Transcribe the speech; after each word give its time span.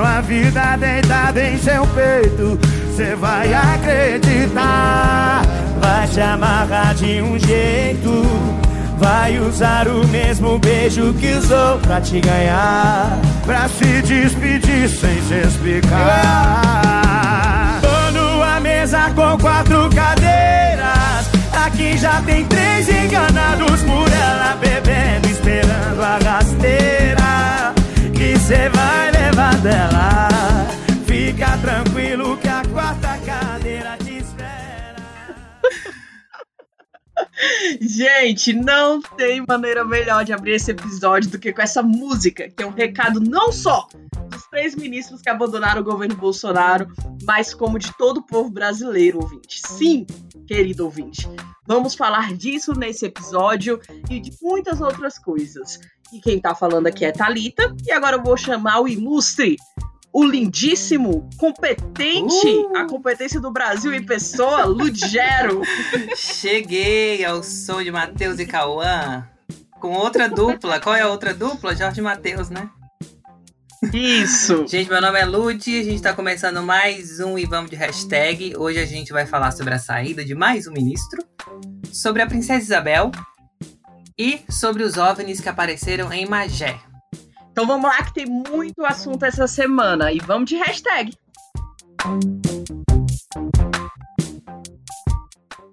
Quero 0.00 0.12
a 0.16 0.20
vida 0.22 0.76
deitada 0.78 1.44
em 1.44 1.58
seu 1.58 1.86
peito. 1.88 2.58
Cê 2.96 3.14
vai 3.16 3.52
acreditar. 3.52 5.42
Vai 5.78 6.08
te 6.08 6.20
amarrar 6.22 6.94
de 6.94 7.20
um 7.20 7.38
jeito. 7.38 8.22
Vai 8.96 9.38
usar 9.38 9.86
o 9.88 10.06
mesmo 10.08 10.58
beijo 10.58 11.12
que 11.20 11.34
usou 11.34 11.78
pra 11.80 12.00
te 12.00 12.18
ganhar. 12.18 13.18
Pra 13.44 13.68
se 13.68 14.00
despedir 14.00 14.88
sem 14.88 15.20
se 15.20 15.34
explicar. 15.46 15.92
Tô 17.82 18.10
numa 18.18 18.58
mesa 18.58 19.10
com 19.14 19.36
quatro 19.36 19.90
cadeiras. 19.94 21.28
Aqui 21.66 21.98
já 21.98 22.22
tem 22.22 22.46
três 22.46 22.88
enganados 22.88 23.82
por 23.82 24.10
ela 24.10 24.56
bebendo, 24.58 25.28
esperando 25.28 26.02
a 26.02 26.18
rasteira 26.24 27.10
que 28.20 28.38
cê 28.38 28.68
vai 28.68 29.10
levar 29.12 29.56
dela. 29.62 30.28
Fica 31.06 31.56
tranquilo 31.56 32.36
que 32.36 32.48
a 32.48 32.62
quarta 32.70 33.16
cadeira 33.24 33.96
te 33.96 34.09
Gente, 37.80 38.52
não 38.52 39.00
tem 39.00 39.44
maneira 39.46 39.84
melhor 39.84 40.24
de 40.24 40.32
abrir 40.32 40.52
esse 40.52 40.70
episódio 40.70 41.30
do 41.30 41.38
que 41.38 41.52
com 41.52 41.62
essa 41.62 41.82
música, 41.82 42.48
que 42.48 42.62
é 42.62 42.66
um 42.66 42.72
recado 42.72 43.20
não 43.20 43.52
só 43.52 43.86
dos 44.28 44.46
três 44.46 44.74
ministros 44.74 45.20
que 45.20 45.28
abandonaram 45.28 45.80
o 45.80 45.84
governo 45.84 46.16
Bolsonaro, 46.16 46.88
mas 47.24 47.54
como 47.54 47.78
de 47.78 47.92
todo 47.96 48.18
o 48.18 48.26
povo 48.26 48.50
brasileiro, 48.50 49.18
ouvinte. 49.20 49.60
Sim, 49.66 50.06
querido 50.46 50.84
ouvinte, 50.84 51.28
vamos 51.66 51.94
falar 51.94 52.34
disso 52.34 52.72
nesse 52.72 53.06
episódio 53.06 53.80
e 54.08 54.20
de 54.20 54.32
muitas 54.42 54.80
outras 54.80 55.18
coisas. 55.18 55.78
E 56.12 56.20
quem 56.20 56.40
tá 56.40 56.54
falando 56.54 56.86
aqui 56.86 57.04
é 57.04 57.12
Talita, 57.12 57.74
e 57.86 57.92
agora 57.92 58.16
eu 58.16 58.22
vou 58.22 58.36
chamar 58.36 58.80
o 58.80 58.88
ilustre 58.88 59.56
o 60.12 60.24
lindíssimo, 60.24 61.28
competente, 61.38 62.46
Uh! 62.46 62.76
a 62.76 62.86
competência 62.86 63.40
do 63.40 63.50
Brasil 63.50 63.92
em 63.94 64.04
pessoa, 64.04 64.64
Ludgero. 64.64 65.62
Cheguei 66.16 67.24
ao 67.24 67.42
som 67.42 67.82
de 67.82 67.90
Matheus 67.90 68.38
e 68.38 68.46
Cauã. 68.46 69.26
Com 69.80 69.92
outra 69.92 70.28
dupla. 70.28 70.80
Qual 70.80 70.94
é 70.94 71.00
a 71.02 71.08
outra 71.08 71.32
dupla? 71.32 71.74
Jorge 71.74 72.02
Matheus, 72.02 72.50
né? 72.50 72.68
Isso. 73.94 74.66
Gente, 74.66 74.90
meu 74.90 75.00
nome 75.00 75.18
é 75.18 75.24
Lud, 75.24 75.80
a 75.80 75.82
gente 75.82 76.02
tá 76.02 76.12
começando 76.12 76.62
mais 76.62 77.18
um 77.18 77.38
e 77.38 77.46
vamos 77.46 77.70
de 77.70 77.76
hashtag. 77.76 78.54
Hoje 78.58 78.78
a 78.78 78.84
gente 78.84 79.10
vai 79.10 79.24
falar 79.24 79.52
sobre 79.52 79.72
a 79.72 79.78
saída 79.78 80.22
de 80.22 80.34
mais 80.34 80.66
um 80.66 80.72
ministro, 80.72 81.24
sobre 81.90 82.20
a 82.20 82.26
princesa 82.26 82.62
Isabel 82.62 83.10
e 84.18 84.42
sobre 84.50 84.82
os 84.82 84.98
OVNIs 84.98 85.40
que 85.40 85.48
apareceram 85.48 86.12
em 86.12 86.26
Magé. 86.26 86.78
Então 87.52 87.66
vamos 87.66 87.90
lá 87.90 88.02
que 88.04 88.14
tem 88.14 88.26
muito 88.26 88.84
assunto 88.84 89.24
essa 89.24 89.46
semana 89.46 90.12
e 90.12 90.18
vamos 90.18 90.48
de 90.48 90.56
hashtag. 90.56 91.12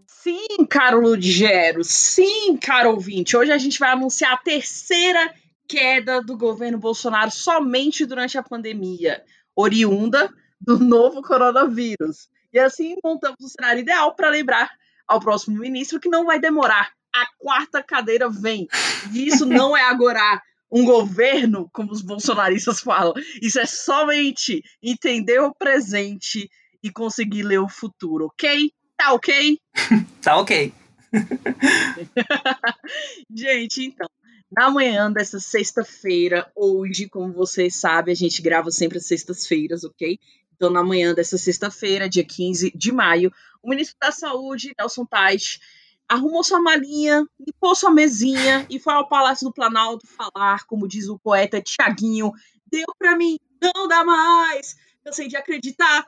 Sim, 0.08 0.66
caro 0.70 1.00
Ludgero, 1.00 1.84
sim, 1.84 2.58
caro 2.58 2.92
ouvinte. 2.92 3.38
Hoje 3.38 3.52
a 3.52 3.58
gente 3.58 3.80
vai 3.80 3.92
anunciar 3.92 4.34
a 4.34 4.38
terceira 4.38 5.34
queda 5.68 6.22
do 6.22 6.36
governo 6.36 6.80
Bolsonaro 6.80 7.30
somente 7.30 8.06
durante 8.06 8.38
a 8.38 8.44
pandemia, 8.44 9.24
oriunda 9.56 10.34
do 10.60 10.80
novo 10.80 11.22
coronavírus. 11.22 12.28
E 12.52 12.60
assim 12.60 12.96
montamos 13.04 13.38
o 13.42 13.50
cenário 13.50 13.82
ideal 13.82 14.16
para 14.16 14.30
lembrar 14.30 14.72
ao 15.08 15.20
próximo 15.20 15.60
ministro 15.60 16.00
que 16.00 16.10
não 16.10 16.26
vai 16.26 16.40
demorar. 16.40 16.92
A 17.16 17.26
quarta 17.38 17.84
cadeira 17.84 18.30
vem. 18.30 18.68
E 19.14 19.28
isso 19.28 19.46
não 19.46 19.78
é 19.78 19.84
agora 19.84 20.42
um 20.72 20.86
governo, 20.86 21.70
como 21.72 21.92
os 21.92 22.02
bolsonaristas 22.02 22.80
falam. 22.80 23.14
Isso 23.42 23.60
é 23.60 23.66
somente 23.66 24.64
entender 24.82 25.40
o 25.40 25.54
presente 25.54 26.50
e 26.84 26.92
conseguir 26.92 27.44
ler 27.44 27.60
o 27.60 27.70
futuro, 27.70 28.26
ok? 28.26 28.72
Tá 28.96 29.14
ok? 29.14 29.60
Tá 30.22 30.38
ok. 30.38 30.74
Gente, 33.34 33.86
então, 33.86 34.10
na 34.52 34.70
manhã 34.70 35.12
dessa 35.12 35.40
sexta-feira, 35.40 36.50
hoje, 36.56 37.08
como 37.08 37.32
vocês 37.32 37.76
sabem, 37.76 38.12
a 38.12 38.16
gente 38.16 38.42
grava 38.42 38.72
sempre 38.72 38.98
às 38.98 39.06
sextas-feiras, 39.06 39.84
ok? 39.84 40.20
Então, 40.56 40.70
na 40.70 40.84
manhã 40.84 41.14
dessa 41.14 41.38
sexta-feira, 41.38 42.10
dia 42.10 42.26
15 42.26 42.72
de 42.76 42.92
maio, 42.92 43.32
o 43.62 43.70
ministro 43.70 43.96
da 44.02 44.12
Saúde, 44.12 44.74
Nelson 44.78 45.06
Tais, 45.06 45.60
arrumou 46.08 46.44
sua 46.44 46.60
malinha, 46.60 47.26
limpou 47.40 47.76
sua 47.76 47.92
mesinha 47.92 48.66
e 48.70 48.80
foi 48.80 48.94
ao 48.94 49.08
Palácio 49.08 49.48
do 49.48 49.54
Planalto 49.54 50.08
falar, 50.08 50.66
como 50.66 50.88
diz 50.88 51.08
o 51.08 51.20
poeta 51.20 51.62
Tiaguinho, 51.62 52.32
deu 52.66 52.86
pra 52.98 53.18
mim, 53.18 53.38
não 53.62 53.88
dá 53.88 54.04
mais, 54.04 54.76
cansei 55.04 55.28
de 55.28 55.36
acreditar. 55.36 56.08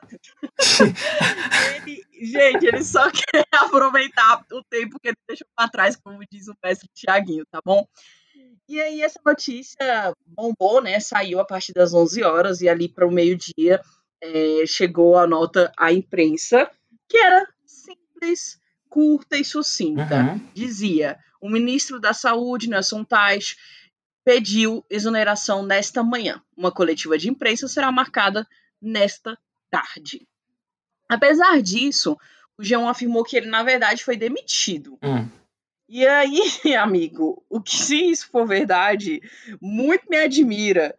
ele, 1.76 2.02
gente, 2.20 2.66
ele 2.66 2.82
só 2.82 3.10
quer 3.12 3.46
aproveitar 3.52 4.44
o 4.52 4.62
tempo 4.64 4.98
que 5.00 5.08
ele 5.08 5.16
deixou 5.28 5.46
pra 5.54 5.68
trás, 5.68 5.96
como 5.96 6.20
diz 6.30 6.48
o 6.48 6.54
mestre 6.64 6.88
Tiaguinho, 6.94 7.44
tá 7.50 7.60
bom? 7.64 7.86
E 8.68 8.80
aí 8.80 9.02
essa 9.02 9.20
notícia 9.26 10.14
bombou, 10.24 10.80
né? 10.80 11.00
Saiu 11.00 11.40
a 11.40 11.44
partir 11.44 11.72
das 11.72 11.92
11 11.92 12.22
horas 12.22 12.60
e 12.60 12.68
ali 12.68 12.88
para 12.88 13.06
o 13.06 13.10
meio-dia 13.10 13.80
é, 14.22 14.64
chegou 14.66 15.18
a 15.18 15.26
nota 15.26 15.72
à 15.76 15.92
imprensa, 15.92 16.70
que 17.08 17.16
era 17.16 17.46
simples, 17.66 18.60
curta 18.90 19.38
e 19.38 19.44
sucinta. 19.44 20.16
Uhum. 20.16 20.40
Dizia: 20.52 21.18
o 21.40 21.48
ministro 21.48 21.98
da 21.98 22.12
Saúde, 22.12 22.68
Nelson 22.68 23.04
Tais, 23.04 23.56
pediu 24.22 24.84
exoneração 24.90 25.62
nesta 25.62 26.02
manhã. 26.02 26.42
Uma 26.54 26.70
coletiva 26.70 27.16
de 27.16 27.30
imprensa 27.30 27.66
será 27.68 27.90
marcada 27.90 28.46
nesta 28.82 29.38
tarde. 29.70 30.26
Apesar 31.08 31.62
disso, 31.62 32.18
o 32.58 32.62
G1 32.62 32.90
afirmou 32.90 33.24
que 33.24 33.36
ele, 33.36 33.46
na 33.46 33.62
verdade, 33.62 34.04
foi 34.04 34.16
demitido. 34.16 34.98
Hum. 35.02 35.28
E 35.88 36.06
aí, 36.06 36.40
amigo, 36.78 37.44
o 37.48 37.60
que 37.60 37.76
se 37.76 38.10
isso 38.10 38.28
for 38.30 38.46
verdade, 38.46 39.22
muito 39.60 40.04
me 40.08 40.16
admira. 40.16 40.94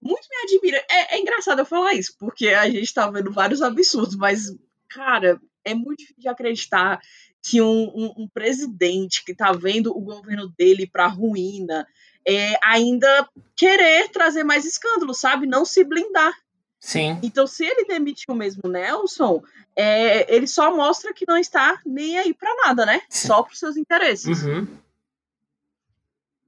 Muito 0.00 0.26
me 0.30 0.36
admira. 0.44 0.84
É, 0.88 1.16
é 1.16 1.20
engraçado 1.20 1.58
eu 1.58 1.66
falar 1.66 1.94
isso, 1.94 2.14
porque 2.18 2.48
a 2.48 2.68
gente 2.68 2.92
tá 2.92 3.10
vendo 3.10 3.32
vários 3.32 3.60
absurdos, 3.62 4.16
mas, 4.16 4.54
cara, 4.88 5.40
é 5.64 5.74
muito 5.74 5.98
difícil 5.98 6.20
de 6.22 6.28
acreditar 6.28 7.00
que 7.42 7.60
um, 7.60 7.82
um- 7.94 8.14
um 8.24 8.28
presidente 8.28 9.24
que 9.24 9.34
tá 9.34 9.52
vendo 9.52 9.96
o 9.96 10.00
governo 10.00 10.48
dele 10.56 10.86
pra 10.86 11.06
ruína 11.06 11.86
é, 12.26 12.58
ainda 12.62 13.28
querer 13.54 14.08
trazer 14.10 14.44
mais 14.44 14.64
escândalo, 14.64 15.12
sabe? 15.12 15.46
Não 15.46 15.64
se 15.64 15.84
blindar. 15.84 16.32
Sim. 16.80 17.18
Então, 17.22 17.46
se 17.46 17.64
ele 17.64 17.84
demitiu 17.86 18.34
mesmo 18.34 18.62
Nelson, 18.68 19.42
é, 19.76 20.34
ele 20.34 20.46
só 20.46 20.74
mostra 20.74 21.12
que 21.14 21.26
não 21.26 21.36
está 21.36 21.80
nem 21.84 22.18
aí 22.18 22.32
pra 22.34 22.54
nada, 22.64 22.84
né? 22.86 23.00
Sim. 23.08 23.28
Só 23.28 23.42
pros 23.42 23.58
seus 23.58 23.76
interesses. 23.76 24.42
Uhum. 24.42 24.66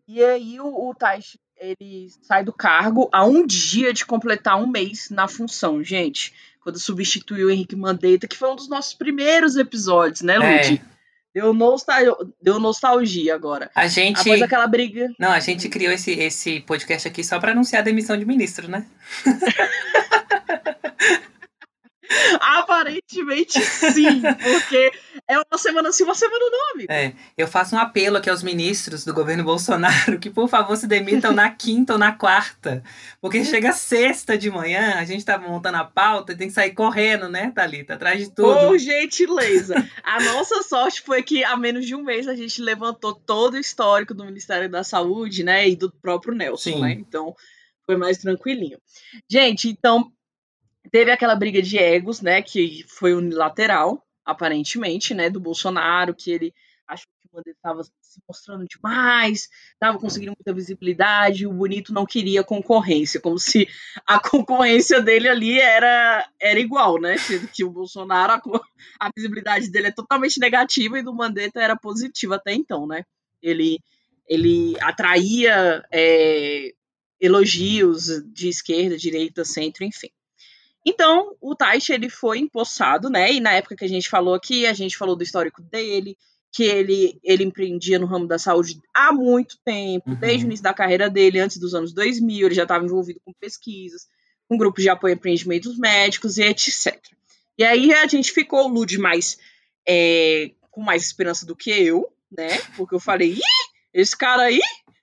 E 0.09 0.23
aí 0.23 0.61
o, 0.61 0.89
o 0.89 0.95
Tais, 0.95 1.37
ele 1.59 2.09
sai 2.23 2.45
do 2.45 2.53
cargo 2.53 3.09
a 3.13 3.25
um 3.25 3.45
dia 3.47 3.93
de 3.93 4.07
completar 4.07 4.57
um 4.61 4.67
mês 4.67 5.11
na 5.11 5.27
função, 5.27 5.83
gente. 5.83 6.33
Quando 6.67 6.81
substituiu 6.81 7.47
o 7.47 7.51
Henrique 7.53 7.77
Mandetta, 7.77 8.27
que 8.27 8.37
foi 8.37 8.51
um 8.51 8.57
dos 8.57 8.69
nossos 8.69 8.93
primeiros 8.93 9.55
episódios, 9.55 10.23
né, 10.23 10.37
Ludi? 10.37 10.83
É, 10.85 10.97
Deu, 11.33 11.55
nostal... 11.55 11.95
Deu 12.43 12.59
nostalgia 12.59 13.37
agora. 13.37 13.71
a 13.73 13.87
gente. 13.87 14.19
Após 14.19 14.43
aquela 14.43 14.67
briga. 14.67 15.07
Não, 15.17 15.31
a 15.31 15.39
gente 15.39 15.69
criou 15.69 15.93
esse, 15.93 16.11
esse 16.11 16.59
podcast 16.59 17.07
aqui 17.07 17.23
só 17.23 17.39
pra 17.39 17.53
anunciar 17.53 17.83
a 17.83 17.85
demissão 17.85 18.17
de 18.17 18.25
ministro, 18.25 18.67
né? 18.67 18.85
Aparentemente 22.41 23.61
sim, 23.61 24.23
porque 24.23 24.93
é 25.29 25.39
uma 25.39 25.59
semana 25.59 25.93
sim, 25.93 26.05
uma 26.05 26.15
semana 26.15 26.45
não, 26.51 26.73
amigo. 26.73 26.93
É, 26.93 27.13
eu 27.37 27.47
faço 27.47 27.75
um 27.75 27.79
apelo 27.79 28.17
aqui 28.17 28.31
aos 28.31 28.43
ministros 28.43 29.05
do 29.05 29.15
governo 29.15 29.45
Bolsonaro 29.45 30.19
que, 30.19 30.31
por 30.31 30.49
favor, 30.49 30.77
se 30.77 30.87
demitam 30.87 31.33
na 31.33 31.51
quinta 31.51 31.95
ou 31.95 31.99
na 31.99 32.13
quarta. 32.13 32.83
Porque 33.21 33.45
chega 33.45 33.73
sexta 33.73 34.37
de 34.37 34.51
manhã, 34.51 34.95
a 34.97 35.05
gente 35.05 35.25
tá 35.25 35.39
montando 35.39 35.79
a 35.79 35.85
pauta 35.85 36.33
e 36.33 36.37
tem 36.37 36.49
que 36.49 36.55
sair 36.55 36.73
correndo, 36.73 37.29
né, 37.29 37.53
Thalita? 37.55 37.95
Atrás 37.95 38.21
de 38.21 38.31
tudo. 38.31 38.69
Por 38.69 38.79
gentileza. 38.79 39.75
A 40.03 40.21
nossa 40.23 40.63
sorte 40.63 41.03
foi 41.03 41.23
que 41.23 41.45
há 41.45 41.57
menos 41.57 41.87
de 41.87 41.95
um 41.95 42.03
mês 42.03 42.29
a 42.29 42.35
gente 42.35 42.61
levantou 42.63 43.15
todo 43.15 43.55
o 43.55 43.59
histórico 43.59 44.15
do 44.15 44.25
Ministério 44.25 44.69
da 44.69 44.85
Saúde, 44.85 45.43
né? 45.43 45.69
E 45.69 45.77
do 45.77 45.91
próprio 45.91 46.35
Nelson, 46.35 46.71
Sim. 46.71 46.81
né? 46.81 46.93
Então 46.93 47.35
foi 47.87 47.97
mais 47.97 48.19
tranquilinho. 48.19 48.79
Gente, 49.31 49.69
então 49.69 50.11
teve 50.97 51.11
aquela 51.11 51.37
briga 51.37 51.61
de 51.61 51.77
egos, 51.77 52.23
né? 52.23 52.41
Que 52.41 52.83
foi 52.89 53.13
unilateral, 53.13 54.03
aparentemente, 54.25 55.13
né? 55.13 55.29
Do 55.29 55.39
Bolsonaro, 55.39 56.15
que 56.15 56.31
ele 56.31 56.55
achou 56.89 57.07
que 57.21 57.29
o 57.31 57.37
Mandetta 57.37 57.59
estava 57.59 57.85
se 57.85 58.19
mostrando 58.27 58.65
demais, 58.65 59.47
estava 59.75 59.99
conseguindo 59.99 60.33
muita 60.35 60.55
visibilidade, 60.55 61.47
o 61.47 61.53
Bonito 61.53 61.93
não 61.93 62.07
queria 62.07 62.43
concorrência, 62.43 63.21
como 63.21 63.39
se 63.39 63.69
a 64.07 64.19
concorrência 64.19 65.03
dele 65.03 65.29
ali 65.29 65.61
era, 65.61 66.27
era 66.41 66.59
igual, 66.59 66.99
né? 66.99 67.19
Sendo 67.19 67.47
que 67.49 67.63
o 67.63 67.71
Bolsonaro, 67.71 68.33
a, 68.33 68.41
a 68.99 69.11
visibilidade 69.15 69.71
dele 69.71 69.89
é 69.89 69.93
totalmente 69.93 70.41
negativa 70.41 70.99
e 70.99 71.03
do 71.03 71.15
Mandetta 71.15 71.61
era 71.61 71.77
positiva 71.77 72.37
até 72.37 72.55
então, 72.55 72.87
né? 72.87 73.05
Ele, 73.43 73.81
ele 74.27 74.75
atraía 74.81 75.85
é, 75.93 76.73
elogios 77.21 78.07
de 78.33 78.49
esquerda, 78.49 78.97
direita, 78.97 79.45
centro, 79.45 79.85
enfim. 79.85 80.09
Então, 80.87 81.37
o 81.41 81.57
Taish, 81.57 81.91
ele 81.91 82.09
foi 82.09 82.39
empossado, 82.39 83.11
né? 83.11 83.33
E 83.33 83.41
na 83.41 83.53
época 83.53 83.75
que 83.75 83.85
a 83.85 83.89
gente 83.89 84.09
falou 84.09 84.35
aqui, 84.35 84.67
a 84.67 84.73
gente 84.73 84.97
falou 84.97 85.17
do 85.17 85.25
histórico 85.25 85.61
dele, 85.61 86.17
que 86.53 86.63
ele, 86.63 87.19
ele 87.25 87.43
empreendia 87.43 87.99
no 87.99 88.07
ramo 88.07 88.29
da 88.29 88.39
saúde 88.39 88.81
há 88.95 89.13
muito 89.13 89.59
tempo, 89.65 90.11
uhum. 90.11 90.17
desde 90.17 90.45
o 90.45 90.47
início 90.47 90.63
da 90.63 90.73
carreira 90.73 91.11
dele, 91.11 91.41
antes 91.41 91.59
dos 91.59 91.75
anos 91.75 91.93
2000, 91.93 92.47
ele 92.47 92.55
já 92.55 92.63
estava 92.63 92.85
envolvido 92.85 93.21
com 93.25 93.33
pesquisas, 93.33 94.07
com 94.49 94.57
grupos 94.57 94.85
de 94.85 94.89
apoio 94.89 95.13
a 95.13 95.17
empreendimentos 95.17 95.77
médicos 95.77 96.39
e 96.39 96.45
etc. 96.45 96.97
E 97.59 97.65
aí 97.65 97.93
a 97.93 98.07
gente 98.07 98.31
ficou, 98.31 98.67
o 98.67 98.69
Lud, 98.69 98.97
mais, 98.97 99.37
é, 99.87 100.53
com 100.71 100.81
mais 100.81 101.05
esperança 101.05 101.45
do 101.45 101.57
que 101.57 101.71
eu, 101.71 102.09
né? 102.31 102.59
Porque 102.77 102.95
eu 102.95 103.01
falei, 103.01 103.33
ih, 103.33 103.41
esse 103.93 104.17
cara 104.17 104.45
aí, 104.45 104.61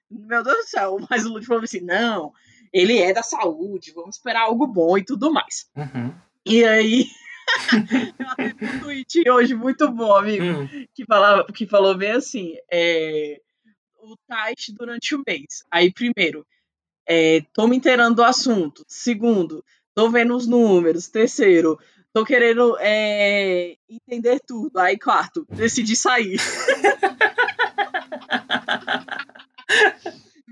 meu 0.09 0.43
Deus 0.43 0.57
do 0.57 0.69
céu, 0.69 0.97
mas 1.11 1.25
o 1.25 1.29
Lud 1.29 1.45
falou 1.45 1.63
assim, 1.63 1.81
não, 1.81 2.31
ele 2.73 2.97
é 2.97 3.13
da 3.13 3.21
saúde, 3.21 3.93
vamos 3.93 4.15
esperar 4.15 4.41
algo 4.41 4.65
bom 4.65 4.97
e 4.97 5.05
tudo 5.05 5.31
mais. 5.31 5.69
Uhum. 5.75 6.13
E 6.45 6.65
aí 6.65 7.07
eu 8.19 8.29
até 8.29 8.53
vi 8.53 8.65
um 8.65 8.79
tweet 8.79 9.29
hoje 9.29 9.55
muito 9.55 9.89
bom, 9.91 10.15
amigo, 10.15 10.43
hum. 10.43 10.87
que, 10.93 11.05
falava, 11.05 11.45
que 11.53 11.67
falou 11.67 11.95
bem 11.95 12.11
assim: 12.11 12.55
é, 12.71 13.39
o 13.99 14.15
Tais 14.27 14.69
durante 14.69 15.15
o 15.15 15.23
mês. 15.25 15.63
Aí, 15.71 15.91
primeiro, 15.91 16.45
é, 17.07 17.41
tô 17.53 17.67
me 17.67 17.77
inteirando 17.77 18.15
do 18.15 18.23
assunto. 18.23 18.83
Segundo, 18.87 19.63
tô 19.93 20.09
vendo 20.09 20.35
os 20.35 20.47
números. 20.47 21.07
Terceiro, 21.07 21.79
tô 22.11 22.25
querendo 22.25 22.77
é, 22.79 23.75
entender 23.89 24.39
tudo. 24.45 24.77
Aí, 24.79 24.97
quarto, 24.97 25.45
decidi 25.49 25.95
sair. 25.95 26.39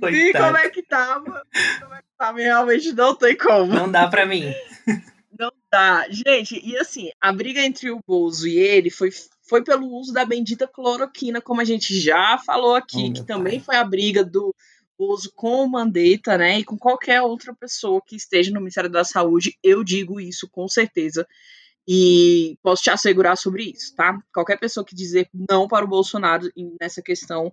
Vi 0.10 0.34
como 0.34 0.58
é 0.58 0.70
que 0.70 0.82
tava. 0.82 1.44
Tava. 2.22 2.38
Realmente 2.38 2.94
não 2.94 3.16
tem 3.16 3.36
como. 3.36 3.74
Não 3.74 3.92
dá 3.92 4.08
pra 4.08 4.28
mim. 4.28 4.54
Não 5.40 5.52
dá. 5.72 6.06
Gente, 6.08 6.62
e 6.64 6.78
assim, 6.78 7.10
a 7.20 7.34
briga 7.34 7.62
entre 7.62 7.90
o 7.90 8.00
Bozo 8.06 8.48
e 8.48 8.60
ele 8.60 8.92
foi, 8.92 9.10
foi 9.42 9.64
pelo 9.64 9.88
uso 9.88 10.14
da 10.14 10.24
bendita 10.24 10.68
cloroquina, 10.68 11.42
como 11.42 11.62
a 11.62 11.64
gente 11.64 12.00
já 12.00 12.38
falou 12.38 12.76
aqui, 12.76 13.08
oh, 13.10 13.14
que 13.14 13.26
também 13.26 13.60
pai. 13.60 13.66
foi 13.66 13.76
a 13.78 13.84
briga 13.84 14.24
do 14.24 14.54
Bozo 15.00 15.32
com 15.36 15.64
o 15.64 15.68
Mandetta, 15.68 16.38
né? 16.38 16.60
E 16.60 16.64
com 16.64 16.78
qualquer 16.78 17.24
outra 17.24 17.56
pessoa 17.56 18.00
que 18.06 18.16
esteja 18.16 18.52
no 18.52 18.60
Ministério 18.60 18.90
da 18.90 19.04
Saúde, 19.04 19.58
eu 19.64 19.84
digo 19.84 20.22
isso 20.22 20.48
com 20.48 20.68
certeza. 20.68 21.28
E 21.88 22.56
posso 22.62 22.84
te 22.84 22.92
assegurar 22.92 23.36
sobre 23.36 23.72
isso, 23.72 23.96
tá? 23.96 24.20
Qualquer 24.32 24.60
pessoa 24.60 24.86
que 24.86 24.94
dizer 24.94 25.28
não 25.50 25.68
para 25.68 25.86
o 25.86 25.90
Bolsonaro 25.90 26.52
nessa 26.80 27.02
questão 27.02 27.52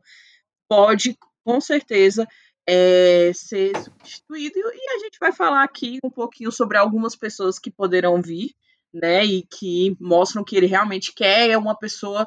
pode, 0.69 1.17
com 1.43 1.59
certeza, 1.59 2.29
é, 2.71 3.33
ser 3.33 3.75
substituído. 3.83 4.59
E 4.59 4.97
a 4.97 4.99
gente 4.99 5.19
vai 5.19 5.33
falar 5.33 5.65
aqui 5.65 5.99
um 6.05 6.11
pouquinho 6.11 6.53
sobre 6.53 6.77
algumas 6.77 7.17
pessoas 7.17 7.59
que 7.59 7.71
poderão 7.71 8.21
vir, 8.21 8.55
né? 8.93 9.25
E 9.25 9.43
que 9.43 9.97
mostram 9.99 10.45
que 10.45 10.55
ele 10.55 10.67
realmente 10.67 11.15
quer, 11.15 11.49
é 11.49 11.57
uma 11.57 11.75
pessoa 11.75 12.27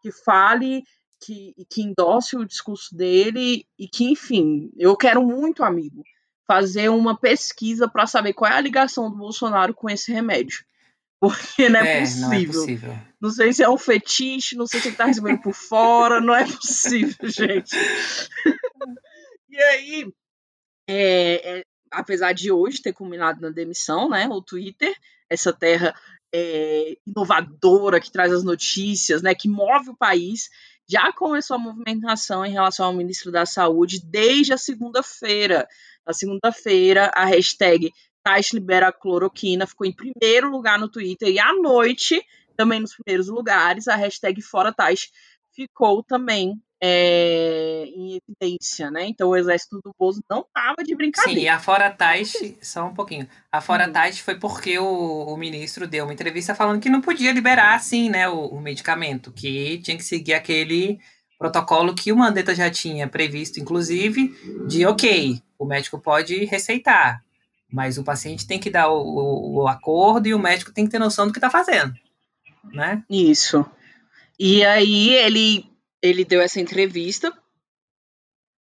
que 0.00 0.12
fale, 0.12 0.84
que, 1.20 1.54
que 1.68 1.82
endosse 1.82 2.36
o 2.36 2.46
discurso 2.46 2.96
dele 2.96 3.66
e 3.76 3.88
que, 3.88 4.04
enfim, 4.04 4.70
eu 4.78 4.96
quero 4.96 5.26
muito, 5.26 5.64
amigo, 5.64 6.04
fazer 6.46 6.88
uma 6.88 7.18
pesquisa 7.18 7.88
para 7.88 8.06
saber 8.06 8.32
qual 8.32 8.50
é 8.50 8.54
a 8.54 8.60
ligação 8.60 9.10
do 9.10 9.16
Bolsonaro 9.16 9.74
com 9.74 9.90
esse 9.90 10.12
remédio. 10.12 10.64
Porque 11.18 11.68
não 11.68 11.80
é, 11.80 11.98
é 11.98 12.00
possível. 12.00 12.28
Não, 12.28 12.32
é 12.32 12.46
possível. 12.46 12.98
não 13.20 13.30
sei 13.30 13.52
se 13.52 13.62
é 13.62 13.68
um 13.68 13.76
fetiche, 13.76 14.56
não 14.56 14.66
sei 14.68 14.80
se 14.80 14.88
ele 14.88 14.96
tá 14.96 15.06
recebendo 15.06 15.42
por 15.42 15.52
fora, 15.52 16.20
não 16.20 16.34
é 16.34 16.44
possível, 16.44 17.16
gente. 17.28 17.76
E 19.50 19.60
aí, 19.60 20.12
é, 20.88 21.58
é, 21.58 21.64
apesar 21.90 22.32
de 22.32 22.52
hoje 22.52 22.80
ter 22.80 22.92
culminado 22.92 23.40
na 23.40 23.50
demissão, 23.50 24.08
né, 24.08 24.28
o 24.28 24.40
Twitter, 24.40 24.94
essa 25.28 25.52
terra 25.52 25.92
é, 26.32 26.96
inovadora 27.04 28.00
que 28.00 28.12
traz 28.12 28.32
as 28.32 28.44
notícias, 28.44 29.22
né, 29.22 29.34
que 29.34 29.48
move 29.48 29.90
o 29.90 29.96
país, 29.96 30.48
já 30.88 31.12
começou 31.12 31.56
a 31.56 31.58
movimentação 31.58 32.44
em 32.44 32.52
relação 32.52 32.86
ao 32.86 32.92
ministro 32.92 33.32
da 33.32 33.44
Saúde 33.44 34.00
desde 34.04 34.52
a 34.52 34.58
segunda-feira. 34.58 35.66
Na 36.06 36.12
segunda-feira, 36.12 37.10
a 37.14 37.24
hashtag 37.24 37.92
Tais 38.22 38.52
Libera 38.52 38.92
Cloroquina 38.92 39.66
ficou 39.66 39.86
em 39.86 39.92
primeiro 39.92 40.48
lugar 40.48 40.78
no 40.78 40.88
Twitter 40.88 41.28
e 41.28 41.40
à 41.40 41.52
noite, 41.54 42.20
também 42.56 42.78
nos 42.78 42.94
primeiros 42.94 43.28
lugares, 43.28 43.88
a 43.88 43.96
hashtag 43.96 44.40
Fora 44.42 44.72
Tais 44.72 45.10
ficou 45.54 46.04
também 46.04 46.60
é, 46.82 47.84
em 47.94 48.18
evidência, 48.18 48.90
né? 48.90 49.06
Então 49.06 49.28
o 49.28 49.36
exército 49.36 49.80
do 49.84 49.94
Bozo 49.98 50.24
não 50.30 50.44
tava 50.52 50.82
de 50.82 50.94
brincadeira. 50.94 51.38
Sim, 51.38 51.44
e 51.44 51.48
a 51.48 51.58
Fora 51.58 51.90
Tais, 51.90 52.32
só 52.62 52.86
um 52.86 52.94
pouquinho. 52.94 53.28
A 53.52 53.60
Fora 53.60 53.86
uhum. 53.86 53.92
Tais 53.92 54.18
foi 54.18 54.36
porque 54.36 54.78
o, 54.78 55.24
o, 55.26 55.36
ministro 55.36 55.86
deu 55.86 56.04
uma 56.04 56.14
entrevista 56.14 56.54
falando 56.54 56.80
que 56.80 56.88
não 56.88 57.02
podia 57.02 57.32
liberar 57.32 57.74
assim, 57.74 58.08
né, 58.08 58.28
o, 58.28 58.46
o, 58.46 58.60
medicamento, 58.60 59.30
que 59.30 59.78
tinha 59.78 59.96
que 59.96 60.04
seguir 60.04 60.32
aquele 60.32 60.98
protocolo 61.38 61.94
que 61.94 62.12
o 62.12 62.16
Mandetta 62.16 62.54
já 62.54 62.70
tinha 62.70 63.06
previsto, 63.06 63.60
inclusive, 63.60 64.34
de 64.66 64.86
ok, 64.86 65.40
o 65.58 65.66
médico 65.66 65.98
pode 65.98 66.44
receitar, 66.46 67.22
mas 67.70 67.98
o 67.98 68.04
paciente 68.04 68.46
tem 68.46 68.58
que 68.58 68.70
dar 68.70 68.90
o, 68.90 69.62
o 69.62 69.68
acordo 69.68 70.26
e 70.26 70.34
o 70.34 70.38
médico 70.38 70.72
tem 70.72 70.84
que 70.84 70.90
ter 70.90 70.98
noção 70.98 71.26
do 71.26 71.32
que 71.32 71.38
está 71.38 71.50
fazendo, 71.50 71.94
né? 72.72 73.02
Isso. 73.08 73.64
E 74.38 74.64
aí 74.64 75.10
ele 75.10 75.69
ele 76.02 76.24
deu 76.24 76.40
essa 76.40 76.60
entrevista. 76.60 77.32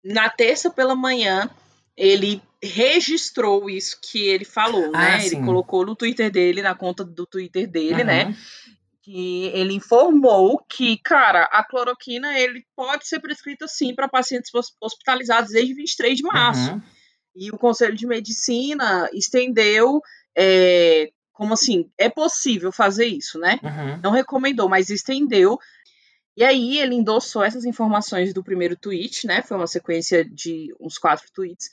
Na 0.04 0.28
terça 0.28 0.70
pela 0.70 0.96
manhã, 0.96 1.48
ele 1.96 2.42
registrou 2.62 3.68
isso 3.68 3.98
que 4.00 4.26
ele 4.26 4.44
falou, 4.44 4.90
ah, 4.94 4.98
né? 4.98 5.20
Sim. 5.20 5.36
Ele 5.36 5.46
colocou 5.46 5.84
no 5.84 5.96
Twitter 5.96 6.30
dele, 6.30 6.62
na 6.62 6.74
conta 6.74 7.04
do 7.04 7.26
Twitter 7.26 7.68
dele, 7.68 8.04
né? 8.04 8.24
uhum. 8.24 8.30
né? 8.30 8.36
Que 9.02 9.46
ele 9.46 9.74
informou 9.74 10.64
que, 10.68 10.96
cara, 10.98 11.44
a 11.44 11.64
cloroquina 11.64 12.38
ele 12.38 12.64
pode 12.76 13.06
ser 13.06 13.18
prescrita 13.20 13.66
sim 13.66 13.94
para 13.94 14.08
pacientes 14.08 14.50
hospitalizados 14.80 15.50
desde 15.50 15.74
23 15.74 16.16
de 16.16 16.22
março. 16.22 16.72
Uhum. 16.72 16.82
E 17.34 17.50
o 17.50 17.58
Conselho 17.58 17.96
de 17.96 18.06
Medicina 18.06 19.08
estendeu 19.12 20.00
é, 20.36 21.10
como 21.32 21.54
assim, 21.54 21.90
é 21.98 22.08
possível 22.08 22.70
fazer 22.70 23.06
isso, 23.06 23.38
né? 23.38 23.58
Uhum. 23.62 24.00
Não 24.02 24.10
recomendou, 24.12 24.68
mas 24.68 24.90
estendeu 24.90 25.58
e 26.36 26.44
aí 26.44 26.78
ele 26.78 26.94
endossou 26.94 27.42
essas 27.42 27.64
informações 27.64 28.32
do 28.32 28.42
primeiro 28.42 28.76
tweet, 28.76 29.26
né? 29.26 29.42
Foi 29.42 29.56
uma 29.56 29.66
sequência 29.66 30.24
de 30.24 30.74
uns 30.80 30.96
quatro 30.96 31.30
tweets. 31.32 31.68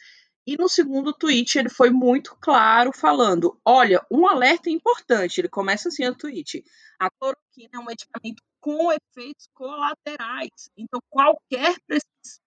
E 0.45 0.57
no 0.57 0.67
segundo 0.67 1.13
tweet 1.13 1.57
ele 1.57 1.69
foi 1.69 1.89
muito 1.89 2.35
claro 2.41 2.91
falando: 2.91 3.59
olha, 3.63 4.05
um 4.11 4.27
alerta 4.27 4.69
importante. 4.69 5.39
Ele 5.39 5.47
começa 5.47 5.89
assim 5.89 6.05
o 6.07 6.15
tweet: 6.15 6.63
a 6.99 7.09
cloroquina 7.09 7.69
é 7.73 7.79
um 7.79 7.85
medicamento 7.85 8.43
com 8.59 8.91
efeitos 8.91 9.47
colaterais. 9.53 10.69
Então, 10.77 10.99
qualquer 11.09 11.75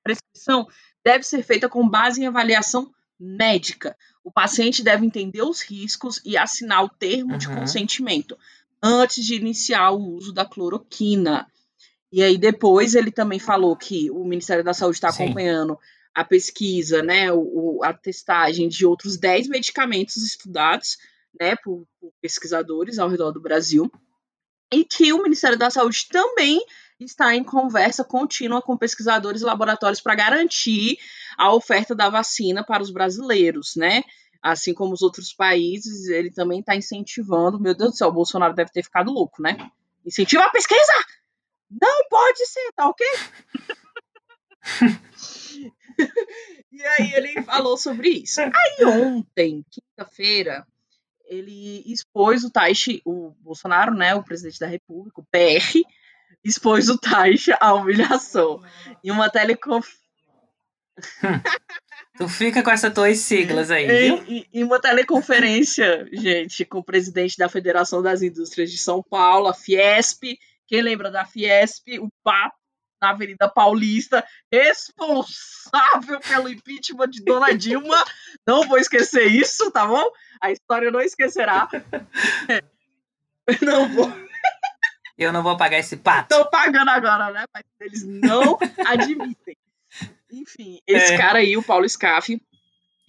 prescrição 0.02 0.68
deve 1.04 1.24
ser 1.24 1.42
feita 1.42 1.68
com 1.68 1.88
base 1.88 2.20
em 2.20 2.26
avaliação 2.26 2.92
médica. 3.18 3.96
O 4.22 4.30
paciente 4.30 4.82
deve 4.82 5.06
entender 5.06 5.42
os 5.42 5.62
riscos 5.62 6.20
e 6.24 6.36
assinar 6.36 6.84
o 6.84 6.88
termo 6.88 7.32
uhum. 7.32 7.38
de 7.38 7.48
consentimento 7.48 8.36
antes 8.82 9.24
de 9.24 9.36
iniciar 9.36 9.92
o 9.92 10.16
uso 10.16 10.32
da 10.32 10.44
cloroquina. 10.44 11.46
E 12.12 12.22
aí 12.22 12.36
depois 12.36 12.94
ele 12.94 13.10
também 13.10 13.38
falou 13.38 13.74
que 13.74 14.10
o 14.10 14.22
Ministério 14.24 14.62
da 14.62 14.74
Saúde 14.74 14.96
está 14.96 15.08
acompanhando 15.08 15.78
a 16.14 16.22
pesquisa, 16.22 17.02
né, 17.02 17.32
o, 17.32 17.80
a 17.82 17.94
testagem 17.94 18.68
de 18.68 18.84
outros 18.84 19.16
10 19.16 19.48
medicamentos 19.48 20.18
estudados, 20.18 20.98
né, 21.40 21.56
por, 21.56 21.86
por 21.98 22.12
pesquisadores 22.20 22.98
ao 22.98 23.08
redor 23.08 23.32
do 23.32 23.40
Brasil, 23.40 23.90
e 24.70 24.84
que 24.84 25.10
o 25.12 25.22
Ministério 25.22 25.56
da 25.56 25.70
Saúde 25.70 26.06
também 26.10 26.60
está 27.00 27.34
em 27.34 27.42
conversa 27.42 28.04
contínua 28.04 28.60
com 28.60 28.76
pesquisadores 28.76 29.40
e 29.40 29.44
laboratórios 29.46 30.00
para 30.00 30.14
garantir 30.14 30.98
a 31.36 31.52
oferta 31.52 31.94
da 31.94 32.10
vacina 32.10 32.62
para 32.62 32.82
os 32.82 32.90
brasileiros, 32.90 33.74
né? 33.74 34.02
Assim 34.40 34.74
como 34.74 34.92
os 34.92 35.02
outros 35.02 35.32
países, 35.32 36.08
ele 36.08 36.30
também 36.30 36.60
está 36.60 36.76
incentivando. 36.76 37.60
Meu 37.60 37.74
Deus 37.74 37.92
do 37.92 37.96
céu, 37.96 38.08
o 38.08 38.12
Bolsonaro 38.12 38.54
deve 38.54 38.70
ter 38.70 38.82
ficado 38.82 39.10
louco, 39.10 39.42
né? 39.42 39.56
Incentiva 40.04 40.44
a 40.44 40.50
pesquisa! 40.50 40.92
Não 41.80 42.08
pode 42.08 42.46
ser, 42.46 42.72
tá 42.74 42.88
ok? 42.88 43.06
e 46.72 46.82
aí 46.84 47.14
ele 47.14 47.42
falou 47.42 47.76
sobre 47.76 48.08
isso. 48.08 48.40
Aí 48.40 48.84
ontem, 48.84 49.64
quinta-feira, 49.70 50.66
ele 51.24 51.82
expôs 51.86 52.44
o 52.44 52.50
Taishi, 52.50 53.00
o 53.04 53.30
Bolsonaro, 53.40 53.94
né, 53.94 54.14
o 54.14 54.22
presidente 54.22 54.60
da 54.60 54.66
República, 54.66 55.20
o 55.20 55.26
PR, 55.30 55.80
expôs 56.44 56.88
o 56.88 56.98
Taishi 56.98 57.52
à 57.60 57.72
humilhação. 57.74 58.62
Em 59.02 59.10
uma 59.10 59.30
teleconferência. 59.30 60.02
tu 62.18 62.28
fica 62.28 62.62
com 62.62 62.70
essas 62.70 62.92
tuas 62.92 63.18
siglas 63.18 63.70
aí, 63.70 63.86
viu? 63.86 64.22
Em, 64.28 64.46
em, 64.52 64.64
uma 64.64 64.80
teleconferência, 64.80 66.06
gente, 66.12 66.64
com 66.64 66.78
o 66.78 66.84
presidente 66.84 67.38
da 67.38 67.48
Federação 67.48 68.02
das 68.02 68.22
Indústrias 68.22 68.70
de 68.70 68.78
São 68.78 69.02
Paulo, 69.02 69.48
a 69.48 69.54
Fiesp, 69.54 70.38
quem 70.72 70.80
lembra 70.80 71.10
da 71.10 71.26
Fiesp, 71.26 71.86
o 72.00 72.08
Papo, 72.24 72.56
na 72.98 73.10
Avenida 73.10 73.46
Paulista, 73.46 74.24
responsável 74.50 76.18
pelo 76.26 76.48
impeachment 76.48 77.10
de 77.10 77.22
Dona 77.22 77.54
Dilma. 77.54 78.02
Não 78.46 78.66
vou 78.66 78.78
esquecer 78.78 79.26
isso, 79.26 79.70
tá 79.70 79.86
bom? 79.86 80.02
A 80.40 80.50
história 80.50 80.90
não 80.90 81.02
esquecerá. 81.02 81.68
Não 83.60 83.88
vou. 83.88 84.10
Eu 85.18 85.32
não 85.32 85.42
vou 85.42 85.56
pagar 85.56 85.78
esse 85.78 85.96
pato. 85.96 86.32
Estão 86.32 86.48
pagando 86.48 86.90
agora, 86.90 87.32
né? 87.32 87.44
Mas 87.52 87.64
eles 87.80 88.04
não 88.04 88.56
admitem. 88.86 89.56
Enfim, 90.30 90.78
esse 90.86 91.14
é. 91.14 91.18
cara 91.18 91.40
aí, 91.40 91.56
o 91.56 91.62
Paulo 91.62 91.86
Scaff, 91.88 92.40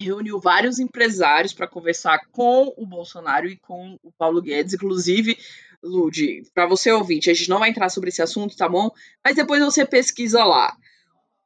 reuniu 0.00 0.40
vários 0.40 0.80
empresários 0.80 1.52
para 1.52 1.68
conversar 1.68 2.20
com 2.32 2.74
o 2.76 2.84
Bolsonaro 2.84 3.46
e 3.46 3.56
com 3.56 3.96
o 4.02 4.10
Paulo 4.12 4.42
Guedes, 4.42 4.74
inclusive 4.74 5.38
Lud, 5.84 6.42
para 6.54 6.66
você 6.66 6.90
ouvinte, 6.90 7.30
a 7.30 7.34
gente 7.34 7.50
não 7.50 7.58
vai 7.58 7.68
entrar 7.68 7.90
sobre 7.90 8.08
esse 8.08 8.22
assunto, 8.22 8.56
tá 8.56 8.68
bom? 8.68 8.90
Mas 9.22 9.36
depois 9.36 9.62
você 9.62 9.84
pesquisa 9.84 10.42
lá. 10.42 10.74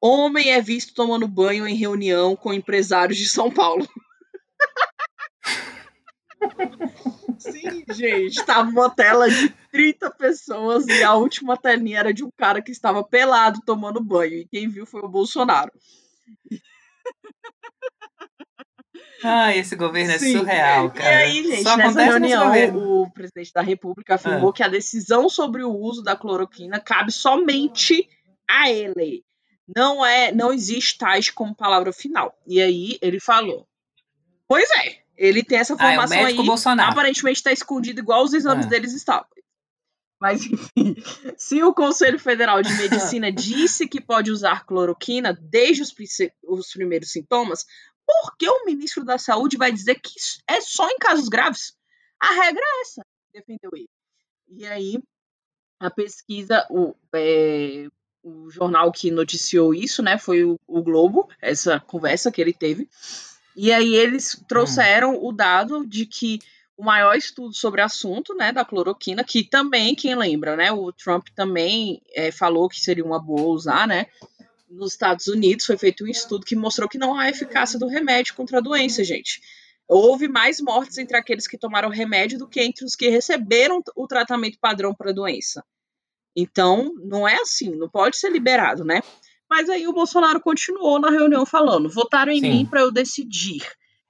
Homem 0.01 0.53
é 0.53 0.61
visto 0.61 0.95
tomando 0.95 1.27
banho 1.27 1.67
em 1.67 1.75
reunião 1.75 2.37
com 2.37 2.55
empresários 2.55 3.19
de 3.19 3.29
São 3.29 3.51
Paulo. 3.51 3.89
Sim, 7.39 7.85
gente, 7.91 8.45
tava 8.45 8.71
uma 8.71 8.91
tela 8.91 9.29
de 9.29 9.49
30 9.73 10.11
pessoas 10.13 10.87
e 10.87 11.03
a 11.03 11.15
última 11.15 11.57
telinha 11.57 11.99
era 11.99 12.15
de 12.15 12.25
um 12.25 12.31
cara 12.37 12.63
que 12.63 12.71
estava 12.71 13.03
pelado 13.03 13.61
tomando 13.67 14.03
banho. 14.03 14.35
E 14.35 14.49
quem 14.49 14.69
viu 14.69 14.87
foi 14.87 15.03
o 15.03 15.09
Bolsonaro. 15.09 15.73
Ah, 19.23 19.55
esse 19.57 19.75
governo 19.75 20.13
é 20.13 20.19
Sim. 20.19 20.39
surreal, 20.39 20.91
cara. 20.91 21.11
E 21.11 21.15
aí, 21.15 21.45
gente, 21.45 21.63
Só 21.63 21.77
nessa 21.77 22.03
reunião, 22.03 22.53
o 22.77 23.11
presidente 23.11 23.53
da 23.53 23.63
República 23.63 24.15
afirmou 24.15 24.51
ah. 24.51 24.53
que 24.53 24.63
a 24.63 24.69
decisão 24.69 25.29
sobre 25.29 25.63
o 25.65 25.73
uso 25.73 26.03
da 26.03 26.17
cloroquina 26.17 26.79
cabe 26.79 27.11
somente 27.11 28.09
a 28.49 28.71
ele. 28.71 29.25
Não 29.75 30.05
é, 30.05 30.33
não 30.33 30.53
existe 30.53 30.97
tais 30.97 31.31
como 31.31 31.55
palavra 31.55 31.93
final. 31.93 32.35
E 32.47 32.61
aí 32.61 32.99
ele 33.03 33.21
falou: 33.21 33.67
Pois 34.47 34.69
é, 34.71 34.99
ele 35.17 35.43
tem 35.43 35.59
essa 35.59 35.77
formação 35.77 36.17
ah, 36.17 36.23
é 36.23 36.27
aí. 36.27 36.35
Bolsonaro. 36.35 36.91
Aparentemente 36.91 37.39
está 37.39 37.53
escondido 37.53 38.01
igual 38.01 38.23
os 38.23 38.33
exames 38.33 38.67
ah. 38.67 38.69
deles 38.69 38.95
estavam. 38.95 39.27
Mas, 40.21 40.45
enfim, 40.47 40.97
se 41.37 41.63
o 41.63 41.73
Conselho 41.73 42.19
Federal 42.19 42.61
de 42.63 42.73
Medicina 42.75 43.31
disse 43.33 43.87
que 43.87 44.01
pode 44.01 44.31
usar 44.31 44.67
cloroquina 44.67 45.33
desde 45.41 45.83
os, 45.83 45.95
os 46.45 46.73
primeiros 46.73 47.13
sintomas, 47.13 47.65
por 48.09 48.39
que 48.39 48.49
o 48.49 48.65
ministro 48.65 49.05
da 49.05 49.19
Saúde 49.19 49.59
vai 49.59 49.71
dizer 49.71 49.97
que 49.97 50.15
é 50.49 50.63
só 50.63 50.89
em 50.89 50.97
casos 50.97 51.29
graves? 51.29 51.75
A 52.19 52.33
regra 52.33 52.63
é 52.65 52.81
essa, 52.81 53.03
defendeu 53.35 53.71
ele. 53.75 53.89
E 54.49 54.67
aí, 54.67 54.99
a 55.79 55.91
pesquisa, 55.91 56.67
o, 56.71 56.95
é, 57.15 57.87
o 58.23 58.49
jornal 58.49 58.91
que 58.91 59.11
noticiou 59.11 59.75
isso, 59.75 60.03
né, 60.03 60.17
foi 60.17 60.43
o, 60.43 60.59
o 60.67 60.83
Globo, 60.83 61.29
essa 61.39 61.79
conversa 61.81 62.33
que 62.33 62.41
ele 62.41 62.55
teve. 62.55 62.89
E 63.55 63.71
aí 63.71 63.95
eles 63.95 64.43
trouxeram 64.49 65.15
hum. 65.15 65.27
o 65.27 65.33
dado 65.33 65.87
de 65.87 66.07
que 66.07 66.39
o 66.79 66.83
maior 66.85 67.15
estudo 67.15 67.53
sobre 67.53 67.83
o 67.83 67.85
assunto, 67.85 68.35
né, 68.35 68.53
da 68.53 68.65
cloroquina, 68.65 69.23
que 69.23 69.45
também, 69.45 69.95
quem 69.95 70.15
lembra, 70.15 70.57
né, 70.57 70.73
o 70.73 70.91
Trump 70.93 71.29
também 71.35 72.01
é, 72.15 72.33
falou 72.33 72.71
que 72.71 72.81
seria 72.81 73.05
uma 73.05 73.21
boa 73.21 73.49
usar, 73.49 73.87
né, 73.87 74.07
nos 74.71 74.93
Estados 74.93 75.27
Unidos 75.27 75.67
foi 75.67 75.77
feito 75.77 76.05
um 76.05 76.09
estudo 76.09 76.45
que 76.45 76.57
mostrou 76.57 76.89
que 76.89 76.99
não 76.99 77.19
há 77.19 77.29
eficácia 77.29 77.79
do 77.79 77.89
remédio 77.89 78.35
contra 78.35 78.59
a 78.59 78.61
doença, 78.61 79.03
gente. 79.03 79.41
Houve 79.87 80.29
mais 80.29 80.61
mortes 80.61 80.99
entre 80.99 81.17
aqueles 81.17 81.47
que 81.47 81.57
tomaram 81.57 81.89
remédio 81.89 82.39
do 82.39 82.49
que 82.49 82.61
entre 82.61 82.85
os 82.85 82.95
que 82.95 83.09
receberam 83.09 83.83
o 83.97 84.07
tratamento 84.07 84.59
padrão 84.61 84.95
para 84.95 85.11
a 85.11 85.15
doença. 85.15 85.65
Então, 86.37 86.95
não 87.03 87.27
é 87.27 87.37
assim, 87.37 87.75
não 87.75 87.89
pode 87.89 88.17
ser 88.19 88.31
liberado, 88.31 88.85
né? 88.85 89.01
Mas 89.49 89.71
aí 89.71 89.89
o 89.89 89.93
Bolsonaro 89.93 90.41
continuou 90.41 91.01
na 91.01 91.11
reunião 91.11 91.47
falando: 91.47 91.89
votaram 91.89 92.31
em 92.31 92.41
Sim. 92.41 92.51
mim 92.51 92.67
para 92.67 92.83
eu 92.83 92.93
decidir. 92.93 93.67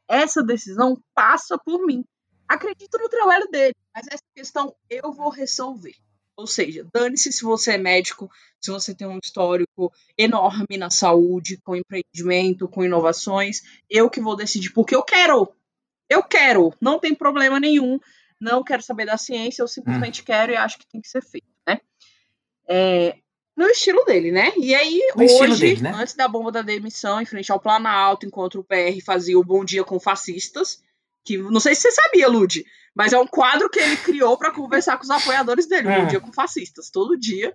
Essa 0.09 0.43
decisão 0.43 1.01
passa 1.15 1.57
por 1.57 1.87
mim. 1.87 2.05
Acredito 2.49 2.99
no 2.99 3.09
trabalho 3.09 3.47
dele, 3.51 3.75
mas 3.95 4.07
essa 4.11 4.25
questão 4.35 4.75
eu 4.91 5.13
vou 5.13 5.29
resolver. 5.29 5.95
Ou 6.39 6.47
seja, 6.47 6.87
dane-se 6.95 7.33
se 7.33 7.43
você 7.43 7.73
é 7.73 7.79
médico, 7.79 8.31
se 8.61 8.71
você 8.71 8.95
tem 8.95 9.09
um 9.09 9.19
histórico 9.21 9.93
enorme 10.17 10.79
na 10.79 10.89
saúde, 10.89 11.57
com 11.65 11.75
empreendimento, 11.75 12.69
com 12.69 12.85
inovações, 12.85 13.61
eu 13.91 14.09
que 14.09 14.21
vou 14.21 14.37
decidir, 14.37 14.73
porque 14.73 14.95
eu 14.95 15.03
quero. 15.03 15.53
Eu 16.09 16.23
quero, 16.23 16.73
não 16.81 17.01
tem 17.01 17.13
problema 17.13 17.59
nenhum. 17.59 17.99
Não 18.41 18.63
quero 18.63 18.81
saber 18.85 19.05
da 19.05 19.17
ciência, 19.17 19.63
eu 19.63 19.67
simplesmente 19.67 20.23
hum. 20.23 20.25
quero 20.25 20.53
e 20.53 20.57
acho 20.57 20.79
que 20.79 20.87
tem 20.87 21.01
que 21.01 21.09
ser 21.09 21.23
feito, 21.23 21.49
né? 21.67 21.81
É, 22.69 23.17
no 23.57 23.67
estilo 23.67 24.05
dele, 24.05 24.31
né? 24.31 24.53
E 24.57 24.77
aí, 24.77 25.11
no 25.17 25.25
hoje, 25.25 25.59
dele, 25.59 25.83
né? 25.83 25.93
antes 25.93 26.15
da 26.15 26.29
bomba 26.29 26.53
da 26.53 26.63
demissão, 26.63 27.21
em 27.21 27.27
frente 27.27 27.51
ao 27.51 27.59
Planalto, 27.59 28.25
enquanto 28.25 28.61
o 28.61 28.65
PR 28.65 29.05
fazia 29.05 29.37
o 29.37 29.45
Bom 29.45 29.65
Dia 29.65 29.83
com 29.83 29.99
Fascistas, 29.99 30.81
que 31.29 31.37
não 31.37 31.61
sei 31.61 31.75
se 31.75 31.83
você 31.83 31.93
sabia, 31.93 32.27
Lud, 32.27 32.65
mas 32.95 33.13
é 33.13 33.19
um 33.19 33.27
quadro 33.27 33.69
que 33.69 33.79
ele 33.79 33.99
criou 33.99 34.39
para 34.39 34.51
conversar 34.51 34.97
com 34.97 35.05
os 35.05 35.11
apoiadores 35.11 35.67
dele, 35.67 35.89
Bom 35.89 36.05
hum. 36.05 36.07
Dia 36.07 36.21
com 36.21 36.33
Fascistas, 36.33 36.89
todo 36.89 37.19
dia. 37.19 37.55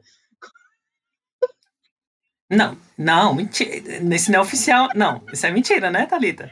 Não, 2.48 2.78
não, 2.96 3.34
mentira. 3.34 4.00
Nesse 4.02 4.32
não 4.32 4.40
é 4.40 4.42
oficial. 4.44 4.90
Não, 4.94 5.24
isso 5.34 5.44
é 5.48 5.50
mentira, 5.50 5.90
né, 5.90 6.06
Thalita? 6.06 6.52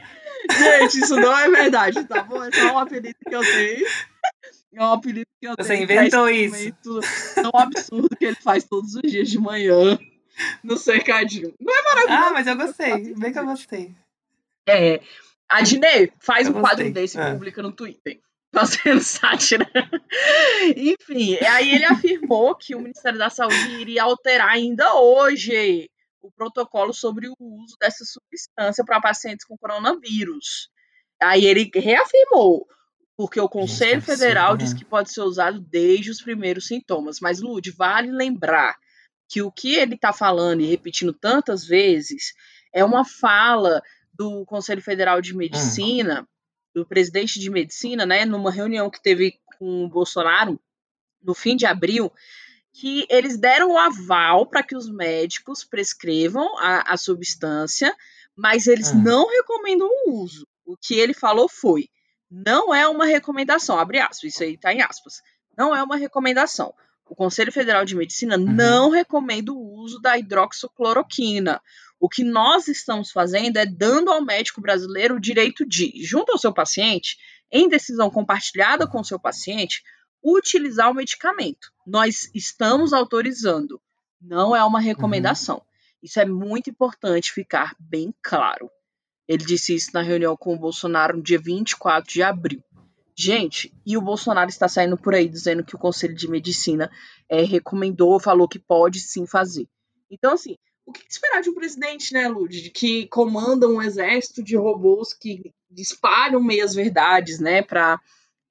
Gente, 0.50 0.98
isso 0.98 1.14
não 1.14 1.38
é 1.38 1.48
verdade, 1.48 2.04
tá 2.04 2.24
bom? 2.24 2.42
É 2.42 2.50
só 2.50 2.74
um 2.74 2.78
apelido 2.78 3.14
que 3.24 3.34
eu 3.34 3.40
tenho. 3.40 3.86
É 4.74 4.82
um 4.82 4.92
apelido 4.92 5.26
que 5.40 5.46
eu 5.46 5.54
Você 5.56 5.76
inventou 5.76 6.28
isso. 6.28 6.72
É 7.36 7.46
um 7.46 7.60
absurdo 7.60 8.16
que 8.16 8.24
ele 8.24 8.36
faz 8.36 8.64
todos 8.64 8.96
os 8.96 9.02
dias 9.02 9.30
de 9.30 9.38
manhã 9.38 9.96
no 10.64 10.76
cercadinho. 10.76 11.54
Não 11.60 11.72
é 11.72 11.82
maravilhoso? 11.82 12.24
Ah, 12.24 12.30
mas 12.32 12.46
eu 12.48 12.56
gostei. 12.56 13.14
Bem 13.14 13.32
que 13.32 13.38
eu 13.38 13.46
gostei. 13.46 13.94
É. 14.66 15.00
A 15.52 15.60
Dinei 15.60 16.10
faz 16.18 16.46
eu 16.46 16.56
um 16.56 16.60
quadro 16.60 16.90
desse 16.90 17.18
e 17.18 17.20
é. 17.20 17.32
publica 17.32 17.62
no 17.62 17.72
Twitter. 17.72 18.20
Fazendo 18.54 19.00
sátira. 19.00 19.66
Enfim, 20.76 21.36
aí 21.36 21.74
ele 21.74 21.84
afirmou 21.84 22.54
que 22.54 22.74
o 22.74 22.80
Ministério 22.80 23.18
da 23.18 23.30
Saúde 23.30 23.80
iria 23.80 24.02
alterar 24.02 24.50
ainda 24.50 24.94
hoje 24.94 25.90
o 26.20 26.30
protocolo 26.30 26.92
sobre 26.92 27.28
o 27.28 27.34
uso 27.38 27.76
dessa 27.80 28.04
substância 28.04 28.84
para 28.84 29.00
pacientes 29.00 29.46
com 29.46 29.56
coronavírus. 29.56 30.68
Aí 31.20 31.46
ele 31.46 31.70
reafirmou 31.74 32.66
porque 33.16 33.40
o 33.40 33.48
Conselho 33.48 34.02
Federal 34.02 34.56
diz 34.56 34.72
né? 34.72 34.78
que 34.78 34.84
pode 34.84 35.12
ser 35.12 35.20
usado 35.20 35.60
desde 35.60 36.10
os 36.10 36.20
primeiros 36.20 36.66
sintomas. 36.66 37.20
Mas, 37.20 37.40
Lud, 37.40 37.70
vale 37.70 38.10
lembrar 38.10 38.76
que 39.28 39.42
o 39.42 39.50
que 39.50 39.74
ele 39.76 39.94
está 39.94 40.12
falando 40.12 40.60
e 40.60 40.66
repetindo 40.66 41.12
tantas 41.12 41.64
vezes 41.64 42.32
é 42.72 42.84
uma 42.84 43.04
fala 43.04 43.82
do 44.12 44.44
Conselho 44.44 44.82
Federal 44.82 45.20
de 45.20 45.34
Medicina, 45.34 46.22
hum. 46.22 46.26
do 46.74 46.86
presidente 46.86 47.38
de 47.38 47.50
medicina, 47.50 48.04
né, 48.04 48.24
numa 48.24 48.50
reunião 48.50 48.90
que 48.90 49.02
teve 49.02 49.40
com 49.58 49.84
o 49.84 49.88
Bolsonaro 49.88 50.60
no 51.22 51.34
fim 51.34 51.56
de 51.56 51.66
abril, 51.66 52.12
que 52.72 53.06
eles 53.08 53.36
deram 53.36 53.72
o 53.72 53.78
aval 53.78 54.46
para 54.46 54.62
que 54.62 54.76
os 54.76 54.90
médicos 54.90 55.62
prescrevam 55.62 56.58
a, 56.58 56.92
a 56.92 56.96
substância, 56.96 57.94
mas 58.34 58.66
eles 58.66 58.92
hum. 58.92 59.02
não 59.02 59.28
recomendam 59.28 59.88
o 60.06 60.22
uso. 60.22 60.46
O 60.64 60.76
que 60.76 60.94
ele 60.94 61.14
falou 61.14 61.48
foi: 61.48 61.88
não 62.30 62.74
é 62.74 62.88
uma 62.88 63.04
recomendação, 63.04 63.78
abre 63.78 63.98
aspas, 63.98 64.32
isso 64.32 64.42
aí 64.42 64.54
está 64.54 64.72
em 64.72 64.80
aspas. 64.80 65.20
Não 65.56 65.74
é 65.74 65.82
uma 65.82 65.96
recomendação. 65.96 66.74
O 67.06 67.14
Conselho 67.14 67.52
Federal 67.52 67.84
de 67.84 67.94
Medicina 67.94 68.38
uhum. 68.38 68.44
não 68.44 68.88
recomenda 68.88 69.52
o 69.52 69.74
uso 69.74 70.00
da 70.00 70.16
hidroxicloroquina. 70.16 71.60
O 72.02 72.08
que 72.08 72.24
nós 72.24 72.66
estamos 72.66 73.12
fazendo 73.12 73.58
é 73.58 73.64
dando 73.64 74.10
ao 74.10 74.24
médico 74.24 74.60
brasileiro 74.60 75.14
o 75.14 75.20
direito 75.20 75.64
de, 75.64 76.02
junto 76.02 76.32
ao 76.32 76.38
seu 76.38 76.52
paciente, 76.52 77.16
em 77.48 77.68
decisão 77.68 78.10
compartilhada 78.10 78.88
com 78.88 78.98
o 78.98 79.04
seu 79.04 79.20
paciente, 79.20 79.84
utilizar 80.20 80.90
o 80.90 80.94
medicamento. 80.94 81.70
Nós 81.86 82.28
estamos 82.34 82.92
autorizando, 82.92 83.80
não 84.20 84.54
é 84.54 84.64
uma 84.64 84.80
recomendação. 84.80 85.58
Uhum. 85.58 85.62
Isso 86.02 86.18
é 86.18 86.24
muito 86.24 86.68
importante 86.68 87.30
ficar 87.30 87.72
bem 87.78 88.12
claro. 88.20 88.68
Ele 89.28 89.44
disse 89.44 89.72
isso 89.72 89.90
na 89.94 90.02
reunião 90.02 90.36
com 90.36 90.56
o 90.56 90.58
Bolsonaro 90.58 91.18
no 91.18 91.22
dia 91.22 91.38
24 91.38 92.12
de 92.12 92.20
abril. 92.20 92.64
Gente, 93.14 93.72
e 93.86 93.96
o 93.96 94.02
Bolsonaro 94.02 94.50
está 94.50 94.66
saindo 94.66 94.96
por 94.96 95.14
aí 95.14 95.28
dizendo 95.28 95.64
que 95.64 95.76
o 95.76 95.78
Conselho 95.78 96.16
de 96.16 96.28
Medicina 96.28 96.90
é, 97.28 97.42
recomendou, 97.42 98.18
falou 98.18 98.48
que 98.48 98.58
pode 98.58 98.98
sim 98.98 99.24
fazer. 99.24 99.68
Então, 100.10 100.34
assim, 100.34 100.56
o 101.00 101.04
que 101.04 101.12
esperar 101.12 101.40
de 101.40 101.50
um 101.50 101.54
presidente, 101.54 102.12
né, 102.12 102.28
Lud, 102.28 102.70
que 102.70 103.06
comanda 103.08 103.68
um 103.68 103.80
exército 103.80 104.42
de 104.42 104.56
robôs 104.56 105.12
que 105.12 105.52
disparam 105.70 106.42
meias 106.42 106.74
verdades, 106.74 107.40
né, 107.40 107.62
para 107.62 107.98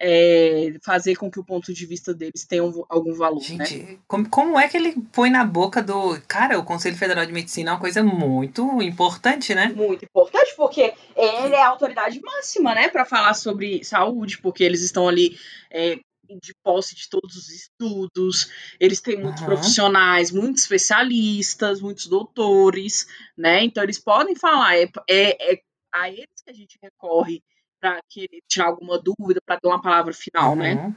é, 0.04 0.74
fazer 0.84 1.16
com 1.16 1.30
que 1.30 1.40
o 1.40 1.44
ponto 1.44 1.72
de 1.72 1.86
vista 1.86 2.12
deles 2.12 2.44
tenha 2.44 2.64
um, 2.64 2.84
algum 2.90 3.14
valor. 3.14 3.40
Né? 3.52 3.66
Gente, 3.66 3.78
né? 3.84 3.98
como, 4.08 4.28
como 4.28 4.60
é 4.60 4.68
que 4.68 4.76
ele 4.76 4.96
põe 5.12 5.30
na 5.30 5.46
boca 5.46 5.82
do. 5.82 6.20
Cara, 6.28 6.58
o 6.58 6.66
Conselho 6.66 6.98
Federal 6.98 7.24
de 7.24 7.32
Medicina 7.32 7.70
é 7.70 7.74
uma 7.74 7.80
coisa 7.80 8.02
muito 8.02 8.82
importante, 8.82 9.54
né? 9.54 9.72
Muito 9.76 10.04
importante, 10.04 10.56
porque 10.58 10.94
ele 11.16 11.54
é 11.54 11.62
a 11.62 11.70
autoridade 11.70 12.20
máxima, 12.20 12.74
né, 12.74 12.90
para 12.90 13.06
falar 13.06 13.36
sobre 13.36 13.84
saúde, 13.84 14.40
porque 14.40 14.64
eles 14.64 14.82
estão 14.82 15.08
ali. 15.08 15.38
É, 15.70 16.00
de 16.40 16.54
posse 16.64 16.96
de 16.96 17.10
todos 17.10 17.36
os 17.36 17.50
estudos, 17.50 18.52
eles 18.80 19.02
têm 19.02 19.18
muitos 19.22 19.42
Uhum. 19.42 19.48
profissionais, 19.48 20.32
muitos 20.32 20.64
especialistas, 20.64 21.82
muitos 21.82 22.08
doutores, 22.08 23.08
né? 23.38 23.64
Então 23.64 23.84
eles 23.84 24.00
podem 24.00 24.36
falar, 24.36 24.78
é, 24.78 24.90
é, 25.10 25.54
é 25.54 25.62
a 25.94 26.10
eles 26.10 26.42
que 26.44 26.50
a 26.50 26.54
gente 26.54 26.78
recorre 26.82 27.42
para 27.80 28.00
tirar 28.48 28.68
alguma 28.68 29.00
dúvida, 29.02 29.42
para 29.46 29.60
dar 29.62 29.70
uma 29.70 29.82
palavra 29.82 30.14
final, 30.14 30.56
né? 30.56 30.76
Uhum. 30.76 30.96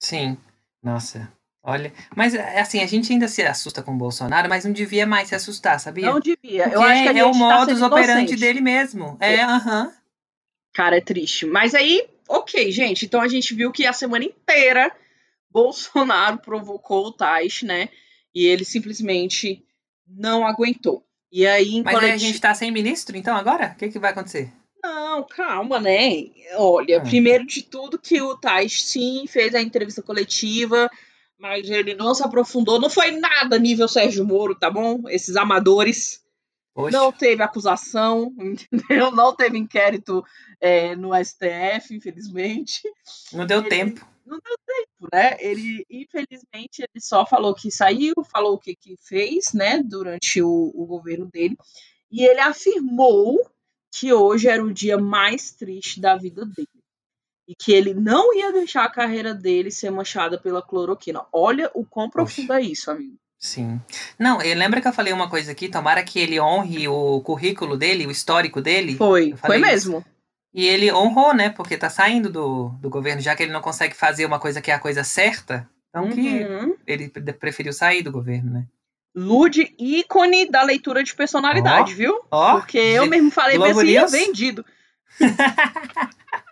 Sim. 0.00 0.38
Nossa. 0.82 1.30
Olha, 1.62 1.92
mas 2.14 2.32
é 2.32 2.60
assim, 2.60 2.80
a 2.80 2.86
gente 2.86 3.12
ainda 3.12 3.26
se 3.26 3.42
assusta 3.42 3.82
com 3.82 3.92
o 3.92 3.98
Bolsonaro, 3.98 4.48
mas 4.48 4.64
não 4.64 4.72
devia 4.72 5.04
mais 5.04 5.28
se 5.28 5.34
assustar, 5.34 5.80
sabia? 5.80 6.06
Não 6.06 6.20
devia. 6.20 6.62
Porque 6.62 6.76
Eu 6.76 6.80
acho 6.82 7.02
que 7.02 7.08
é 7.18 7.24
o 7.24 7.32
tá 7.32 7.38
modus 7.38 7.74
sendo 7.78 7.86
operandi 7.86 8.20
inocente. 8.20 8.40
dele 8.40 8.60
mesmo. 8.60 9.16
É, 9.20 9.42
aham. 9.42 9.92
Cara, 10.72 10.96
é 10.98 11.00
triste. 11.00 11.44
Mas 11.44 11.74
aí, 11.74 12.08
ok, 12.28 12.70
gente. 12.70 13.04
Então 13.04 13.20
a 13.20 13.28
gente 13.28 13.54
viu 13.54 13.72
que 13.72 13.86
a 13.86 13.92
semana 13.92 14.24
inteira 14.24 14.90
Bolsonaro 15.50 16.38
provocou 16.38 17.06
o 17.06 17.12
Tais, 17.12 17.62
né? 17.62 17.88
E 18.34 18.46
ele 18.46 18.64
simplesmente 18.64 19.64
não 20.06 20.46
aguentou. 20.46 21.04
E 21.32 21.46
aí, 21.46 21.82
Mas 21.82 21.96
aí 21.96 22.12
a 22.12 22.16
gente 22.16 22.40
tá 22.40 22.54
sem 22.54 22.70
ministro, 22.70 23.16
então 23.16 23.36
agora? 23.36 23.72
O 23.74 23.78
que, 23.78 23.88
que 23.88 23.98
vai 23.98 24.10
acontecer? 24.10 24.52
Não, 24.82 25.24
calma, 25.24 25.80
né? 25.80 26.26
Olha, 26.56 26.98
Ah. 26.98 27.00
primeiro 27.00 27.44
de 27.46 27.62
tudo 27.62 27.98
que 27.98 28.20
o 28.22 28.36
Tais 28.36 28.82
sim 28.82 29.24
fez 29.26 29.54
a 29.54 29.60
entrevista 29.60 30.02
coletiva, 30.02 30.88
mas 31.38 31.68
ele 31.68 31.94
não 31.94 32.14
se 32.14 32.22
aprofundou. 32.22 32.80
Não 32.80 32.88
foi 32.88 33.10
nada 33.12 33.58
nível 33.58 33.88
Sérgio 33.88 34.24
Moro, 34.24 34.54
tá 34.54 34.70
bom? 34.70 35.02
Esses 35.08 35.36
amadores. 35.36 36.22
Não 36.92 37.10
teve 37.10 37.42
acusação, 37.42 38.34
entendeu? 38.38 39.10
Não 39.10 39.34
teve 39.34 39.56
inquérito 39.56 40.24
é, 40.60 40.94
no 40.94 41.10
STF, 41.14 41.94
infelizmente. 41.94 42.82
Não 43.32 43.46
deu 43.46 43.60
ele- 43.60 43.68
tempo. 43.68 44.06
Não 44.26 44.40
deu 44.44 44.56
tempo, 44.66 45.08
né? 45.12 45.36
Ele, 45.38 45.86
infelizmente, 45.88 46.80
ele 46.82 47.00
só 47.00 47.24
falou 47.24 47.54
que 47.54 47.70
saiu, 47.70 48.12
falou 48.30 48.54
o 48.54 48.58
que, 48.58 48.74
que 48.74 48.96
fez, 49.00 49.52
né, 49.52 49.80
durante 49.80 50.42
o, 50.42 50.72
o 50.74 50.84
governo 50.84 51.26
dele. 51.26 51.56
E 52.10 52.24
ele 52.24 52.40
afirmou 52.40 53.48
que 53.92 54.12
hoje 54.12 54.48
era 54.48 54.62
o 54.64 54.72
dia 54.72 54.98
mais 54.98 55.52
triste 55.52 56.00
da 56.00 56.16
vida 56.16 56.44
dele. 56.44 56.68
E 57.48 57.54
que 57.54 57.72
ele 57.72 57.94
não 57.94 58.34
ia 58.34 58.52
deixar 58.52 58.84
a 58.84 58.90
carreira 58.90 59.32
dele 59.32 59.70
ser 59.70 59.90
manchada 59.90 60.36
pela 60.40 60.60
cloroquina. 60.60 61.24
Olha 61.32 61.70
o 61.72 61.84
quão 61.86 62.10
profundo 62.10 62.52
é 62.52 62.60
isso, 62.60 62.90
amigo. 62.90 63.16
Sim. 63.38 63.80
Não, 64.18 64.40
eu 64.42 64.56
lembra 64.56 64.80
que 64.80 64.88
eu 64.88 64.92
falei 64.92 65.12
uma 65.12 65.28
coisa 65.28 65.52
aqui? 65.52 65.68
Tomara 65.68 66.02
que 66.02 66.18
ele 66.18 66.40
honre 66.40 66.88
o 66.88 67.20
currículo 67.20 67.76
dele, 67.76 68.06
o 68.06 68.10
histórico 68.10 68.60
dele. 68.60 68.96
Foi, 68.96 69.34
foi 69.36 69.58
mesmo. 69.58 70.04
E 70.54 70.64
ele 70.66 70.90
honrou, 70.92 71.34
né? 71.34 71.50
Porque 71.50 71.76
tá 71.76 71.90
saindo 71.90 72.30
do, 72.30 72.68
do 72.80 72.88
governo, 72.88 73.20
já 73.20 73.36
que 73.36 73.42
ele 73.42 73.52
não 73.52 73.60
consegue 73.60 73.94
fazer 73.94 74.24
uma 74.24 74.38
coisa 74.38 74.60
que 74.62 74.70
é 74.70 74.74
a 74.74 74.78
coisa 74.78 75.04
certa. 75.04 75.68
Então 75.90 76.08
que 76.10 76.44
Uhum. 76.44 76.74
ele 76.86 77.08
pre- 77.08 77.32
preferiu 77.34 77.72
sair 77.72 78.02
do 78.02 78.10
governo, 78.10 78.50
né? 78.52 78.64
Lude, 79.14 79.74
ícone 79.78 80.50
da 80.50 80.62
leitura 80.62 81.02
de 81.02 81.14
personalidade, 81.14 81.94
viu? 81.94 82.20
Ó, 82.30 82.58
Porque 82.60 82.78
eu 82.78 83.06
mesmo 83.06 83.30
falei 83.30 83.56
assim, 83.98 84.26
vendido. 84.26 84.64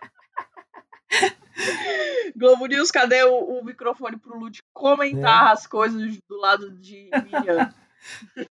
Globo 2.35 2.65
News, 2.65 2.91
cadê 2.91 3.23
o, 3.23 3.59
o 3.59 3.63
microfone 3.63 4.17
pro 4.17 4.37
Lud 4.37 4.59
comentar 4.73 5.51
as 5.53 5.65
coisas 5.67 6.17
do 6.27 6.37
lado 6.37 6.71
de 6.71 7.09
Miriam? 7.23 7.73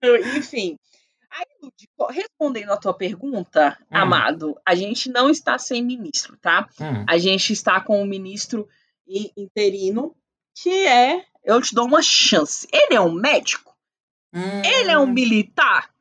Enfim. 0.36 0.78
Aí, 1.30 1.44
co- 1.96 2.06
respondendo 2.06 2.70
a 2.70 2.76
tua 2.76 2.94
pergunta, 2.94 3.76
Hum. 3.82 3.86
amado, 3.96 4.60
a 4.64 4.74
gente 4.74 5.10
não 5.10 5.28
está 5.28 5.58
sem 5.58 5.82
ministro, 5.82 6.36
tá? 6.38 6.68
Hum, 6.80 7.04
A 7.08 7.18
gente 7.18 7.52
está 7.52 7.80
com 7.80 8.00
o 8.02 8.06
ministro 8.06 8.68
interino, 9.36 10.14
que 10.54 10.86
é. 10.86 11.24
Eu 11.42 11.60
te 11.60 11.74
dou 11.74 11.86
uma 11.86 12.00
chance. 12.02 12.66
Ele 12.72 12.94
é 12.94 13.00
um 13.00 13.12
médico? 13.12 13.74
Ele 14.32 14.90
é 14.90 14.98
um 14.98 15.02
hum, 15.02 15.12
militar? 15.12 15.92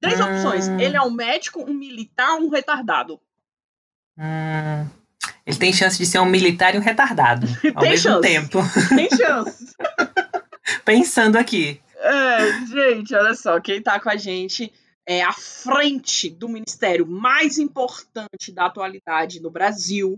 Três 0.00 0.18
Hum. 0.18 0.24
opções. 0.24 0.68
Ele 0.80 0.96
é 0.96 1.02
um 1.02 1.10
médico, 1.12 1.60
um 1.62 1.72
militar, 1.74 2.36
um 2.38 2.48
retardado. 2.48 3.20
hum. 4.18 4.88
Ele 5.50 5.58
tem 5.58 5.72
chance 5.72 5.98
de 5.98 6.06
ser 6.06 6.18
um 6.20 6.24
militar 6.26 6.74
e 6.74 6.78
um 6.78 6.82
retardado 6.82 7.46
ao 7.74 7.82
Tem 7.82 7.90
mesmo 7.90 8.10
chance. 8.10 8.20
tempo. 8.22 8.58
Tem 8.94 9.08
chance. 9.10 9.66
Pensando 10.84 11.36
aqui. 11.36 11.80
é, 11.96 12.66
gente, 12.66 13.14
olha 13.14 13.34
só, 13.34 13.60
quem 13.60 13.82
tá 13.82 13.98
com 14.00 14.08
a 14.08 14.16
gente 14.16 14.72
é 15.06 15.22
à 15.22 15.32
frente 15.32 16.30
do 16.30 16.48
ministério 16.48 17.06
mais 17.06 17.58
importante 17.58 18.52
da 18.54 18.66
atualidade 18.66 19.40
no 19.40 19.50
Brasil 19.50 20.16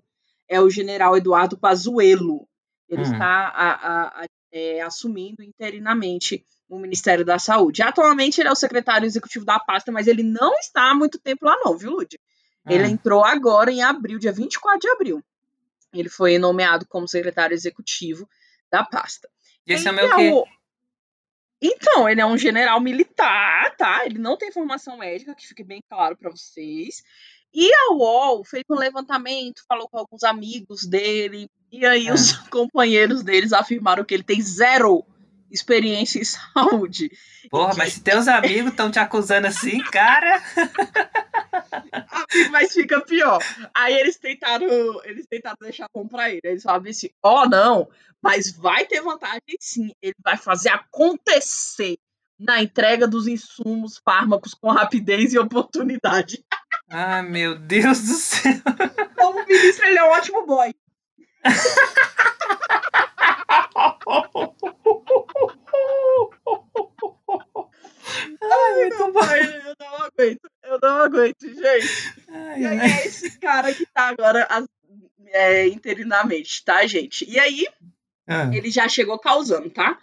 é 0.49 0.61
o 0.61 0.68
general 0.71 1.16
Eduardo 1.16 1.57
Pazuello. 1.57 2.47
Ele 2.88 3.03
Hum. 3.03 3.12
está 3.12 3.27
a- 3.27 3.73
a- 3.73 4.23
a- 4.23 4.27
é, 4.53 4.83
assumindo 4.83 5.42
interinamente 5.42 6.45
o 6.68 6.79
Ministério 6.79 7.25
da 7.25 7.38
Saúde. 7.38 7.83
Atualmente 7.83 8.40
ele 8.40 8.49
é 8.49 8.53
o 8.53 8.57
secretário 8.57 9.07
executivo 9.07 9.45
da 9.47 9.59
pasta, 9.59 9.90
mas 9.90 10.07
ele 10.07 10.23
não 10.23 10.55
está 10.59 10.90
há 10.90 10.95
muito 10.95 11.18
tempo 11.18 11.47
lá 11.47 11.57
não, 11.64 11.77
viu, 11.77 11.90
Lud? 11.90 12.18
Ele 12.68 12.85
Hum, 12.85 12.90
entrou 12.90 13.25
agora 13.25 13.70
em 13.72 13.83
abril, 13.83 14.18
dia 14.18 14.33
24 14.33 14.79
de 14.81 14.88
abril. 14.88 15.22
Ele 15.92 16.09
foi 16.09 16.38
nomeado 16.38 16.87
como 16.87 17.09
secretário 17.09 17.55
executivo 17.55 18.29
da 18.70 18.85
pasta. 18.85 19.29
Esse 19.66 19.88
é 19.88 19.92
meu 19.92 20.14
quê? 20.16 20.31
o- 20.33 20.46
Então, 21.61 22.09
ele 22.09 22.20
é 22.20 22.27
um 22.27 22.37
general 22.37 22.81
militar, 22.81 23.77
tá? 23.77 24.05
Ele 24.05 24.18
não 24.18 24.37
tem 24.37 24.51
formação 24.51 24.98
médica, 24.98 25.35
que 25.35 25.46
fique 25.46 25.62
bem 25.62 25.81
claro 25.88 26.16
para 26.16 26.31
vocês. 26.31 27.03
E 27.55 27.70
a 27.72 27.92
UOL 27.92 28.44
fez 28.44 28.64
um 28.70 28.75
levantamento, 28.75 29.62
falou 29.68 29.88
com 29.88 29.98
alguns 29.98 30.25
amigos 30.25 30.87
dele, 30.87 31.48
e 31.70 31.85
aí 31.87 32.09
Ah. 32.09 32.14
os 32.14 32.33
companheiros 32.51 33.22
deles 33.22 33.53
afirmaram 33.53 34.05
que 34.05 34.14
ele 34.14 34.22
tem 34.25 34.40
zero 34.40 35.05
experiência 35.53 36.19
em 36.19 36.25
saúde. 36.25 37.11
Porra, 37.51 37.75
mas 37.77 37.95
se 37.95 38.03
teus 38.03 38.27
amigos 38.27 38.71
estão 38.71 38.91
te 38.91 38.99
acusando 38.99 39.47
assim, 39.47 39.83
cara. 39.85 40.43
Mas 42.51 42.73
fica 42.73 43.01
pior. 43.01 43.38
Aí 43.75 43.95
eles 43.95 44.17
tentaram, 44.17 44.67
eles 45.05 45.27
tentaram 45.27 45.57
deixar 45.61 45.87
bom 45.95 46.07
pra 46.07 46.31
ele. 46.31 46.41
Eles 46.43 46.62
falaram 46.62 46.88
assim: 46.88 47.11
ó, 47.23 47.47
não, 47.47 47.88
mas 48.23 48.51
vai 48.51 48.87
ter 48.87 49.03
vantagem 49.03 49.41
sim. 49.61 49.93
Ele 50.01 50.15
vai 50.25 50.37
fazer 50.37 50.71
acontecer 50.71 51.99
na 52.38 52.62
entrega 52.62 53.07
dos 53.07 53.27
insumos 53.27 54.01
fármacos 54.05 54.55
com 54.55 54.71
rapidez 54.71 55.33
e 55.33 55.38
oportunidade. 55.38 56.45
Ai, 56.88 57.23
meu 57.29 57.59
Deus 57.59 58.01
do 58.01 58.15
céu. 58.15 58.61
Como 59.17 59.47
ministro, 59.47 59.87
ele 59.87 59.99
é 59.99 60.05
um 60.05 60.11
ótimo 60.11 60.47
boy. 60.47 60.75
Ai, 68.43 68.75
muito 68.81 69.12
bom. 69.12 69.21
Ai, 69.21 69.41
eu 69.67 69.75
não 69.81 69.97
aguento, 70.05 70.51
eu 70.65 70.79
não 70.83 70.97
aguento, 71.03 71.41
gente. 71.43 72.15
Ai, 72.29 72.61
E 72.61 72.67
aí 72.67 72.79
ai. 72.79 72.91
é 72.91 73.07
esse 73.07 73.38
cara 73.38 73.73
que 73.73 73.87
tá 73.87 74.09
agora 74.09 74.47
é, 75.27 75.67
interinamente, 75.69 76.65
tá, 76.65 76.87
gente? 76.87 77.29
E 77.29 77.38
aí, 77.38 77.67
Ah, 78.27 78.51
ele 78.55 78.71
já 78.71 78.88
chegou 78.88 79.19
causando, 79.19 79.71
tá? 79.71 79.99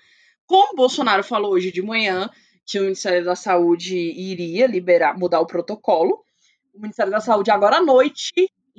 Como 0.45 0.73
o 0.73 0.75
Bolsonaro 0.75 1.23
falou 1.23 1.53
hoje 1.53 1.71
de 1.71 1.81
manhã 1.81 2.29
que 2.65 2.79
o 2.79 2.83
Ministério 2.83 3.23
da 3.25 3.35
Saúde 3.35 3.95
iria 3.95 4.67
liberar, 4.67 5.17
mudar 5.17 5.39
o 5.39 5.45
protocolo, 5.47 6.23
o 6.73 6.79
Ministério 6.81 7.11
da 7.11 7.19
Saúde 7.21 7.51
agora 7.51 7.77
à 7.77 7.81
noite 7.81 8.31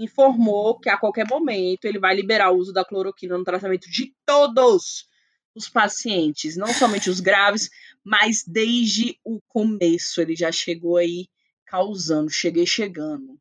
informou 0.02 0.78
que 0.78 0.88
a 0.88 0.96
qualquer 0.96 1.26
momento 1.28 1.84
ele 1.84 1.98
vai 1.98 2.14
liberar 2.14 2.50
o 2.50 2.56
uso 2.56 2.72
da 2.72 2.84
cloroquina 2.84 3.36
no 3.36 3.44
tratamento 3.44 3.90
de 3.90 4.14
todos 4.24 5.06
os 5.54 5.68
pacientes, 5.68 6.56
não 6.56 6.72
somente 6.72 7.10
os 7.10 7.20
graves, 7.20 7.68
mas 8.04 8.44
desde 8.46 9.18
o 9.24 9.40
começo 9.48 10.20
ele 10.20 10.34
já 10.36 10.50
chegou 10.52 10.96
aí 10.96 11.28
causando, 11.66 12.30
cheguei 12.30 12.66
chegando. 12.66 13.38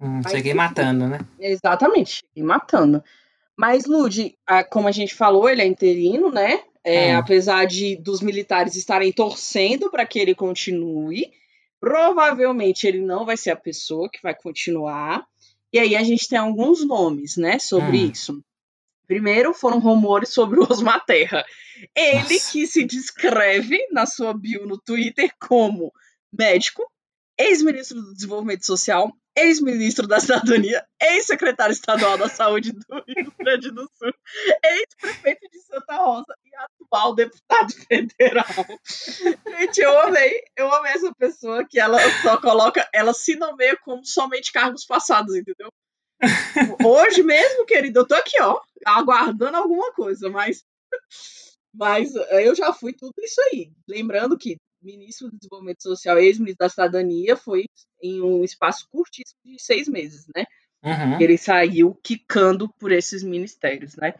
hum, 0.00 0.20
Mas 0.22 0.32
cheguei 0.32 0.54
matando, 0.54 1.06
né? 1.08 1.20
Exatamente, 1.38 2.24
e 2.34 2.42
matando. 2.42 3.02
Mas, 3.56 3.86
Lud, 3.86 4.36
como 4.70 4.88
a 4.88 4.92
gente 4.92 5.14
falou, 5.14 5.48
ele 5.48 5.62
é 5.62 5.66
interino, 5.66 6.30
né? 6.30 6.62
É, 6.82 7.14
Hum. 7.14 7.18
Apesar 7.18 7.64
de 7.66 7.96
dos 7.96 8.20
militares 8.20 8.76
estarem 8.76 9.12
torcendo 9.12 9.90
para 9.90 10.04
que 10.04 10.18
ele 10.18 10.34
continue, 10.34 11.32
provavelmente 11.80 12.86
ele 12.86 13.00
não 13.00 13.24
vai 13.24 13.36
ser 13.36 13.50
a 13.50 13.56
pessoa 13.56 14.10
que 14.10 14.20
vai 14.22 14.34
continuar. 14.34 15.24
E 15.74 15.78
aí 15.80 15.96
a 15.96 16.04
gente 16.04 16.28
tem 16.28 16.38
alguns 16.38 16.86
nomes, 16.86 17.36
né, 17.36 17.58
sobre 17.58 17.98
Hum. 18.04 18.10
isso. 18.12 18.44
Primeiro 19.08 19.52
foram 19.52 19.80
rumores 19.80 20.28
sobre 20.28 20.60
o 20.60 20.62
Osmar 20.70 21.04
Terra. 21.04 21.44
Ele 21.96 22.20
Nossa. 22.34 22.52
que 22.52 22.64
se 22.68 22.84
descreve 22.84 23.88
na 23.90 24.06
sua 24.06 24.32
bio 24.32 24.64
no 24.68 24.78
Twitter 24.80 25.34
como 25.40 25.92
médico, 26.32 26.88
ex-ministro 27.36 28.00
do 28.00 28.14
Desenvolvimento 28.14 28.64
Social, 28.64 29.12
ex-ministro 29.36 30.06
da 30.06 30.20
Cidadania, 30.20 30.86
ex-secretário 31.02 31.72
estadual 31.72 32.16
da 32.16 32.28
Saúde 32.28 32.70
do 32.70 33.04
Rio 33.08 33.34
Grande 33.36 33.72
do 33.72 33.90
Sul, 33.98 34.14
ex-prefeito 34.64 35.50
de 35.50 35.60
Santa 35.60 35.96
Rosa 35.96 36.34
e 36.44 36.54
atual 36.84 37.14
deputado 37.14 37.72
federal. 37.88 38.66
Gente, 39.58 39.80
eu 39.80 39.98
amei, 40.00 40.42
eu 40.56 40.72
amei 40.72 40.92
essa 40.92 41.12
pessoa 41.14 41.64
que 41.64 41.78
ela 41.78 41.98
só 42.22 42.40
coloca, 42.40 42.88
ela 42.92 43.12
se 43.12 43.36
nomeia 43.36 43.76
como 43.78 44.04
somente 44.04 44.52
cargos 44.52 44.84
passados, 44.84 45.34
entendeu? 45.34 45.70
Hoje 46.84 47.22
mesmo, 47.22 47.66
querido, 47.66 48.00
eu 48.00 48.06
tô 48.06 48.14
aqui, 48.14 48.40
ó. 48.40 48.60
aguardando 48.84 49.56
alguma 49.56 49.92
coisa, 49.92 50.30
mas, 50.30 50.64
mas 51.74 52.14
eu 52.14 52.54
já 52.54 52.72
fui 52.72 52.92
tudo 52.92 53.14
isso 53.18 53.40
aí. 53.52 53.72
Lembrando 53.88 54.38
que 54.38 54.56
ministro 54.82 55.30
do 55.30 55.36
Desenvolvimento 55.36 55.82
Social 55.82 56.18
e 56.18 56.26
ex-ministro 56.26 56.58
da 56.58 56.68
Cidadania 56.68 57.36
foi 57.36 57.64
em 58.02 58.20
um 58.22 58.44
espaço 58.44 58.86
curtíssimo 58.90 59.40
de 59.44 59.60
seis 59.60 59.88
meses, 59.88 60.26
né? 60.34 60.44
Uhum. 60.82 61.18
Ele 61.20 61.38
saiu 61.38 61.94
quicando 62.02 62.68
por 62.78 62.92
esses 62.92 63.22
ministérios, 63.22 63.96
né? 63.96 64.14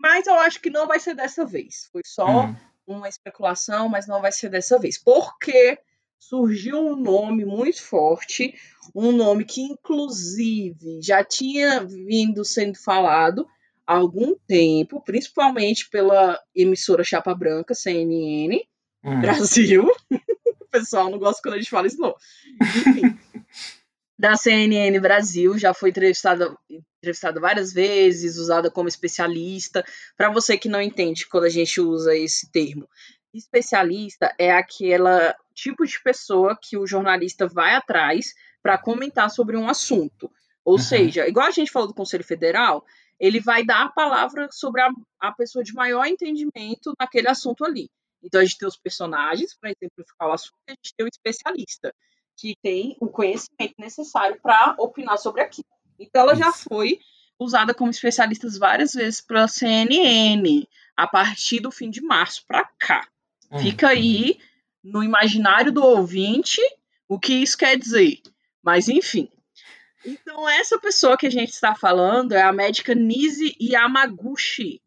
Mas 0.00 0.26
eu 0.26 0.34
acho 0.34 0.60
que 0.60 0.70
não 0.70 0.86
vai 0.86 0.98
ser 0.98 1.14
dessa 1.14 1.44
vez. 1.44 1.88
Foi 1.92 2.02
só 2.04 2.46
Uhum. 2.46 2.56
uma 2.86 3.08
especulação, 3.08 3.88
mas 3.88 4.06
não 4.06 4.20
vai 4.20 4.32
ser 4.32 4.48
dessa 4.48 4.78
vez. 4.78 4.96
Porque 4.98 5.78
surgiu 6.18 6.78
um 6.78 6.96
nome 6.96 7.44
muito 7.44 7.82
forte, 7.82 8.54
um 8.94 9.12
nome 9.12 9.44
que, 9.44 9.60
inclusive, 9.62 11.00
já 11.02 11.22
tinha 11.24 11.84
vindo 11.84 12.44
sendo 12.44 12.76
falado 12.78 13.46
há 13.86 13.94
algum 13.96 14.34
tempo, 14.46 15.00
principalmente 15.02 15.88
pela 15.90 16.38
emissora 16.54 17.04
Chapa 17.04 17.34
Branca, 17.34 17.74
CNN, 17.74 18.60
Uhum. 19.02 19.20
Brasil. 19.22 19.84
o 20.60 20.66
pessoal 20.70 21.08
não 21.10 21.18
gosta 21.18 21.40
quando 21.42 21.54
a 21.54 21.58
gente 21.58 21.70
fala 21.70 21.86
isso, 21.86 21.98
não. 22.00 22.14
Enfim. 22.60 23.18
da 24.20 24.36
CNN 24.36 25.00
Brasil, 25.00 25.58
já 25.58 25.72
foi 25.72 25.88
entrevistada, 25.88 26.54
entrevistada 26.68 27.40
várias 27.40 27.72
vezes, 27.72 28.36
usada 28.36 28.70
como 28.70 28.86
especialista. 28.86 29.82
Para 30.14 30.30
você 30.30 30.58
que 30.58 30.68
não 30.68 30.80
entende 30.80 31.26
quando 31.26 31.44
a 31.44 31.48
gente 31.48 31.80
usa 31.80 32.14
esse 32.14 32.50
termo, 32.52 32.86
especialista 33.32 34.34
é 34.38 34.52
aquela 34.52 35.34
tipo 35.54 35.86
de 35.86 35.98
pessoa 36.02 36.54
que 36.60 36.76
o 36.76 36.86
jornalista 36.86 37.46
vai 37.46 37.74
atrás 37.74 38.34
para 38.62 38.76
comentar 38.76 39.30
sobre 39.30 39.56
um 39.56 39.66
assunto. 39.70 40.30
Ou 40.62 40.74
Uhum. 40.74 40.78
seja, 40.78 41.26
igual 41.26 41.46
a 41.46 41.50
gente 41.50 41.72
falou 41.72 41.88
do 41.88 41.94
Conselho 41.94 42.22
Federal, 42.22 42.84
ele 43.18 43.40
vai 43.40 43.64
dar 43.64 43.84
a 43.86 43.88
palavra 43.92 44.48
sobre 44.52 44.82
a, 44.82 44.90
a 45.18 45.32
pessoa 45.32 45.64
de 45.64 45.72
maior 45.72 46.04
entendimento 46.04 46.92
naquele 47.00 47.28
assunto 47.28 47.64
ali. 47.64 47.88
Então 48.22 48.38
a 48.42 48.44
gente 48.44 48.58
tem 48.58 48.68
os 48.68 48.76
personagens 48.76 49.56
para 49.58 49.70
exemplificar 49.70 50.28
o 50.28 50.32
assunto, 50.32 50.58
e 50.68 50.72
a 50.72 50.74
gente 50.74 50.94
tem 50.94 51.06
o 51.06 51.08
especialista 51.08 51.94
que 52.40 52.56
tem 52.62 52.96
o 52.98 53.06
conhecimento 53.06 53.74
necessário 53.78 54.40
para 54.40 54.74
opinar 54.78 55.18
sobre 55.18 55.42
aquilo. 55.42 55.68
Então 55.98 56.22
ela 56.22 56.34
já 56.34 56.50
foi 56.50 56.98
usada 57.38 57.74
como 57.74 57.90
especialista 57.90 58.48
várias 58.58 58.92
vezes 58.92 59.20
pela 59.20 59.46
CNN 59.46 60.66
a 60.96 61.06
partir 61.06 61.60
do 61.60 61.70
fim 61.70 61.90
de 61.90 62.00
março 62.00 62.42
para 62.46 62.64
cá. 62.78 63.06
Uhum. 63.50 63.58
Fica 63.58 63.88
aí 63.88 64.38
no 64.82 65.04
imaginário 65.04 65.70
do 65.70 65.84
ouvinte 65.84 66.62
o 67.06 67.18
que 67.18 67.34
isso 67.34 67.58
quer 67.58 67.76
dizer. 67.76 68.22
Mas 68.62 68.88
enfim. 68.88 69.28
Então 70.04 70.48
essa 70.48 70.78
pessoa 70.78 71.18
que 71.18 71.26
a 71.26 71.30
gente 71.30 71.50
está 71.50 71.74
falando 71.74 72.32
é 72.32 72.40
a 72.40 72.52
médica 72.52 72.94
Nise 72.94 73.54
Yamaguchi. 73.60 74.80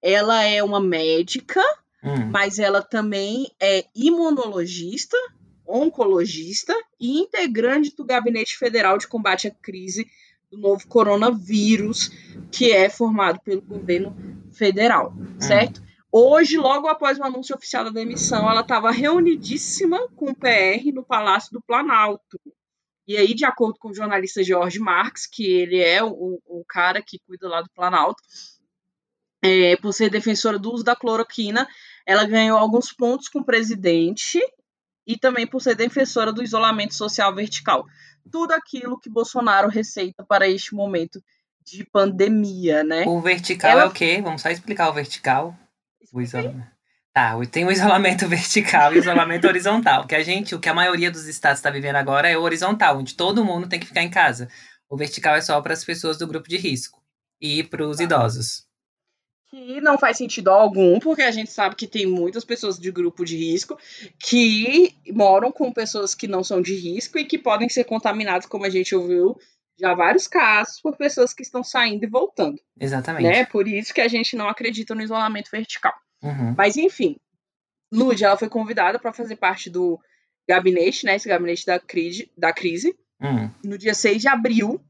Ela 0.00 0.42
é 0.42 0.62
uma 0.62 0.80
médica 0.80 1.62
Uhum. 2.04 2.30
mas 2.32 2.58
ela 2.58 2.82
também 2.82 3.48
é 3.60 3.84
imunologista, 3.94 5.16
oncologista 5.66 6.74
e 6.98 7.18
integrante 7.18 7.94
do 7.94 8.04
Gabinete 8.04 8.56
Federal 8.56 8.98
de 8.98 9.08
Combate 9.08 9.48
à 9.48 9.50
Crise 9.50 10.06
do 10.50 10.58
novo 10.58 10.86
coronavírus, 10.86 12.10
que 12.50 12.70
é 12.70 12.90
formado 12.90 13.40
pelo 13.40 13.62
governo 13.62 14.14
federal, 14.52 15.14
certo? 15.40 15.82
Hoje, 16.10 16.58
logo 16.58 16.88
após 16.88 17.18
o 17.18 17.24
anúncio 17.24 17.56
oficial 17.56 17.84
da 17.84 17.90
demissão, 17.90 18.50
ela 18.50 18.60
estava 18.60 18.90
reunidíssima 18.90 20.08
com 20.10 20.26
o 20.26 20.34
PR 20.34 20.92
no 20.92 21.02
Palácio 21.02 21.50
do 21.52 21.62
Planalto. 21.62 22.38
E 23.06 23.16
aí, 23.16 23.34
de 23.34 23.46
acordo 23.46 23.78
com 23.78 23.88
o 23.88 23.94
jornalista 23.94 24.44
Jorge 24.44 24.78
Marques, 24.78 25.26
que 25.26 25.44
ele 25.44 25.78
é 25.80 26.04
o, 26.04 26.38
o 26.44 26.62
cara 26.68 27.02
que 27.02 27.18
cuida 27.26 27.48
lá 27.48 27.62
do 27.62 27.70
Planalto, 27.70 28.22
é, 29.42 29.74
por 29.78 29.92
ser 29.92 30.10
defensora 30.10 30.58
do 30.58 30.70
uso 30.70 30.84
da 30.84 30.94
cloroquina, 30.94 31.66
ela 32.06 32.24
ganhou 32.24 32.58
alguns 32.58 32.92
pontos 32.92 33.28
com 33.28 33.40
o 33.40 33.44
presidente 33.44 34.38
e 35.06 35.16
também 35.16 35.46
por 35.46 35.60
ser 35.60 35.74
defensora 35.74 36.32
do 36.32 36.42
isolamento 36.42 36.94
social 36.94 37.34
vertical. 37.34 37.84
Tudo 38.30 38.52
aquilo 38.52 38.98
que 38.98 39.10
Bolsonaro 39.10 39.68
receita 39.68 40.24
para 40.24 40.48
este 40.48 40.74
momento 40.74 41.22
de 41.64 41.84
pandemia, 41.84 42.82
né? 42.84 43.04
O 43.06 43.20
vertical 43.20 43.70
Ela- 43.70 43.82
é 43.82 43.86
o 43.86 43.90
quê? 43.92 44.20
Vamos 44.22 44.42
só 44.42 44.50
explicar 44.50 44.88
o 44.88 44.92
vertical. 44.92 45.56
O 46.12 46.20
isolamento. 46.20 46.70
Tá, 47.14 47.34
tem 47.50 47.64
o 47.64 47.70
isolamento 47.70 48.26
vertical 48.28 48.92
e 48.92 48.96
o 48.96 49.00
isolamento 49.00 49.46
horizontal. 49.46 50.06
Que 50.06 50.14
a 50.14 50.22
gente, 50.22 50.54
o 50.54 50.60
que 50.60 50.68
a 50.68 50.74
maioria 50.74 51.10
dos 51.10 51.26
estados 51.26 51.58
está 51.58 51.68
vivendo 51.70 51.96
agora 51.96 52.28
é 52.28 52.36
o 52.38 52.42
horizontal, 52.42 52.98
onde 52.98 53.14
todo 53.14 53.44
mundo 53.44 53.68
tem 53.68 53.78
que 53.78 53.86
ficar 53.86 54.02
em 54.02 54.10
casa. 54.10 54.48
O 54.88 54.96
vertical 54.96 55.34
é 55.34 55.40
só 55.40 55.60
para 55.60 55.72
as 55.74 55.84
pessoas 55.84 56.16
do 56.18 56.26
grupo 56.26 56.48
de 56.48 56.56
risco 56.56 57.02
e 57.40 57.62
para 57.62 57.86
os 57.86 57.98
Tá. 57.98 58.04
idosos. 58.04 58.64
Que 59.52 59.82
não 59.82 59.98
faz 59.98 60.16
sentido 60.16 60.48
algum, 60.48 60.98
porque 60.98 61.20
a 61.20 61.30
gente 61.30 61.52
sabe 61.52 61.76
que 61.76 61.86
tem 61.86 62.06
muitas 62.06 62.42
pessoas 62.42 62.78
de 62.78 62.90
grupo 62.90 63.22
de 63.22 63.36
risco 63.36 63.78
que 64.18 64.96
moram 65.10 65.52
com 65.52 65.70
pessoas 65.70 66.14
que 66.14 66.26
não 66.26 66.42
são 66.42 66.62
de 66.62 66.74
risco 66.74 67.18
e 67.18 67.26
que 67.26 67.36
podem 67.36 67.68
ser 67.68 67.84
contaminadas, 67.84 68.46
como 68.46 68.64
a 68.64 68.70
gente 68.70 68.94
ouviu 68.94 69.36
já 69.78 69.92
vários 69.94 70.26
casos, 70.26 70.80
por 70.80 70.96
pessoas 70.96 71.34
que 71.34 71.42
estão 71.42 71.62
saindo 71.62 72.02
e 72.02 72.08
voltando, 72.08 72.58
Exatamente. 72.80 73.24
né? 73.24 73.44
Por 73.44 73.68
isso 73.68 73.92
que 73.92 74.00
a 74.00 74.08
gente 74.08 74.34
não 74.36 74.48
acredita 74.48 74.94
no 74.94 75.02
isolamento 75.02 75.50
vertical. 75.50 75.92
Uhum. 76.22 76.54
Mas 76.56 76.78
enfim, 76.78 77.16
Lud, 77.92 78.24
ela 78.24 78.38
foi 78.38 78.48
convidada 78.48 78.98
para 78.98 79.12
fazer 79.12 79.36
parte 79.36 79.68
do 79.68 80.00
gabinete, 80.48 81.04
né? 81.04 81.16
Esse 81.16 81.28
gabinete 81.28 81.66
da 81.66 81.78
crise, 81.78 82.32
da 82.38 82.54
crise 82.54 82.96
Uhum. 83.20 83.50
no 83.64 83.76
dia 83.78 83.94
6 83.94 84.22
de 84.22 84.28
abril, 84.28 84.80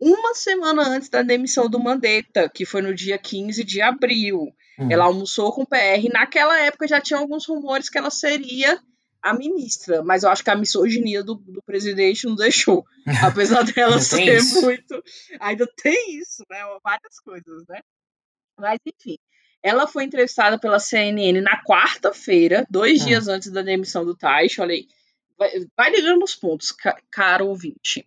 uma 0.00 0.34
semana 0.34 0.82
antes 0.88 1.08
da 1.08 1.22
demissão 1.22 1.68
do 1.68 1.78
Mandetta, 1.78 2.48
que 2.48 2.64
foi 2.64 2.82
no 2.82 2.94
dia 2.94 3.18
15 3.18 3.64
de 3.64 3.80
abril. 3.80 4.52
Uhum. 4.78 4.90
Ela 4.90 5.04
almoçou 5.04 5.52
com 5.52 5.62
o 5.62 5.66
PR. 5.66 6.08
Naquela 6.12 6.58
época 6.60 6.86
já 6.86 7.00
tinha 7.00 7.18
alguns 7.18 7.46
rumores 7.46 7.88
que 7.90 7.98
ela 7.98 8.10
seria 8.10 8.80
a 9.20 9.34
ministra, 9.34 10.02
mas 10.04 10.22
eu 10.22 10.30
acho 10.30 10.44
que 10.44 10.50
a 10.50 10.54
misoginia 10.54 11.24
do, 11.24 11.34
do 11.34 11.60
presidente 11.62 12.24
não 12.26 12.36
deixou. 12.36 12.84
Apesar 13.24 13.64
dela 13.64 13.98
ser 13.98 14.36
isso? 14.36 14.62
muito. 14.62 15.02
Ainda 15.40 15.66
tem 15.82 16.16
isso, 16.18 16.44
né? 16.48 16.58
Várias 16.84 17.18
coisas, 17.18 17.64
né? 17.68 17.80
Mas, 18.58 18.78
enfim. 18.86 19.16
Ela 19.60 19.88
foi 19.88 20.04
entrevistada 20.04 20.56
pela 20.56 20.78
CNN 20.78 21.40
na 21.40 21.60
quarta-feira, 21.64 22.64
dois 22.70 23.02
Hum. 23.02 23.06
dias 23.06 23.26
antes 23.26 23.50
da 23.50 23.60
demissão 23.62 24.04
do 24.04 24.16
Taish. 24.16 24.60
Olha 24.60 24.72
aí. 24.74 24.86
Vai, 25.36 25.50
vai 25.76 25.90
ligando 25.90 26.22
os 26.22 26.36
pontos, 26.36 26.70
ca- 26.70 27.00
caro 27.10 27.48
ouvinte. 27.48 28.06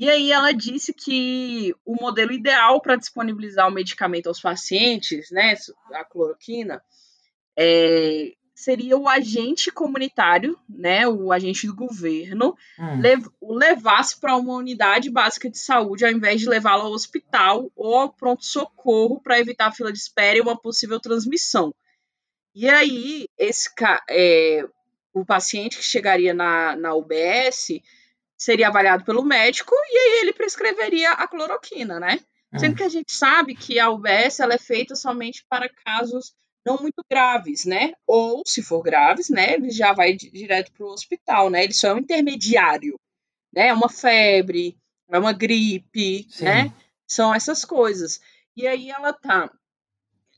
E 0.00 0.08
aí 0.08 0.30
ela 0.30 0.52
disse 0.52 0.94
que 0.94 1.74
o 1.84 1.96
modelo 2.00 2.30
ideal 2.32 2.80
para 2.80 2.94
disponibilizar 2.94 3.66
o 3.66 3.72
medicamento 3.72 4.28
aos 4.28 4.40
pacientes, 4.40 5.28
né, 5.32 5.56
a 5.92 6.04
cloroquina, 6.04 6.80
é, 7.58 8.32
seria 8.54 8.96
o 8.96 9.08
agente 9.08 9.72
comunitário, 9.72 10.56
né, 10.68 11.08
o 11.08 11.32
agente 11.32 11.66
do 11.66 11.74
governo, 11.74 12.56
Uhum. 12.78 13.00
lev- 13.00 13.28
o 13.40 13.52
levasse 13.52 14.20
para 14.20 14.36
uma 14.36 14.54
unidade 14.54 15.10
básica 15.10 15.50
de 15.50 15.58
saúde 15.58 16.04
ao 16.04 16.12
invés 16.12 16.40
de 16.40 16.48
levá-lo 16.48 16.82
ao 16.82 16.92
hospital 16.92 17.68
ou 17.74 17.96
ao 17.96 18.12
pronto-socorro 18.12 19.20
para 19.20 19.40
evitar 19.40 19.66
a 19.66 19.72
fila 19.72 19.92
de 19.92 19.98
espera 19.98 20.38
e 20.38 20.40
uma 20.40 20.56
possível 20.56 21.00
transmissão. 21.00 21.74
E 22.54 22.68
aí, 22.68 23.26
esse 23.36 23.68
é, 24.08 24.64
o 25.12 25.24
paciente 25.24 25.76
que 25.76 25.84
chegaria 25.84 26.32
na, 26.32 26.76
na 26.76 26.94
UBS 26.94 27.80
seria 28.38 28.68
avaliado 28.68 29.04
pelo 29.04 29.24
médico 29.24 29.74
e 29.74 29.98
aí 29.98 30.20
ele 30.22 30.32
prescreveria 30.32 31.10
a 31.12 31.26
cloroquina, 31.26 31.98
né? 31.98 32.20
Sendo 32.56 32.76
que 32.76 32.82
a 32.82 32.88
gente 32.88 33.12
sabe 33.12 33.54
que 33.54 33.78
a 33.78 33.90
UBS 33.90 34.40
ela 34.40 34.54
é 34.54 34.58
feita 34.58 34.94
somente 34.96 35.44
para 35.50 35.68
casos 35.68 36.32
não 36.64 36.78
muito 36.78 37.04
graves, 37.10 37.66
né? 37.66 37.92
Ou, 38.06 38.42
se 38.46 38.62
for 38.62 38.82
graves, 38.82 39.28
né, 39.28 39.54
ele 39.54 39.70
já 39.70 39.92
vai 39.92 40.14
di- 40.14 40.30
direto 40.30 40.72
para 40.72 40.86
o 40.86 40.90
hospital, 40.90 41.50
né? 41.50 41.64
Ele 41.64 41.74
só 41.74 41.88
é 41.88 41.94
um 41.94 41.98
intermediário, 41.98 42.98
né? 43.52 43.68
É 43.68 43.72
uma 43.74 43.88
febre, 43.90 44.78
é 45.10 45.18
uma 45.18 45.32
gripe, 45.32 46.26
Sim. 46.30 46.44
né? 46.44 46.72
São 47.06 47.34
essas 47.34 47.64
coisas. 47.64 48.20
E 48.56 48.66
aí 48.66 48.90
ela 48.90 49.12
tá. 49.12 49.50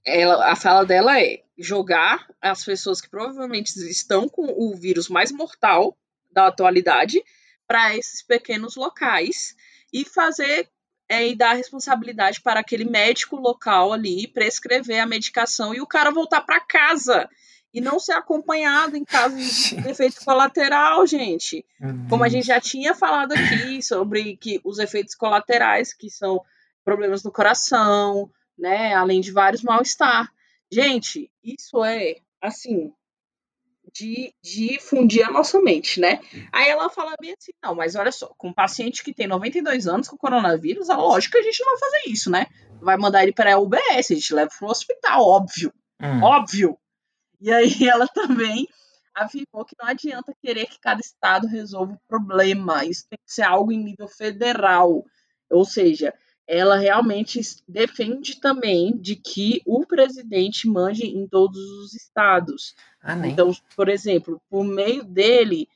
Ela, 0.04 0.50
a 0.50 0.56
fala 0.56 0.84
dela 0.84 1.20
é 1.20 1.42
jogar 1.58 2.26
as 2.40 2.64
pessoas 2.64 3.00
que 3.00 3.08
provavelmente 3.10 3.68
estão 3.88 4.28
com 4.28 4.46
o 4.46 4.74
vírus 4.74 5.08
mais 5.08 5.30
mortal 5.30 5.96
da 6.30 6.46
atualidade 6.46 7.22
para 7.70 7.96
esses 7.96 8.20
pequenos 8.20 8.74
locais 8.74 9.54
e 9.92 10.04
fazer 10.04 10.68
é, 11.09 11.28
e 11.28 11.37
dar 11.37 11.52
responsabilidade 11.52 12.40
para 12.40 12.59
aquele 12.59 12.85
médico 12.85 13.37
local 13.37 13.92
ali 13.92 14.26
prescrever 14.26 14.98
a 14.98 15.06
medicação 15.06 15.72
e 15.72 15.80
o 15.80 15.87
cara 15.87 16.11
voltar 16.11 16.40
para 16.40 16.59
casa 16.59 17.30
e 17.72 17.80
não 17.80 18.00
ser 18.00 18.14
acompanhado 18.14 18.96
em 18.96 19.04
caso 19.04 19.37
de 19.37 19.88
efeito 19.88 20.24
colateral, 20.24 21.06
gente. 21.06 21.64
Meu 21.78 22.09
Como 22.09 22.24
a 22.24 22.28
gente 22.28 22.48
já 22.48 22.61
tinha 22.61 22.92
falado 22.92 23.35
aqui 23.35 23.80
sobre 23.80 24.37
que 24.37 24.61
os 24.64 24.80
efeitos 24.80 25.14
colaterais, 25.14 25.94
que 25.94 26.11
são 26.11 26.42
problemas 26.85 27.22
no 27.22 27.30
coração, 27.30 28.28
né, 28.59 28.94
além 28.94 29.20
de 29.20 29.30
vários 29.30 29.62
mal-estar. 29.62 30.28
Gente, 30.72 31.30
isso 31.44 31.85
é 31.85 32.16
assim 32.42 32.92
de, 33.94 34.35
de 34.42 34.79
fundir 34.81 35.26
a 35.26 35.31
nossa 35.31 35.61
mente, 35.61 36.00
né? 36.00 36.20
Aí 36.53 36.68
ela 36.68 36.88
fala 36.88 37.14
bem 37.20 37.35
assim, 37.38 37.53
não, 37.62 37.74
mas 37.74 37.94
olha 37.94 38.12
só, 38.12 38.33
com 38.37 38.48
um 38.48 38.55
paciente 38.55 39.03
que 39.03 39.14
tem 39.14 39.26
92 39.26 39.87
anos 39.87 40.09
com 40.09 40.16
coronavírus, 40.16 40.88
é 40.88 40.94
lógico 40.94 41.33
que 41.33 41.38
a 41.38 41.42
gente 41.42 41.61
não 41.61 41.72
vai 41.72 41.79
fazer 41.79 42.11
isso, 42.11 42.31
né? 42.31 42.46
vai 42.81 42.96
mandar 42.96 43.22
ele 43.22 43.33
para 43.33 43.55
a 43.55 43.59
UBS, 43.59 44.11
a 44.11 44.14
gente 44.14 44.35
leva 44.35 44.50
para 44.59 44.66
o 44.66 44.70
hospital, 44.70 45.22
óbvio. 45.22 45.72
Hum. 46.00 46.22
Óbvio. 46.22 46.79
E 47.40 47.53
aí 47.53 47.70
ela 47.88 48.09
também 48.09 48.66
afirmou 49.14 49.64
que 49.64 49.76
não 49.79 49.88
adianta 49.88 50.35
querer 50.40 50.66
que 50.66 50.81
cada 50.81 51.00
estado 51.00 51.46
resolva 51.46 51.92
o 51.92 52.00
problema. 52.09 52.85
Isso 52.85 53.07
tem 53.09 53.18
que 53.24 53.33
ser 53.33 53.42
algo 53.42 53.70
em 53.70 53.83
nível 53.83 54.09
federal. 54.09 55.05
Ou 55.50 55.64
seja, 55.64 56.14
ela 56.52 56.76
realmente 56.76 57.40
defende 57.68 58.40
também 58.40 58.96
de 58.96 59.14
que 59.14 59.62
o 59.64 59.86
presidente 59.86 60.66
mande 60.66 61.06
em 61.06 61.24
todos 61.24 61.60
os 61.78 61.94
estados. 61.94 62.74
Ah, 63.00 63.24
então, 63.24 63.54
por 63.76 63.88
exemplo, 63.88 64.42
por 64.50 64.64
meio 64.64 65.04
dele, 65.04 65.68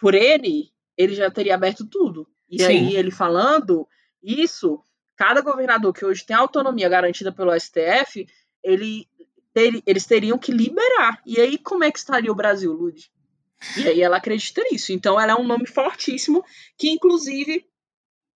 por 0.00 0.14
ele, 0.14 0.70
ele 0.96 1.14
já 1.14 1.30
teria 1.30 1.54
aberto 1.54 1.84
tudo. 1.84 2.26
E 2.50 2.58
Sim. 2.58 2.64
aí 2.64 2.96
ele 2.96 3.10
falando 3.10 3.86
isso, 4.22 4.82
cada 5.14 5.42
governador 5.42 5.92
que 5.92 6.06
hoje 6.06 6.24
tem 6.24 6.34
autonomia 6.34 6.88
garantida 6.88 7.30
pelo 7.30 7.52
STF, 7.54 8.26
ele 8.64 9.06
ter, 9.52 9.82
eles 9.84 10.06
teriam 10.06 10.38
que 10.38 10.50
liberar. 10.50 11.20
E 11.26 11.38
aí, 11.38 11.58
como 11.58 11.84
é 11.84 11.92
que 11.92 11.98
estaria 11.98 12.32
o 12.32 12.34
Brasil, 12.34 12.72
Lud? 12.72 13.12
E 13.76 13.86
aí 13.86 14.00
ela 14.00 14.16
acredita 14.16 14.62
nisso. 14.70 14.94
Então, 14.94 15.20
ela 15.20 15.32
é 15.32 15.34
um 15.34 15.46
nome 15.46 15.66
fortíssimo, 15.66 16.42
que 16.78 16.88
inclusive 16.88 17.66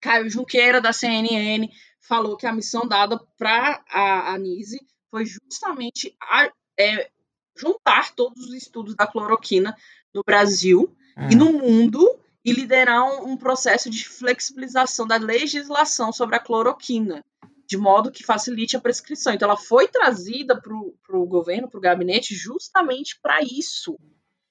Caio 0.00 0.30
Junqueira, 0.30 0.80
da 0.80 0.92
CNN, 0.92 1.68
falou 2.00 2.36
que 2.36 2.46
a 2.46 2.52
missão 2.52 2.86
dada 2.86 3.20
para 3.38 3.82
a 3.88 4.34
Anise 4.34 4.80
foi 5.10 5.26
justamente 5.26 6.16
a, 6.20 6.50
é, 6.78 7.10
juntar 7.56 8.14
todos 8.14 8.46
os 8.46 8.54
estudos 8.54 8.94
da 8.94 9.06
cloroquina 9.06 9.76
no 10.14 10.22
Brasil 10.24 10.94
e 11.30 11.34
no 11.34 11.52
mundo 11.52 12.18
e 12.44 12.52
liderar 12.52 13.04
um, 13.04 13.32
um 13.32 13.36
processo 13.36 13.90
de 13.90 14.08
flexibilização 14.08 15.06
da 15.06 15.16
legislação 15.16 16.12
sobre 16.12 16.36
a 16.36 16.40
cloroquina 16.40 17.22
de 17.70 17.76
modo 17.76 18.10
que 18.10 18.24
facilite 18.24 18.76
a 18.76 18.80
prescrição. 18.80 19.32
Então, 19.32 19.48
ela 19.48 19.56
foi 19.56 19.86
trazida 19.86 20.60
para 20.60 20.74
o 20.74 21.24
governo, 21.24 21.68
para 21.68 21.78
o 21.78 21.80
gabinete, 21.80 22.34
justamente 22.34 23.16
para 23.22 23.38
isso. 23.42 23.96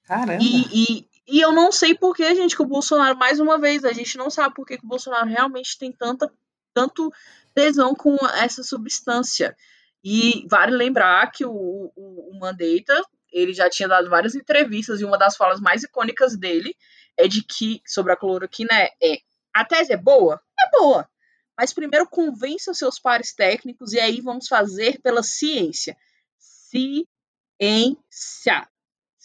Caramba! 0.04 0.42
E, 0.42 1.00
e, 1.00 1.06
e, 1.32 1.40
eu 1.40 1.52
não 1.52 1.70
sei 1.70 1.94
por 1.94 2.14
que, 2.14 2.34
gente, 2.34 2.56
que 2.56 2.62
o 2.62 2.66
Bolsonaro, 2.66 3.16
mais 3.16 3.40
uma 3.40 3.58
vez, 3.58 3.84
a 3.84 3.92
gente 3.92 4.16
não 4.16 4.30
sabe 4.30 4.54
por 4.54 4.66
que, 4.66 4.78
que 4.78 4.84
o 4.84 4.88
Bolsonaro 4.88 5.28
realmente 5.28 5.78
tem 5.78 5.92
tanta, 5.92 6.32
tanto 6.74 7.12
tesão 7.54 7.94
com 7.94 8.16
essa 8.36 8.62
substância. 8.62 9.56
E 10.02 10.46
vale 10.48 10.76
lembrar 10.76 11.30
que 11.30 11.44
o, 11.44 11.92
o, 11.94 12.30
o 12.30 12.38
Mandetta, 12.38 13.02
ele 13.30 13.52
já 13.52 13.68
tinha 13.68 13.88
dado 13.88 14.08
várias 14.08 14.34
entrevistas 14.34 15.00
e 15.00 15.04
uma 15.04 15.18
das 15.18 15.36
falas 15.36 15.60
mais 15.60 15.82
icônicas 15.82 16.36
dele 16.36 16.74
é 17.16 17.28
de 17.28 17.42
que, 17.44 17.82
sobre 17.86 18.12
a 18.12 18.16
cloroquina, 18.16 18.72
é, 18.72 18.92
é 19.02 19.18
a 19.52 19.64
tese 19.64 19.92
é 19.92 19.96
boa? 19.96 20.40
É 20.58 20.70
boa. 20.70 21.08
Mas 21.56 21.74
primeiro 21.74 22.08
convença 22.08 22.70
os 22.70 22.78
seus 22.78 22.98
pares 22.98 23.34
técnicos 23.34 23.92
e 23.92 24.00
aí 24.00 24.20
vamos 24.20 24.48
fazer 24.48 25.00
pela 25.02 25.22
ciência. 25.22 25.96
Ciência. 26.38 26.96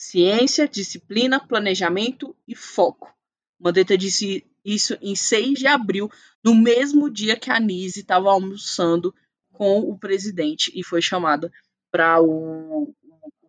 Ciência, 0.06 0.68
disciplina, 0.68 1.40
planejamento 1.40 2.36
e 2.48 2.56
foco. 2.56 3.12
Mandetta 3.60 3.98
disse 3.98 4.46
isso 4.64 4.96
em 5.02 5.16
6 5.16 5.58
de 5.58 5.68
abril, 5.68 6.12
no 6.44 6.54
mesmo 6.54 7.10
dia 7.10 7.36
que 7.36 7.50
a 7.50 7.60
Nise 7.60 8.02
estava 8.02 8.30
almoçando 8.30 9.14
com 9.52 9.80
o 9.80 9.98
presidente 9.98 10.72
e 10.76 10.84
foi 10.84 11.02
chamada 11.02 11.52
para 11.92 12.22
o, 12.22 12.94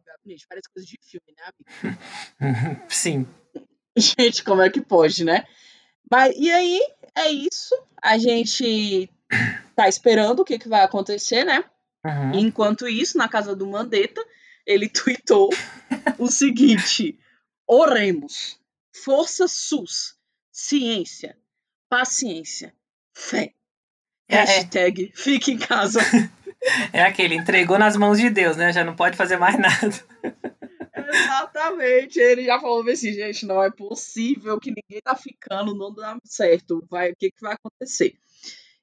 gabinete. 0.06 0.46
Parece 0.48 0.70
coisa 0.72 0.86
de 0.86 0.98
filme, 1.02 1.34
né, 1.36 1.42
amigo? 1.82 2.82
Sim. 2.88 3.26
Gente, 3.96 4.42
como 4.42 4.62
é 4.62 4.70
que 4.70 4.80
pode, 4.80 5.24
né? 5.24 5.44
Mas, 6.10 6.34
e 6.38 6.50
aí, 6.50 6.80
é 7.14 7.30
isso. 7.30 7.74
A 8.02 8.16
gente 8.16 9.10
tá 9.74 9.88
esperando 9.88 10.40
o 10.40 10.44
que, 10.44 10.58
que 10.58 10.68
vai 10.68 10.82
acontecer, 10.82 11.44
né? 11.44 11.64
Uhum. 12.04 12.34
Enquanto 12.34 12.88
isso, 12.88 13.18
na 13.18 13.28
casa 13.28 13.54
do 13.54 13.66
Mandetta, 13.66 14.24
ele 14.66 14.88
tweetou 14.88 15.50
o 16.18 16.26
seguinte: 16.26 17.18
Oremos. 17.66 18.58
Força 18.92 19.46
SUS. 19.46 20.16
Ciência. 20.50 21.36
Paciência. 21.88 22.74
Fé. 23.14 23.54
É, 24.28 24.36
é. 24.36 24.44
Hashtag 24.44 25.12
fique 25.14 25.52
em 25.52 25.58
casa. 25.58 26.00
É 26.92 27.02
aquele, 27.02 27.36
entregou 27.36 27.78
nas 27.78 27.96
mãos 27.96 28.18
de 28.18 28.28
Deus, 28.28 28.56
né? 28.56 28.72
Já 28.72 28.82
não 28.82 28.96
pode 28.96 29.16
fazer 29.16 29.36
mais 29.36 29.56
nada. 29.56 29.94
Exatamente. 30.96 32.18
Ele 32.18 32.44
já 32.44 32.58
falou 32.58 32.88
assim, 32.88 33.12
gente, 33.12 33.46
não 33.46 33.62
é 33.62 33.70
possível 33.70 34.58
que 34.58 34.70
ninguém 34.70 35.00
tá 35.00 35.14
ficando, 35.14 35.74
não 35.74 35.94
dá 35.94 36.16
certo. 36.24 36.84
Vai, 36.90 37.12
o 37.12 37.16
que, 37.16 37.30
que 37.30 37.40
vai 37.40 37.54
acontecer? 37.54 38.18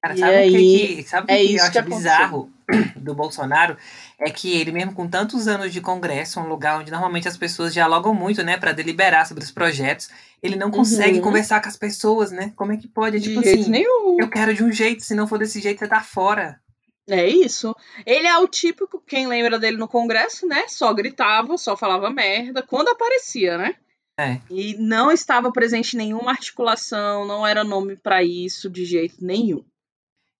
Cara, 0.03 0.17
sabe 0.17 0.35
o 0.35 0.51
que, 0.51 0.95
que, 0.97 1.03
sabe 1.03 1.33
é 1.33 1.37
que 1.37 1.55
eu 1.55 1.63
acho 1.63 1.71
que 1.71 1.81
bizarro 1.81 2.51
do 2.97 3.15
Bolsonaro? 3.15 3.77
É 4.19 4.29
que 4.29 4.51
ele, 4.51 4.73
mesmo 4.73 4.93
com 4.93 5.07
tantos 5.07 5.47
anos 5.47 5.71
de 5.71 5.79
Congresso, 5.79 6.41
um 6.41 6.47
lugar 6.49 6.77
onde 6.77 6.91
normalmente 6.91 7.25
as 7.25 7.37
pessoas 7.37 7.71
dialogam 7.71 8.13
muito, 8.13 8.43
né, 8.43 8.57
para 8.57 8.73
deliberar 8.73 9.25
sobre 9.25 9.45
os 9.45 9.51
projetos, 9.51 10.09
ele 10.41 10.57
não 10.57 10.69
consegue 10.69 11.19
uhum. 11.19 11.23
conversar 11.23 11.61
com 11.61 11.69
as 11.69 11.77
pessoas, 11.77 12.31
né? 12.31 12.51
Como 12.53 12.73
é 12.73 12.77
que 12.77 12.85
pode? 12.85 13.15
É 13.15 13.19
tipo 13.21 13.41
de 13.41 13.47
assim, 13.47 13.69
nenhum. 13.69 14.17
eu 14.19 14.29
quero 14.29 14.53
de 14.53 14.61
um 14.61 14.73
jeito, 14.73 15.05
se 15.05 15.15
não 15.15 15.25
for 15.25 15.39
desse 15.39 15.61
jeito, 15.61 15.79
você 15.79 15.87
tá 15.87 16.01
fora. 16.01 16.59
É 17.07 17.25
isso. 17.25 17.73
Ele 18.05 18.27
é 18.27 18.37
o 18.37 18.47
típico, 18.47 19.01
quem 19.07 19.25
lembra 19.25 19.57
dele 19.57 19.77
no 19.77 19.87
Congresso, 19.87 20.45
né? 20.45 20.65
Só 20.67 20.93
gritava, 20.93 21.57
só 21.57 21.77
falava 21.77 22.09
merda, 22.09 22.61
quando 22.61 22.89
aparecia, 22.89 23.57
né? 23.57 23.75
É. 24.19 24.41
E 24.49 24.75
não 24.77 25.13
estava 25.13 25.49
presente 25.49 25.95
nenhuma 25.95 26.31
articulação, 26.31 27.25
não 27.25 27.47
era 27.47 27.63
nome 27.63 27.95
para 27.95 28.21
isso 28.21 28.69
de 28.69 28.83
jeito 28.83 29.23
nenhum. 29.23 29.63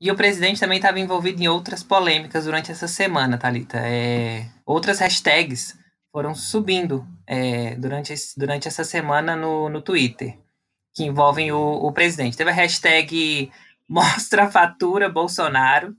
E 0.04 0.12
o 0.12 0.18
presidente 0.18 0.60
também 0.60 0.80
estava 0.80 1.00
envolvido 1.00 1.42
em 1.42 1.48
outras 1.48 1.82
polêmicas 1.82 2.44
durante 2.44 2.70
essa 2.70 2.89
semana, 2.89 3.38
Thalita. 3.38 3.78
É, 3.78 4.50
outras 4.66 5.00
hashtags 5.00 5.80
foram 6.12 6.36
subindo 6.36 7.08
é, 7.26 7.74
durante, 7.76 8.13
durante 8.36 8.68
essa 8.68 8.84
semana 8.84 9.34
no, 9.34 9.70
no 9.70 9.82
Twitter, 9.82 10.38
que 10.94 11.06
envolvem 11.06 11.54
o, 11.54 11.58
o 11.58 11.89
presidente. 11.94 12.36
Teve 12.36 12.50
a 12.50 12.54
hashtag 12.54 13.50
Mostra 13.88 14.44
a 14.44 14.52
Fatura 14.52 15.08
Bolsonaro, 15.08 15.96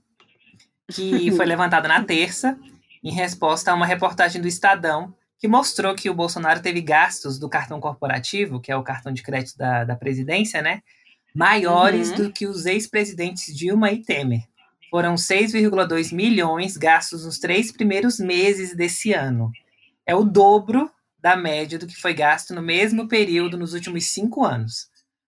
que 0.93 1.31
foi 1.35 1.47
levantada 1.47 1.87
na 1.87 2.03
terça, 2.03 2.59
em 3.03 3.11
resposta 3.11 3.71
a 3.71 3.73
uma 3.73 3.87
reportagem 3.87 4.39
do 4.39 4.47
Estadão, 4.47 5.15
que 5.39 5.47
mostrou 5.47 5.95
que 5.95 6.11
o 6.11 6.13
Bolsonaro 6.13 6.61
teve 6.61 6.79
gastos 6.79 7.39
do 7.39 7.49
cartão 7.49 7.79
corporativo, 7.79 8.61
que 8.61 8.71
é 8.71 8.77
o 8.77 8.83
cartão 8.83 9.11
de 9.11 9.23
crédito 9.23 9.57
da, 9.57 9.83
da 9.83 9.95
presidência, 9.95 10.61
né? 10.61 10.83
Maiores 11.35 12.11
uhum. 12.11 12.15
do 12.15 12.31
que 12.31 12.47
os 12.47 12.65
ex-presidentes 12.65 13.53
Dilma 13.53 13.91
e 13.91 14.01
Temer. 14.01 14.43
Foram 14.89 15.15
6,2 15.15 16.13
milhões 16.13 16.77
gastos 16.77 17.25
nos 17.25 17.37
três 17.37 17.71
primeiros 17.71 18.17
meses 18.19 18.73
desse 18.73 19.11
ano. 19.11 19.51
É 20.05 20.15
o 20.15 20.23
dobro 20.23 20.89
da 21.19 21.35
média 21.35 21.77
do 21.77 21.87
que 21.87 21.99
foi 21.99 22.13
gasto 22.13 22.55
no 22.55 22.61
mesmo 22.61 23.07
período 23.09 23.57
nos 23.57 23.73
últimos 23.73 24.05
cinco 24.05 24.45
anos. 24.45 24.87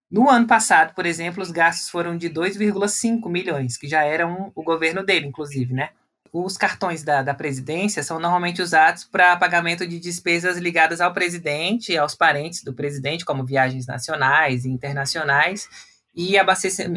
No 0.10 0.30
ano 0.30 0.48
passado, 0.48 0.94
por 0.96 1.06
exemplo, 1.06 1.44
os 1.44 1.52
gastos 1.52 1.90
foram 1.90 2.18
de 2.18 2.30
2,5 2.30 3.30
milhões, 3.30 3.76
que 3.76 3.88
já 3.88 4.04
eram 4.04 4.52
o 4.56 4.64
governo 4.64 5.04
dele, 5.04 5.28
inclusive, 5.28 5.74
né? 5.74 5.90
Os 6.32 6.56
cartões 6.56 7.04
da, 7.04 7.22
da 7.22 7.34
presidência 7.34 8.04
são 8.04 8.20
normalmente 8.20 8.62
usados 8.62 9.04
para 9.04 9.36
pagamento 9.36 9.86
de 9.86 10.00
despesas 10.00 10.58
ligadas 10.58 11.02
ao 11.02 11.14
presidente 11.14 11.92
e 11.92 11.98
aos 11.98 12.16
parentes 12.16 12.64
do 12.64 12.74
presidente, 12.74 13.26
como 13.26 13.46
viagens 13.46 13.86
nacionais 13.86 14.64
e 14.64 14.70
internacionais, 14.70 15.68
e 16.18 16.36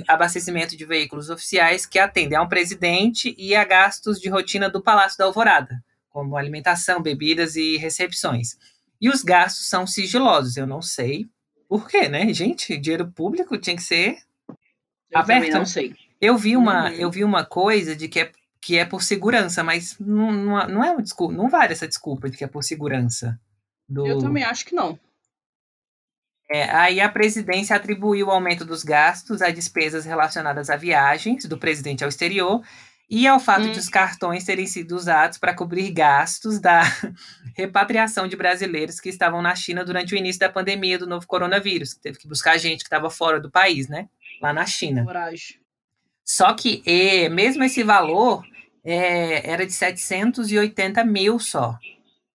abastecimento 0.08 0.74
de 0.74 0.86
veículos 0.86 1.28
oficiais 1.28 1.84
que 1.84 1.98
atendem 1.98 2.38
ao 2.38 2.48
presidente 2.48 3.34
e 3.36 3.54
a 3.54 3.62
gastos 3.64 4.18
de 4.18 4.30
rotina 4.30 4.70
do 4.70 4.82
Palácio 4.82 5.18
da 5.18 5.26
Alvorada, 5.26 5.84
como 6.08 6.38
alimentação, 6.38 7.02
bebidas 7.02 7.54
e 7.54 7.76
recepções. 7.76 8.56
E 8.98 9.10
os 9.10 9.22
gastos 9.22 9.68
são 9.68 9.86
sigilosos, 9.86 10.56
eu 10.56 10.66
não 10.66 10.80
sei 10.80 11.28
por 11.68 11.86
quê, 11.86 12.08
né? 12.08 12.32
Gente, 12.32 12.76
dinheiro 12.78 13.12
público 13.12 13.58
tinha 13.58 13.76
que 13.76 13.82
ser 13.82 14.16
eu 15.10 15.20
aberto. 15.20 15.52
não 15.52 15.66
sei. 15.66 15.94
Eu 16.18 16.36
vi 16.36 16.56
uma, 16.56 16.88
uhum. 16.88 16.96
eu 16.96 17.10
vi 17.10 17.22
uma 17.22 17.44
coisa 17.44 17.94
de 17.94 18.08
que 18.08 18.20
é, 18.20 18.32
que 18.60 18.78
é 18.78 18.84
por 18.86 19.02
segurança, 19.02 19.62
mas 19.62 19.98
não, 20.00 20.32
não, 20.32 20.66
não 20.66 20.84
é 20.84 20.90
uma 20.90 21.02
desculpa, 21.02 21.34
não 21.34 21.48
vale 21.48 21.72
essa 21.72 21.86
desculpa 21.86 22.30
de 22.30 22.36
que 22.38 22.44
é 22.44 22.48
por 22.48 22.64
segurança. 22.64 23.38
Do... 23.88 24.06
Eu 24.06 24.18
também 24.18 24.44
acho 24.44 24.64
que 24.64 24.74
não. 24.74 24.98
É, 26.50 26.64
aí 26.70 27.00
a 27.00 27.08
presidência 27.08 27.76
atribuiu 27.76 28.26
o 28.26 28.30
aumento 28.30 28.64
dos 28.64 28.82
gastos 28.82 29.40
a 29.40 29.50
despesas 29.50 30.04
relacionadas 30.04 30.68
a 30.68 30.76
viagens 30.76 31.44
do 31.44 31.56
presidente 31.56 32.02
ao 32.02 32.08
exterior 32.08 32.60
e 33.08 33.26
ao 33.26 33.38
fato 33.38 33.66
hum. 33.66 33.72
de 33.72 33.78
os 33.78 33.88
cartões 33.88 34.44
terem 34.44 34.66
sido 34.66 34.96
usados 34.96 35.38
para 35.38 35.54
cobrir 35.54 35.92
gastos 35.92 36.58
da 36.58 36.82
repatriação 37.56 38.26
de 38.26 38.36
brasileiros 38.36 38.98
que 38.98 39.08
estavam 39.08 39.40
na 39.40 39.54
China 39.54 39.84
durante 39.84 40.12
o 40.12 40.18
início 40.18 40.40
da 40.40 40.48
pandemia 40.48 40.98
do 40.98 41.06
novo 41.06 41.26
coronavírus, 41.26 41.94
que 41.94 42.00
teve 42.00 42.18
que 42.18 42.26
buscar 42.26 42.58
gente 42.58 42.78
que 42.78 42.84
estava 42.84 43.10
fora 43.10 43.40
do 43.40 43.50
país, 43.50 43.88
né? 43.88 44.08
Lá 44.42 44.52
na 44.52 44.66
China. 44.66 45.04
Coragem. 45.04 45.60
Só 46.24 46.52
que 46.54 46.82
e, 46.84 47.28
mesmo 47.28 47.62
esse 47.62 47.82
valor 47.84 48.44
é, 48.84 49.50
era 49.50 49.66
de 49.66 49.72
780 49.72 51.04
mil 51.04 51.38
só. 51.38 51.78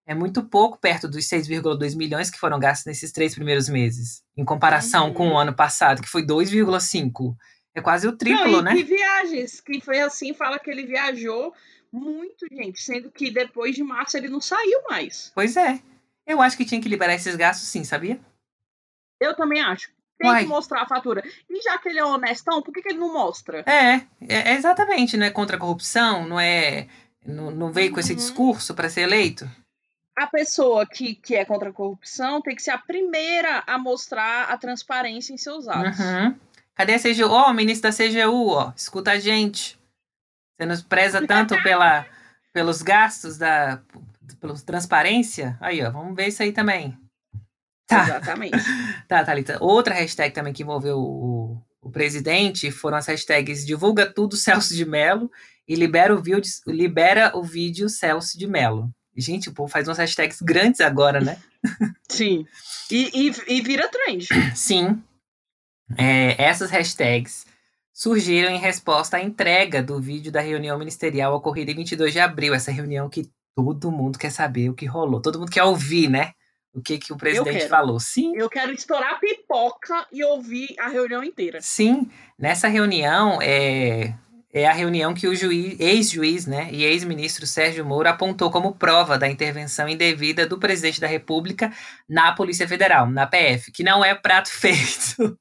É 0.07 0.13
muito 0.13 0.43
pouco 0.43 0.77
perto 0.77 1.07
dos 1.07 1.25
6,2 1.27 1.95
milhões 1.95 2.29
que 2.29 2.37
foram 2.39 2.59
gastos 2.59 2.85
nesses 2.85 3.11
três 3.11 3.33
primeiros 3.33 3.67
meses, 3.67 4.23
em 4.37 4.45
comparação 4.45 5.11
com 5.13 5.29
o 5.29 5.37
ano 5.37 5.53
passado, 5.53 6.01
que 6.01 6.07
foi 6.09 6.23
2,5. 6.23 7.35
É 7.73 7.81
quase 7.81 8.07
o 8.07 8.15
triplo, 8.15 8.51
Não, 8.51 8.59
e 8.59 8.63
né? 8.63 8.73
que 8.75 8.83
viagens, 8.83 9.59
que 9.59 9.81
foi 9.81 9.99
assim, 9.99 10.33
fala 10.33 10.59
que 10.59 10.69
ele 10.69 10.85
viajou 10.85 11.53
muito, 11.91 12.45
gente, 12.51 12.81
sendo 12.81 13.11
que 13.11 13.31
depois 13.31 13.75
de 13.75 13.83
março 13.83 14.15
ele 14.15 14.29
não 14.29 14.39
saiu 14.39 14.83
mais. 14.89 15.31
Pois 15.33 15.57
é. 15.57 15.81
Eu 16.25 16.41
acho 16.41 16.55
que 16.55 16.65
tinha 16.65 16.79
que 16.81 16.87
liberar 16.89 17.13
esses 17.15 17.35
gastos 17.35 17.67
sim, 17.67 17.83
sabia? 17.83 18.19
Eu 19.19 19.35
também 19.35 19.61
acho. 19.61 19.89
Tem 20.17 20.29
Uai. 20.29 20.43
que 20.43 20.49
mostrar 20.49 20.81
a 20.83 20.87
fatura. 20.87 21.23
E 21.49 21.61
já 21.61 21.77
que 21.77 21.89
ele 21.89 21.99
é 21.99 22.05
honestão, 22.05 22.61
por 22.61 22.73
que, 22.73 22.81
que 22.81 22.89
ele 22.89 22.99
não 22.99 23.11
mostra? 23.11 23.63
É, 23.67 23.95
é, 24.21 24.51
é 24.51 24.55
exatamente, 24.55 25.17
não 25.17 25.25
é 25.25 25.29
contra 25.31 25.57
a 25.57 25.59
corrupção, 25.59 26.25
não 26.27 26.39
é. 26.39 26.87
Não, 27.25 27.49
não 27.51 27.71
veio 27.73 27.91
com 27.91 27.99
esse 27.99 28.11
Uhum. 28.11 28.17
discurso 28.17 28.73
para 28.73 28.89
ser 28.89 29.01
eleito? 29.01 29.49
A 30.15 30.27
pessoa 30.27 30.85
que, 30.85 31.15
que 31.15 31.35
é 31.35 31.43
contra 31.43 31.69
a 31.69 31.73
corrupção 31.73 32.41
tem 32.41 32.55
que 32.55 32.63
ser 32.63 32.71
a 32.71 32.77
primeira 32.77 33.63
a 33.67 33.77
mostrar 33.77 34.49
a 34.49 34.57
transparência 34.57 35.33
em 35.33 35.37
seus 35.37 35.67
atos. 35.67 35.99
Uhum. 35.99 36.35
Cadê 36.73 36.93
a 36.93 36.99
CGU? 36.99 37.29
Ó, 37.29 37.49
o 37.49 37.53
ministro 37.53 37.89
da 37.89 37.95
CGU, 37.95 38.49
ó, 38.49 38.71
escuta 38.75 39.11
a 39.11 39.19
gente. 39.19 39.77
Você 40.57 40.65
nos 40.65 40.81
preza 40.81 41.25
tanto 41.25 41.61
pela, 41.63 42.05
pelos 42.53 42.81
gastos 42.81 43.37
da 43.37 43.81
pela 44.39 44.55
transparência? 44.55 45.57
Aí, 45.59 45.83
ó, 45.83 45.91
vamos 45.91 46.15
ver 46.15 46.27
isso 46.27 46.41
aí 46.41 46.51
também. 46.51 46.97
Tá, 47.87 48.03
Exatamente. 48.03 48.57
tá, 49.07 49.23
Thalita. 49.23 49.57
Outra 49.61 49.93
hashtag 49.93 50.33
também 50.33 50.53
que 50.53 50.63
envolveu 50.63 50.97
o, 50.97 51.61
o 51.81 51.91
presidente 51.91 52.71
foram 52.71 52.97
as 52.97 53.07
hashtags 53.07 53.65
divulga 53.65 54.05
tudo 54.11 54.35
Celso 54.37 54.73
de 54.73 54.85
Mello 54.85 55.29
e 55.67 55.75
libera 55.75 56.13
o 56.15 56.21
vídeo, 56.21 56.41
libera 56.67 57.31
o 57.35 57.43
vídeo 57.43 57.89
Celso 57.89 58.37
de 58.37 58.47
Mello. 58.47 58.89
Gente, 59.15 59.49
o 59.49 59.53
povo 59.53 59.71
faz 59.71 59.87
umas 59.87 59.97
hashtags 59.97 60.41
grandes 60.41 60.81
agora, 60.81 61.19
né? 61.21 61.37
Sim. 62.09 62.45
E, 62.91 63.29
e, 63.29 63.57
e 63.57 63.61
vira 63.61 63.87
trend. 63.87 64.27
Sim. 64.55 65.01
É, 65.97 66.41
essas 66.43 66.69
hashtags 66.69 67.45
surgiram 67.93 68.49
em 68.49 68.59
resposta 68.59 69.17
à 69.17 69.21
entrega 69.23 69.81
do 69.81 69.99
vídeo 70.01 70.31
da 70.31 70.41
reunião 70.41 70.77
ministerial 70.77 71.33
ocorrida 71.33 71.71
em 71.71 71.75
22 71.75 72.11
de 72.11 72.19
abril. 72.19 72.53
Essa 72.53 72.71
reunião 72.71 73.09
que 73.09 73.29
todo 73.55 73.91
mundo 73.91 74.19
quer 74.19 74.31
saber 74.31 74.69
o 74.69 74.73
que 74.73 74.85
rolou. 74.85 75.21
Todo 75.21 75.39
mundo 75.39 75.51
quer 75.51 75.63
ouvir, 75.63 76.09
né? 76.09 76.33
O 76.73 76.81
que, 76.81 76.97
que 76.97 77.13
o 77.13 77.17
presidente 77.17 77.69
falou. 77.69 78.01
Sim, 78.01 78.33
Eu 78.35 78.49
quero 78.49 78.73
estourar 78.73 79.17
pipoca 79.17 80.05
e 80.11 80.25
ouvir 80.25 80.75
a 80.77 80.89
reunião 80.89 81.23
inteira. 81.23 81.59
sim. 81.61 82.09
Nessa 82.37 82.67
reunião, 82.67 83.41
é, 83.41 84.13
é 84.55 84.65
a 84.65 84.71
reunião 84.71 85.13
que 85.13 85.27
o 85.27 85.35
juiz, 85.35 85.77
ex-juiz 85.77 86.45
né, 86.45 86.69
e 86.71 86.85
ex-ministro 86.85 87.45
Sérgio 87.45 87.85
Moro 87.85 88.07
apontou 88.07 88.49
como 88.49 88.73
prova 88.73 89.17
da 89.17 89.27
intervenção 89.27 89.89
indevida 89.89 90.47
do 90.47 90.57
presidente 90.57 91.01
da 91.01 91.07
República 91.07 91.73
na 92.07 92.31
Polícia 92.31 92.65
Federal, 92.65 93.05
na 93.05 93.27
PF, 93.27 93.69
que 93.73 93.83
não 93.83 94.03
é 94.03 94.15
prato 94.15 94.47
feito. 94.55 95.37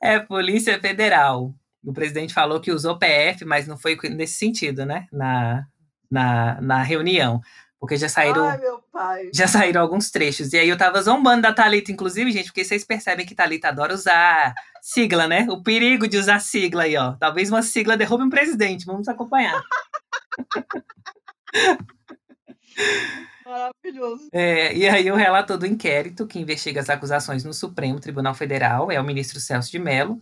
é 0.00 0.20
Polícia 0.20 0.80
Federal. 0.80 1.52
O 1.84 1.92
presidente 1.92 2.32
falou 2.32 2.60
que 2.60 2.70
usou 2.70 2.96
PF, 2.96 3.44
mas 3.44 3.66
não 3.66 3.76
foi 3.76 3.98
nesse 4.10 4.34
sentido, 4.34 4.86
né? 4.86 5.08
Na, 5.10 5.66
na, 6.08 6.60
na 6.60 6.82
reunião. 6.84 7.40
Porque 7.82 7.96
já 7.96 8.08
saíram. 8.08 8.44
Ai, 8.44 8.58
meu 8.58 8.78
pai. 8.92 9.28
Já 9.34 9.48
saíram 9.48 9.80
alguns 9.80 10.08
trechos. 10.08 10.52
E 10.52 10.56
aí 10.56 10.68
eu 10.68 10.78
tava 10.78 11.02
zombando 11.02 11.42
da 11.42 11.52
Thalita, 11.52 11.90
inclusive, 11.90 12.30
gente, 12.30 12.44
porque 12.44 12.62
vocês 12.62 12.84
percebem 12.84 13.26
que 13.26 13.34
Thalita 13.34 13.70
adora 13.70 13.92
usar 13.92 14.54
sigla, 14.80 15.26
né? 15.26 15.48
O 15.50 15.64
perigo 15.64 16.06
de 16.06 16.16
usar 16.16 16.38
sigla 16.38 16.84
aí, 16.84 16.96
ó. 16.96 17.14
Talvez 17.14 17.50
uma 17.50 17.60
sigla 17.60 17.96
derrube 17.96 18.22
um 18.22 18.30
presidente. 18.30 18.86
Vamos 18.86 19.08
acompanhar. 19.08 19.60
Maravilhoso. 23.44 24.28
É, 24.32 24.72
e 24.76 24.88
aí 24.88 25.10
o 25.10 25.16
relator 25.16 25.58
do 25.58 25.66
inquérito, 25.66 26.24
que 26.24 26.38
investiga 26.38 26.80
as 26.80 26.88
acusações 26.88 27.42
no 27.42 27.52
Supremo 27.52 27.98
Tribunal 27.98 28.32
Federal, 28.32 28.92
é 28.92 29.00
o 29.00 29.04
ministro 29.04 29.40
Celso 29.40 29.72
de 29.72 29.80
Mello. 29.80 30.20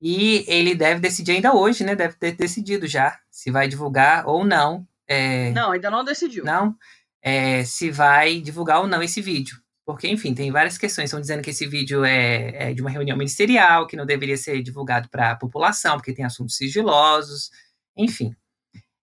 E 0.00 0.42
ele 0.48 0.74
deve 0.74 1.00
decidir 1.00 1.32
ainda 1.32 1.54
hoje, 1.54 1.84
né? 1.84 1.94
Deve 1.94 2.14
ter 2.14 2.32
decidido 2.32 2.86
já 2.86 3.20
se 3.30 3.50
vai 3.50 3.68
divulgar 3.68 4.26
ou 4.26 4.42
não. 4.42 4.88
É, 5.06 5.50
Não, 5.50 5.72
ainda 5.72 5.90
não 5.90 6.04
decidiu. 6.04 6.44
não 6.44 6.76
é, 7.24 7.64
se 7.64 7.90
vai 7.90 8.38
divulgar 8.40 8.80
ou 8.80 8.86
não 8.86 9.02
esse 9.02 9.22
vídeo. 9.22 9.58
Porque, 9.86 10.08
enfim, 10.08 10.34
tem 10.34 10.52
várias 10.52 10.76
questões. 10.76 11.06
Estão 11.06 11.20
dizendo 11.20 11.42
que 11.42 11.50
esse 11.50 11.66
vídeo 11.66 12.04
é, 12.04 12.70
é 12.70 12.74
de 12.74 12.82
uma 12.82 12.90
reunião 12.90 13.16
ministerial, 13.16 13.86
que 13.86 13.96
não 13.96 14.06
deveria 14.06 14.36
ser 14.36 14.62
divulgado 14.62 15.08
para 15.08 15.32
a 15.32 15.36
população, 15.36 15.96
porque 15.96 16.12
tem 16.12 16.24
assuntos 16.24 16.56
sigilosos, 16.56 17.50
enfim. 17.96 18.34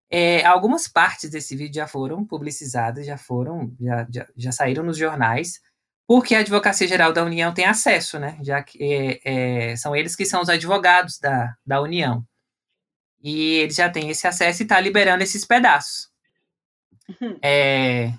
É, 0.09 0.45
algumas 0.45 0.87
partes 0.87 1.29
desse 1.29 1.55
vídeo 1.55 1.75
já 1.75 1.87
foram 1.87 2.25
publicizadas, 2.25 3.05
já 3.05 3.17
foram, 3.17 3.73
já, 3.79 4.07
já, 4.13 4.27
já 4.35 4.51
saíram 4.51 4.83
nos 4.83 4.97
jornais, 4.97 5.59
porque 6.07 6.35
a 6.35 6.39
Advocacia 6.39 6.87
Geral 6.87 7.13
da 7.13 7.23
União 7.23 7.53
tem 7.53 7.65
acesso, 7.65 8.19
né? 8.19 8.37
Já 8.41 8.61
que 8.61 8.77
é, 8.83 9.71
é, 9.71 9.75
são 9.77 9.95
eles 9.95 10.15
que 10.15 10.25
são 10.25 10.41
os 10.41 10.49
advogados 10.49 11.17
da, 11.19 11.55
da 11.65 11.81
União. 11.81 12.25
E 13.23 13.55
eles 13.55 13.75
já 13.75 13.89
têm 13.89 14.09
esse 14.09 14.27
acesso 14.27 14.61
e 14.61 14.63
está 14.63 14.79
liberando 14.79 15.23
esses 15.23 15.45
pedaços. 15.45 16.09
Uhum. 17.09 17.37
É, 17.41 18.13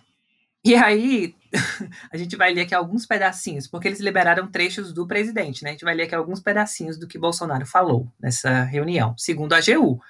e 0.65 0.77
aí, 0.77 1.35
a 2.13 2.17
gente 2.17 2.37
vai 2.37 2.53
ler 2.55 2.63
aqui 2.63 2.75
alguns 2.75 3.05
pedacinhos, 3.05 3.67
porque 3.67 3.89
eles 3.89 3.99
liberaram 3.99 4.47
trechos 4.47 4.93
do 4.93 5.07
presidente, 5.07 5.65
né? 5.65 5.71
A 5.71 5.73
gente 5.73 5.85
vai 5.85 5.95
ler 5.95 6.05
aqui 6.05 6.15
alguns 6.15 6.41
pedacinhos 6.41 6.97
do 6.97 7.09
que 7.09 7.19
Bolsonaro 7.19 7.67
falou 7.67 8.07
nessa 8.21 8.63
reunião, 8.63 9.15
segundo 9.19 9.55
a 9.55 9.59
AGU. 9.59 10.01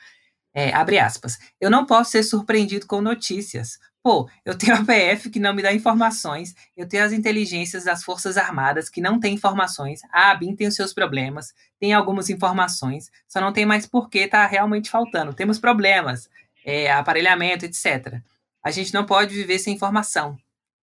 É, 0.55 0.71
abre 0.75 0.99
aspas. 0.99 1.39
Eu 1.59 1.71
não 1.71 1.87
posso 1.87 2.11
ser 2.11 2.23
surpreendido 2.23 2.87
com 2.87 3.01
notícias. 3.01 3.79
Pô, 4.03 4.29
eu 4.45 4.59
tenho 4.59 4.75
a 4.75 4.85
PF 4.85 5.31
que 5.31 5.39
não 5.39 5.55
me 5.55 5.63
dá 5.63 5.73
informações, 5.73 6.55
eu 6.77 6.89
tenho 6.89 7.05
as 7.05 7.13
inteligências 7.13 7.85
das 7.85 8.03
Forças 8.03 8.37
Armadas 8.37 8.89
que 8.89 9.01
não 9.01 9.21
têm 9.21 9.35
informações, 9.35 10.01
a 10.13 10.33
ABIN 10.33 10.57
tem 10.57 10.67
os 10.67 10.75
seus 10.75 10.93
problemas, 10.93 11.55
tem 11.79 11.93
algumas 11.93 12.29
informações, 12.29 13.11
só 13.29 13.41
não 13.41 13.53
tem 13.53 13.65
mais 13.65 13.87
porque 13.87 14.27
tá 14.27 14.45
realmente 14.45 14.91
faltando. 14.91 15.33
Temos 15.33 15.59
problemas, 15.59 16.29
é, 16.65 16.91
aparelhamento, 16.91 17.65
etc. 17.65 18.21
A 18.63 18.71
gente 18.73 18.93
não 18.93 19.07
pode 19.07 19.35
viver 19.35 19.61
sem 19.61 19.75
informação. 19.75 20.37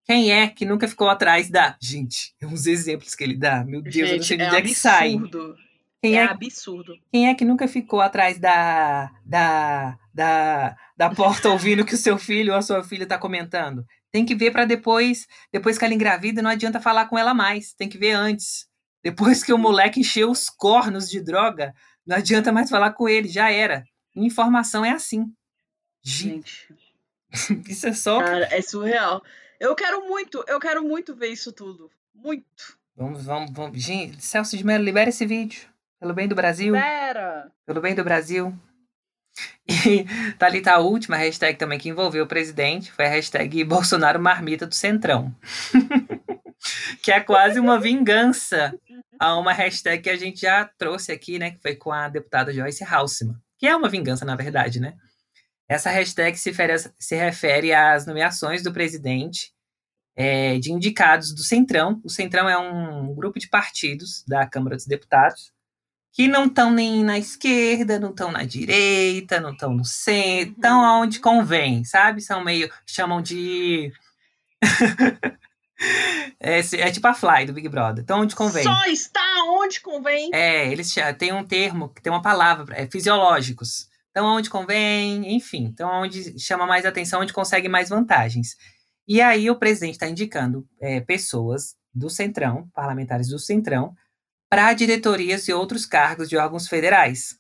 Quem 0.05 0.32
é 0.32 0.47
que 0.47 0.65
nunca 0.65 0.88
ficou 0.88 1.10
atrás 1.10 1.49
da. 1.49 1.77
Gente, 1.79 2.34
uns 2.41 2.65
exemplos 2.65 3.13
que 3.13 3.23
ele 3.23 3.38
dá. 3.38 3.63
Meu 3.63 3.82
Deus, 3.82 4.10
eu 4.10 4.17
não 4.17 4.23
sei 4.23 4.38
de 4.38 4.43
é 4.43 4.47
onde 4.47 4.55
é 4.55 4.62
que 4.62 4.73
sai. 4.73 5.17
Quem 6.01 6.17
É 6.17 6.21
é, 6.21 6.23
absurdo. 6.25 6.93
quem 7.12 7.27
é 7.27 7.35
que 7.35 7.43
nunca 7.43 7.67
ficou 7.67 7.99
atrás 7.99 8.38
da, 8.39 9.12
da, 9.25 9.97
da, 10.13 10.77
da 10.95 11.09
porta 11.13 11.49
ouvindo 11.51 11.85
que 11.85 11.95
o 11.95 11.97
seu 11.97 12.17
filho 12.17 12.53
ou 12.53 12.57
a 12.59 12.62
sua 12.62 12.83
filha 12.83 13.03
está 13.03 13.17
comentando? 13.17 13.85
Tem 14.12 14.25
que 14.25 14.33
ver 14.35 14.51
para 14.51 14.65
depois, 14.65 15.27
depois 15.51 15.77
que 15.77 15.85
ela 15.85 15.93
engravida, 15.93 16.41
não 16.41 16.49
adianta 16.49 16.79
falar 16.79 17.05
com 17.07 17.17
ela 17.17 17.33
mais. 17.33 17.73
Tem 17.73 17.88
que 17.89 17.97
ver 17.97 18.13
antes. 18.13 18.67
Depois 19.03 19.43
que 19.43 19.53
o 19.53 19.57
moleque 19.57 19.99
encheu 19.99 20.31
os 20.31 20.49
cornos 20.49 21.09
de 21.09 21.21
droga, 21.21 21.73
não 22.05 22.17
adianta 22.17 22.51
mais 22.51 22.69
falar 22.69 22.93
com 22.93 23.07
ele, 23.07 23.27
já 23.27 23.51
era. 23.51 23.83
Informação 24.15 24.83
é 24.83 24.91
assim. 24.91 25.31
Gente, 26.01 26.67
Gente, 27.31 27.63
isso 27.69 27.88
é 27.88 27.93
só. 27.93 28.19
cara, 28.19 28.47
é 28.51 28.62
surreal. 28.62 29.21
Eu 29.59 29.75
quero 29.75 30.07
muito, 30.07 30.43
eu 30.47 30.59
quero 30.59 30.81
muito 30.83 31.13
ver 31.15 31.27
isso 31.27 31.51
tudo. 31.51 31.91
Muito. 32.15 32.77
Vamos, 32.95 33.25
vamos, 33.25 33.51
vamos. 33.51 33.81
Gente, 33.81 34.23
Celso 34.23 34.57
de 34.57 34.65
Mello, 34.65 34.83
libera 34.83 35.09
esse 35.09 35.25
vídeo. 35.25 35.62
Pelo 35.99 36.13
bem 36.13 36.27
do 36.27 36.35
Brasil. 36.35 36.73
Pera. 36.73 37.51
Pelo 37.65 37.81
bem 37.81 37.93
do 37.93 38.03
Brasil. 38.03 38.53
E 39.69 40.03
tá 40.39 40.47
ali 40.47 40.62
tá 40.62 40.73
a 40.73 40.79
última 40.79 41.15
hashtag 41.15 41.57
também 41.57 41.77
que 41.77 41.89
envolveu 41.89 42.23
o 42.23 42.27
presidente. 42.27 42.91
Foi 42.91 43.05
a 43.05 43.09
hashtag 43.09 43.63
Bolsonaro 43.63 44.19
Marmita 44.19 44.65
do 44.65 44.73
Centrão. 44.73 45.33
que 47.03 47.12
é 47.12 47.19
quase 47.19 47.59
uma 47.59 47.79
vingança 47.79 48.73
a 49.19 49.38
uma 49.38 49.53
hashtag 49.53 50.01
que 50.01 50.09
a 50.09 50.17
gente 50.17 50.41
já 50.41 50.65
trouxe 50.65 51.12
aqui, 51.12 51.38
né? 51.38 51.51
Que 51.51 51.62
foi 51.62 51.75
com 51.75 51.91
a 51.91 52.09
deputada 52.09 52.51
Joyce 52.51 52.83
Halseman. 52.83 53.35
Que 53.59 53.67
é 53.67 53.75
uma 53.75 53.88
vingança, 53.88 54.25
na 54.25 54.35
verdade, 54.35 54.79
né? 54.79 54.95
Essa 55.67 55.91
hashtag 55.91 56.35
se 56.35 56.49
refere, 56.49 56.73
se 56.97 57.15
refere 57.15 57.71
às 57.71 58.07
nomeações 58.07 58.63
do 58.63 58.73
presidente 58.73 59.53
é, 60.15 60.57
de 60.57 60.71
indicados 60.71 61.33
do 61.33 61.43
Centrão. 61.43 62.01
O 62.03 62.09
Centrão 62.09 62.49
é 62.49 62.57
um 62.57 63.13
grupo 63.13 63.38
de 63.39 63.47
partidos 63.47 64.23
da 64.27 64.47
Câmara 64.47 64.75
dos 64.75 64.88
Deputados 64.88 65.53
que 66.19 66.27
não 66.27 66.47
estão 66.47 66.69
nem 66.69 67.01
na 67.01 67.17
esquerda, 67.17 67.97
não 67.97 68.10
estão 68.10 68.29
na 68.29 68.43
direita, 68.43 69.39
não 69.39 69.53
estão 69.53 69.73
no 69.73 69.86
centro, 69.86 70.53
estão 70.53 70.84
aonde 70.84 71.17
convém, 71.21 71.86
sabe? 71.86 72.19
São 72.19 72.43
meio. 72.43 72.69
chamam 72.86 73.21
de. 73.21 73.89
é, 76.38 76.60
é, 76.60 76.91
tipo 76.91 77.08
a 77.08 77.13
Fly 77.13 77.46
do 77.46 77.54
Big 77.54 77.69
Brother, 77.69 78.02
estão 78.02 78.19
onde 78.19 78.35
convém. 78.35 78.65
Só 78.65 78.83
está 78.87 79.21
onde 79.48 79.79
convém. 79.79 80.29
É, 80.33 80.69
eles 80.69 80.93
têm 81.17 81.31
um 81.31 81.46
termo, 81.46 81.87
tem 82.04 82.12
uma 82.12 82.21
palavra, 82.21 82.75
é 82.75 82.85
fisiológicos. 82.85 83.87
Então, 84.12 84.25
onde 84.25 84.50
convém, 84.50 85.33
enfim, 85.33 85.67
então 85.67 86.02
onde 86.02 86.37
chama 86.37 86.67
mais 86.67 86.85
atenção, 86.85 87.21
onde 87.21 87.31
consegue 87.31 87.69
mais 87.69 87.87
vantagens. 87.87 88.58
E 89.08 89.21
aí 89.21 89.50
o 89.50 89.56
presidente 89.56 89.93
está 89.93 90.10
indicando 90.10 90.67
é, 90.81 91.00
pessoas 91.00 91.77
do 91.93 92.10
Centrão, 92.10 92.69
parlamentares 92.73 93.29
do 93.29 93.39
Centrão, 93.39 93.96
para 94.50 94.73
diretorias 94.73 95.47
e 95.47 95.54
outros 95.54 95.85
cargos 95.85 96.27
de 96.27 96.37
órgãos 96.37 96.67
federais, 96.67 97.37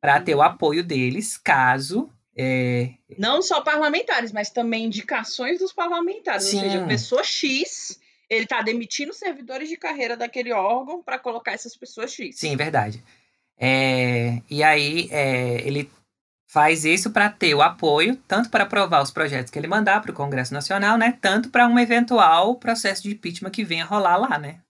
para 0.00 0.20
ter 0.20 0.34
o 0.34 0.42
apoio 0.42 0.82
deles, 0.82 1.36
caso. 1.36 2.10
É... 2.36 2.94
Não 3.18 3.42
só 3.42 3.60
parlamentares, 3.60 4.32
mas 4.32 4.50
também 4.50 4.86
indicações 4.86 5.58
dos 5.58 5.72
parlamentares. 5.72 6.44
Sim. 6.44 6.56
Ou 6.56 6.62
seja, 6.62 6.86
pessoa 6.86 7.22
X 7.22 8.00
ele 8.30 8.44
está 8.44 8.62
demitindo 8.62 9.12
servidores 9.12 9.68
de 9.68 9.76
carreira 9.76 10.16
daquele 10.16 10.52
órgão 10.52 11.02
para 11.02 11.18
colocar 11.18 11.52
essas 11.52 11.76
pessoas 11.76 12.12
X. 12.12 12.38
Sim, 12.38 12.56
verdade. 12.56 13.02
É, 13.58 14.40
e 14.48 14.62
aí 14.62 15.08
é, 15.10 15.66
ele 15.66 15.90
faz 16.46 16.84
isso 16.84 17.10
para 17.10 17.28
ter 17.28 17.54
o 17.54 17.60
apoio, 17.60 18.16
tanto 18.28 18.48
para 18.48 18.64
aprovar 18.64 19.02
os 19.02 19.10
projetos 19.10 19.50
que 19.50 19.58
ele 19.58 19.66
mandar 19.66 20.00
para 20.00 20.12
o 20.12 20.14
Congresso 20.14 20.54
Nacional, 20.54 20.96
né? 20.96 21.18
Tanto 21.20 21.50
para 21.50 21.66
um 21.66 21.78
eventual 21.78 22.54
processo 22.54 23.02
de 23.02 23.10
impeachment 23.10 23.50
que 23.50 23.64
venha 23.64 23.84
rolar 23.84 24.16
lá, 24.16 24.38
né? 24.38 24.60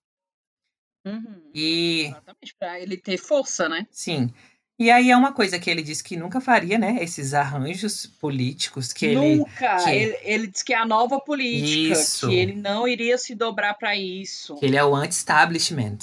Uhum. 1.05 1.51
E. 1.55 2.07
Exatamente, 2.07 2.55
para 2.59 2.81
ele 2.81 2.97
ter 2.97 3.19
força, 3.19 3.69
né? 3.69 3.87
Sim. 3.91 4.33
E 4.79 4.91
aí 4.91 5.11
é 5.11 5.17
uma 5.17 5.33
coisa 5.33 5.59
que 5.59 5.69
ele 5.69 5.83
disse 5.83 6.03
que 6.03 6.17
nunca 6.17 6.41
faria, 6.41 6.79
né? 6.79 6.99
Esses 7.03 7.35
arranjos 7.35 8.07
políticos 8.07 8.95
que 8.95 9.15
nunca. 9.15 9.27
ele. 9.27 9.37
Nunca! 9.37 9.93
Ele, 9.93 10.19
ele 10.23 10.47
disse 10.47 10.65
que 10.65 10.73
é 10.73 10.79
a 10.79 10.87
nova 10.87 11.21
política, 11.21 11.93
Isso. 11.93 12.29
que 12.29 12.35
ele 12.35 12.55
não 12.55 12.89
iria 12.89 13.19
se 13.19 13.35
dobrar 13.35 13.75
para 13.75 13.95
isso. 13.95 14.57
Que 14.57 14.65
ele 14.65 14.77
é 14.77 14.85
o 14.85 14.95
anti-establishment. 14.95 15.99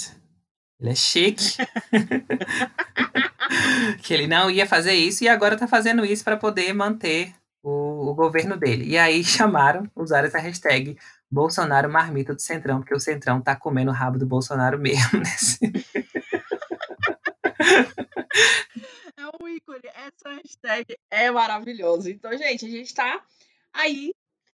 Ele 0.80 0.90
é 0.90 0.94
chique. 0.94 1.56
que 4.02 4.14
ele 4.14 4.28
não 4.28 4.48
ia 4.48 4.66
fazer 4.66 4.94
isso 4.94 5.24
e 5.24 5.28
agora 5.28 5.56
tá 5.56 5.66
fazendo 5.66 6.04
isso 6.04 6.22
para 6.22 6.36
poder 6.36 6.72
manter 6.72 7.34
o, 7.62 8.10
o, 8.10 8.14
governo 8.14 8.56
dele. 8.56 8.84
E 8.84 8.96
aí 8.96 9.22
chamaram, 9.24 9.90
usaram 9.96 10.28
essa 10.28 10.38
hashtag 10.38 10.96
Bolsonaro 11.30 11.90
marmita 11.90 12.34
do 12.34 12.40
Centrão, 12.40 12.80
porque 12.80 12.94
o 12.94 13.00
Centrão 13.00 13.40
tá 13.40 13.54
comendo 13.54 13.90
o 13.90 13.94
rabo 13.94 14.18
do 14.18 14.26
Bolsonaro 14.26 14.78
mesmo. 14.78 15.20
Nesse... 15.20 15.58
é 19.16 19.26
um 19.40 19.48
ícone. 19.48 19.88
Essa 19.94 20.34
hashtag 20.36 20.96
é 21.10 21.30
maravilhosa. 21.30 22.10
Então, 22.10 22.36
gente, 22.36 22.64
a 22.64 22.68
gente 22.68 22.94
tá 22.94 23.22
aí, 23.72 24.12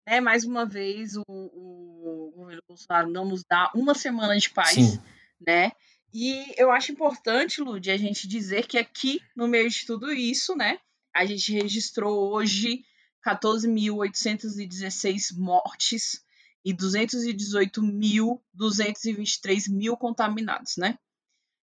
né? 0.07 0.21
Mais 0.21 0.45
uma 0.45 0.67
vez, 0.67 1.17
o, 1.17 1.25
o 1.27 2.33
governo 2.37 2.63
Bolsonaro 2.69 3.11
não 3.11 3.25
nos 3.25 3.43
dá 3.49 3.71
uma 3.75 3.95
semana 3.95 4.37
de 4.37 4.51
paz, 4.51 4.75
Sim. 4.75 5.01
né? 5.41 5.73
E 6.13 6.53
eu 6.57 6.71
acho 6.71 6.93
importante, 6.93 7.61
Lud, 7.61 7.91
a 7.91 7.97
gente 7.97 8.29
dizer 8.29 8.67
que 8.67 8.79
aqui, 8.79 9.21
no 9.37 9.49
meio 9.49 9.69
de 9.69 9.85
tudo 9.85 10.11
isso, 10.11 10.57
né, 10.57 10.79
a 11.15 11.27
gente 11.27 11.53
registrou 11.53 12.33
hoje 12.33 12.83
14.816 13.27 15.37
mortes 15.37 16.25
e 16.65 16.75
218.223 16.75 19.71
mil 19.71 19.97
contaminados, 19.97 20.77
né? 20.77 20.99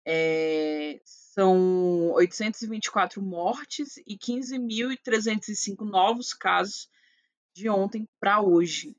É, 0.06 0.98
são 1.04 2.12
824 2.12 3.20
mortes 3.20 3.98
e 4.06 4.16
15.305 4.16 5.84
novos 5.84 6.32
casos 6.32 6.88
de 7.54 7.68
ontem 7.68 8.08
para 8.18 8.40
hoje 8.40 8.96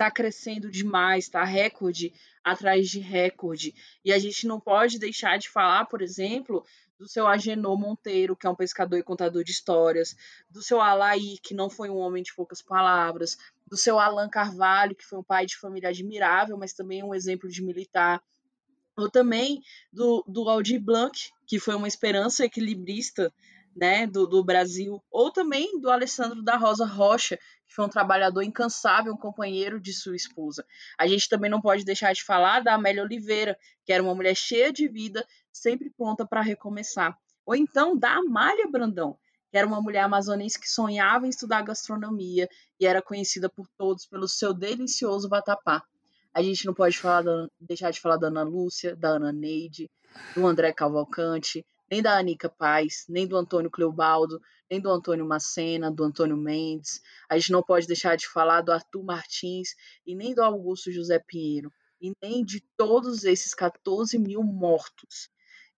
está 0.00 0.10
crescendo 0.10 0.70
demais, 0.70 1.24
está 1.24 1.44
recorde 1.44 2.14
atrás 2.42 2.88
de 2.88 3.00
recorde. 3.00 3.74
E 4.02 4.12
a 4.12 4.18
gente 4.18 4.46
não 4.46 4.58
pode 4.58 4.98
deixar 4.98 5.38
de 5.38 5.50
falar, 5.50 5.84
por 5.84 6.00
exemplo, 6.00 6.64
do 7.00 7.08
seu 7.08 7.26
Agenor 7.26 7.78
Monteiro, 7.78 8.36
que 8.36 8.46
é 8.46 8.50
um 8.50 8.54
pescador 8.54 8.98
e 8.98 9.02
contador 9.02 9.42
de 9.42 9.50
histórias, 9.50 10.14
do 10.50 10.62
seu 10.62 10.82
Alaí, 10.82 11.38
que 11.42 11.54
não 11.54 11.70
foi 11.70 11.88
um 11.88 11.96
homem 11.96 12.22
de 12.22 12.34
poucas 12.34 12.60
palavras, 12.60 13.38
do 13.66 13.74
seu 13.74 13.98
Alan 13.98 14.28
Carvalho, 14.28 14.94
que 14.94 15.06
foi 15.06 15.18
um 15.18 15.22
pai 15.22 15.46
de 15.46 15.56
família 15.56 15.88
admirável, 15.88 16.58
mas 16.58 16.74
também 16.74 17.02
um 17.02 17.14
exemplo 17.14 17.48
de 17.48 17.62
militar, 17.62 18.22
ou 18.98 19.10
também 19.10 19.62
do, 19.90 20.22
do 20.28 20.46
Aldir 20.46 20.78
Blanc, 20.78 21.30
que 21.46 21.58
foi 21.58 21.74
uma 21.74 21.88
esperança 21.88 22.44
equilibrista 22.44 23.32
né, 23.74 24.06
do, 24.06 24.26
do 24.26 24.44
Brasil, 24.44 25.02
ou 25.10 25.30
também 25.30 25.80
do 25.80 25.90
Alessandro 25.90 26.42
da 26.42 26.56
Rosa 26.56 26.84
Rocha, 26.84 27.36
que 27.66 27.74
foi 27.74 27.84
um 27.84 27.88
trabalhador 27.88 28.42
incansável, 28.42 29.12
um 29.12 29.16
companheiro 29.16 29.80
de 29.80 29.92
sua 29.92 30.16
esposa. 30.16 30.64
A 30.98 31.06
gente 31.06 31.28
também 31.28 31.50
não 31.50 31.60
pode 31.60 31.84
deixar 31.84 32.12
de 32.12 32.24
falar 32.24 32.60
da 32.60 32.74
Amélia 32.74 33.02
Oliveira, 33.02 33.56
que 33.84 33.92
era 33.92 34.02
uma 34.02 34.14
mulher 34.14 34.34
cheia 34.34 34.72
de 34.72 34.88
vida, 34.88 35.24
sempre 35.52 35.90
pronta 35.90 36.26
para 36.26 36.40
recomeçar. 36.40 37.16
Ou 37.46 37.54
então 37.54 37.96
da 37.96 38.14
Amália 38.14 38.68
Brandão, 38.68 39.16
que 39.50 39.56
era 39.56 39.66
uma 39.66 39.80
mulher 39.80 40.00
amazonense 40.00 40.60
que 40.60 40.70
sonhava 40.70 41.26
em 41.26 41.30
estudar 41.30 41.62
gastronomia 41.62 42.48
e 42.78 42.86
era 42.86 43.02
conhecida 43.02 43.48
por 43.48 43.66
todos 43.76 44.06
pelo 44.06 44.28
seu 44.28 44.54
delicioso 44.54 45.28
vatapá. 45.28 45.82
A 46.32 46.42
gente 46.42 46.64
não 46.64 46.72
pode 46.72 47.00
da, 47.02 47.48
deixar 47.60 47.90
de 47.90 48.00
falar 48.00 48.16
da 48.16 48.28
Ana 48.28 48.42
Lúcia, 48.42 48.94
da 48.94 49.10
Ana 49.10 49.32
Neide, 49.32 49.90
do 50.34 50.46
André 50.46 50.72
Cavalcante, 50.72 51.66
nem 51.90 52.00
da 52.00 52.16
Anica 52.16 52.48
Paz, 52.48 53.04
nem 53.08 53.26
do 53.26 53.36
Antônio 53.36 53.70
Cleobaldo, 53.70 54.40
nem 54.70 54.80
do 54.80 54.88
Antônio 54.88 55.26
Macena, 55.26 55.90
do 55.90 56.04
Antônio 56.04 56.36
Mendes. 56.36 57.02
A 57.28 57.36
gente 57.36 57.50
não 57.50 57.62
pode 57.62 57.86
deixar 57.86 58.16
de 58.16 58.28
falar 58.28 58.60
do 58.60 58.70
Arthur 58.70 59.02
Martins 59.02 59.74
e 60.06 60.14
nem 60.14 60.32
do 60.32 60.42
Augusto 60.42 60.92
José 60.92 61.18
Pinheiro, 61.18 61.72
e 62.00 62.12
nem 62.22 62.44
de 62.44 62.60
todos 62.76 63.24
esses 63.24 63.52
14 63.54 64.18
mil 64.18 64.42
mortos 64.42 65.28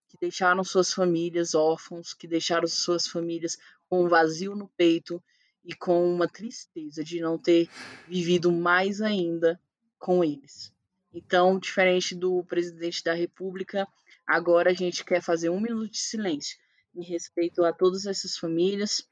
que 0.08 0.18
deixaram 0.20 0.62
suas 0.62 0.92
famílias 0.92 1.54
órfãos, 1.54 2.12
que 2.12 2.28
deixaram 2.28 2.68
suas 2.68 3.06
famílias 3.06 3.56
com 3.88 4.04
um 4.04 4.08
vazio 4.08 4.54
no 4.54 4.68
peito 4.76 5.22
e 5.64 5.74
com 5.74 6.14
uma 6.14 6.28
tristeza 6.28 7.02
de 7.02 7.20
não 7.20 7.38
ter 7.38 7.68
vivido 8.06 8.52
mais 8.52 9.00
ainda 9.00 9.58
com 9.98 10.22
eles. 10.22 10.70
Então, 11.14 11.58
diferente 11.58 12.14
do 12.14 12.44
presidente 12.44 13.02
da 13.02 13.14
República, 13.14 13.86
Agora 14.32 14.70
a 14.70 14.74
gente 14.74 15.04
quer 15.04 15.20
fazer 15.20 15.50
um 15.50 15.60
minuto 15.60 15.90
de 15.90 15.98
silêncio 15.98 16.56
em 16.96 17.04
respeito 17.04 17.62
a 17.66 17.70
todas 17.70 18.06
essas 18.06 18.38
famílias, 18.38 19.06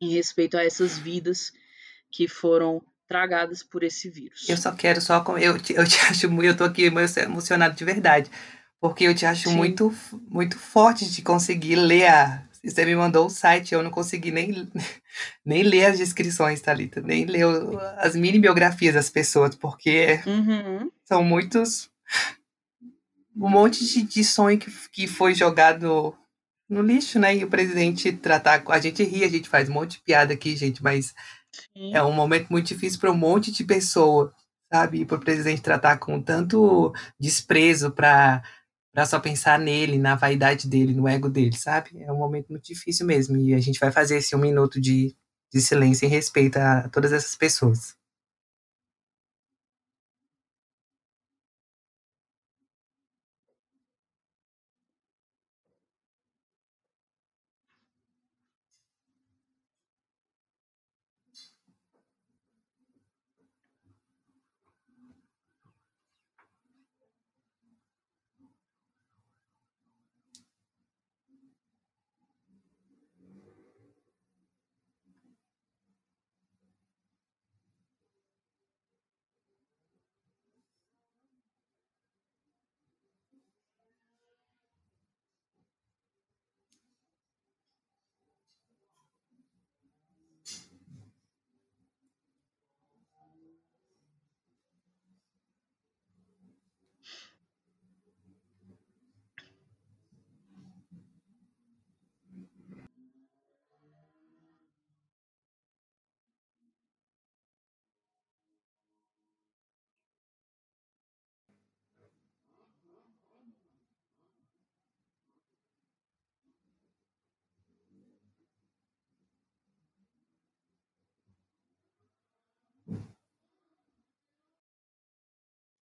em 0.00 0.14
respeito 0.14 0.56
a 0.56 0.64
essas 0.64 0.96
vidas 0.96 1.52
que 2.10 2.26
foram 2.26 2.82
tragadas 3.06 3.62
por 3.62 3.82
esse 3.82 4.08
vírus. 4.08 4.48
Eu 4.48 4.56
só 4.56 4.72
quero 4.72 4.98
só 4.98 5.22
eu 5.38 5.60
te, 5.60 5.74
eu 5.74 5.86
te 5.86 6.00
acho 6.08 6.26
eu 6.42 6.56
tô 6.56 6.64
aqui 6.64 6.84
emocionado 6.84 7.76
de 7.76 7.84
verdade, 7.84 8.30
porque 8.80 9.04
eu 9.04 9.14
te 9.14 9.26
acho 9.26 9.50
Sim. 9.50 9.56
muito 9.56 9.94
muito 10.26 10.58
forte 10.58 11.04
de 11.10 11.20
conseguir 11.20 11.76
ler 11.76 12.06
a 12.06 12.48
você 12.64 12.86
me 12.86 12.96
mandou 12.96 13.26
o 13.26 13.30
site, 13.30 13.74
eu 13.74 13.82
não 13.82 13.90
consegui 13.90 14.30
nem, 14.30 14.72
nem 15.44 15.62
ler 15.64 15.84
as 15.84 15.98
descrições, 15.98 16.62
Thalita, 16.62 17.02
nem 17.02 17.26
ler 17.26 17.44
as 17.98 18.16
mini 18.16 18.38
biografias 18.38 18.94
das 18.94 19.10
pessoas, 19.10 19.54
porque 19.54 20.18
uhum. 20.26 20.90
são 21.04 21.22
muitos 21.22 21.90
um 23.36 23.48
monte 23.50 23.84
de, 23.84 24.02
de 24.02 24.24
sonho 24.24 24.58
que, 24.58 24.70
que 24.90 25.06
foi 25.06 25.34
jogado 25.34 26.16
no 26.68 26.82
lixo, 26.82 27.18
né? 27.18 27.36
E 27.36 27.44
o 27.44 27.50
presidente 27.50 28.12
tratar. 28.12 28.62
A 28.68 28.78
gente 28.80 29.04
ri, 29.04 29.24
a 29.24 29.28
gente 29.28 29.48
faz 29.48 29.68
um 29.68 29.74
monte 29.74 29.92
de 29.92 30.02
piada 30.02 30.32
aqui, 30.32 30.56
gente, 30.56 30.82
mas 30.82 31.14
Sim. 31.76 31.94
é 31.94 32.02
um 32.02 32.12
momento 32.12 32.48
muito 32.48 32.66
difícil 32.66 32.98
para 32.98 33.12
um 33.12 33.16
monte 33.16 33.52
de 33.52 33.64
pessoa, 33.64 34.34
sabe? 34.72 35.00
E 35.00 35.04
para 35.06 35.16
o 35.16 35.20
presidente 35.20 35.62
tratar 35.62 35.98
com 35.98 36.20
tanto 36.20 36.92
desprezo 37.20 37.90
para 37.90 38.42
para 38.92 39.04
só 39.04 39.20
pensar 39.20 39.58
nele, 39.58 39.98
na 39.98 40.14
vaidade 40.14 40.66
dele, 40.66 40.94
no 40.94 41.06
ego 41.06 41.28
dele, 41.28 41.54
sabe? 41.54 42.02
É 42.02 42.10
um 42.10 42.16
momento 42.16 42.48
muito 42.48 42.64
difícil 42.64 43.04
mesmo. 43.04 43.36
E 43.36 43.52
a 43.52 43.60
gente 43.60 43.78
vai 43.78 43.92
fazer 43.92 44.16
esse 44.16 44.34
um 44.34 44.38
minuto 44.38 44.80
de, 44.80 45.14
de 45.52 45.60
silêncio 45.60 46.06
em 46.06 46.08
respeito 46.08 46.56
a 46.56 46.88
todas 46.88 47.12
essas 47.12 47.36
pessoas. 47.36 47.94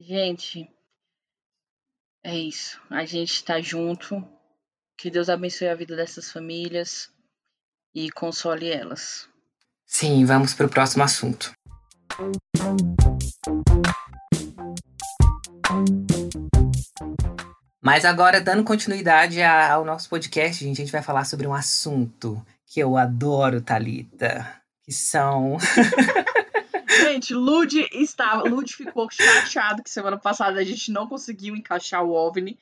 Gente, 0.04 0.68
é 2.24 2.36
isso. 2.36 2.82
A 2.90 3.06
gente 3.06 3.44
tá 3.44 3.62
junto. 3.62 4.28
Que 4.98 5.12
Deus 5.12 5.30
abençoe 5.30 5.68
a 5.68 5.76
vida 5.76 5.96
dessas 5.96 6.32
famílias 6.32 7.12
e 7.94 8.10
console 8.10 8.72
elas. 8.72 9.30
Sim, 9.86 10.26
vamos 10.26 10.56
para 10.56 10.66
o 10.66 10.70
próximo 10.70 11.04
assunto. 11.04 11.52
Mas 17.80 18.04
agora, 18.04 18.42
dando 18.42 18.64
continuidade 18.64 19.40
ao 19.44 19.86
nosso 19.86 20.10
podcast, 20.10 20.64
a 20.64 20.74
gente 20.74 20.92
vai 20.92 21.04
falar 21.04 21.26
sobre 21.26 21.46
um 21.46 21.54
assunto 21.54 22.44
que 22.66 22.80
eu 22.80 22.98
adoro, 22.98 23.62
Talita, 23.62 24.52
que 24.84 24.92
são 24.92 25.58
Gente, 27.12 27.34
Lud 27.34 27.88
estava, 27.92 28.44
Lud 28.44 28.74
ficou 28.74 29.10
chateado 29.12 29.84
que 29.84 29.90
semana 29.90 30.18
passada 30.18 30.60
a 30.60 30.64
gente 30.64 30.92
não 30.92 31.08
conseguiu 31.08 31.56
encaixar 31.56 32.04
o 32.04 32.14
OVNI, 32.14 32.58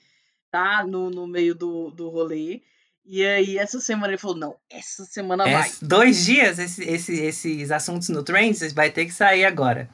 tá? 0.50 0.84
No, 0.86 1.10
no 1.12 1.28
meio 1.28 1.54
do, 1.54 1.92
do 1.92 2.10
rolê. 2.10 2.62
E 3.06 3.26
aí, 3.26 3.58
essa 3.58 3.80
semana 3.80 4.08
ele 4.08 4.18
falou: 4.18 4.38
não, 4.38 4.56
essa 4.70 5.06
semana 5.06 5.48
é, 5.48 5.54
vai. 5.54 5.72
Dois 5.82 6.26
dias, 6.26 6.58
esse, 6.58 6.84
esse, 6.84 7.14
esses 7.14 7.72
assuntos 7.72 8.10
no 8.10 8.24
Trends 8.24 8.74
vai 8.74 8.90
ter 8.90 9.06
que 9.06 9.14
sair 9.14 9.46
agora. 9.46 9.90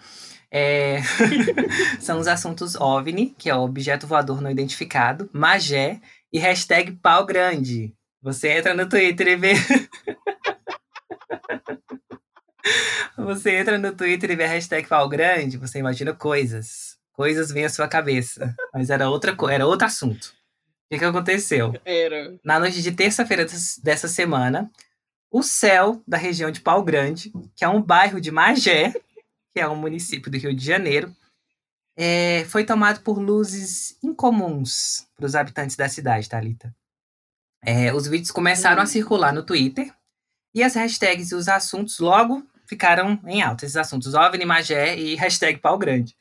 É... 0.49 1.01
São 1.99 2.19
os 2.19 2.27
assuntos 2.27 2.75
OVNI, 2.75 3.35
que 3.37 3.49
é 3.49 3.55
o 3.55 3.63
objeto 3.63 4.07
voador 4.07 4.41
não 4.41 4.49
identificado, 4.49 5.29
Magé 5.33 5.99
e 6.31 6.39
hashtag 6.39 6.93
pau 6.93 7.25
grande. 7.25 7.93
Você 8.21 8.49
entra 8.49 8.73
no 8.73 8.87
Twitter 8.87 9.27
e 9.27 9.35
vê. 9.35 9.53
você 13.17 13.57
entra 13.57 13.77
no 13.77 13.93
Twitter 13.93 14.31
e 14.31 14.35
vê 14.35 14.45
a 14.45 14.49
hashtag 14.49 14.87
pau 14.87 15.07
grande, 15.07 15.57
você 15.57 15.79
imagina 15.79 16.13
coisas. 16.13 16.97
Coisas 17.13 17.51
vêm 17.51 17.65
à 17.65 17.69
sua 17.69 17.87
cabeça. 17.87 18.53
Mas 18.73 18.89
era 18.89 19.09
outra 19.09 19.35
era 19.49 19.65
outro 19.65 19.85
assunto. 19.85 20.33
O 20.85 20.93
que, 20.93 20.99
que 20.99 21.05
aconteceu? 21.05 21.73
Era. 21.83 22.37
Na 22.43 22.59
noite 22.59 22.81
de 22.81 22.91
terça-feira 22.91 23.45
dessa 23.81 24.07
semana, 24.07 24.69
o 25.31 25.41
céu 25.41 26.01
da 26.07 26.17
região 26.17 26.51
de 26.51 26.61
Pau 26.61 26.83
Grande, 26.83 27.31
que 27.55 27.65
é 27.65 27.69
um 27.69 27.81
bairro 27.81 28.21
de 28.21 28.31
Magé, 28.31 28.93
que 29.53 29.59
é 29.59 29.67
um 29.67 29.75
município 29.75 30.29
do 30.29 30.37
Rio 30.37 30.53
de 30.53 30.63
Janeiro, 30.63 31.15
é, 31.97 32.43
foi 32.45 32.65
tomado 32.65 33.01
por 33.01 33.17
luzes 33.17 33.97
incomuns 34.03 35.07
para 35.15 35.25
os 35.25 35.35
habitantes 35.35 35.75
da 35.75 35.87
cidade, 35.87 36.29
Thalita. 36.29 36.75
É, 37.63 37.93
os 37.93 38.05
vídeos 38.05 38.31
começaram 38.31 38.79
hum. 38.79 38.83
a 38.83 38.85
circular 38.85 39.33
no 39.33 39.43
Twitter 39.43 39.91
e 40.53 40.61
as 40.61 40.75
hashtags 40.75 41.31
e 41.31 41.35
os 41.35 41.47
assuntos 41.47 41.99
logo 41.99 42.45
ficaram 42.67 43.19
em 43.25 43.41
alta. 43.41 43.65
Esses 43.65 43.77
assuntos, 43.77 44.13
OVNI, 44.13 44.45
Magé 44.45 44.97
e 44.97 45.15
hashtag 45.15 45.59
Pau 45.59 45.77
Grande. 45.77 46.15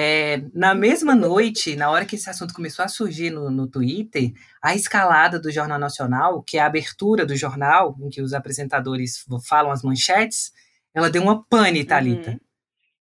É, 0.00 0.42
na 0.54 0.76
mesma 0.76 1.12
noite, 1.14 1.74
na 1.74 1.90
hora 1.90 2.04
que 2.04 2.14
esse 2.14 2.30
assunto 2.30 2.54
começou 2.54 2.84
a 2.84 2.88
surgir 2.88 3.30
no, 3.30 3.50
no 3.50 3.66
Twitter, 3.66 4.32
a 4.62 4.72
escalada 4.74 5.40
do 5.40 5.50
Jornal 5.50 5.78
Nacional, 5.78 6.40
que 6.40 6.56
é 6.56 6.60
a 6.60 6.66
abertura 6.66 7.26
do 7.26 7.34
jornal, 7.34 7.96
em 8.00 8.08
que 8.08 8.22
os 8.22 8.32
apresentadores 8.32 9.24
falam 9.44 9.72
as 9.72 9.82
manchetes, 9.82 10.52
ela 10.94 11.10
deu 11.10 11.20
uma 11.20 11.44
pane, 11.44 11.84
Thalita. 11.84 12.30
Uhum. 12.30 12.40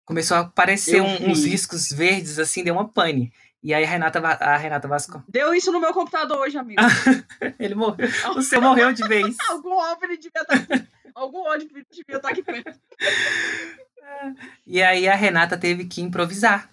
Começou 0.04 0.36
a 0.36 0.40
aparecer 0.40 1.00
um, 1.00 1.30
uns 1.30 1.44
riscos 1.44 1.90
verdes, 1.90 2.38
assim, 2.38 2.62
deu 2.62 2.74
uma 2.74 2.88
pane. 2.88 3.32
E 3.60 3.72
aí 3.72 3.82
a 3.82 3.88
Renata, 3.88 4.20
a 4.20 4.56
Renata 4.56 4.86
Vasco. 4.86 5.24
Deu 5.26 5.54
isso 5.54 5.72
no 5.72 5.80
meu 5.80 5.92
computador 5.92 6.38
hoje, 6.38 6.58
amigo. 6.58 6.80
Ele 7.58 7.74
morreu. 7.74 8.08
O 8.36 8.42
seu 8.42 8.60
morreu 8.60 8.92
de 8.92 9.02
vez. 9.08 9.34
Algum 9.48 9.72
OVNI 9.72 10.18
devia 10.18 10.42
estar 10.42 10.54
aqui. 10.54 10.86
Algum 11.14 11.46
ódio 11.46 11.68
devia 11.68 11.84
estar 12.16 12.28
aqui 12.28 12.42
perto. 12.42 12.78
E 14.66 14.82
aí 14.82 15.08
a 15.08 15.14
Renata 15.14 15.56
teve 15.56 15.86
que 15.86 16.02
improvisar. 16.02 16.70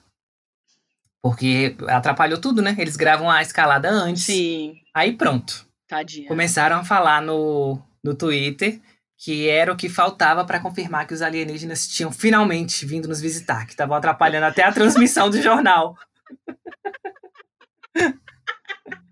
Porque 1.24 1.78
atrapalhou 1.88 2.42
tudo, 2.42 2.62
né? 2.62 2.76
Eles 2.78 2.98
gravam 2.98 3.30
a 3.32 3.42
escalada 3.42 3.90
antes. 3.90 4.26
Sim. 4.26 4.82
Aí 4.94 5.16
pronto. 5.16 5.66
Tadinha. 5.88 6.28
Começaram 6.28 6.78
a 6.78 6.84
falar 6.84 7.22
no, 7.22 7.82
no 8.04 8.14
Twitter 8.16 8.82
que 9.24 9.48
era 9.48 9.72
o 9.72 9.78
que 9.78 9.88
faltava 9.88 10.44
para 10.44 10.60
confirmar 10.60 11.06
que 11.06 11.14
os 11.14 11.22
alienígenas 11.22 11.88
tinham 11.88 12.12
finalmente 12.12 12.88
vindo 12.88 13.08
nos 13.08 13.22
visitar, 13.22 13.66
que 13.66 13.72
estavam 13.72 13.96
atrapalhando 13.96 14.48
até 14.48 14.64
a 14.64 14.72
transmissão 14.74 15.30
do 15.30 15.40
jornal. 15.40 15.96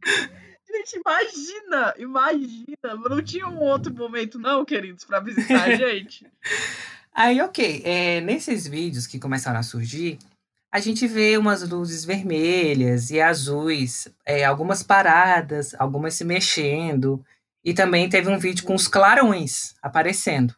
Gente, 0.89 1.01
imagina, 1.05 1.93
imagina. 1.97 3.09
Não 3.09 3.21
tinha 3.21 3.47
um 3.47 3.59
outro 3.59 3.93
momento, 3.93 4.39
não, 4.39 4.65
queridos, 4.65 5.03
para 5.03 5.19
visitar 5.19 5.63
a 5.63 5.75
gente. 5.77 6.25
Aí, 7.13 7.39
ok. 7.41 7.81
É, 7.85 8.21
nesses 8.21 8.67
vídeos 8.67 9.05
que 9.05 9.19
começaram 9.19 9.59
a 9.59 9.63
surgir, 9.63 10.17
a 10.71 10.79
gente 10.79 11.07
vê 11.07 11.37
umas 11.37 11.67
luzes 11.67 12.03
vermelhas 12.03 13.11
e 13.11 13.21
azuis, 13.21 14.07
é, 14.25 14.43
algumas 14.43 14.81
paradas, 14.81 15.75
algumas 15.75 16.15
se 16.15 16.23
mexendo, 16.23 17.23
e 17.63 17.73
também 17.73 18.09
teve 18.09 18.29
um 18.29 18.39
vídeo 18.39 18.63
com 18.63 18.73
os 18.73 18.87
clarões 18.87 19.75
aparecendo. 19.81 20.55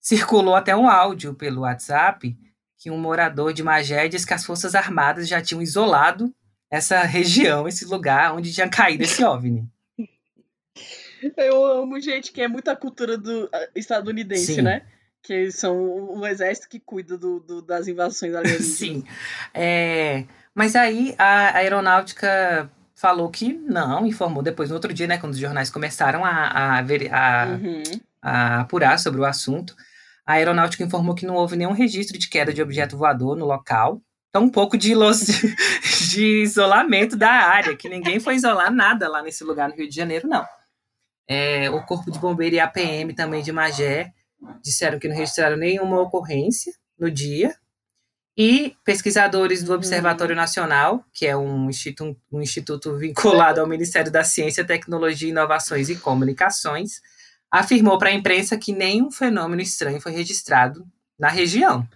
Circulou 0.00 0.54
até 0.54 0.76
um 0.76 0.88
áudio 0.88 1.34
pelo 1.34 1.62
WhatsApp 1.62 2.36
que 2.76 2.90
um 2.90 2.98
morador 2.98 3.52
de 3.52 3.62
Magé 3.62 4.08
diz 4.08 4.24
que 4.24 4.34
as 4.34 4.44
Forças 4.44 4.74
Armadas 4.74 5.28
já 5.28 5.40
tinham 5.40 5.62
isolado 5.62 6.34
essa 6.72 7.02
região, 7.02 7.68
esse 7.68 7.84
lugar 7.84 8.34
onde 8.34 8.50
tinha 8.50 8.66
caído 8.66 9.02
esse 9.04 9.22
OVNI. 9.22 9.68
Eu 11.36 11.64
amo 11.64 12.00
gente 12.00 12.32
que 12.32 12.40
é 12.40 12.48
muita 12.48 12.74
cultura 12.74 13.18
do 13.18 13.48
estadunidense, 13.76 14.54
Sim. 14.54 14.62
né? 14.62 14.82
Que 15.22 15.52
são 15.52 15.76
o 15.76 16.26
exército 16.26 16.70
que 16.70 16.80
cuida 16.80 17.18
do, 17.18 17.38
do 17.38 17.60
das 17.60 17.86
invasões 17.86 18.34
alienígenas. 18.34 18.66
Sim. 18.66 19.04
É, 19.52 20.24
mas 20.54 20.74
aí 20.74 21.14
a 21.18 21.58
aeronáutica 21.58 22.70
falou 22.94 23.30
que 23.30 23.52
não, 23.52 24.06
informou 24.06 24.42
depois, 24.42 24.70
no 24.70 24.74
outro 24.76 24.94
dia, 24.94 25.06
né, 25.06 25.18
quando 25.18 25.34
os 25.34 25.38
jornais 25.38 25.70
começaram 25.70 26.24
a, 26.24 26.78
a, 26.78 26.82
ver, 26.82 27.12
a, 27.12 27.58
uhum. 27.60 27.82
a 28.22 28.60
apurar 28.60 28.98
sobre 28.98 29.20
o 29.20 29.24
assunto, 29.24 29.76
a 30.24 30.34
aeronáutica 30.34 30.84
informou 30.84 31.14
que 31.14 31.26
não 31.26 31.34
houve 31.34 31.54
nenhum 31.54 31.72
registro 31.72 32.18
de 32.18 32.28
queda 32.28 32.52
de 32.52 32.62
objeto 32.62 32.96
voador 32.96 33.36
no 33.36 33.44
local, 33.44 34.00
então 34.32 34.44
um 34.44 34.48
pouco 34.48 34.78
de, 34.78 34.94
de 36.10 36.42
isolamento 36.42 37.16
da 37.16 37.30
área, 37.30 37.76
que 37.76 37.86
ninguém 37.86 38.18
foi 38.18 38.34
isolar 38.34 38.72
nada 38.72 39.06
lá 39.06 39.22
nesse 39.22 39.44
lugar 39.44 39.68
no 39.68 39.74
Rio 39.74 39.86
de 39.86 39.94
Janeiro, 39.94 40.26
não. 40.26 40.42
É, 41.28 41.68
o 41.68 41.84
Corpo 41.84 42.10
de 42.10 42.18
Bombeiro 42.18 42.56
e 42.56 42.60
a 42.60 42.66
PM 42.66 43.12
também 43.12 43.42
de 43.42 43.52
Magé 43.52 44.10
disseram 44.62 44.98
que 44.98 45.06
não 45.06 45.14
registraram 45.14 45.58
nenhuma 45.58 46.00
ocorrência 46.00 46.72
no 46.98 47.10
dia. 47.10 47.54
E 48.34 48.74
pesquisadores 48.82 49.62
do. 49.62 49.74
Observatório 49.74 50.34
Nacional, 50.34 51.04
que 51.12 51.26
é 51.26 51.36
um 51.36 51.68
instituto, 51.68 52.18
um 52.32 52.40
instituto 52.40 52.96
vinculado 52.96 53.60
ao 53.60 53.66
Ministério 53.66 54.10
da 54.10 54.24
Ciência, 54.24 54.64
Tecnologia, 54.64 55.28
Inovações 55.28 55.90
e 55.90 55.96
Comunicações, 55.96 57.02
afirmou 57.50 57.98
para 57.98 58.08
a 58.08 58.14
imprensa 58.14 58.56
que 58.56 58.72
nenhum 58.72 59.10
fenômeno 59.10 59.60
estranho 59.60 60.00
foi 60.00 60.12
registrado 60.12 60.86
na 61.18 61.28
região. 61.28 61.86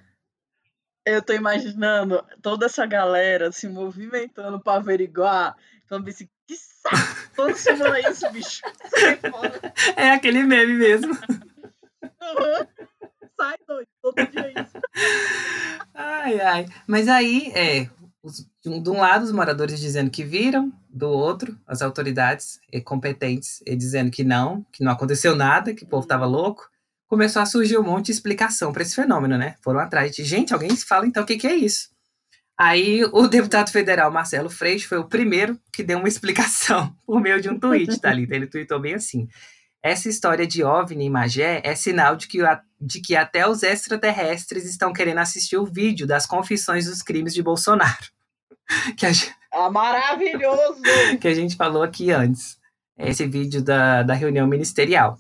Eu 1.07 1.23
tô 1.23 1.33
imaginando 1.33 2.23
toda 2.43 2.67
essa 2.67 2.85
galera 2.85 3.53
se 3.53 3.69
movimentando 3.69 4.59
para 4.59 4.79
averiguar. 4.79 5.57
Então, 5.85 6.03
assim, 6.05 6.29
que 6.49 6.57
saco! 6.57 7.31
Toda 7.37 7.55
semana 7.55 7.99
é 7.99 8.11
isso, 8.11 8.29
bicho. 8.33 8.61
É 9.97 10.11
aquele 10.11 10.43
meme 10.43 10.75
mesmo. 10.75 11.13
Uhum. 12.03 12.67
Sai 13.39 13.57
doido, 13.69 13.89
todo 14.03 14.17
dia 14.17 14.53
é 14.55 14.63
isso. 14.63 14.79
Ai, 15.95 16.41
ai. 16.41 16.67
Mas 16.89 17.07
aí, 17.07 17.53
é, 17.55 17.89
de 18.65 18.91
um 18.91 18.99
lado, 18.99 19.23
os 19.23 19.33
moradores 19.33 19.79
dizendo 19.79 20.11
que 20.11 20.25
viram, 20.25 20.73
do 20.89 21.09
outro, 21.09 21.57
as 21.67 21.83
autoridades 21.83 22.59
competentes 22.85 23.63
dizendo 23.77 24.11
que 24.11 24.25
não, 24.25 24.67
que 24.73 24.83
não 24.83 24.91
aconteceu 24.91 25.37
nada, 25.37 25.73
que 25.75 25.85
o 25.85 25.87
povo 25.87 26.03
estava 26.03 26.27
louco. 26.27 26.69
Começou 27.09 27.41
a 27.41 27.47
surgir 27.47 27.79
um 27.79 27.83
monte 27.83 28.07
de 28.07 28.13
explicação 28.13 28.73
para 28.73 28.83
esse 28.83 28.95
fenômeno, 28.95 29.39
né? 29.39 29.55
Foram 29.63 29.81
atrás 29.81 30.15
de 30.15 30.25
gente, 30.25 30.53
alguém 30.53 30.75
fala 30.77 31.07
então 31.07 31.23
o 31.23 31.27
que, 31.27 31.37
que 31.37 31.47
é 31.47 31.55
isso. 31.55 31.89
Aí 32.59 33.05
o 33.13 33.29
deputado 33.29 33.71
federal 33.71 34.11
Marcelo 34.11 34.49
Freixo 34.49 34.89
foi 34.89 34.99
o 34.99 35.09
primeiro 35.09 35.61
que 35.73 35.83
deu 35.83 35.99
uma 35.99 36.09
explicação 36.09 36.95
por 37.07 37.21
meio 37.21 37.41
de 37.41 37.51
um 37.51 37.59
tweet, 37.59 38.01
tá 38.01 38.11
ali. 38.11 38.27
Ele 38.31 38.47
tweetou 38.47 38.81
bem 38.81 38.95
assim: 38.95 39.29
essa 39.83 40.09
história 40.09 40.47
de 40.47 40.65
OVNI 40.65 41.05
e 41.05 41.11
Magé 41.11 41.61
é 41.63 41.75
sinal 41.75 42.17
de 42.17 42.27
que, 42.27 42.39
de 42.81 43.01
que 43.01 43.15
até 43.15 43.47
os 43.47 43.63
extraterrestres 43.63 44.65
estão 44.65 44.93
querendo 44.93 45.19
assistir 45.19 45.59
o 45.59 45.67
vídeo 45.67 46.07
das 46.07 46.27
confissões 46.27 46.87
dos 46.87 47.03
crimes 47.03 47.33
de 47.35 47.43
Bolsonaro. 47.43 48.07
Que 48.97 49.07
a 49.07 49.13
gente, 49.13 49.33
ah, 49.53 49.71
maravilhoso! 49.71 50.83
Que 51.21 51.29
a 51.29 51.35
gente 51.35 51.55
falou 51.55 51.85
aqui 51.85 52.11
antes. 52.11 52.59
Esse 52.99 53.25
vídeo 53.27 53.63
da, 53.63 54.03
da 54.03 54.13
reunião 54.15 54.47
ministerial. 54.49 55.17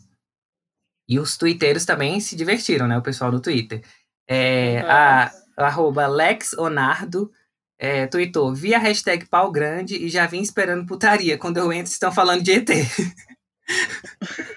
E 1.08 1.18
os 1.18 1.36
twitteiros 1.36 1.84
também 1.84 2.18
se 2.20 2.34
divertiram, 2.34 2.88
né? 2.88 2.98
O 2.98 3.02
pessoal 3.02 3.30
do 3.30 3.40
Twitter. 3.40 3.82
É, 4.28 4.80
a, 4.80 5.30
arroba 5.56 6.06
LexOnardo 6.06 7.30
é, 7.78 8.06
tweetou, 8.06 8.54
vi 8.54 8.74
a 8.74 8.78
hashtag 8.78 9.26
pau 9.26 9.52
grande 9.52 9.96
e 9.96 10.08
já 10.08 10.26
vim 10.26 10.40
esperando 10.40 10.86
putaria. 10.86 11.38
Quando 11.38 11.58
eu 11.58 11.72
entro, 11.72 11.92
estão 11.92 12.10
falando 12.12 12.42
de 12.42 12.52
ET. 12.52 12.68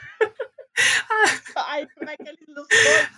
Ai, 1.55 1.87
como 1.93 2.09
é 2.09 2.17
que 2.17 2.27
ele 2.27 2.37
ilustrou? 2.47 2.67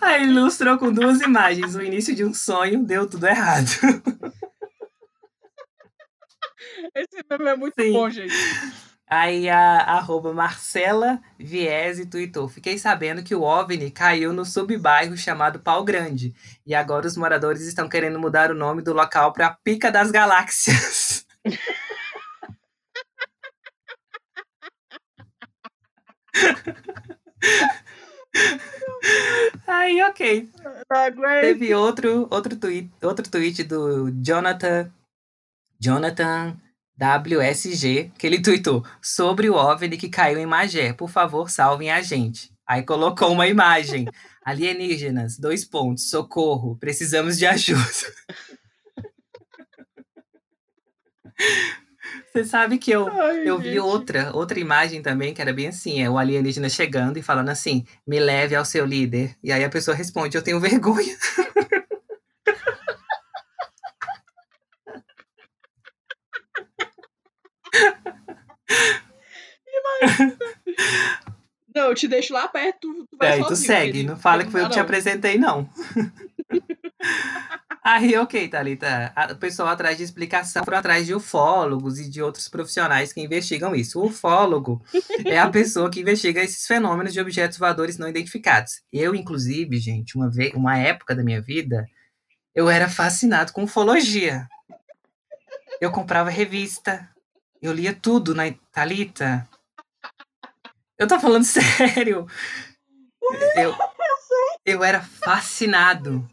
Aí 0.00 0.24
ilustrou 0.24 0.78
com 0.78 0.92
duas 0.92 1.20
imagens. 1.20 1.74
O 1.74 1.82
início 1.82 2.14
de 2.14 2.24
um 2.24 2.34
sonho 2.34 2.84
deu 2.84 3.08
tudo 3.08 3.26
errado. 3.26 3.70
meme 7.30 7.50
é 7.50 7.56
muito 7.56 7.80
Sim. 7.80 7.92
bom, 7.92 8.10
gente. 8.10 8.34
Aí 9.14 9.46
a 9.46 9.76
arroba 9.80 10.32
Marcela 10.32 11.20
Viese 11.38 12.06
tweetou: 12.06 12.48
Fiquei 12.48 12.78
sabendo 12.78 13.22
que 13.22 13.34
o 13.34 13.42
OVNI 13.42 13.90
caiu 13.90 14.32
no 14.32 14.42
subbairro 14.42 15.18
chamado 15.18 15.60
Pau 15.60 15.84
Grande. 15.84 16.34
E 16.64 16.74
agora 16.74 17.06
os 17.06 17.14
moradores 17.14 17.60
estão 17.60 17.90
querendo 17.90 18.18
mudar 18.18 18.50
o 18.50 18.54
nome 18.54 18.80
do 18.80 18.94
local 18.94 19.30
para 19.34 19.50
Pica 19.62 19.92
das 19.92 20.10
Galáxias. 20.10 21.26
Aí, 29.66 30.02
ok. 30.04 30.48
Teve 31.42 31.74
outro, 31.74 32.26
outro, 32.30 32.56
tweet, 32.56 32.90
outro 33.02 33.30
tweet 33.30 33.62
do 33.64 34.10
Jonathan. 34.24 34.90
Jonathan 35.78 36.56
WSG, 37.00 38.12
que 38.18 38.26
ele 38.26 38.42
tweetou 38.42 38.84
sobre 39.00 39.50
o 39.50 39.54
OVNI 39.54 39.96
que 39.96 40.08
caiu 40.08 40.38
em 40.38 40.46
Magé. 40.46 40.92
Por 40.92 41.08
favor, 41.08 41.50
salvem 41.50 41.90
a 41.90 42.00
gente. 42.00 42.52
Aí 42.66 42.82
colocou 42.82 43.32
uma 43.32 43.46
imagem. 43.46 44.06
Alienígenas, 44.44 45.38
dois 45.38 45.64
pontos, 45.64 46.10
socorro, 46.10 46.76
precisamos 46.76 47.38
de 47.38 47.46
ajuda. 47.46 47.82
Você 52.32 52.44
sabe 52.44 52.78
que 52.78 52.90
eu, 52.90 53.08
Ai, 53.08 53.48
eu 53.48 53.58
vi 53.58 53.78
outra, 53.78 54.34
outra 54.34 54.58
imagem 54.58 55.02
também, 55.02 55.34
que 55.34 55.42
era 55.42 55.52
bem 55.52 55.68
assim, 55.68 56.02
é 56.02 56.08
o 56.08 56.16
alienígena 56.16 56.68
chegando 56.68 57.18
e 57.18 57.22
falando 57.22 57.50
assim, 57.50 57.84
me 58.06 58.18
leve 58.18 58.54
ao 58.54 58.64
seu 58.64 58.86
líder. 58.86 59.36
E 59.42 59.52
aí 59.52 59.62
a 59.62 59.68
pessoa 59.68 59.94
responde, 59.94 60.36
eu 60.36 60.42
tenho 60.42 60.58
vergonha. 60.58 61.14
Não, 71.74 71.84
eu 71.84 71.94
te 71.94 72.06
deixo 72.06 72.34
lá 72.34 72.46
perto, 72.48 73.06
tu, 73.10 73.16
vai 73.16 73.40
é, 73.40 73.44
tu 73.44 73.56
segue, 73.56 74.02
não 74.02 74.16
fala 74.16 74.44
que 74.44 74.50
foi 74.50 74.60
eu 74.60 74.66
que 74.66 74.72
te 74.72 74.80
apresentei, 74.80 75.38
não. 75.38 75.68
Aí, 77.84 78.16
ok, 78.16 78.46
Thalita. 78.46 79.12
O 79.32 79.36
pessoal 79.36 79.68
atrás 79.68 79.96
de 79.96 80.04
explicação 80.04 80.64
foram 80.64 80.78
atrás 80.78 81.04
de 81.04 81.14
ufólogos 81.14 81.98
e 81.98 82.08
de 82.08 82.22
outros 82.22 82.48
profissionais 82.48 83.12
que 83.12 83.20
investigam 83.20 83.74
isso. 83.74 83.98
O 83.98 84.06
ufólogo 84.06 84.80
é 85.24 85.36
a 85.36 85.50
pessoa 85.50 85.90
que 85.90 86.00
investiga 86.00 86.44
esses 86.44 86.64
fenômenos 86.64 87.12
de 87.12 87.20
objetos 87.20 87.58
voadores 87.58 87.98
não 87.98 88.08
identificados. 88.08 88.82
Eu, 88.92 89.16
inclusive, 89.16 89.80
gente, 89.80 90.16
uma, 90.16 90.30
vez, 90.30 90.54
uma 90.54 90.78
época 90.78 91.12
da 91.12 91.24
minha 91.24 91.42
vida, 91.42 91.84
eu 92.54 92.70
era 92.70 92.88
fascinado 92.88 93.52
com 93.52 93.64
ufologia. 93.64 94.46
Eu 95.80 95.90
comprava 95.90 96.30
revista, 96.30 97.10
eu 97.62 97.72
lia 97.72 97.94
tudo 97.94 98.34
na 98.34 98.52
Thalita. 98.72 99.48
Eu 100.98 101.06
tô 101.06 101.18
falando 101.20 101.44
sério. 101.46 102.26
Eu, 103.56 103.74
eu 104.66 104.84
era 104.84 105.00
fascinado. 105.00 106.28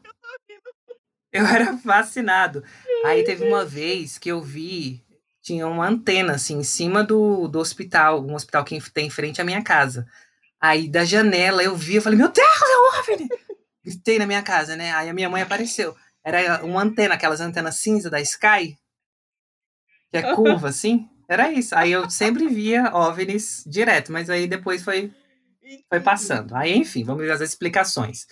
Eu 1.31 1.45
era 1.45 1.77
fascinado. 1.77 2.63
Aí 3.05 3.23
teve 3.23 3.47
uma 3.47 3.63
vez 3.63 4.17
que 4.17 4.29
eu 4.29 4.41
vi, 4.41 5.05
tinha 5.41 5.67
uma 5.67 5.87
antena 5.87 6.33
assim 6.33 6.57
em 6.57 6.63
cima 6.63 7.03
do, 7.03 7.47
do 7.47 7.59
hospital, 7.59 8.25
um 8.25 8.33
hospital 8.33 8.65
que 8.65 8.79
tem 8.91 9.07
em 9.07 9.11
frente 9.11 9.39
à 9.39 9.45
minha 9.45 9.63
casa. 9.63 10.07
Aí 10.59 10.89
da 10.89 11.05
janela 11.05 11.63
eu 11.63 11.75
vi, 11.75 11.95
eu 11.95 12.01
falei, 12.01 12.17
meu 12.17 12.29
Deus, 12.29 12.61
é 12.61 12.77
um 12.77 12.99
OVNI! 12.99 13.29
Gritei 13.85 14.19
na 14.19 14.25
minha 14.25 14.41
casa, 14.41 14.75
né? 14.75 14.91
Aí 14.93 15.07
a 15.07 15.13
minha 15.13 15.29
mãe 15.29 15.41
apareceu. 15.41 15.95
Era 16.23 16.65
uma 16.65 16.81
antena, 16.81 17.13
aquelas 17.15 17.39
antenas 17.39 17.79
cinza 17.79 18.09
da 18.09 18.19
Sky, 18.19 18.77
que 20.11 20.17
é 20.17 20.35
curva 20.35 20.69
assim. 20.69 21.07
Era 21.29 21.51
isso. 21.51 21.75
Aí 21.75 21.91
eu 21.91 22.09
sempre 22.09 22.47
via 22.47 22.91
OVNIs 22.91 23.63
direto, 23.67 24.11
mas 24.11 24.31
aí 24.31 24.47
depois 24.47 24.83
foi, 24.83 25.13
foi 25.87 25.99
passando. 25.99 26.55
Aí, 26.55 26.75
enfim, 26.75 27.03
vamos 27.03 27.21
ver 27.21 27.31
as 27.31 27.39
explicações. 27.39 28.25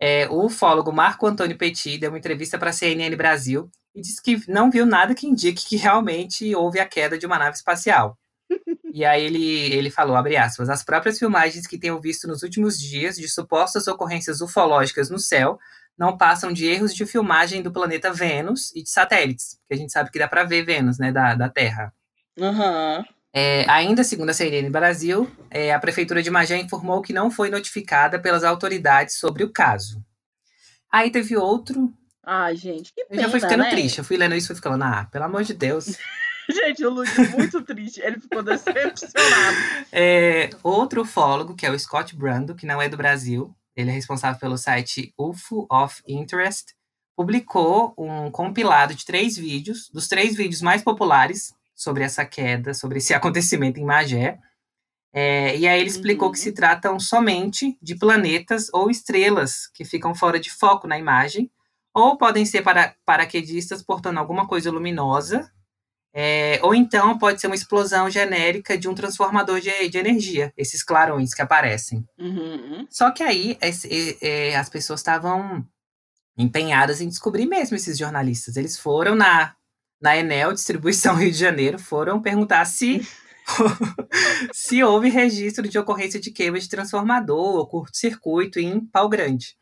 É, 0.00 0.28
o 0.28 0.46
ufólogo 0.46 0.92
Marco 0.92 1.26
Antônio 1.26 1.56
Petit 1.56 1.96
deu 1.96 2.10
uma 2.10 2.18
entrevista 2.18 2.58
para 2.58 2.70
a 2.70 2.72
CNN 2.72 3.14
Brasil 3.14 3.70
e 3.94 4.00
disse 4.00 4.20
que 4.20 4.50
não 4.50 4.70
viu 4.70 4.84
nada 4.84 5.14
que 5.14 5.28
indique 5.28 5.64
que 5.64 5.76
realmente 5.76 6.52
houve 6.54 6.80
a 6.80 6.86
queda 6.86 7.16
de 7.16 7.24
uma 7.24 7.38
nave 7.38 7.56
espacial. 7.56 8.18
E 8.92 9.04
aí 9.04 9.24
ele, 9.24 9.72
ele 9.72 9.88
falou, 9.88 10.16
abre 10.16 10.36
aspas, 10.36 10.68
as 10.68 10.82
próprias 10.82 11.16
filmagens 11.16 11.64
que 11.64 11.78
tenho 11.78 12.00
visto 12.00 12.26
nos 12.26 12.42
últimos 12.42 12.76
dias 12.76 13.14
de 13.14 13.28
supostas 13.28 13.86
ocorrências 13.86 14.40
ufológicas 14.40 15.08
no 15.08 15.18
céu 15.20 15.60
não 15.96 16.18
passam 16.18 16.52
de 16.52 16.66
erros 16.66 16.92
de 16.92 17.06
filmagem 17.06 17.62
do 17.62 17.70
planeta 17.70 18.12
Vênus 18.12 18.74
e 18.74 18.82
de 18.82 18.90
satélites, 18.90 19.60
que 19.68 19.74
a 19.74 19.76
gente 19.76 19.92
sabe 19.92 20.10
que 20.10 20.18
dá 20.18 20.26
para 20.26 20.42
ver 20.42 20.64
Vênus, 20.64 20.98
né, 20.98 21.12
da, 21.12 21.36
da 21.36 21.48
Terra. 21.48 21.94
Uhum. 22.40 23.04
É, 23.32 23.64
ainda 23.70 24.02
segundo 24.02 24.30
a 24.30 24.34
CNN 24.34 24.68
Brasil, 24.70 25.30
é, 25.50 25.72
a 25.72 25.78
Prefeitura 25.78 26.22
de 26.22 26.30
Magé 26.30 26.56
informou 26.56 27.00
que 27.00 27.12
não 27.12 27.30
foi 27.30 27.48
notificada 27.48 28.18
pelas 28.18 28.42
autoridades 28.42 29.18
sobre 29.18 29.44
o 29.44 29.52
caso. 29.52 30.04
Aí 30.92 31.10
teve 31.10 31.36
outro. 31.36 31.92
Ai, 32.24 32.56
gente, 32.56 32.92
que 32.92 33.04
pena, 33.04 33.20
Eu 33.20 33.24
já 33.24 33.30
fui 33.30 33.40
ficando 33.40 33.62
né? 33.62 33.70
triste. 33.70 33.98
Eu 33.98 34.04
fui 34.04 34.16
lendo 34.16 34.34
isso 34.34 34.46
e 34.46 34.48
fui 34.48 34.56
ficando, 34.56 34.82
ah, 34.82 35.06
pelo 35.12 35.24
amor 35.24 35.44
de 35.44 35.54
Deus. 35.54 35.96
gente, 36.50 36.84
o 36.84 36.90
Luiz 36.90 37.16
muito 37.30 37.62
triste. 37.62 38.00
Ele 38.00 38.20
ficou 38.20 38.42
decepcionado. 38.42 39.56
É, 39.92 40.50
outro 40.62 41.02
ufólogo, 41.02 41.54
que 41.54 41.64
é 41.64 41.70
o 41.70 41.78
Scott 41.78 42.16
Brando, 42.16 42.56
que 42.56 42.66
não 42.66 42.82
é 42.82 42.88
do 42.88 42.96
Brasil, 42.96 43.54
ele 43.76 43.90
é 43.90 43.92
responsável 43.92 44.40
pelo 44.40 44.58
site 44.58 45.14
UFO 45.16 45.66
of 45.70 46.02
Interest, 46.06 46.74
publicou 47.16 47.94
um 47.96 48.30
compilado 48.30 48.94
de 48.94 49.04
três 49.04 49.36
vídeos, 49.36 49.88
dos 49.92 50.08
três 50.08 50.36
vídeos 50.36 50.60
mais 50.60 50.82
populares 50.82 51.54
sobre 51.80 52.04
essa 52.04 52.26
queda, 52.26 52.74
sobre 52.74 52.98
esse 52.98 53.14
acontecimento 53.14 53.80
em 53.80 53.84
Magé. 53.84 54.38
É, 55.12 55.56
e 55.56 55.66
aí 55.66 55.80
ele 55.80 55.88
explicou 55.88 56.28
uhum. 56.28 56.32
que 56.32 56.38
se 56.38 56.52
tratam 56.52 57.00
somente 57.00 57.76
de 57.82 57.96
planetas 57.96 58.68
ou 58.72 58.90
estrelas 58.90 59.66
que 59.74 59.84
ficam 59.84 60.14
fora 60.14 60.38
de 60.38 60.50
foco 60.50 60.86
na 60.86 60.98
imagem, 60.98 61.50
ou 61.92 62.16
podem 62.16 62.44
ser 62.44 62.62
para, 62.62 62.94
paraquedistas 63.04 63.82
portando 63.82 64.20
alguma 64.20 64.46
coisa 64.46 64.70
luminosa, 64.70 65.50
é, 66.12 66.60
ou 66.62 66.74
então 66.74 67.18
pode 67.18 67.40
ser 67.40 67.46
uma 67.46 67.56
explosão 67.56 68.10
genérica 68.10 68.76
de 68.76 68.88
um 68.88 68.94
transformador 68.94 69.60
de, 69.60 69.88
de 69.88 69.98
energia, 69.98 70.52
esses 70.56 70.82
clarões 70.82 71.32
que 71.34 71.42
aparecem. 71.42 72.06
Uhum. 72.18 72.86
Só 72.90 73.10
que 73.10 73.22
aí 73.22 73.56
esse, 73.60 74.18
é, 74.20 74.54
as 74.54 74.68
pessoas 74.68 75.00
estavam 75.00 75.66
empenhadas 76.36 77.00
em 77.00 77.08
descobrir 77.08 77.46
mesmo 77.46 77.76
esses 77.76 77.98
jornalistas. 77.98 78.56
Eles 78.56 78.78
foram 78.78 79.14
na, 79.14 79.56
na 80.00 80.16
Enel 80.16 80.52
Distribuição 80.52 81.14
Rio 81.14 81.30
de 81.30 81.38
Janeiro, 81.38 81.78
foram 81.78 82.22
perguntar 82.22 82.64
se, 82.64 83.06
se 84.52 84.82
houve 84.82 85.08
registro 85.08 85.68
de 85.68 85.78
ocorrência 85.78 86.18
de 86.18 86.30
queima 86.30 86.58
de 86.58 86.68
transformador 86.68 87.56
ou 87.56 87.66
curto-circuito 87.66 88.58
em 88.58 88.80
Pau 88.80 89.08
Grande. 89.08 89.56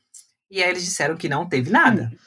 E 0.51 0.62
aí 0.62 0.70
eles 0.70 0.84
disseram 0.84 1.16
que 1.16 1.28
não 1.28 1.49
teve 1.49 1.70
nada. 1.70 2.11
Hum. 2.12 2.18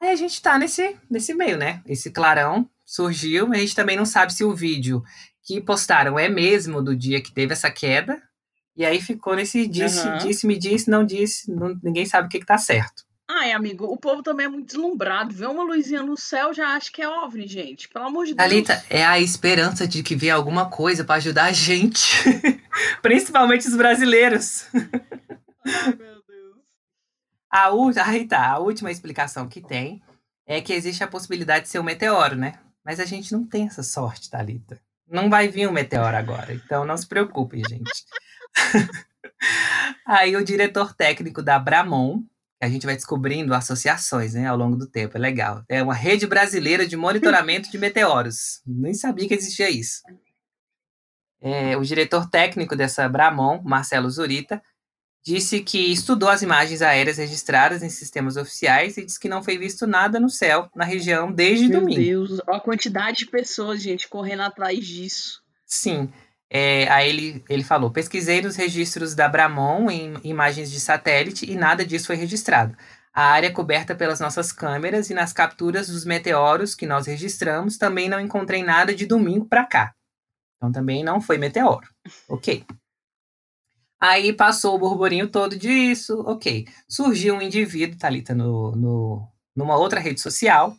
Aí 0.00 0.10
a 0.10 0.16
gente 0.16 0.34
está 0.34 0.56
nesse, 0.58 0.96
nesse 1.10 1.34
meio, 1.34 1.58
né? 1.58 1.82
Esse 1.84 2.10
clarão 2.10 2.68
surgiu, 2.84 3.48
mas 3.48 3.58
a 3.58 3.60
gente 3.60 3.74
também 3.74 3.96
não 3.96 4.06
sabe 4.06 4.32
se 4.32 4.44
o 4.44 4.54
vídeo 4.54 5.02
que 5.42 5.60
postaram 5.60 6.18
é 6.18 6.28
mesmo 6.28 6.82
do 6.82 6.94
dia 6.94 7.20
que 7.20 7.32
teve 7.32 7.52
essa 7.52 7.70
queda. 7.70 8.22
E 8.76 8.84
aí 8.84 9.00
ficou 9.00 9.34
nesse 9.34 9.66
disse, 9.66 10.06
uhum. 10.06 10.18
disse, 10.18 10.46
me 10.46 10.56
disse, 10.56 10.88
não 10.88 11.04
disse, 11.04 11.50
não, 11.50 11.76
ninguém 11.82 12.06
sabe 12.06 12.28
o 12.28 12.30
que, 12.30 12.38
que 12.38 12.46
tá 12.46 12.56
certo. 12.56 13.07
Ai, 13.30 13.52
amigo, 13.52 13.84
o 13.84 13.96
povo 13.98 14.22
também 14.22 14.46
é 14.46 14.48
muito 14.48 14.68
deslumbrado. 14.68 15.34
Vê 15.34 15.44
uma 15.46 15.62
luzinha 15.62 16.02
no 16.02 16.16
céu, 16.16 16.54
já 16.54 16.68
acha 16.68 16.90
que 16.90 17.02
é 17.02 17.08
OVNI, 17.08 17.46
gente. 17.46 17.86
Pelo 17.88 18.06
amor 18.06 18.24
de 18.24 18.34
Deus. 18.34 18.48
Thalita, 18.48 18.82
é 18.88 19.04
a 19.04 19.20
esperança 19.20 19.86
de 19.86 20.02
que 20.02 20.16
venha 20.16 20.34
alguma 20.34 20.70
coisa 20.70 21.04
para 21.04 21.16
ajudar 21.16 21.44
a 21.44 21.52
gente. 21.52 22.24
Principalmente 23.02 23.68
os 23.68 23.76
brasileiros. 23.76 24.66
Ai, 24.72 25.94
meu 25.94 26.22
Deus. 26.26 26.56
A, 27.52 28.10
aí 28.10 28.26
tá, 28.26 28.48
a 28.48 28.58
última 28.58 28.90
explicação 28.90 29.46
que 29.46 29.60
tem 29.60 30.02
é 30.46 30.62
que 30.62 30.72
existe 30.72 31.04
a 31.04 31.08
possibilidade 31.08 31.66
de 31.66 31.70
ser 31.70 31.80
um 31.80 31.84
meteoro, 31.84 32.34
né? 32.34 32.54
Mas 32.82 32.98
a 32.98 33.04
gente 33.04 33.30
não 33.32 33.44
tem 33.44 33.66
essa 33.66 33.82
sorte, 33.82 34.30
Thalita. 34.30 34.80
Não 35.06 35.28
vai 35.28 35.48
vir 35.48 35.68
um 35.68 35.72
meteoro 35.72 36.16
agora, 36.16 36.54
então 36.54 36.86
não 36.86 36.96
se 36.96 37.06
preocupem, 37.06 37.62
gente. 37.68 38.04
Aí 40.06 40.34
o 40.34 40.44
diretor 40.44 40.94
técnico 40.94 41.42
da 41.42 41.58
Bramon, 41.58 42.22
a 42.60 42.68
gente 42.68 42.86
vai 42.86 42.96
descobrindo 42.96 43.54
associações 43.54 44.34
né, 44.34 44.46
ao 44.46 44.56
longo 44.56 44.76
do 44.76 44.86
tempo, 44.86 45.16
é 45.16 45.20
legal. 45.20 45.62
É 45.68 45.82
uma 45.82 45.94
rede 45.94 46.26
brasileira 46.26 46.86
de 46.86 46.96
monitoramento 46.96 47.70
de 47.70 47.78
meteoros. 47.78 48.60
Nem 48.66 48.94
sabia 48.94 49.28
que 49.28 49.34
existia 49.34 49.70
isso. 49.70 50.02
É, 51.40 51.76
o 51.76 51.82
diretor 51.82 52.28
técnico 52.28 52.74
dessa 52.74 53.08
Bramon, 53.08 53.62
Marcelo 53.62 54.10
Zurita, 54.10 54.60
disse 55.24 55.60
que 55.60 55.92
estudou 55.92 56.28
as 56.28 56.42
imagens 56.42 56.82
aéreas 56.82 57.18
registradas 57.18 57.82
em 57.82 57.90
sistemas 57.90 58.36
oficiais 58.36 58.96
e 58.96 59.04
disse 59.04 59.20
que 59.20 59.28
não 59.28 59.42
foi 59.42 59.56
visto 59.58 59.86
nada 59.86 60.18
no 60.18 60.28
céu 60.28 60.68
na 60.74 60.84
região 60.84 61.30
desde 61.30 61.68
Meu 61.68 61.80
domingo. 61.80 62.00
Meu 62.00 62.26
Deus, 62.26 62.40
a 62.48 62.58
quantidade 62.58 63.18
de 63.18 63.26
pessoas, 63.26 63.82
gente, 63.82 64.08
correndo 64.08 64.42
atrás 64.42 64.84
disso. 64.84 65.42
Sim. 65.66 66.10
É, 66.50 66.88
aí 66.88 67.08
ele, 67.08 67.44
ele 67.48 67.64
falou: 67.64 67.90
pesquisei 67.90 68.40
nos 68.40 68.56
registros 68.56 69.14
da 69.14 69.28
Bramon 69.28 69.90
em 69.90 70.14
imagens 70.24 70.70
de 70.70 70.80
satélite 70.80 71.50
e 71.50 71.56
nada 71.56 71.84
disso 71.84 72.06
foi 72.06 72.16
registrado. 72.16 72.76
A 73.12 73.24
área 73.24 73.52
coberta 73.52 73.94
pelas 73.94 74.20
nossas 74.20 74.52
câmeras 74.52 75.10
e 75.10 75.14
nas 75.14 75.32
capturas 75.32 75.88
dos 75.88 76.04
meteoros 76.04 76.74
que 76.74 76.86
nós 76.86 77.06
registramos, 77.06 77.76
também 77.76 78.08
não 78.08 78.20
encontrei 78.20 78.62
nada 78.62 78.94
de 78.94 79.06
domingo 79.06 79.46
para 79.46 79.66
cá. 79.66 79.94
Então 80.56 80.70
também 80.70 81.02
não 81.02 81.20
foi 81.20 81.38
meteoro. 81.38 81.88
Ok. 82.28 82.64
Aí 84.00 84.32
passou 84.32 84.76
o 84.76 84.78
burburinho 84.78 85.28
todo 85.28 85.56
disso, 85.56 86.20
ok. 86.26 86.66
Surgiu 86.88 87.34
um 87.34 87.42
indivíduo, 87.42 87.98
Thalita, 87.98 88.34
no, 88.34 88.70
no, 88.76 89.28
numa 89.56 89.76
outra 89.76 89.98
rede 89.98 90.20
social, 90.20 90.76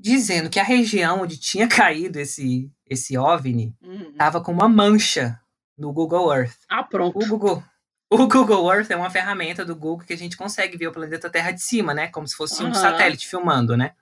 dizendo 0.00 0.48
que 0.48 0.58
a 0.58 0.64
região 0.64 1.22
onde 1.22 1.38
tinha 1.38 1.68
caído 1.68 2.18
esse, 2.18 2.70
esse 2.86 3.16
OVNI 3.16 3.74
estava 4.10 4.38
uhum. 4.38 4.44
com 4.44 4.52
uma 4.52 4.68
mancha 4.68 5.40
no 5.76 5.92
Google 5.92 6.32
Earth. 6.34 6.56
Ah, 6.68 6.82
pronto. 6.82 7.18
O 7.18 7.26
Google, 7.26 7.62
o 8.10 8.26
Google 8.28 8.72
Earth 8.72 8.90
é 8.90 8.96
uma 8.96 9.10
ferramenta 9.10 9.64
do 9.64 9.74
Google 9.74 10.06
que 10.06 10.12
a 10.12 10.18
gente 10.18 10.36
consegue 10.36 10.76
ver 10.76 10.88
o 10.88 10.92
planeta 10.92 11.30
Terra 11.30 11.50
de 11.50 11.62
cima, 11.62 11.92
né? 11.92 12.08
Como 12.08 12.28
se 12.28 12.36
fosse 12.36 12.62
uhum. 12.62 12.70
um 12.70 12.74
satélite 12.74 13.26
filmando, 13.26 13.76
né? 13.76 13.92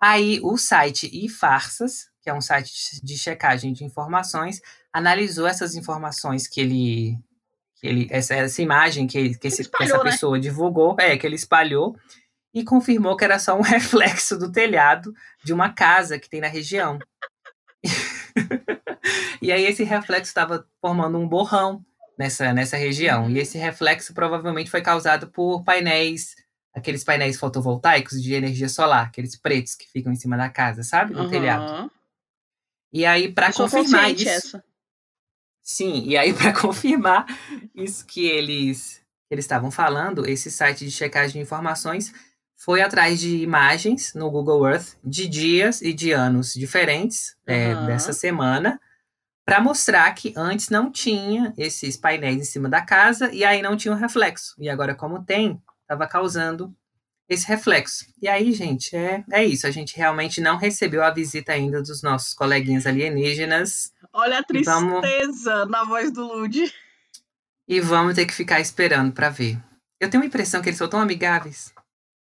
Aí 0.00 0.40
o 0.42 0.56
site 0.56 1.08
iFarsas, 1.24 2.10
que 2.20 2.28
é 2.28 2.34
um 2.34 2.40
site 2.40 3.00
de 3.02 3.16
checagem 3.16 3.72
de 3.72 3.84
informações, 3.84 4.60
analisou 4.92 5.46
essas 5.46 5.74
informações 5.74 6.46
que 6.46 6.60
ele 6.60 7.18
que 7.76 7.86
ele, 7.86 8.08
essa, 8.10 8.34
essa 8.34 8.62
imagem 8.62 9.08
que, 9.08 9.36
que, 9.36 9.48
esse, 9.48 9.62
espalhou, 9.62 9.88
que 9.88 9.94
essa 9.94 10.04
né? 10.04 10.10
pessoa 10.10 10.38
divulgou, 10.38 10.96
é, 11.00 11.16
que 11.16 11.26
ele 11.26 11.34
espalhou, 11.34 11.96
e 12.54 12.62
confirmou 12.62 13.16
que 13.16 13.24
era 13.24 13.38
só 13.38 13.56
um 13.56 13.62
reflexo 13.62 14.38
do 14.38 14.52
telhado 14.52 15.12
de 15.42 15.52
uma 15.52 15.72
casa 15.72 16.18
que 16.18 16.28
tem 16.28 16.40
na 16.40 16.48
região. 16.48 16.98
e 19.40 19.50
aí 19.50 19.64
esse 19.64 19.84
reflexo 19.84 20.30
estava 20.30 20.66
formando 20.80 21.18
um 21.18 21.28
borrão 21.28 21.84
nessa, 22.18 22.52
nessa 22.52 22.76
região. 22.76 23.30
E 23.30 23.38
esse 23.38 23.58
reflexo 23.58 24.14
provavelmente 24.14 24.70
foi 24.70 24.82
causado 24.82 25.28
por 25.28 25.64
painéis, 25.64 26.34
aqueles 26.74 27.04
painéis 27.04 27.38
fotovoltaicos 27.38 28.22
de 28.22 28.34
energia 28.34 28.68
solar, 28.68 29.06
aqueles 29.06 29.36
pretos 29.36 29.74
que 29.74 29.90
ficam 29.90 30.12
em 30.12 30.16
cima 30.16 30.36
da 30.36 30.48
casa, 30.48 30.82
sabe? 30.82 31.12
No 31.12 31.24
uhum. 31.24 31.30
telhado. 31.30 31.90
E 32.92 33.06
aí, 33.06 33.32
para 33.32 33.52
confirmar 33.52 34.10
isso. 34.10 34.28
Essa. 34.28 34.64
Sim, 35.62 36.04
e 36.04 36.16
aí 36.16 36.32
para 36.34 36.52
confirmar 36.52 37.26
isso 37.74 38.04
que 38.06 38.26
eles 38.26 39.00
eles 39.30 39.46
estavam 39.46 39.70
falando, 39.70 40.28
esse 40.28 40.50
site 40.50 40.84
de 40.84 40.90
checagem 40.90 41.32
de 41.32 41.38
informações 41.38 42.12
foi 42.64 42.80
atrás 42.80 43.18
de 43.18 43.38
imagens 43.38 44.14
no 44.14 44.30
Google 44.30 44.68
Earth 44.68 44.96
de 45.02 45.26
dias 45.26 45.82
e 45.82 45.92
de 45.92 46.12
anos 46.12 46.54
diferentes 46.54 47.34
uhum. 47.48 47.54
é, 47.54 47.86
dessa 47.86 48.12
semana 48.12 48.80
para 49.44 49.60
mostrar 49.60 50.08
que 50.14 50.32
antes 50.36 50.68
não 50.68 50.90
tinha 50.90 51.52
esses 51.58 51.96
painéis 51.96 52.36
em 52.36 52.44
cima 52.44 52.68
da 52.68 52.80
casa 52.80 53.32
e 53.32 53.44
aí 53.44 53.60
não 53.60 53.76
tinha 53.76 53.92
um 53.92 53.98
reflexo. 53.98 54.54
E 54.60 54.68
agora, 54.68 54.94
como 54.94 55.24
tem, 55.24 55.60
estava 55.80 56.06
causando 56.06 56.72
esse 57.28 57.48
reflexo. 57.48 58.06
E 58.22 58.28
aí, 58.28 58.52
gente, 58.52 58.94
é, 58.94 59.24
é 59.32 59.44
isso. 59.44 59.66
A 59.66 59.70
gente 59.72 59.96
realmente 59.96 60.40
não 60.40 60.56
recebeu 60.56 61.02
a 61.02 61.10
visita 61.10 61.52
ainda 61.52 61.82
dos 61.82 62.00
nossos 62.00 62.32
coleguinhas 62.32 62.86
alienígenas. 62.86 63.92
Olha 64.12 64.38
a 64.38 64.42
tristeza 64.44 64.80
vamos... 64.80 65.68
na 65.68 65.84
voz 65.84 66.12
do 66.12 66.24
Lud. 66.24 66.72
E 67.66 67.80
vamos 67.80 68.14
ter 68.14 68.24
que 68.24 68.32
ficar 68.32 68.60
esperando 68.60 69.12
para 69.12 69.30
ver. 69.30 69.58
Eu 69.98 70.08
tenho 70.08 70.22
a 70.22 70.26
impressão 70.26 70.62
que 70.62 70.68
eles 70.68 70.78
são 70.78 70.88
tão 70.88 71.00
amigáveis. 71.00 71.72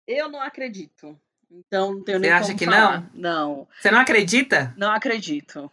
Eu 0.07 0.29
não 0.29 0.41
acredito. 0.41 1.19
Então 1.49 1.93
não 1.95 2.03
tenho 2.03 2.19
Você 2.19 2.21
nem 2.21 2.29
Você 2.31 2.43
acha 2.51 2.55
que 2.57 2.65
falar. 2.65 3.01
não? 3.01 3.09
Não. 3.13 3.67
Você 3.79 3.91
não 3.91 3.99
acredita? 3.99 4.73
Não 4.77 4.91
acredito. 4.91 5.71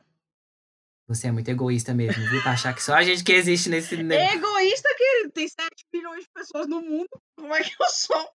Você 1.09 1.27
é 1.29 1.33
muito 1.33 1.49
egoísta 1.51 1.93
mesmo, 1.93 2.23
viu? 2.31 2.41
Pra 2.43 2.53
achar 2.53 2.75
que 2.75 2.83
só 2.83 2.95
a 2.95 3.03
gente 3.03 3.25
que 3.25 3.33
existe 3.33 3.69
nesse. 3.69 3.95
Egoísta 3.95 4.89
que 4.97 5.29
tem 5.31 5.49
7 5.49 5.69
bilhões 5.93 6.23
de 6.25 6.31
pessoas 6.31 6.67
no 6.67 6.81
mundo. 6.81 7.09
Como 7.37 7.55
é 7.55 7.63
que 7.63 7.75
eu 7.79 7.89
sou? 7.89 8.31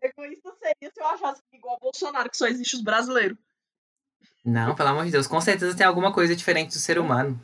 Egoísta 0.00 0.52
seria 0.58 0.92
se 0.92 1.00
eu 1.00 1.06
achasse 1.06 1.42
que 1.50 1.56
igual 1.56 1.78
Bolsonaro, 1.80 2.30
que 2.30 2.36
só 2.36 2.46
existe 2.46 2.76
os 2.76 2.82
brasileiros. 2.82 3.36
Não, 4.44 4.74
pelo 4.74 4.88
amor 4.88 5.04
de 5.04 5.10
Deus. 5.10 5.26
Com 5.26 5.40
certeza 5.40 5.76
tem 5.76 5.86
alguma 5.86 6.12
coisa 6.12 6.34
diferente 6.34 6.72
do 6.72 6.78
ser 6.78 6.98
humano. 6.98 7.40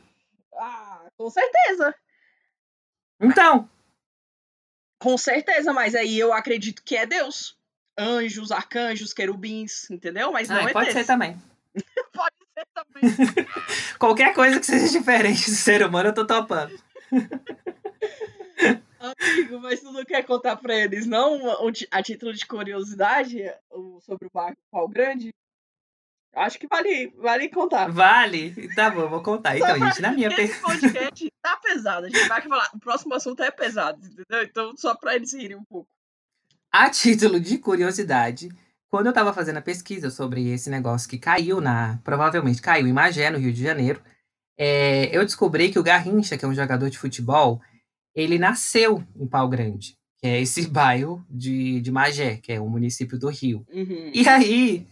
Ah, 0.54 1.06
com 1.16 1.28
certeza. 1.28 1.94
Então. 3.20 3.68
Com 4.98 5.18
certeza, 5.18 5.72
mas 5.72 5.94
aí 5.94 6.18
eu 6.18 6.32
acredito 6.32 6.82
que 6.82 6.96
é 6.96 7.04
Deus. 7.04 7.57
Anjos, 7.98 8.52
arcanjos, 8.52 9.12
querubins, 9.12 9.90
entendeu? 9.90 10.30
Mas 10.30 10.48
não 10.48 10.56
ah, 10.56 10.70
é 10.70 10.72
Pode 10.72 10.92
ser 10.92 11.04
também. 11.04 11.36
pode 12.12 12.36
ser 12.54 12.66
também. 12.72 13.46
Qualquer 13.98 14.32
coisa 14.34 14.60
que 14.60 14.66
seja 14.66 14.98
diferente 14.98 15.50
do 15.50 15.56
ser 15.56 15.84
humano, 15.84 16.10
eu 16.10 16.14
tô 16.14 16.26
topando. 16.26 16.78
Amigo, 19.00 19.60
mas 19.60 19.80
tu 19.80 19.92
não 19.92 20.04
quer 20.04 20.24
contar 20.24 20.56
pra 20.56 20.74
eles, 20.74 21.06
não? 21.06 21.40
A 21.90 22.02
título 22.02 22.32
de 22.32 22.46
curiosidade 22.46 23.38
sobre 24.00 24.26
o 24.26 24.30
barco 24.32 24.60
Pau 24.70 24.88
Grande? 24.88 25.32
Acho 26.34 26.58
que 26.58 26.68
vale, 26.68 27.12
vale 27.16 27.48
contar. 27.48 27.90
Vale? 27.90 28.68
Tá 28.74 28.90
bom, 28.90 29.08
vou 29.08 29.22
contar. 29.22 29.56
Então, 29.56 29.78
gente, 29.78 30.00
na 30.00 30.12
minha... 30.12 30.28
Esse 30.28 30.60
podcast 30.60 31.32
tá 31.42 31.56
pesado. 31.56 32.06
A 32.06 32.08
gente 32.08 32.28
vai 32.28 32.42
falar. 32.42 32.70
O 32.74 32.78
próximo 32.78 33.14
assunto 33.14 33.42
é 33.42 33.50
pesado, 33.50 34.04
entendeu? 34.06 34.42
Então, 34.44 34.76
só 34.76 34.94
pra 34.94 35.16
eles 35.16 35.32
rirem 35.32 35.56
um 35.56 35.64
pouco. 35.64 35.88
A 36.70 36.90
título 36.90 37.40
de 37.40 37.58
curiosidade, 37.58 38.50
quando 38.88 39.06
eu 39.06 39.12
tava 39.12 39.32
fazendo 39.32 39.56
a 39.56 39.62
pesquisa 39.62 40.10
sobre 40.10 40.48
esse 40.48 40.68
negócio 40.68 41.08
que 41.08 41.18
caiu 41.18 41.60
na... 41.60 41.98
Provavelmente 42.04 42.60
caiu 42.60 42.86
em 42.86 42.92
Magé, 42.92 43.30
no 43.30 43.38
Rio 43.38 43.52
de 43.52 43.62
Janeiro, 43.62 44.02
é, 44.58 45.16
eu 45.16 45.24
descobri 45.24 45.70
que 45.70 45.78
o 45.78 45.82
Garrincha, 45.82 46.36
que 46.36 46.44
é 46.44 46.48
um 46.48 46.54
jogador 46.54 46.90
de 46.90 46.98
futebol, 46.98 47.60
ele 48.14 48.38
nasceu 48.38 49.04
em 49.16 49.26
Pau 49.26 49.48
Grande, 49.48 49.96
que 50.18 50.26
é 50.26 50.40
esse 50.40 50.66
bairro 50.68 51.24
de, 51.30 51.80
de 51.80 51.92
Magé, 51.92 52.36
que 52.36 52.52
é 52.52 52.60
o 52.60 52.68
município 52.68 53.18
do 53.18 53.28
Rio. 53.28 53.64
Uhum. 53.72 54.10
E 54.12 54.28
aí, 54.28 54.86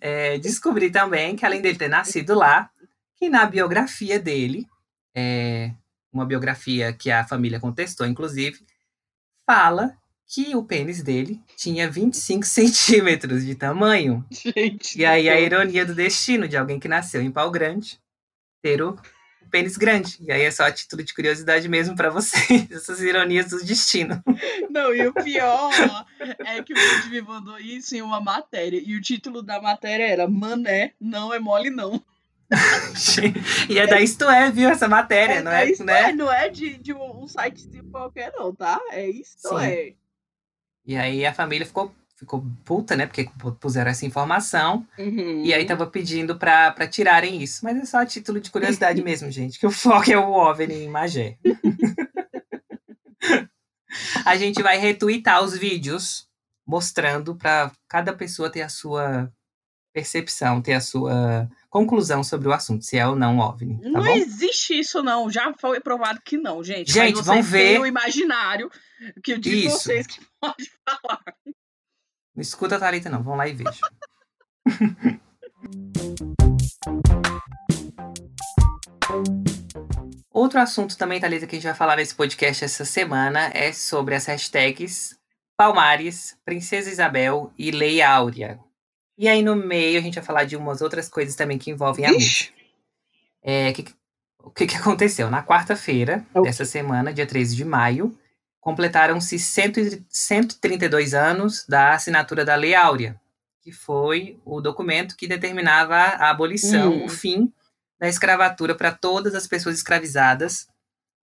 é, 0.00 0.38
descobri 0.40 0.90
também 0.90 1.36
que, 1.36 1.44
além 1.44 1.60
dele 1.60 1.78
ter 1.78 1.88
nascido 1.88 2.34
lá, 2.34 2.70
que 3.16 3.28
na 3.28 3.44
biografia 3.44 4.18
dele, 4.18 4.66
é, 5.14 5.70
uma 6.10 6.24
biografia 6.24 6.92
que 6.92 7.10
a 7.10 7.24
família 7.24 7.60
contestou, 7.60 8.06
inclusive, 8.06 8.58
fala 9.48 9.94
que 10.26 10.56
o 10.56 10.64
pênis 10.64 11.02
dele 11.02 11.40
tinha 11.56 11.90
25 11.90 12.44
centímetros 12.46 13.44
de 13.44 13.54
tamanho. 13.54 14.24
Gente, 14.30 14.98
e 14.98 15.04
aí 15.04 15.28
a 15.28 15.40
ironia 15.40 15.84
do 15.86 15.94
destino 15.94 16.48
de 16.48 16.56
alguém 16.56 16.80
que 16.80 16.88
nasceu 16.88 17.22
em 17.22 17.30
Pau 17.30 17.50
Grande 17.50 18.00
ter 18.62 18.82
o 18.82 18.98
pênis 19.50 19.76
grande. 19.76 20.18
E 20.20 20.32
aí 20.32 20.42
é 20.42 20.50
só 20.50 20.64
a 20.64 20.72
título 20.72 21.04
de 21.04 21.14
curiosidade 21.14 21.68
mesmo 21.68 21.94
para 21.94 22.10
vocês, 22.10 22.70
essas 22.70 23.00
ironias 23.00 23.50
do 23.50 23.64
destino. 23.64 24.22
Não, 24.68 24.92
e 24.94 25.06
o 25.06 25.14
pior 25.14 25.70
é 26.40 26.62
que 26.62 26.72
o 26.72 26.76
Bud 26.76 27.10
me 27.10 27.22
mandou 27.22 27.58
isso 27.58 27.94
em 27.94 28.02
uma 28.02 28.20
matéria. 28.20 28.82
E 28.84 28.96
o 28.96 29.00
título 29.00 29.42
da 29.42 29.60
matéria 29.60 30.06
era 30.06 30.28
Mané, 30.28 30.92
não 31.00 31.32
é 31.32 31.38
mole 31.38 31.70
não. 31.70 32.02
e 33.68 33.78
é 33.78 33.86
da 33.86 34.00
Isto 34.00 34.28
É, 34.30 34.50
viu, 34.50 34.68
essa 34.68 34.86
matéria, 34.88 35.34
é 35.34 35.42
não 35.42 35.50
é? 35.50 35.70
Isto 35.70 35.84
né? 35.84 36.10
é, 36.10 36.12
não 36.12 36.32
é 36.32 36.48
de, 36.48 36.76
de 36.76 36.92
um 36.92 37.26
site 37.26 37.68
qualquer 37.90 38.32
não, 38.36 38.54
tá? 38.54 38.80
É 38.90 39.08
Isto 39.08 39.48
Sim. 39.48 39.64
É. 39.64 39.94
E 40.86 40.96
aí 40.96 41.26
a 41.26 41.34
família 41.34 41.66
ficou 41.66 41.92
ficou 42.16 42.44
puta, 42.64 42.96
né? 42.96 43.06
Porque 43.06 43.28
puseram 43.60 43.90
essa 43.90 44.06
informação. 44.06 44.86
Uhum. 44.98 45.44
E 45.44 45.52
aí 45.52 45.66
tava 45.66 45.86
pedindo 45.86 46.38
pra, 46.38 46.70
pra 46.70 46.88
tirarem 46.88 47.42
isso. 47.42 47.62
Mas 47.62 47.76
é 47.76 47.84
só 47.84 47.98
a 47.98 48.06
título 48.06 48.40
de 48.40 48.50
curiosidade 48.50 49.00
mesmo, 49.04 49.30
gente. 49.30 49.58
Que 49.58 49.66
o 49.66 49.70
foco 49.70 50.10
é 50.10 50.18
o 50.18 50.32
OVNI 50.32 50.84
em 50.84 50.88
Magé. 50.88 51.36
a 54.24 54.36
gente 54.36 54.62
vai 54.62 54.78
retweetar 54.78 55.42
os 55.42 55.56
vídeos 55.56 56.26
mostrando 56.66 57.36
para 57.36 57.70
cada 57.88 58.12
pessoa 58.12 58.50
ter 58.50 58.62
a 58.62 58.68
sua 58.68 59.32
percepção, 59.94 60.60
ter 60.60 60.72
a 60.72 60.80
sua 60.80 61.48
conclusão 61.70 62.22
sobre 62.24 62.48
o 62.48 62.52
assunto, 62.52 62.84
se 62.84 62.96
é 62.96 63.06
ou 63.06 63.16
não 63.16 63.38
OVNI. 63.38 63.80
Tá 63.80 63.88
não 63.88 64.02
bom? 64.02 64.16
existe 64.16 64.78
isso, 64.78 65.02
não. 65.02 65.30
Já 65.30 65.52
foi 65.54 65.80
provado 65.80 66.20
que 66.24 66.36
não, 66.36 66.62
gente. 66.62 66.92
Gente, 66.92 67.22
vamos 67.22 67.46
ver. 67.46 67.80
o 67.80 67.86
imaginário 67.86 68.70
que 69.22 69.32
eu 69.32 69.38
digo 69.38 69.68
isso. 69.68 69.78
vocês 69.78 70.06
que 70.06 70.20
pode 70.40 70.70
falar. 70.84 71.22
Não 72.34 72.42
escuta 72.42 72.76
a 72.76 72.78
Thalita, 72.78 73.08
não. 73.08 73.22
Vão 73.22 73.36
lá 73.36 73.48
e 73.48 73.54
vejam. 73.54 73.72
Outro 80.30 80.60
assunto 80.60 80.98
também, 80.98 81.18
Thalita, 81.18 81.46
que 81.46 81.56
a 81.56 81.58
gente 81.58 81.66
vai 81.66 81.74
falar 81.74 81.96
nesse 81.96 82.14
podcast 82.14 82.64
essa 82.64 82.84
semana 82.84 83.50
é 83.54 83.72
sobre 83.72 84.14
as 84.14 84.26
hashtags 84.26 85.16
Palmares, 85.56 86.36
Princesa 86.44 86.90
Isabel 86.90 87.50
e 87.58 87.70
Lei 87.70 88.02
Áurea. 88.02 88.60
E 89.18 89.28
aí 89.28 89.42
no 89.42 89.56
meio 89.56 89.98
a 89.98 90.02
gente 90.02 90.16
vai 90.16 90.24
falar 90.24 90.44
de 90.44 90.56
umas 90.56 90.82
outras 90.82 91.08
coisas 91.08 91.34
também 91.34 91.58
que 91.58 91.70
envolvem 91.70 92.04
a 92.06 92.12
música. 92.12 92.52
É, 93.42 93.72
que, 93.72 93.86
o 94.42 94.50
que, 94.50 94.66
que 94.66 94.76
aconteceu? 94.76 95.30
Na 95.30 95.42
quarta-feira 95.42 96.26
dessa 96.42 96.64
semana, 96.64 97.12
dia 97.12 97.26
13 97.26 97.54
de 97.56 97.64
maio, 97.64 98.16
completaram-se 98.60 99.38
132 99.38 101.14
anos 101.14 101.64
da 101.68 101.94
assinatura 101.94 102.44
da 102.44 102.56
Lei 102.56 102.74
Áurea, 102.74 103.18
que 103.62 103.72
foi 103.72 104.38
o 104.44 104.60
documento 104.60 105.16
que 105.16 105.28
determinava 105.28 105.94
a 105.94 106.30
abolição, 106.30 106.92
hum. 106.92 107.04
o 107.04 107.08
fim 107.08 107.52
da 107.98 108.08
escravatura 108.08 108.74
para 108.74 108.92
todas 108.92 109.34
as 109.34 109.46
pessoas 109.46 109.76
escravizadas 109.76 110.68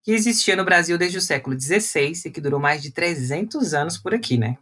que 0.01 0.11
existia 0.11 0.55
no 0.55 0.65
Brasil 0.65 0.97
desde 0.97 1.17
o 1.17 1.21
século 1.21 1.59
XVI 1.59 2.13
e 2.25 2.31
que 2.31 2.41
durou 2.41 2.59
mais 2.59 2.81
de 2.81 2.91
300 2.91 3.73
anos 3.73 3.97
por 3.97 4.13
aqui, 4.13 4.37
né? 4.37 4.57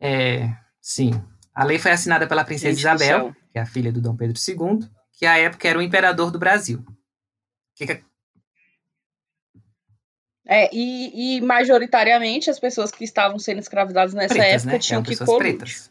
É, 0.00 0.52
sim. 0.80 1.10
A 1.58 1.64
lei 1.64 1.76
foi 1.76 1.90
assinada 1.90 2.24
pela 2.24 2.44
princesa 2.44 2.70
Gente 2.70 2.78
Isabel, 3.02 3.34
que 3.50 3.58
é 3.58 3.60
a 3.60 3.66
filha 3.66 3.90
do 3.90 4.00
Dom 4.00 4.14
Pedro 4.14 4.38
II, 4.46 4.88
que 5.10 5.26
à 5.26 5.38
época 5.38 5.66
era 5.66 5.76
o 5.76 5.82
imperador 5.82 6.30
do 6.30 6.38
Brasil. 6.38 6.86
Que 7.74 7.84
que- 7.84 8.04
É, 10.46 10.72
e, 10.72 11.38
e 11.38 11.40
majoritariamente 11.40 12.48
as 12.48 12.60
pessoas 12.60 12.92
que 12.92 13.02
estavam 13.02 13.40
sendo 13.40 13.58
escravizadas 13.58 14.14
nessa 14.14 14.34
pretas, 14.34 14.62
época 14.62 14.72
né? 14.72 14.78
tinham 14.78 15.00
Eram 15.00 15.10
que 15.10 15.16
colude. 15.16 15.38
pretas. 15.56 15.90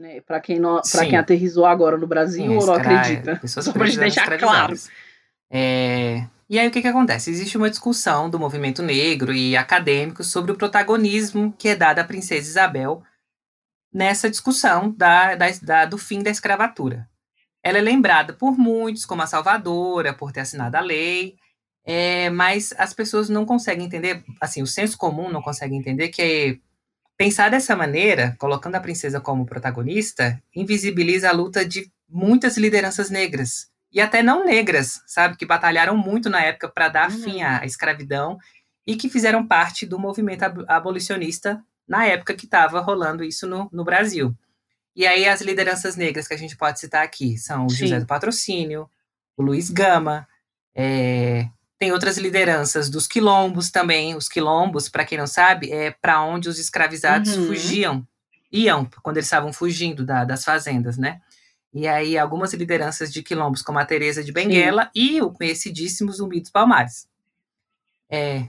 Né? 0.00 0.22
Para 0.22 0.40
quem 0.40 0.58
não, 0.58 0.80
para 0.80 1.04
quem 1.06 1.18
aterrizou 1.18 1.66
agora 1.66 1.98
no 1.98 2.06
Brasil 2.06 2.42
Sim, 2.42 2.56
ou 2.56 2.64
não 2.64 2.72
acredita. 2.72 3.36
Pessoas 3.36 3.66
Só 3.66 3.72
eram 3.72 3.96
deixar 3.96 4.38
claro. 4.38 4.74
É, 5.50 6.26
E 6.50 6.58
aí 6.58 6.66
o 6.66 6.70
que, 6.72 6.82
que 6.82 6.88
acontece? 6.88 7.30
Existe 7.30 7.56
uma 7.56 7.70
discussão 7.70 8.28
do 8.28 8.36
movimento 8.38 8.82
negro 8.82 9.32
e 9.32 9.56
acadêmicos 9.56 10.32
sobre 10.32 10.50
o 10.50 10.56
protagonismo 10.56 11.54
que 11.56 11.68
é 11.68 11.76
dado 11.76 12.00
à 12.00 12.04
princesa 12.04 12.48
Isabel 12.48 13.04
nessa 13.92 14.30
discussão 14.30 14.92
da, 14.92 15.36
da- 15.36 15.46
da- 15.62 15.84
do 15.86 15.98
fim 15.98 16.22
da 16.22 16.30
escravatura. 16.30 17.08
Ela 17.62 17.78
é 17.78 17.82
lembrada 17.82 18.34
por 18.34 18.58
muitos 18.58 19.06
como 19.06 19.22
a 19.22 19.26
salvadora, 19.28 20.14
por 20.14 20.32
ter 20.32 20.40
assinado 20.40 20.76
a 20.76 20.80
lei, 20.80 21.36
é, 21.84 22.30
mas 22.30 22.74
as 22.78 22.94
pessoas 22.94 23.28
não 23.28 23.46
conseguem 23.46 23.86
entender, 23.86 24.24
assim, 24.40 24.62
o 24.62 24.66
senso 24.66 24.98
comum 24.98 25.30
não 25.30 25.42
consegue 25.42 25.74
entender 25.76 26.08
que 26.10 26.60
pensar 27.18 27.50
dessa 27.50 27.76
maneira, 27.76 28.36
colocando 28.38 28.76
a 28.76 28.80
princesa 28.80 29.20
como 29.20 29.46
protagonista, 29.46 30.42
invisibiliza 30.56 31.30
a 31.30 31.32
luta 31.32 31.64
de 31.66 31.90
muitas 32.08 32.58
lideranças 32.58 33.10
negras 33.10 33.69
e 33.92 34.00
até 34.00 34.22
não 34.22 34.44
negras, 34.44 35.02
sabe, 35.06 35.36
que 35.36 35.44
batalharam 35.46 35.96
muito 35.96 36.28
na 36.30 36.40
época 36.42 36.68
para 36.68 36.88
dar 36.88 37.10
Uhum. 37.10 37.22
fim 37.22 37.42
à 37.42 37.64
escravidão 37.64 38.38
e 38.86 38.96
que 38.96 39.08
fizeram 39.08 39.46
parte 39.46 39.84
do 39.86 39.98
movimento 39.98 40.42
ab- 40.44 40.64
abolicionista 40.68 41.62
na 41.88 42.06
época 42.06 42.34
que 42.34 42.44
estava 42.44 42.80
rolando 42.80 43.24
isso 43.24 43.46
no, 43.46 43.68
no 43.72 43.82
Brasil. 43.84 44.34
E 44.94 45.06
aí 45.06 45.26
as 45.28 45.40
lideranças 45.40 45.96
negras 45.96 46.26
que 46.28 46.34
a 46.34 46.38
gente 46.38 46.56
pode 46.56 46.78
citar 46.80 47.02
aqui 47.04 47.36
são 47.38 47.66
o 47.66 47.70
Sim. 47.70 47.76
José 47.78 48.00
do 48.00 48.06
Patrocínio, 48.06 48.88
o 49.36 49.42
Luiz 49.42 49.70
Gama, 49.70 50.26
é, 50.74 51.48
tem 51.78 51.92
outras 51.92 52.16
lideranças 52.18 52.88
dos 52.90 53.06
quilombos 53.06 53.70
também. 53.70 54.14
Os 54.14 54.28
quilombos, 54.28 54.88
para 54.88 55.04
quem 55.04 55.18
não 55.18 55.26
sabe, 55.26 55.72
é 55.72 55.90
para 55.90 56.22
onde 56.22 56.48
os 56.48 56.58
escravizados 56.58 57.36
Uhum. 57.36 57.46
fugiam, 57.46 58.06
iam 58.52 58.84
quando 59.02 59.16
eles 59.16 59.26
estavam 59.26 59.52
fugindo 59.52 60.04
da- 60.04 60.24
das 60.24 60.44
fazendas, 60.44 60.96
né? 60.98 61.20
E 61.72 61.86
aí 61.86 62.18
algumas 62.18 62.52
lideranças 62.52 63.12
de 63.12 63.22
quilombos, 63.22 63.62
como 63.62 63.78
a 63.78 63.84
Teresa 63.84 64.24
de 64.24 64.32
Benguela 64.32 64.90
e 64.94 65.22
o 65.22 65.30
conhecidíssimo 65.30 66.12
Zumbi 66.12 66.40
dos 66.40 66.50
Palmares. 66.50 67.08
É, 68.10 68.48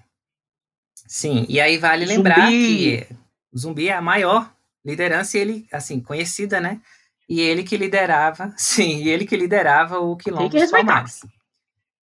sim, 1.08 1.46
e 1.48 1.62
aí 1.62 1.78
vale 1.78 2.06
lembrar 2.06 2.46
Zumbi. 2.46 3.08
que 3.08 3.08
o 3.52 3.58
Zumbi 3.60 3.90
é 3.90 3.94
a 3.94 4.02
maior 4.02 4.52
liderança, 4.84 5.38
e 5.38 5.42
ele, 5.42 5.68
assim, 5.72 6.00
conhecida, 6.00 6.60
né? 6.60 6.82
E 7.30 7.40
ele 7.40 7.64
que 7.64 7.78
liderava, 7.78 8.52
sim, 8.58 9.04
e 9.04 9.10
ele 9.10 9.26
que 9.26 9.38
liderava 9.38 10.00
o 10.00 10.16
quilombo 10.18 10.50
dos. 10.50 10.72
Palmares. 10.72 11.22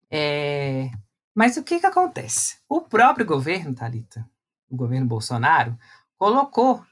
É, 0.10 0.92
mas 1.34 1.58
o 1.58 1.64
que 1.64 1.80
que 1.80 1.86
acontece? 1.86 2.58
O 2.70 2.82
próprio 2.82 3.26
governo, 3.26 3.74
Thalita, 3.74 4.30
o 4.70 4.78
governo 4.78 5.08
Bolsonaro, 5.08 5.78
colocou 6.16 6.86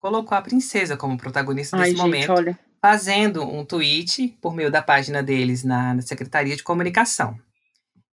colocou 0.00 0.36
a 0.36 0.40
princesa 0.40 0.96
como 0.96 1.18
protagonista 1.18 1.76
Ai, 1.76 1.82
desse 1.82 1.96
gente, 1.96 2.02
momento, 2.02 2.32
olha. 2.32 2.58
Fazendo 2.80 3.42
um 3.42 3.64
tweet 3.64 4.28
por 4.40 4.54
meio 4.54 4.70
da 4.70 4.82
página 4.82 5.22
deles 5.22 5.64
na, 5.64 5.94
na 5.94 6.02
Secretaria 6.02 6.56
de 6.56 6.62
Comunicação. 6.62 7.38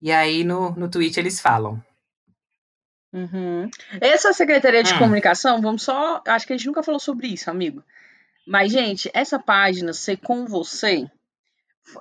E 0.03 0.13
aí 0.13 0.45
no, 0.45 0.71
no 0.73 0.89
tweet 0.89 1.19
eles 1.19 1.41
falam: 1.41 1.83
Uhum. 3.13 3.71
Essa 4.01 4.33
Secretaria 4.33 4.83
de 4.83 4.93
Hum. 4.95 4.99
Comunicação, 4.99 5.61
vamos 5.63 5.83
só. 5.83 6.23
Acho 6.27 6.47
que 6.47 6.53
a 6.53 6.57
gente 6.57 6.67
nunca 6.67 6.83
falou 6.83 7.01
sobre 7.01 7.29
isso, 7.29 7.51
amigo. 7.51 7.83
Mas, 8.47 8.71
gente, 8.71 9.11
essa 9.15 9.39
página, 9.39 9.93
Ser 9.93 10.19
Com 10.19 10.47
Você, 10.47 11.11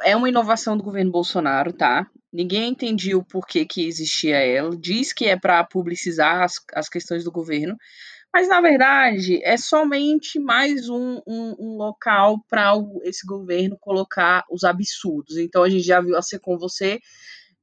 é 0.04 0.16
uma 0.16 0.30
inovação 0.30 0.78
do 0.78 0.84
governo 0.84 1.12
Bolsonaro, 1.12 1.72
tá? 1.72 2.06
Ninguém 2.32 2.70
entendia 2.70 3.18
o 3.18 3.24
porquê 3.24 3.66
que 3.66 3.88
existia 3.88 4.38
ela. 4.38 4.76
Diz 4.76 5.14
que 5.14 5.26
é 5.26 5.38
para 5.40 5.64
publicizar 5.64 6.44
as, 6.44 6.56
as 6.74 6.90
questões 6.90 7.24
do 7.24 7.32
governo. 7.32 7.78
Mas, 8.36 8.50
na 8.50 8.60
verdade, 8.60 9.40
é 9.46 9.56
somente 9.56 10.38
mais 10.42 10.90
um, 10.90 11.22
um, 11.26 11.56
um 11.58 11.78
local 11.78 12.44
para 12.50 12.74
esse 13.04 13.26
governo 13.26 13.78
colocar 13.80 14.44
os 14.52 14.66
absurdos. 14.66 15.38
Então, 15.38 15.64
a 15.64 15.70
gente 15.70 15.86
já 15.86 16.02
viu 16.02 16.18
a 16.18 16.22
Ser 16.22 16.40
Com 16.40 16.58
Você 16.58 17.00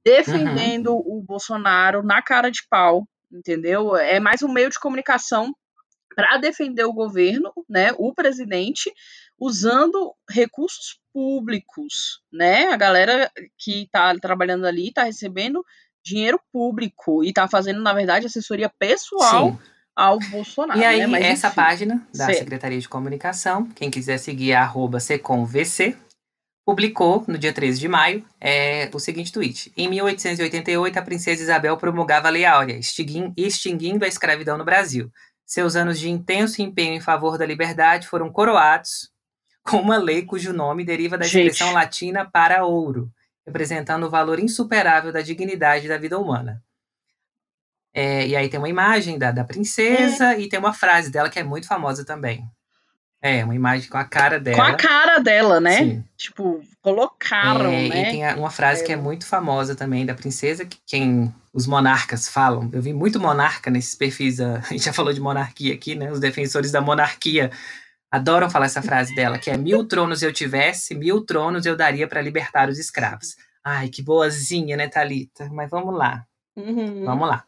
defendendo 0.02 0.94
o 0.96 1.20
Bolsonaro 1.20 2.02
na 2.02 2.22
cara 2.22 2.50
de 2.50 2.66
pau, 2.70 3.06
entendeu? 3.30 3.94
É 3.94 4.18
mais 4.18 4.42
um 4.42 4.50
meio 4.50 4.70
de 4.70 4.80
comunicação 4.80 5.54
para 6.16 6.38
defender 6.38 6.84
o 6.84 6.94
governo, 6.94 7.52
né, 7.68 7.90
o 7.98 8.14
presidente, 8.14 8.90
usando 9.38 10.14
recursos 10.26 10.98
públicos, 11.12 12.22
né? 12.32 12.68
A 12.68 12.78
galera 12.78 13.30
que 13.58 13.82
está 13.82 14.18
trabalhando 14.18 14.64
ali 14.64 14.88
está 14.88 15.02
recebendo 15.02 15.62
dinheiro 16.02 16.40
público 16.50 17.22
e 17.22 17.28
está 17.28 17.46
fazendo, 17.46 17.82
na 17.82 17.92
verdade, 17.92 18.24
assessoria 18.24 18.72
pessoal 18.78 19.50
Sim. 19.50 19.71
Ao 19.94 20.18
Bolsonaro. 20.18 20.78
E 20.80 20.84
aí, 20.84 21.00
né? 21.00 21.06
Mas, 21.06 21.24
essa 21.24 21.46
enfim. 21.48 21.56
página 21.56 22.06
da 22.14 22.26
Cê- 22.26 22.34
Secretaria 22.34 22.78
de 22.80 22.88
Comunicação, 22.88 23.66
quem 23.74 23.90
quiser 23.90 24.18
seguir 24.18 24.52
é 24.52 24.56
arroba 24.56 24.98
secomvc, 25.00 25.96
publicou 26.64 27.24
no 27.26 27.36
dia 27.36 27.52
13 27.52 27.80
de 27.80 27.88
maio 27.88 28.24
é, 28.40 28.88
o 28.92 28.98
seguinte 28.98 29.32
tweet. 29.32 29.72
Em 29.76 29.88
1888, 29.88 30.98
a 30.98 31.02
princesa 31.02 31.42
Isabel 31.42 31.76
promulgava 31.76 32.28
a 32.28 32.30
Lei 32.30 32.44
Áurea, 32.44 32.76
extingui- 32.76 33.32
extinguindo 33.36 34.04
a 34.04 34.08
escravidão 34.08 34.56
no 34.56 34.64
Brasil. 34.64 35.10
Seus 35.44 35.74
anos 35.76 35.98
de 35.98 36.08
intenso 36.08 36.62
empenho 36.62 36.94
em 36.94 37.00
favor 37.00 37.36
da 37.36 37.44
liberdade 37.44 38.06
foram 38.06 38.30
coroados 38.30 39.10
com 39.64 39.78
uma 39.78 39.96
lei 39.96 40.22
cujo 40.22 40.52
nome 40.52 40.84
deriva 40.84 41.18
da 41.18 41.24
Gente. 41.26 41.48
expressão 41.48 41.72
latina 41.74 42.24
para 42.24 42.64
ouro, 42.64 43.10
representando 43.46 44.04
o 44.06 44.10
valor 44.10 44.38
insuperável 44.40 45.12
da 45.12 45.20
dignidade 45.20 45.88
da 45.88 45.98
vida 45.98 46.18
humana. 46.18 46.62
É, 47.94 48.26
e 48.26 48.34
aí 48.36 48.48
tem 48.48 48.58
uma 48.58 48.68
imagem 48.68 49.18
da, 49.18 49.30
da 49.30 49.44
princesa 49.44 50.36
e 50.38 50.48
tem 50.48 50.58
uma 50.58 50.72
frase 50.72 51.10
dela 51.10 51.28
que 51.28 51.38
é 51.38 51.42
muito 51.42 51.66
famosa 51.66 52.04
também. 52.04 52.44
É, 53.24 53.44
uma 53.44 53.54
imagem 53.54 53.88
com 53.88 53.98
a 53.98 54.04
cara 54.04 54.40
dela. 54.40 54.56
Com 54.56 54.62
a 54.62 54.74
cara 54.74 55.18
dela, 55.20 55.60
né? 55.60 55.76
Sim. 55.78 56.04
Tipo, 56.16 56.60
colocaram, 56.80 57.70
É, 57.70 57.88
né? 57.88 58.08
E 58.08 58.10
tem 58.10 58.34
uma 58.34 58.50
frase 58.50 58.82
que 58.84 58.92
é 58.92 58.96
muito 58.96 59.24
famosa 59.26 59.76
também 59.76 60.04
da 60.04 60.14
princesa, 60.14 60.64
que 60.64 60.78
quem 60.84 61.32
os 61.52 61.66
monarcas 61.66 62.28
falam. 62.28 62.68
Eu 62.72 62.82
vi 62.82 62.92
muito 62.92 63.20
monarca 63.20 63.70
nesses 63.70 63.94
perfis, 63.94 64.40
a 64.40 64.58
gente 64.62 64.84
já 64.84 64.92
falou 64.92 65.12
de 65.12 65.20
monarquia 65.20 65.72
aqui, 65.74 65.94
né? 65.94 66.10
Os 66.10 66.18
defensores 66.18 66.72
da 66.72 66.80
monarquia 66.80 67.50
adoram 68.10 68.50
falar 68.50 68.66
essa 68.66 68.82
frase 68.82 69.14
dela, 69.14 69.38
que 69.38 69.50
é 69.50 69.56
mil 69.56 69.86
tronos 69.86 70.20
eu 70.22 70.32
tivesse, 70.32 70.94
mil 70.94 71.24
tronos 71.24 71.64
eu 71.64 71.76
daria 71.76 72.08
para 72.08 72.20
libertar 72.20 72.68
os 72.68 72.78
escravos. 72.78 73.36
Ai, 73.64 73.88
que 73.88 74.02
boazinha, 74.02 74.76
né, 74.76 74.88
Thalita? 74.88 75.48
Mas 75.52 75.70
vamos 75.70 75.94
lá, 75.96 76.24
Uhum. 76.56 77.04
vamos 77.04 77.28
lá. 77.28 77.44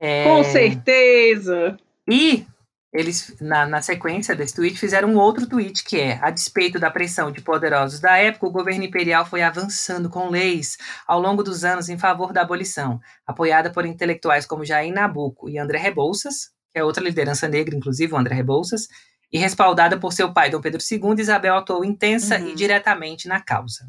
É, 0.00 0.24
Com 0.24 0.44
certeza. 0.44 1.76
E 2.08 2.46
eles, 2.92 3.34
na, 3.40 3.66
na 3.66 3.82
sequência 3.82 4.34
desse 4.34 4.54
tweet, 4.54 4.78
fizeram 4.78 5.08
um 5.08 5.16
outro 5.18 5.46
tweet 5.46 5.84
que 5.84 6.00
é: 6.00 6.18
a 6.22 6.30
despeito 6.30 6.78
da 6.78 6.90
pressão 6.90 7.30
de 7.30 7.40
poderosos 7.42 8.00
da 8.00 8.16
época, 8.16 8.46
o 8.46 8.50
governo 8.52 8.84
imperial 8.84 9.26
foi 9.26 9.42
avançando 9.42 10.08
com 10.08 10.30
leis 10.30 10.76
ao 11.06 11.20
longo 11.20 11.42
dos 11.42 11.64
anos 11.64 11.88
em 11.88 11.98
favor 11.98 12.32
da 12.32 12.42
abolição, 12.42 13.00
apoiada 13.26 13.70
por 13.70 13.84
intelectuais 13.84 14.46
como 14.46 14.64
Jair 14.64 14.92
Nabuco 14.92 15.48
e 15.48 15.58
André 15.58 15.78
Rebouças, 15.78 16.50
que 16.72 16.78
é 16.78 16.84
outra 16.84 17.02
liderança 17.02 17.48
negra, 17.48 17.74
inclusive 17.76 18.12
o 18.12 18.16
André 18.16 18.34
Rebouças, 18.34 18.88
e 19.32 19.38
respaldada 19.38 19.98
por 19.98 20.12
seu 20.12 20.32
pai, 20.32 20.48
Dom 20.50 20.60
Pedro 20.60 20.80
II, 20.80 21.14
Isabel 21.18 21.56
atuou 21.56 21.84
intensa 21.84 22.38
Uhum. 22.38 22.48
e 22.48 22.54
diretamente 22.54 23.26
na 23.28 23.40
causa. 23.40 23.84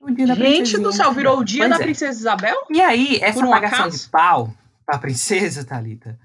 O 0.00 0.10
dia 0.10 0.26
da 0.26 0.34
Gente 0.34 0.78
do 0.78 0.92
céu, 0.92 1.12
virou 1.12 1.38
o 1.38 1.44
dia 1.44 1.60
Pois 1.64 1.70
da 1.70 1.76
é. 1.76 1.82
princesa 1.84 2.18
Isabel? 2.18 2.56
E 2.70 2.80
aí, 2.80 3.18
essa 3.20 3.34
Por 3.40 3.44
um 3.44 3.52
apagação 3.52 3.80
acaso? 3.80 4.02
de 4.04 4.08
pau 4.08 4.54
pra 4.86 4.98
princesa, 4.98 5.64
Thalita, 5.64 6.18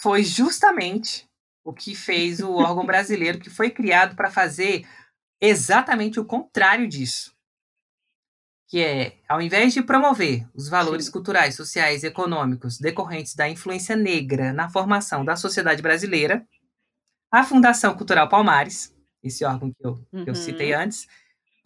foi 0.00 0.22
justamente 0.22 1.28
o 1.64 1.72
que 1.72 1.94
fez 1.94 2.40
o 2.40 2.52
órgão 2.54 2.86
brasileiro 2.86 3.38
que 3.40 3.50
foi 3.50 3.70
criado 3.70 4.14
para 4.14 4.30
fazer 4.30 4.86
exatamente 5.40 6.18
o 6.20 6.24
contrário 6.24 6.88
disso. 6.88 7.34
Que 8.68 8.80
é, 8.80 9.18
ao 9.28 9.40
invés 9.42 9.72
de 9.74 9.82
promover 9.82 10.46
os 10.54 10.68
valores 10.68 11.06
Sim. 11.06 11.12
culturais, 11.12 11.54
sociais 11.56 12.02
e 12.02 12.06
econômicos 12.06 12.78
decorrentes 12.78 13.34
da 13.34 13.48
influência 13.48 13.96
negra 13.96 14.52
na 14.52 14.68
formação 14.68 15.24
da 15.24 15.36
sociedade 15.36 15.82
brasileira, 15.82 16.46
a 17.32 17.42
Fundação 17.44 17.94
Cultural 17.96 18.28
Palmares, 18.28 18.94
esse 19.22 19.44
órgão 19.44 19.72
que 19.72 19.84
eu, 19.86 19.96
que 19.96 20.18
eu 20.20 20.26
Uhum. 20.28 20.34
citei 20.34 20.72
antes, 20.72 21.06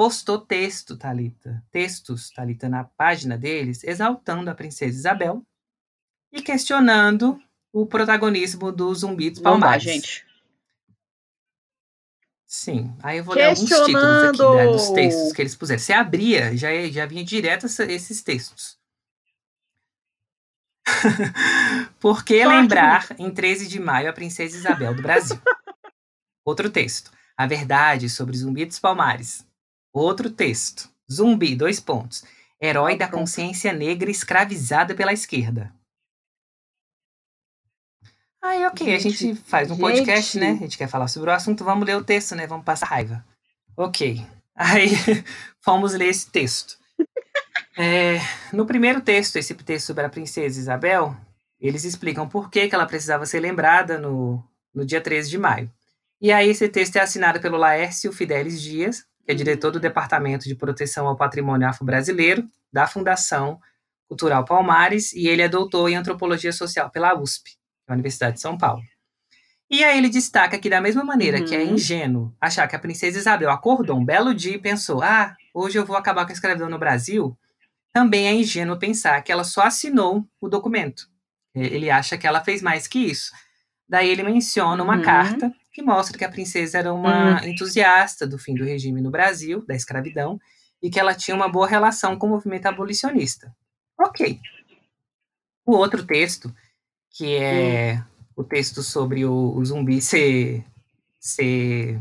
postou 0.02 0.40
texto, 0.40 0.96
Talita, 0.96 1.62
textos, 1.70 2.28
Talita, 2.30 2.68
na 2.68 2.82
página 2.82 3.38
deles, 3.38 3.84
exaltando 3.84 4.50
a 4.50 4.54
princesa 4.54 4.98
Isabel 4.98 5.46
e 6.32 6.42
questionando 6.42 7.40
o 7.72 7.86
protagonismo 7.86 8.72
do 8.72 8.92
Zumbi 8.92 9.30
dos 9.30 9.38
Não 9.38 9.52
dá, 9.52 9.60
Palmares. 9.60 9.84
gente. 9.84 10.26
Sim, 12.44 12.92
aí 13.00 13.18
eu 13.18 13.24
vou 13.24 13.36
ler 13.36 13.44
alguns 13.44 13.68
títulos 13.68 13.94
aqui 13.94 14.56
né, 14.56 14.66
dos 14.72 14.90
textos 14.90 15.32
que 15.32 15.40
eles 15.40 15.54
puseram. 15.54 15.78
Você 15.78 15.92
abria, 15.92 16.56
já, 16.56 16.68
já 16.90 17.06
vinha 17.06 17.22
direto 17.22 17.66
esses 17.66 18.22
textos. 18.22 18.76
Por 22.00 22.24
que 22.24 22.44
lembrar 22.44 23.06
em 23.20 23.30
13 23.30 23.68
de 23.68 23.78
maio 23.78 24.10
a 24.10 24.12
princesa 24.12 24.56
Isabel 24.56 24.96
do 24.96 25.02
Brasil? 25.02 25.40
Outro 26.44 26.68
texto. 26.68 27.12
A 27.36 27.46
verdade 27.46 28.10
sobre 28.10 28.36
Zumbi 28.36 28.66
dos 28.66 28.80
Palmares. 28.80 29.46
Outro 29.92 30.30
texto. 30.30 30.90
Zumbi, 31.10 31.54
dois 31.54 31.78
pontos. 31.78 32.24
Herói 32.60 32.96
da 32.96 33.08
consciência 33.08 33.72
negra 33.72 34.10
escravizada 34.10 34.94
pela 34.94 35.12
esquerda. 35.12 35.74
Aí, 38.40 38.64
ok, 38.66 38.98
gente, 38.98 39.06
a 39.06 39.10
gente 39.10 39.40
faz 39.42 39.70
um 39.70 39.76
podcast, 39.76 40.38
né? 40.38 40.50
A 40.52 40.56
gente 40.56 40.78
quer 40.78 40.88
falar 40.88 41.06
sobre 41.08 41.30
o 41.30 41.32
assunto, 41.32 41.64
vamos 41.64 41.86
ler 41.86 41.96
o 41.96 42.04
texto, 42.04 42.34
né? 42.34 42.46
Vamos 42.46 42.64
passar 42.64 42.86
raiva. 42.86 43.24
Ok. 43.76 44.24
Aí, 44.54 44.90
fomos 45.60 45.92
ler 45.92 46.08
esse 46.08 46.28
texto. 46.30 46.76
É, 47.76 48.18
no 48.52 48.66
primeiro 48.66 49.00
texto, 49.00 49.36
esse 49.36 49.54
texto 49.54 49.86
sobre 49.86 50.04
a 50.04 50.08
princesa 50.08 50.58
Isabel, 50.58 51.16
eles 51.60 51.84
explicam 51.84 52.28
por 52.28 52.50
que, 52.50 52.68
que 52.68 52.74
ela 52.74 52.86
precisava 52.86 53.24
ser 53.24 53.40
lembrada 53.40 53.96
no, 53.96 54.42
no 54.74 54.84
dia 54.84 55.00
13 55.00 55.30
de 55.30 55.38
maio. 55.38 55.72
E 56.20 56.30
aí 56.32 56.48
esse 56.48 56.68
texto 56.68 56.96
é 56.96 57.00
assinado 57.00 57.40
pelo 57.40 57.56
Laércio 57.56 58.12
Fidelis 58.12 58.60
Dias, 58.60 59.04
que 59.24 59.32
é 59.32 59.34
diretor 59.34 59.70
do 59.70 59.80
Departamento 59.80 60.48
de 60.48 60.54
Proteção 60.54 61.06
ao 61.06 61.16
Patrimônio 61.16 61.68
Afro-Brasileiro, 61.68 62.48
da 62.72 62.86
Fundação 62.86 63.58
Cultural 64.08 64.44
Palmares, 64.44 65.12
e 65.12 65.28
ele 65.28 65.42
é 65.42 65.48
doutor 65.48 65.88
em 65.88 65.96
Antropologia 65.96 66.52
Social 66.52 66.90
pela 66.90 67.18
USP, 67.18 67.52
a 67.86 67.92
Universidade 67.92 68.36
de 68.36 68.40
São 68.40 68.58
Paulo. 68.58 68.82
E 69.70 69.82
aí 69.82 69.96
ele 69.96 70.10
destaca 70.10 70.58
que, 70.58 70.68
da 70.68 70.82
mesma 70.82 71.02
maneira 71.02 71.38
uhum. 71.38 71.44
que 71.46 71.56
é 71.56 71.60
uhum. 71.60 71.74
ingênuo 71.74 72.36
achar 72.38 72.68
que 72.68 72.76
a 72.76 72.78
princesa 72.78 73.18
Isabel 73.18 73.50
acordou 73.50 73.98
um 73.98 74.04
belo 74.04 74.34
dia 74.34 74.54
e 74.54 74.58
pensou: 74.58 75.02
ah, 75.02 75.34
hoje 75.54 75.78
eu 75.78 75.86
vou 75.86 75.96
acabar 75.96 76.26
com 76.26 76.30
a 76.30 76.34
escravidão 76.34 76.68
no 76.68 76.78
Brasil, 76.78 77.34
também 77.92 78.26
é 78.26 78.34
ingênuo 78.34 78.78
pensar 78.78 79.22
que 79.22 79.32
ela 79.32 79.44
só 79.44 79.62
assinou 79.62 80.26
o 80.40 80.48
documento. 80.48 81.06
Ele 81.54 81.90
acha 81.90 82.18
que 82.18 82.26
ela 82.26 82.42
fez 82.42 82.60
mais 82.60 82.86
que 82.86 82.98
isso. 82.98 83.32
Daí 83.88 84.08
ele 84.08 84.22
menciona 84.22 84.82
uma 84.82 84.96
uhum. 84.96 85.02
carta 85.02 85.52
que 85.72 85.82
mostra 85.82 86.18
que 86.18 86.24
a 86.24 86.30
princesa 86.30 86.78
era 86.78 86.92
uma 86.92 87.40
uhum. 87.40 87.48
entusiasta 87.48 88.26
do 88.26 88.38
fim 88.38 88.54
do 88.54 88.64
regime 88.64 89.00
no 89.00 89.10
Brasil, 89.10 89.64
da 89.66 89.74
escravidão, 89.74 90.38
e 90.82 90.90
que 90.90 91.00
ela 91.00 91.14
tinha 91.14 91.34
uma 91.34 91.48
boa 91.48 91.66
relação 91.66 92.18
com 92.18 92.26
o 92.26 92.30
movimento 92.30 92.66
abolicionista. 92.66 93.54
Ok. 93.98 94.40
O 95.64 95.72
outro 95.72 96.04
texto, 96.04 96.54
que 97.10 97.36
é 97.36 97.94
uhum. 97.94 98.02
o 98.36 98.44
texto 98.44 98.82
sobre 98.82 99.24
o, 99.24 99.54
o 99.54 99.64
zumbi 99.64 100.02
ser, 100.02 100.64
ser, 101.18 101.98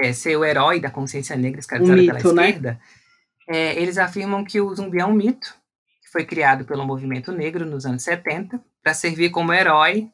é, 0.00 0.12
ser 0.12 0.36
o 0.36 0.44
herói 0.44 0.80
da 0.80 0.90
consciência 0.90 1.36
negra 1.36 1.60
escravizada 1.60 2.02
um 2.02 2.06
pela 2.06 2.34
né? 2.34 2.48
esquerda, 2.48 2.80
é, 3.48 3.80
eles 3.80 3.96
afirmam 3.96 4.44
que 4.44 4.60
o 4.60 4.74
zumbi 4.74 5.00
é 5.00 5.06
um 5.06 5.14
mito, 5.14 5.54
que 6.02 6.10
foi 6.10 6.26
criado 6.26 6.64
pelo 6.64 6.84
movimento 6.84 7.32
negro 7.32 7.64
nos 7.64 7.86
anos 7.86 8.02
70, 8.02 8.60
para 8.82 8.92
servir 8.92 9.30
como 9.30 9.52
herói, 9.52 10.10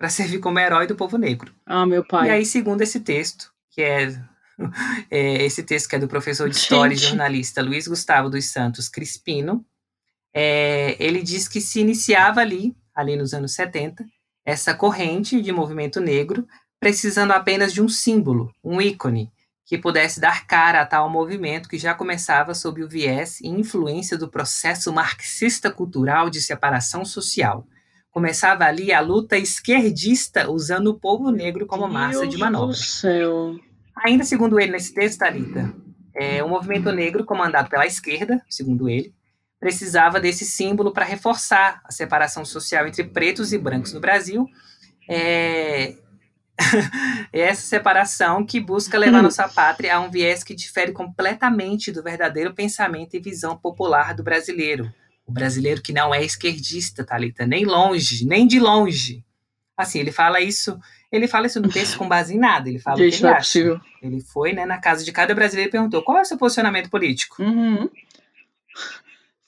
para 0.00 0.08
servir 0.08 0.38
como 0.38 0.58
herói 0.58 0.86
do 0.86 0.96
povo 0.96 1.18
negro. 1.18 1.54
Ah, 1.66 1.84
meu 1.84 2.02
pai. 2.02 2.28
E 2.28 2.30
aí, 2.30 2.46
segundo 2.46 2.80
esse 2.80 3.00
texto, 3.00 3.52
que 3.68 3.82
é, 3.82 4.18
é 5.10 5.44
esse 5.44 5.62
texto 5.62 5.90
que 5.90 5.96
é 5.96 5.98
do 5.98 6.08
professor 6.08 6.48
de 6.48 6.56
História 6.56 6.96
Gente. 6.96 7.04
e 7.04 7.08
jornalista 7.10 7.60
Luiz 7.60 7.86
Gustavo 7.86 8.30
dos 8.30 8.46
Santos 8.46 8.88
Crispino, 8.88 9.62
é, 10.32 10.96
ele 10.98 11.22
diz 11.22 11.46
que 11.46 11.60
se 11.60 11.80
iniciava 11.80 12.40
ali, 12.40 12.74
ali 12.94 13.14
nos 13.14 13.34
anos 13.34 13.52
70, 13.52 14.02
essa 14.42 14.72
corrente 14.72 15.42
de 15.42 15.52
movimento 15.52 16.00
negro, 16.00 16.48
precisando 16.80 17.32
apenas 17.32 17.70
de 17.70 17.82
um 17.82 17.88
símbolo, 17.88 18.50
um 18.64 18.80
ícone, 18.80 19.30
que 19.66 19.76
pudesse 19.76 20.18
dar 20.18 20.46
cara 20.46 20.80
a 20.80 20.86
tal 20.86 21.10
movimento 21.10 21.68
que 21.68 21.76
já 21.76 21.92
começava 21.92 22.54
sob 22.54 22.82
o 22.82 22.88
viés 22.88 23.38
e 23.42 23.48
influência 23.48 24.16
do 24.16 24.30
processo 24.30 24.90
marxista 24.94 25.70
cultural 25.70 26.30
de 26.30 26.40
separação 26.40 27.04
social. 27.04 27.66
Começava 28.10 28.64
ali 28.64 28.92
a 28.92 29.00
luta 29.00 29.36
esquerdista 29.36 30.50
usando 30.50 30.88
o 30.88 30.98
povo 30.98 31.30
negro 31.30 31.66
como 31.66 31.82
Deus 31.82 31.92
massa 31.92 32.26
de 32.26 32.36
manobra. 32.36 32.76
Ainda 34.04 34.24
segundo 34.24 34.58
ele 34.58 34.72
nesse 34.72 34.92
texto, 34.92 35.18
Thalita, 35.18 35.72
é, 36.14 36.42
o 36.42 36.48
movimento 36.48 36.90
negro 36.90 37.24
comandado 37.24 37.68
pela 37.68 37.86
esquerda, 37.86 38.42
segundo 38.48 38.88
ele, 38.88 39.14
precisava 39.60 40.18
desse 40.18 40.44
símbolo 40.44 40.90
para 40.90 41.04
reforçar 41.04 41.80
a 41.84 41.92
separação 41.92 42.44
social 42.44 42.86
entre 42.86 43.04
pretos 43.04 43.52
e 43.52 43.58
brancos 43.58 43.92
no 43.92 44.00
Brasil, 44.00 44.46
é, 45.08 45.94
essa 47.32 47.62
separação 47.62 48.44
que 48.44 48.58
busca 48.58 48.98
levar 48.98 49.22
nossa 49.22 49.48
pátria 49.48 49.96
a 49.96 50.00
um 50.00 50.10
viés 50.10 50.42
que 50.42 50.54
difere 50.54 50.92
completamente 50.92 51.92
do 51.92 52.02
verdadeiro 52.02 52.54
pensamento 52.54 53.14
e 53.14 53.20
visão 53.20 53.56
popular 53.56 54.14
do 54.14 54.22
brasileiro. 54.22 54.92
O 55.30 55.32
brasileiro 55.32 55.80
que 55.80 55.92
não 55.92 56.14
é 56.14 56.24
esquerdista, 56.24 57.04
Thalita, 57.04 57.46
nem 57.46 57.64
longe, 57.64 58.26
nem 58.26 58.46
de 58.46 58.58
longe. 58.58 59.24
Assim, 59.76 60.00
ele 60.00 60.12
fala 60.12 60.40
isso, 60.40 60.78
ele 61.10 61.26
fala 61.26 61.46
isso 61.46 61.60
no 61.60 61.68
texto 61.68 61.96
com 61.96 62.08
base 62.08 62.34
em 62.34 62.38
nada, 62.38 62.68
ele 62.68 62.78
fala 62.78 62.98
Gente, 62.98 63.14
o 63.14 63.18
que 63.18 63.24
ele 63.24 63.32
é. 63.32 63.36
Possível. 63.36 63.80
Ele 64.02 64.20
foi, 64.20 64.52
né, 64.52 64.66
na 64.66 64.78
casa 64.78 65.04
de 65.04 65.12
cada 65.12 65.34
brasileiro 65.34 65.70
e 65.70 65.72
perguntou: 65.72 66.02
"Qual 66.02 66.18
é 66.18 66.22
o 66.22 66.24
seu 66.24 66.36
posicionamento 66.36 66.90
político?" 66.90 67.42
Uhum. 67.42 67.88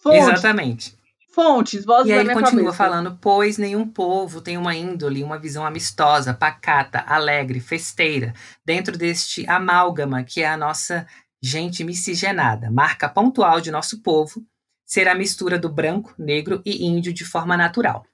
Exatamente. 0.07 0.97
Fontes, 1.35 1.85
vozes 1.85 2.11
E 2.11 2.13
aí 2.13 2.21
ele 2.21 2.35
continua 2.35 2.65
cabeça. 2.65 2.77
falando, 2.77 3.19
pois 3.21 3.57
nenhum 3.57 3.89
povo 3.89 4.41
tem 4.41 4.59
uma 4.59 4.75
índole, 4.75 5.25
uma 5.25 5.39
visão 5.39 5.65
amistosa, 5.65 6.35
pacata, 6.35 7.03
alegre, 7.07 7.59
festeira, 7.59 8.35
dentro 8.65 8.99
deste 8.99 9.49
amálgama 9.49 10.23
que 10.25 10.43
é 10.43 10.49
a 10.49 10.57
nossa 10.59 11.07
gente 11.43 11.83
miscigenada. 11.85 12.71
Marca 12.71 13.09
pontual 13.09 13.61
de 13.61 13.71
nosso 13.71 14.03
povo 14.03 14.45
ser 14.93 15.09
a 15.09 15.15
mistura 15.15 15.59
do 15.59 15.71
branco, 15.71 16.15
negro 16.19 16.61
e 16.67 16.85
índio 16.85 17.15
de 17.15 17.25
forma 17.25 17.57
natural. 17.57 18.07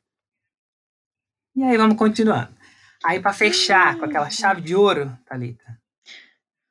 E 1.56 1.64
aí 1.64 1.76
vamos 1.76 1.96
continuando. 1.96 2.54
Aí 3.04 3.18
para 3.18 3.32
fechar 3.32 3.98
com 3.98 4.04
aquela 4.04 4.30
chave 4.30 4.60
de 4.60 4.76
ouro, 4.76 5.18
Thalita, 5.26 5.76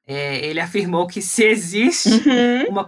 é, 0.05 0.37
ele 0.45 0.61
afirmou 0.61 1.07
que 1.07 1.21
se 1.21 1.43
existe 1.43 2.07
uhum. 2.25 2.69
uma 2.69 2.87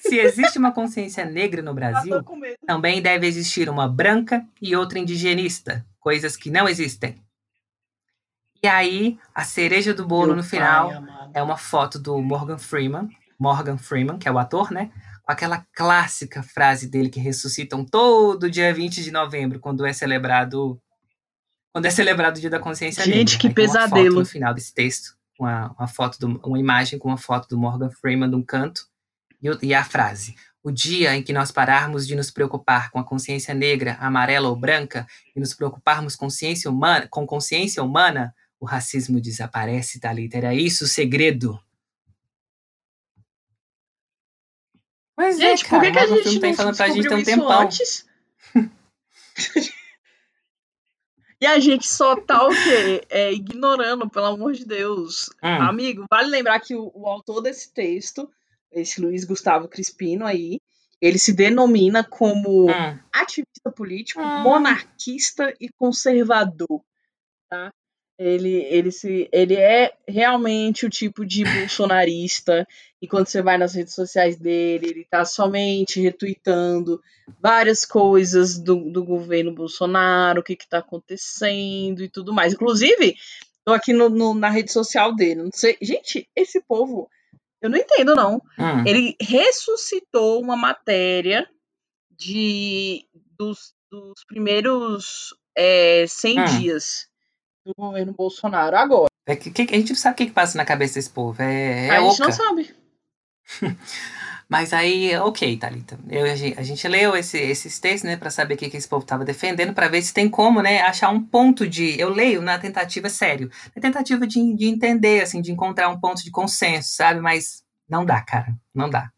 se 0.00 0.18
existe 0.18 0.58
uma 0.58 0.72
consciência 0.72 1.24
negra 1.24 1.62
no 1.62 1.72
Brasil, 1.72 2.20
também 2.66 3.00
deve 3.00 3.28
existir 3.28 3.70
uma 3.70 3.86
branca 3.86 4.44
e 4.60 4.74
outra 4.74 4.98
indigenista, 4.98 5.86
coisas 6.00 6.36
que 6.36 6.50
não 6.50 6.68
existem. 6.68 7.14
E 8.60 8.66
aí, 8.66 9.20
a 9.32 9.44
cereja 9.44 9.94
do 9.94 10.04
bolo 10.04 10.28
Meu 10.28 10.36
no 10.38 10.42
final 10.42 10.88
pai, 10.88 11.30
é 11.34 11.40
uma 11.40 11.56
foto 11.56 11.96
do 11.96 12.20
Morgan 12.20 12.58
Freeman, 12.58 13.08
Morgan 13.38 13.78
Freeman, 13.78 14.18
que 14.18 14.28
é 14.28 14.32
o 14.32 14.38
ator, 14.38 14.72
né? 14.72 14.90
Com 15.24 15.32
aquela 15.32 15.66
clássica 15.72 16.42
frase 16.42 16.86
dele 16.86 17.08
que 17.08 17.18
ressuscitam 17.18 17.84
todo 17.84 18.50
dia 18.50 18.72
20 18.72 19.02
de 19.02 19.10
novembro, 19.10 19.58
quando 19.58 19.86
é 19.86 19.92
celebrado 19.92 20.80
quando 21.72 21.86
é 21.86 21.90
celebrado 21.90 22.36
o 22.36 22.40
Dia 22.40 22.50
da 22.50 22.60
Consciência 22.60 23.02
Gente, 23.02 23.14
Negra. 23.14 23.30
Gente, 23.30 23.38
que 23.38 23.48
né? 23.48 23.54
pesadelo. 23.54 24.20
no 24.20 24.24
final 24.24 24.54
desse 24.54 24.72
texto, 24.72 25.16
uma, 25.40 25.74
uma 25.76 25.88
foto, 25.88 26.20
do, 26.20 26.40
uma 26.46 26.58
imagem 26.58 27.00
com 27.00 27.08
uma 27.08 27.18
foto 27.18 27.48
do 27.48 27.58
Morgan 27.58 27.90
Freeman 27.90 28.30
de 28.30 28.36
um 28.36 28.42
canto, 28.44 28.86
e 29.60 29.74
a 29.74 29.84
frase: 29.84 30.36
o 30.62 30.70
dia 30.70 31.16
em 31.16 31.22
que 31.22 31.32
nós 31.32 31.50
pararmos 31.50 32.06
de 32.06 32.14
nos 32.14 32.30
preocupar 32.30 32.90
com 32.90 32.98
a 32.98 33.04
consciência 33.04 33.52
negra, 33.52 33.96
amarela 34.00 34.48
ou 34.48 34.56
branca 34.56 35.06
e 35.34 35.40
nos 35.40 35.52
preocuparmos 35.52 36.16
consciência 36.16 36.70
humana, 36.70 37.06
com 37.10 37.26
consciência 37.26 37.82
humana, 37.82 38.34
o 38.58 38.64
racismo 38.64 39.20
desaparece, 39.20 40.00
Thalita. 40.00 40.38
Era 40.38 40.54
isso 40.54 40.84
o 40.84 40.88
segredo. 40.88 41.60
Mas 45.16 45.38
é, 45.38 45.50
gente, 45.50 45.64
é, 45.64 45.68
cara, 45.68 45.80
por 45.80 45.86
que, 45.86 45.92
que 45.92 45.98
a 45.98 46.06
gente 46.06 46.40
não, 46.40 46.54
falando 46.54 46.76
pra 46.76 46.88
gente 46.88 47.08
tem 47.08 47.18
um 47.18 47.22
tempão. 47.22 47.60
Antes? 47.60 48.06
e 51.40 51.46
a 51.46 51.58
gente 51.60 51.86
só 51.86 52.16
tá 52.20 52.46
o 52.46 52.50
quê? 52.50 53.04
É, 53.08 53.32
ignorando, 53.32 54.10
pelo 54.10 54.26
amor 54.26 54.52
de 54.52 54.64
Deus. 54.64 55.30
Hum. 55.42 55.62
Amigo, 55.62 56.06
vale 56.10 56.28
lembrar 56.28 56.58
que 56.60 56.74
o, 56.74 56.90
o 56.94 57.06
autor 57.06 57.40
desse 57.40 57.72
texto 57.72 58.28
esse 58.74 59.00
Luiz 59.00 59.24
Gustavo 59.24 59.68
Crispino 59.68 60.26
aí, 60.26 60.60
ele 61.00 61.18
se 61.18 61.32
denomina 61.32 62.02
como 62.02 62.66
hum. 62.66 62.98
ativista 63.12 63.70
político, 63.74 64.20
hum. 64.20 64.40
monarquista 64.42 65.54
e 65.60 65.68
conservador, 65.70 66.82
tá? 67.48 67.72
Ele, 68.16 68.62
ele, 68.70 68.92
se, 68.92 69.28
ele 69.32 69.54
é 69.54 69.92
realmente 70.06 70.86
o 70.86 70.90
tipo 70.90 71.26
de 71.26 71.42
bolsonarista, 71.44 72.66
e 73.02 73.08
quando 73.08 73.26
você 73.26 73.42
vai 73.42 73.58
nas 73.58 73.74
redes 73.74 73.94
sociais 73.94 74.36
dele, 74.36 74.86
ele 74.88 75.04
tá 75.04 75.24
somente 75.24 76.00
retweetando 76.00 77.02
várias 77.40 77.84
coisas 77.84 78.58
do, 78.58 78.90
do 78.90 79.04
governo 79.04 79.52
Bolsonaro, 79.52 80.40
o 80.40 80.44
que 80.44 80.54
que 80.54 80.68
tá 80.68 80.78
acontecendo 80.78 82.04
e 82.04 82.08
tudo 82.08 82.32
mais. 82.32 82.52
Inclusive, 82.52 83.16
tô 83.64 83.72
aqui 83.72 83.92
no, 83.92 84.08
no 84.08 84.32
na 84.32 84.48
rede 84.48 84.72
social 84.72 85.14
dele, 85.14 85.42
não 85.42 85.50
sei, 85.52 85.76
gente, 85.82 86.28
esse 86.36 86.60
povo 86.60 87.10
eu 87.64 87.70
não 87.70 87.78
entendo, 87.78 88.14
não. 88.14 88.36
Hum. 88.58 88.84
Ele 88.86 89.16
ressuscitou 89.18 90.38
uma 90.38 90.54
matéria 90.54 91.48
de 92.10 93.06
dos, 93.38 93.74
dos 93.90 94.22
primeiros 94.26 95.34
é, 95.56 96.04
100 96.06 96.40
hum. 96.40 96.44
dias 96.44 97.08
do 97.64 97.72
governo 97.76 98.12
Bolsonaro 98.12 98.76
agora. 98.76 99.10
É 99.26 99.34
que, 99.34 99.50
que, 99.50 99.62
a 99.74 99.78
gente 99.78 99.90
não 99.90 99.96
sabe 99.96 100.14
o 100.14 100.16
que, 100.16 100.26
que 100.26 100.32
passa 100.32 100.58
na 100.58 100.64
cabeça 100.64 100.94
desse 100.94 101.10
povo. 101.10 101.42
É, 101.42 101.86
é 101.86 101.90
a 101.90 102.00
gente 102.00 102.20
não 102.20 102.32
sabe. 102.32 102.74
Mas 104.46 104.74
aí, 104.74 105.16
ok, 105.16 105.56
Thalita. 105.56 105.98
Eu, 106.08 106.24
a, 106.26 106.36
gente, 106.36 106.60
a 106.60 106.62
gente 106.62 106.86
leu 106.86 107.16
esse, 107.16 107.38
esses 107.38 107.78
textos, 107.78 108.04
né, 108.04 108.16
para 108.16 108.30
saber 108.30 108.54
o 108.54 108.56
que, 108.58 108.68
que 108.68 108.76
esse 108.76 108.86
povo 108.86 109.02
estava 109.02 109.24
defendendo, 109.24 109.72
para 109.72 109.88
ver 109.88 110.02
se 110.02 110.12
tem 110.12 110.28
como, 110.28 110.60
né, 110.60 110.82
achar 110.82 111.08
um 111.08 111.22
ponto 111.22 111.66
de. 111.66 111.98
Eu 111.98 112.10
leio 112.10 112.42
na 112.42 112.58
tentativa, 112.58 113.08
sério, 113.08 113.50
na 113.74 113.80
tentativa 113.80 114.26
de, 114.26 114.54
de 114.54 114.66
entender, 114.66 115.22
assim, 115.22 115.40
de 115.40 115.50
encontrar 115.50 115.88
um 115.88 115.98
ponto 115.98 116.22
de 116.22 116.30
consenso, 116.30 116.94
sabe? 116.94 117.20
Mas 117.20 117.64
não 117.88 118.04
dá, 118.04 118.20
cara, 118.20 118.54
não 118.74 118.90
dá. 118.90 119.10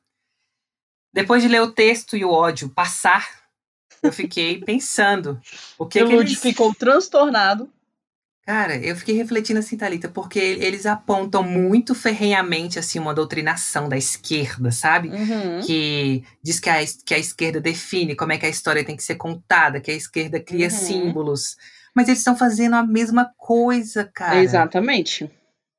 Depois 1.13 1.43
de 1.43 1.49
ler 1.49 1.63
o 1.63 1.73
texto 1.73 2.17
e 2.17 2.25
o 2.25 2.31
ódio 2.31 2.69
passar, 2.69 3.29
eu 4.03 4.13
fiquei 4.13 4.61
pensando. 4.65 5.41
O 5.77 5.87
que, 5.87 6.05
que 6.05 6.13
eles... 6.13 6.41
ficou 6.41 6.73
transtornado. 6.73 7.69
Cara, 8.47 8.77
eu 8.77 8.95
fiquei 8.95 9.17
refletindo 9.17 9.59
assim, 9.59 9.77
Thalita, 9.77 10.09
porque 10.09 10.39
eles 10.39 10.87
apontam 10.87 11.43
muito 11.43 11.97
ferrenhamente 11.97 12.79
assim 12.79 13.01
uma 13.01 13.13
doutrinação 13.13 13.89
da 13.89 13.97
esquerda, 13.97 14.71
sabe? 14.71 15.09
Uhum. 15.09 15.61
Que 15.67 16.23
diz 16.41 16.61
que 16.61 16.71
a, 16.71 16.77
que 17.05 17.13
a 17.13 17.19
esquerda 17.19 17.61
define 17.61 18.15
como 18.15 18.33
é 18.33 18.39
que 18.39 18.47
a 18.47 18.49
história 18.49 18.85
tem 18.85 18.97
que 18.97 19.03
ser 19.03 19.17
contada, 19.17 19.81
que 19.81 19.91
a 19.91 19.95
esquerda 19.95 20.39
cria 20.39 20.67
uhum. 20.67 20.71
símbolos. 20.71 21.57
Mas 21.93 22.07
eles 22.07 22.21
estão 22.21 22.37
fazendo 22.37 22.77
a 22.77 22.87
mesma 22.87 23.33
coisa, 23.37 24.09
cara. 24.15 24.41
Exatamente. 24.41 25.29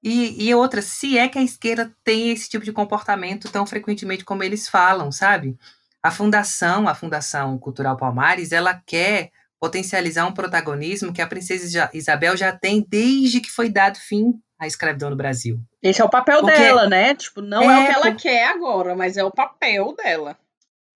E, 0.04 0.50
e 0.50 0.54
outra, 0.54 0.82
se 0.82 1.18
é 1.18 1.30
que 1.30 1.40
a 1.40 1.44
esquerda 1.44 1.96
tem 2.04 2.32
esse 2.32 2.50
tipo 2.50 2.66
de 2.66 2.74
comportamento 2.74 3.50
tão 3.50 3.66
frequentemente 3.66 4.26
como 4.26 4.44
eles 4.44 4.68
falam, 4.68 5.10
sabe? 5.10 5.58
A 6.04 6.12
fundação, 6.12 6.86
a 6.86 6.94
Fundação 6.94 7.58
Cultural 7.58 7.96
Palmares, 7.96 8.52
ela 8.52 8.74
quer 8.74 9.32
potencializar 9.60 10.26
um 10.26 10.34
protagonismo 10.34 11.14
que 11.14 11.22
a 11.22 11.28
princesa 11.28 11.90
Isabel 11.94 12.38
já 12.38 12.52
tem 12.52 12.86
desde 12.88 13.42
que 13.42 13.50
foi 13.50 13.70
dado 13.70 13.98
fim 13.98 14.34
à 14.60 14.68
escravidão 14.68 15.10
no 15.10 15.16
Brasil. 15.16 15.60
Esse 15.82 16.02
é 16.02 16.06
o 16.06 16.10
papel 16.10 16.42
porque 16.42 16.58
dela, 16.58 16.88
né? 16.88 17.16
Tipo, 17.16 17.42
não 17.42 17.70
é, 17.70 17.76
é, 17.76 17.80
o 17.80 17.86
que 17.86 17.94
ela 17.94 18.12
por... 18.12 18.22
quer 18.22 18.48
agora, 18.48 18.96
mas 18.96 19.18
é 19.18 19.24
o 19.24 19.32
papel 19.32 19.96
dela. 19.96 20.38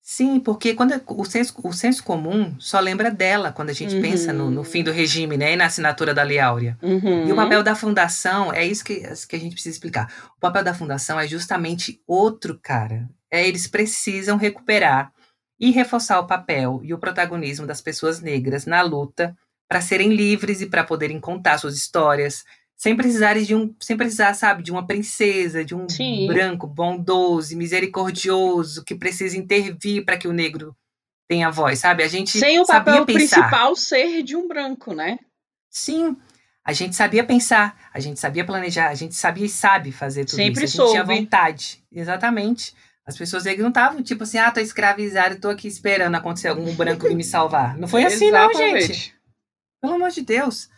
Sim, 0.01 0.39
porque 0.39 0.73
quando 0.73 0.99
o 1.05 1.23
senso, 1.23 1.53
o 1.63 1.71
senso 1.71 2.03
comum 2.03 2.55
só 2.57 2.79
lembra 2.79 3.11
dela 3.11 3.51
quando 3.51 3.69
a 3.69 3.73
gente 3.73 3.93
uhum. 3.93 4.01
pensa 4.01 4.33
no, 4.33 4.49
no, 4.49 4.63
fim 4.63 4.83
do 4.83 4.91
regime, 4.91 5.37
né? 5.37 5.53
E 5.53 5.55
na 5.55 5.67
assinatura 5.67 6.15
da 6.15 6.23
Lei 6.23 6.39
Áurea. 6.39 6.75
Uhum. 6.81 7.27
E 7.27 7.31
o 7.31 7.35
papel 7.35 7.61
da 7.61 7.75
fundação, 7.75 8.51
é 8.51 8.65
isso 8.65 8.83
que, 8.83 9.01
que 9.01 9.35
a 9.35 9.39
gente 9.39 9.53
precisa 9.53 9.75
explicar. 9.75 10.11
O 10.35 10.39
papel 10.39 10.63
da 10.63 10.73
fundação 10.73 11.19
é 11.19 11.27
justamente 11.27 12.01
outro, 12.07 12.59
cara. 12.59 13.07
É, 13.29 13.47
eles 13.47 13.67
precisam 13.67 14.35
recuperar 14.35 15.11
e 15.59 15.71
reforçar 15.71 16.19
o 16.19 16.27
papel 16.27 16.79
e 16.83 16.93
o 16.93 16.97
protagonismo 16.97 17.67
das 17.67 17.81
pessoas 17.81 18.21
negras 18.21 18.65
na 18.65 18.81
luta 18.81 19.35
para 19.67 19.81
serem 19.81 20.13
livres 20.13 20.61
e 20.61 20.65
para 20.65 20.83
poderem 20.83 21.19
contar 21.19 21.57
suas 21.57 21.75
histórias, 21.75 22.43
sem 22.75 22.95
precisar 22.95 23.37
de 23.39 23.53
um, 23.53 23.75
sem 23.79 23.97
precisar, 23.97 24.33
sabe, 24.33 24.63
de 24.63 24.71
uma 24.71 24.87
princesa, 24.87 25.65
de 25.65 25.75
um 25.75 25.87
Sim. 25.87 26.27
branco 26.27 26.65
bondoso, 26.65 27.55
misericordioso 27.57 28.83
que 28.83 28.95
precisa 28.95 29.37
intervir 29.37 30.05
para 30.05 30.17
que 30.17 30.27
o 30.27 30.33
negro 30.33 30.75
tenha 31.27 31.51
voz, 31.51 31.79
sabe? 31.79 32.03
A 32.03 32.07
gente 32.07 32.39
sem 32.39 32.59
o 32.59 32.65
papel 32.65 33.05
principal 33.05 33.75
ser 33.75 34.23
de 34.23 34.35
um 34.35 34.47
branco, 34.47 34.93
né? 34.93 35.19
Sim, 35.69 36.17
a 36.63 36.73
gente 36.73 36.95
sabia 36.95 37.23
pensar, 37.23 37.75
a 37.93 37.99
gente 37.99 38.19
sabia 38.19 38.45
planejar, 38.45 38.89
a 38.89 38.95
gente 38.95 39.15
sabia 39.15 39.45
e 39.45 39.49
sabe 39.49 39.91
fazer 39.91 40.25
tudo 40.25 40.35
Sempre 40.35 40.65
isso. 40.65 40.81
A 40.81 40.85
gente 40.85 40.93
soube. 40.95 41.05
tinha 41.07 41.21
vontade, 41.21 41.83
exatamente. 41.91 42.73
As 43.09 43.17
pessoas 43.17 43.43
negras 43.43 43.63
não 43.63 43.69
estavam 43.69 44.03
tipo 44.03 44.21
assim, 44.21 44.37
ah, 44.37 44.51
tô 44.51 44.59
escravizado, 44.59 45.39
tô 45.39 45.49
aqui 45.49 45.67
esperando 45.67 46.13
acontecer 46.13 46.49
algum 46.49 46.73
branco 46.75 47.11
me 47.13 47.23
salvar. 47.23 47.75
Não 47.75 47.87
foi 47.87 48.05
assim, 48.05 48.29
não, 48.29 48.53
gente. 48.53 49.15
Pelo 49.81 49.95
amor 49.95 50.11
de 50.11 50.21
Deus. 50.21 50.69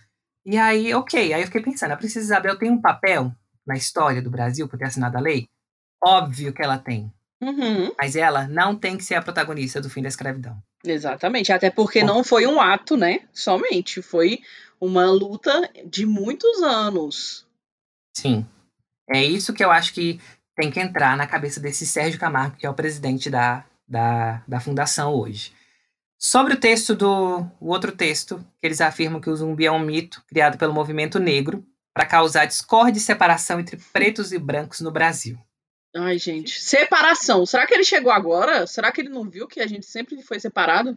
E 0.45 0.57
aí, 0.57 0.93
ok, 0.93 1.33
aí 1.33 1.41
eu 1.41 1.47
fiquei 1.47 1.61
pensando, 1.61 1.91
a 1.91 1.97
Princesa 1.97 2.25
Isabel 2.25 2.57
tem 2.57 2.71
um 2.71 2.79
papel 2.79 3.35
na 3.67 3.75
história 3.75 4.21
do 4.21 4.31
Brasil 4.31 4.65
por 4.65 4.79
ter 4.79 4.85
assinado 4.85 5.17
a 5.17 5.19
lei? 5.21 5.49
Óbvio 6.01 6.53
que 6.53 6.63
ela 6.63 6.77
tem. 6.77 7.11
Uhum. 7.41 7.93
Mas 7.99 8.15
ela 8.15 8.47
não 8.47 8.77
tem 8.77 8.97
que 8.97 9.03
ser 9.03 9.15
a 9.15 9.21
protagonista 9.21 9.81
do 9.81 9.89
fim 9.89 10.01
da 10.01 10.07
escravidão. 10.07 10.57
Exatamente, 10.85 11.51
até 11.51 11.69
porque 11.69 11.99
Bom. 11.99 12.07
não 12.07 12.23
foi 12.23 12.47
um 12.47 12.61
ato, 12.61 12.95
né? 12.95 13.27
Somente. 13.33 14.01
Foi 14.01 14.39
uma 14.79 15.05
luta 15.11 15.69
de 15.85 16.05
muitos 16.05 16.63
anos. 16.63 17.45
Sim. 18.15 18.45
É 19.13 19.21
isso 19.21 19.53
que 19.53 19.63
eu 19.63 19.69
acho 19.69 19.93
que 19.93 20.19
tem 20.61 20.69
que 20.69 20.79
entrar 20.79 21.17
na 21.17 21.25
cabeça 21.25 21.59
desse 21.59 21.87
Sérgio 21.87 22.19
Camargo, 22.19 22.55
que 22.55 22.67
é 22.67 22.69
o 22.69 22.73
presidente 22.75 23.31
da, 23.31 23.65
da, 23.87 24.43
da 24.47 24.59
fundação 24.59 25.11
hoje. 25.11 25.51
Sobre 26.19 26.53
o 26.53 26.59
texto 26.59 26.93
do 26.93 27.39
o 27.59 27.69
outro 27.69 27.91
texto, 27.91 28.37
que 28.59 28.67
eles 28.67 28.79
afirmam 28.79 29.19
que 29.19 29.29
o 29.29 29.35
zumbi 29.35 29.65
é 29.65 29.71
um 29.71 29.79
mito 29.79 30.23
criado 30.27 30.59
pelo 30.59 30.71
movimento 30.71 31.17
negro 31.17 31.65
para 31.91 32.05
causar 32.05 32.45
discórdia 32.45 32.99
e 32.99 33.01
separação 33.01 33.59
entre 33.59 33.75
pretos 33.91 34.31
e 34.31 34.37
brancos 34.37 34.81
no 34.81 34.91
Brasil. 34.91 35.35
Ai, 35.95 36.19
gente, 36.19 36.61
separação. 36.61 37.43
Será 37.43 37.65
que 37.65 37.73
ele 37.73 37.83
chegou 37.83 38.11
agora? 38.11 38.67
Será 38.67 38.91
que 38.91 39.01
ele 39.01 39.09
não 39.09 39.27
viu 39.27 39.47
que 39.47 39.61
a 39.61 39.67
gente 39.67 39.87
sempre 39.87 40.21
foi 40.21 40.39
separado? 40.39 40.95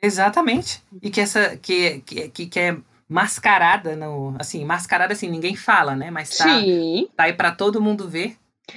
Exatamente. 0.00 0.80
E 1.02 1.10
que 1.10 1.20
essa 1.20 1.56
que, 1.56 2.00
que, 2.02 2.46
que 2.46 2.60
é 2.60 2.76
mascarada 3.08 3.96
no, 3.96 4.36
assim, 4.38 4.64
mascarada 4.64 5.12
assim, 5.12 5.28
ninguém 5.28 5.56
fala, 5.56 5.96
né? 5.96 6.08
Mas 6.08 6.36
tá, 6.36 6.44
Sim. 6.44 7.08
tá 7.16 7.24
aí 7.24 7.32
para 7.32 7.50
todo 7.50 7.82
mundo 7.82 8.08
ver 8.08 8.36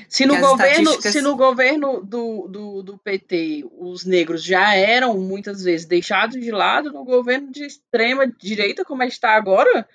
se 0.10 0.26
no, 0.26 0.40
governo, 0.40 0.82
estatísticas... 0.82 1.14
se 1.14 1.22
no 1.22 1.36
governo 1.36 2.04
do, 2.04 2.48
do, 2.48 2.84
do 2.84 2.98
PT 2.98 3.66
os 3.78 4.06
negros 4.06 4.44
já 4.44 4.76
eram 4.76 5.18
muitas 5.18 5.64
vezes 5.64 5.86
deixados 5.86 6.40
de 6.40 6.52
lado, 6.52 6.92
no 6.92 7.04
governo 7.04 7.52
de 7.52 7.66
extrema 7.66 8.28
direita, 8.28 8.84
como 8.84 9.04
é 9.04 9.08
está 9.08 9.36
agora, 9.36 9.88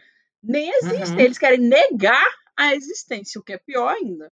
nem 0.42 0.70
existe. 0.70 1.14
Uhum. 1.14 1.20
Eles 1.20 1.38
querem 1.38 1.60
negar 1.60 2.26
a 2.56 2.74
existência, 2.74 3.40
o 3.40 3.44
que 3.44 3.52
é 3.52 3.58
pior 3.58 3.94
ainda. 3.94 4.30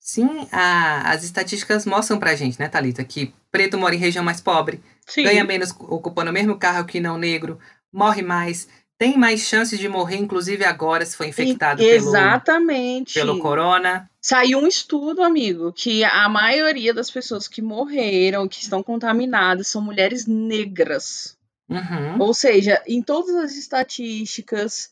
Sim, 0.00 0.48
a, 0.50 1.12
as 1.12 1.22
estatísticas 1.24 1.84
mostram 1.84 2.18
pra 2.18 2.34
gente, 2.34 2.58
né, 2.58 2.68
Thalita, 2.68 3.04
que 3.04 3.34
preto 3.50 3.76
mora 3.76 3.94
em 3.94 3.98
região 3.98 4.24
mais 4.24 4.40
pobre, 4.40 4.82
Sim. 5.06 5.24
ganha 5.24 5.44
menos 5.44 5.72
ocupando 5.78 6.30
o 6.30 6.34
mesmo 6.34 6.58
carro 6.58 6.86
que 6.86 6.98
não 6.98 7.18
negro, 7.18 7.58
morre 7.92 8.22
mais, 8.22 8.66
tem 9.00 9.16
mais 9.16 9.48
chances 9.48 9.78
de 9.78 9.88
morrer, 9.88 10.18
inclusive 10.18 10.62
agora, 10.62 11.06
se 11.06 11.16
for 11.16 11.24
infectado 11.24 11.82
Exatamente. 11.82 13.14
Pelo, 13.14 13.32
pelo 13.32 13.40
corona. 13.40 14.10
Saiu 14.20 14.58
um 14.58 14.66
estudo, 14.66 15.22
amigo, 15.22 15.72
que 15.72 16.04
a 16.04 16.28
maioria 16.28 16.92
das 16.92 17.10
pessoas 17.10 17.48
que 17.48 17.62
morreram, 17.62 18.46
que 18.46 18.60
estão 18.60 18.82
contaminadas, 18.82 19.68
são 19.68 19.80
mulheres 19.80 20.26
negras. 20.26 21.34
Uhum. 21.66 22.20
Ou 22.20 22.34
seja, 22.34 22.82
em 22.86 23.00
todas 23.00 23.34
as 23.36 23.56
estatísticas, 23.56 24.90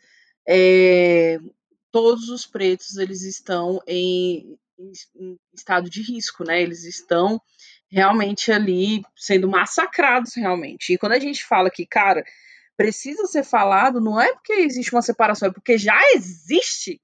é, 0.48 1.38
todos 1.92 2.30
os 2.30 2.46
pretos 2.46 2.96
eles 2.96 3.20
estão 3.20 3.78
em, 3.86 4.56
em, 4.78 4.92
em 5.16 5.38
estado 5.52 5.90
de 5.90 6.00
risco, 6.00 6.44
né? 6.44 6.62
Eles 6.62 6.82
estão 6.84 7.38
realmente 7.90 8.50
ali 8.50 9.02
sendo 9.14 9.46
massacrados 9.48 10.34
realmente. 10.34 10.94
E 10.94 10.98
quando 10.98 11.12
a 11.12 11.18
gente 11.18 11.44
fala 11.44 11.68
que, 11.68 11.84
cara, 11.84 12.24
precisa 12.78 13.26
ser 13.26 13.42
falado, 13.42 14.00
não 14.00 14.20
é 14.20 14.32
porque 14.32 14.52
existe 14.52 14.94
uma 14.94 15.02
separação, 15.02 15.48
é 15.48 15.52
porque 15.52 15.76
já 15.76 15.98
existe. 16.14 17.02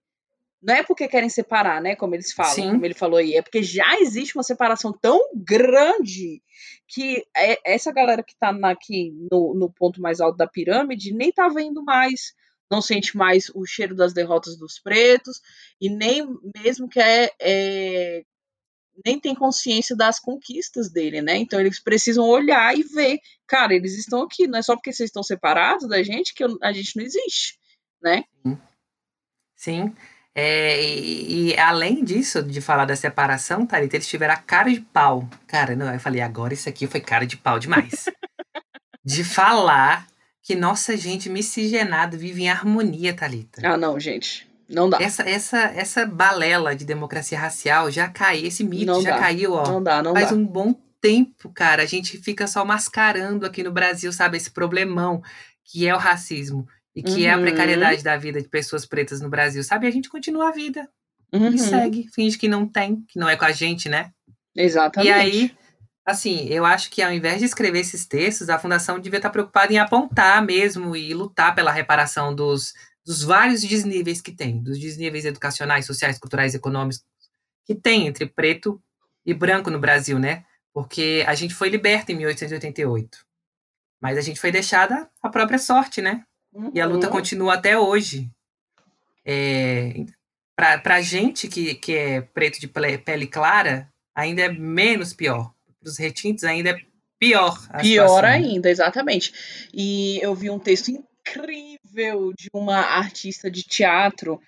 Não 0.62 0.72
é 0.72 0.82
porque 0.84 1.08
querem 1.08 1.28
separar, 1.28 1.82
né? 1.82 1.96
Como 1.96 2.14
eles 2.14 2.32
falam, 2.32 2.54
Sim. 2.54 2.70
como 2.70 2.86
ele 2.86 2.94
falou 2.94 3.18
aí, 3.18 3.34
é 3.34 3.42
porque 3.42 3.62
já 3.62 3.98
existe 4.00 4.36
uma 4.36 4.44
separação 4.44 4.92
tão 4.92 5.20
grande 5.34 6.40
que 6.86 7.26
é, 7.36 7.74
essa 7.74 7.92
galera 7.92 8.22
que 8.22 8.36
tá 8.36 8.56
aqui 8.62 9.12
no, 9.30 9.52
no 9.52 9.68
ponto 9.68 10.00
mais 10.00 10.20
alto 10.20 10.38
da 10.38 10.46
pirâmide 10.46 11.12
nem 11.12 11.32
tá 11.32 11.48
vendo 11.48 11.82
mais, 11.82 12.34
não 12.70 12.80
sente 12.80 13.16
mais 13.16 13.50
o 13.52 13.66
cheiro 13.66 13.96
das 13.96 14.14
derrotas 14.14 14.56
dos 14.56 14.78
pretos, 14.78 15.42
e 15.80 15.90
nem 15.90 16.24
mesmo 16.56 16.88
que 16.88 17.00
é, 17.00 17.30
é 17.40 18.24
nem 19.04 19.18
tem 19.18 19.34
consciência 19.34 19.96
das 19.96 20.18
conquistas 20.18 20.90
dele, 20.90 21.22
né? 21.22 21.36
Então 21.36 21.60
eles 21.60 21.80
precisam 21.80 22.24
olhar 22.24 22.76
e 22.76 22.82
ver, 22.82 23.18
cara, 23.46 23.74
eles 23.74 23.96
estão 23.98 24.22
aqui, 24.22 24.46
não 24.46 24.58
é 24.58 24.62
só 24.62 24.74
porque 24.74 24.92
vocês 24.92 25.08
estão 25.08 25.22
separados 25.22 25.88
da 25.88 26.02
gente 26.02 26.34
que 26.34 26.44
a 26.62 26.72
gente 26.72 26.96
não 26.96 27.04
existe, 27.04 27.58
né? 28.02 28.24
Sim. 29.56 29.94
É, 30.34 30.84
e, 30.84 31.52
e, 31.52 31.58
além 31.58 32.04
disso, 32.04 32.42
de 32.42 32.60
falar 32.60 32.84
da 32.84 32.96
separação, 32.96 33.64
Thalita, 33.64 33.96
eles 33.96 34.08
tiveram 34.08 34.34
a 34.34 34.36
cara 34.36 34.70
de 34.70 34.80
pau. 34.80 35.28
Cara, 35.46 35.76
não, 35.76 35.92
eu 35.92 36.00
falei, 36.00 36.20
agora 36.20 36.52
isso 36.52 36.68
aqui 36.68 36.88
foi 36.88 37.00
cara 37.00 37.24
de 37.24 37.36
pau 37.36 37.58
demais. 37.58 38.06
de 39.04 39.22
falar 39.22 40.06
que 40.42 40.56
nossa 40.56 40.96
gente 40.96 41.30
miscigenada 41.30 42.16
vive 42.16 42.42
em 42.42 42.50
harmonia, 42.50 43.14
Thalita. 43.14 43.62
Ah, 43.64 43.76
não, 43.76 43.98
gente. 43.98 44.46
Não 44.68 44.88
dá. 44.88 44.98
Essa, 45.00 45.22
essa, 45.22 45.58
essa 45.58 46.06
balela 46.06 46.74
de 46.74 46.84
democracia 46.84 47.38
racial 47.38 47.90
já 47.90 48.08
caiu, 48.08 48.46
esse 48.46 48.64
mito 48.64 48.86
não 48.86 49.02
já 49.02 49.10
dá. 49.10 49.18
caiu, 49.18 49.52
ó. 49.52 49.66
Não 49.66 49.82
dá, 49.82 50.02
não 50.02 50.12
faz 50.12 50.30
dá. 50.30 50.36
um 50.36 50.44
bom 50.44 50.74
tempo, 51.00 51.50
cara. 51.50 51.82
A 51.82 51.86
gente 51.86 52.16
fica 52.18 52.46
só 52.46 52.64
mascarando 52.64 53.44
aqui 53.44 53.62
no 53.62 53.70
Brasil, 53.70 54.12
sabe, 54.12 54.36
esse 54.36 54.50
problemão 54.50 55.22
que 55.64 55.86
é 55.86 55.94
o 55.94 55.98
racismo 55.98 56.66
e 56.94 57.02
que 57.02 57.22
uhum. 57.22 57.26
é 57.26 57.30
a 57.30 57.38
precariedade 57.38 58.02
da 58.02 58.16
vida 58.16 58.40
de 58.40 58.48
pessoas 58.48 58.86
pretas 58.86 59.20
no 59.20 59.28
Brasil, 59.28 59.62
sabe? 59.62 59.86
E 59.86 59.88
a 59.88 59.92
gente 59.92 60.08
continua 60.08 60.48
a 60.48 60.52
vida 60.52 60.88
uhum. 61.32 61.48
e 61.48 61.58
segue, 61.58 62.08
finge 62.14 62.38
que 62.38 62.48
não 62.48 62.66
tem, 62.66 63.04
que 63.08 63.18
não 63.18 63.28
é 63.28 63.36
com 63.36 63.44
a 63.44 63.52
gente, 63.52 63.88
né? 63.88 64.12
Exatamente. 64.56 65.08
E 65.08 65.12
aí, 65.12 65.54
assim, 66.06 66.46
eu 66.48 66.64
acho 66.64 66.90
que 66.90 67.02
ao 67.02 67.12
invés 67.12 67.40
de 67.40 67.46
escrever 67.46 67.80
esses 67.80 68.06
textos, 68.06 68.48
a 68.48 68.58
fundação 68.58 68.98
devia 68.98 69.18
estar 69.18 69.30
preocupada 69.30 69.72
em 69.72 69.78
apontar 69.78 70.44
mesmo 70.44 70.94
e 70.94 71.12
lutar 71.12 71.54
pela 71.54 71.72
reparação 71.72 72.34
dos 72.34 72.72
dos 73.04 73.22
vários 73.22 73.62
desníveis 73.62 74.20
que 74.20 74.32
tem, 74.32 74.62
dos 74.62 74.78
desníveis 74.78 75.24
educacionais, 75.24 75.86
sociais, 75.86 76.18
culturais, 76.18 76.54
econômicos 76.54 77.04
que 77.64 77.74
tem 77.74 78.06
entre 78.06 78.26
preto 78.26 78.82
e 79.24 79.32
branco 79.32 79.70
no 79.70 79.78
Brasil, 79.78 80.18
né? 80.18 80.44
Porque 80.72 81.24
a 81.26 81.34
gente 81.34 81.54
foi 81.54 81.68
liberta 81.68 82.12
em 82.12 82.16
1888. 82.16 83.24
Mas 84.00 84.18
a 84.18 84.20
gente 84.20 84.40
foi 84.40 84.50
deixada 84.50 85.08
à 85.22 85.28
própria 85.28 85.58
sorte, 85.58 86.02
né? 86.02 86.24
Uhum. 86.52 86.70
E 86.74 86.80
a 86.80 86.86
luta 86.86 87.06
uhum. 87.06 87.12
continua 87.12 87.54
até 87.54 87.78
hoje. 87.78 88.30
É, 89.24 90.04
para 90.54 90.96
a 90.96 91.00
gente 91.00 91.48
que, 91.48 91.74
que 91.74 91.94
é 91.94 92.20
preto 92.20 92.60
de 92.60 92.68
pele 92.68 93.26
clara, 93.26 93.90
ainda 94.14 94.42
é 94.42 94.48
menos 94.48 95.12
pior. 95.12 95.52
Para 95.80 95.88
os 95.88 95.98
retintos, 95.98 96.44
ainda 96.44 96.70
é 96.70 96.80
pior. 97.18 97.58
Pior 97.80 98.24
ainda, 98.24 98.70
exatamente. 98.70 99.32
E 99.72 100.18
eu 100.22 100.34
vi 100.34 100.50
um 100.50 100.58
texto 100.58 100.90
incrível 101.24 102.32
de 102.36 102.48
uma 102.52 102.76
artista 102.76 103.50
de 103.50 103.62
teatro, 103.62 104.40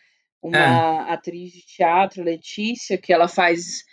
uma 0.42 0.58
ah. 0.58 1.12
atriz 1.14 1.52
de 1.52 1.62
teatro, 1.62 2.22
Letícia, 2.22 2.98
que 2.98 3.12
ela 3.12 3.28
faz 3.28 3.84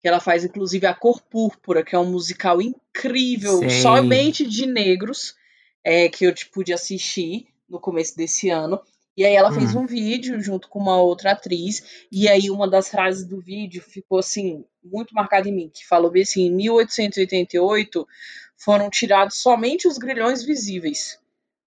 que 0.00 0.08
ela 0.08 0.18
faz 0.18 0.44
inclusive 0.44 0.84
a 0.84 0.94
Cor 0.94 1.22
Púrpura, 1.22 1.84
que 1.84 1.94
é 1.94 1.98
um 1.98 2.10
musical 2.10 2.60
incrível, 2.60 3.58
Sei. 3.60 3.70
somente 3.70 4.44
de 4.44 4.66
negros, 4.66 5.36
é, 5.84 6.08
que 6.08 6.24
eu 6.24 6.34
pude 6.52 6.72
assistir 6.72 7.46
no 7.68 7.78
começo 7.78 8.16
desse 8.16 8.50
ano. 8.50 8.80
E 9.16 9.24
aí 9.24 9.34
ela 9.34 9.50
hum. 9.50 9.54
fez 9.54 9.76
um 9.76 9.86
vídeo 9.86 10.40
junto 10.40 10.68
com 10.68 10.80
uma 10.80 11.00
outra 11.00 11.32
atriz, 11.32 12.06
e 12.10 12.28
aí 12.28 12.50
uma 12.50 12.68
das 12.68 12.88
frases 12.88 13.24
do 13.24 13.40
vídeo 13.40 13.80
ficou 13.80 14.18
assim, 14.18 14.64
muito 14.82 15.14
marcada 15.14 15.48
em 15.48 15.52
mim, 15.52 15.70
que 15.72 15.86
falou 15.86 16.10
bem 16.10 16.22
assim, 16.22 16.46
em 16.46 16.50
1888 16.50 18.08
foram 18.56 18.90
tirados 18.90 19.36
somente 19.36 19.86
os 19.86 19.98
grilhões 19.98 20.42
visíveis, 20.42 21.18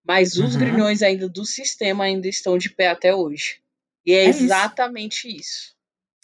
mas 0.08 0.36
os 0.36 0.54
uhum. 0.54 0.60
grilhões 0.60 1.02
ainda 1.02 1.28
do 1.28 1.46
sistema 1.46 2.04
ainda 2.04 2.28
estão 2.28 2.58
de 2.58 2.70
pé 2.70 2.90
até 2.90 3.14
hoje. 3.14 3.60
E 4.06 4.14
é, 4.14 4.26
é 4.26 4.30
exatamente 4.30 5.28
isso. 5.28 5.40
isso. 5.40 5.76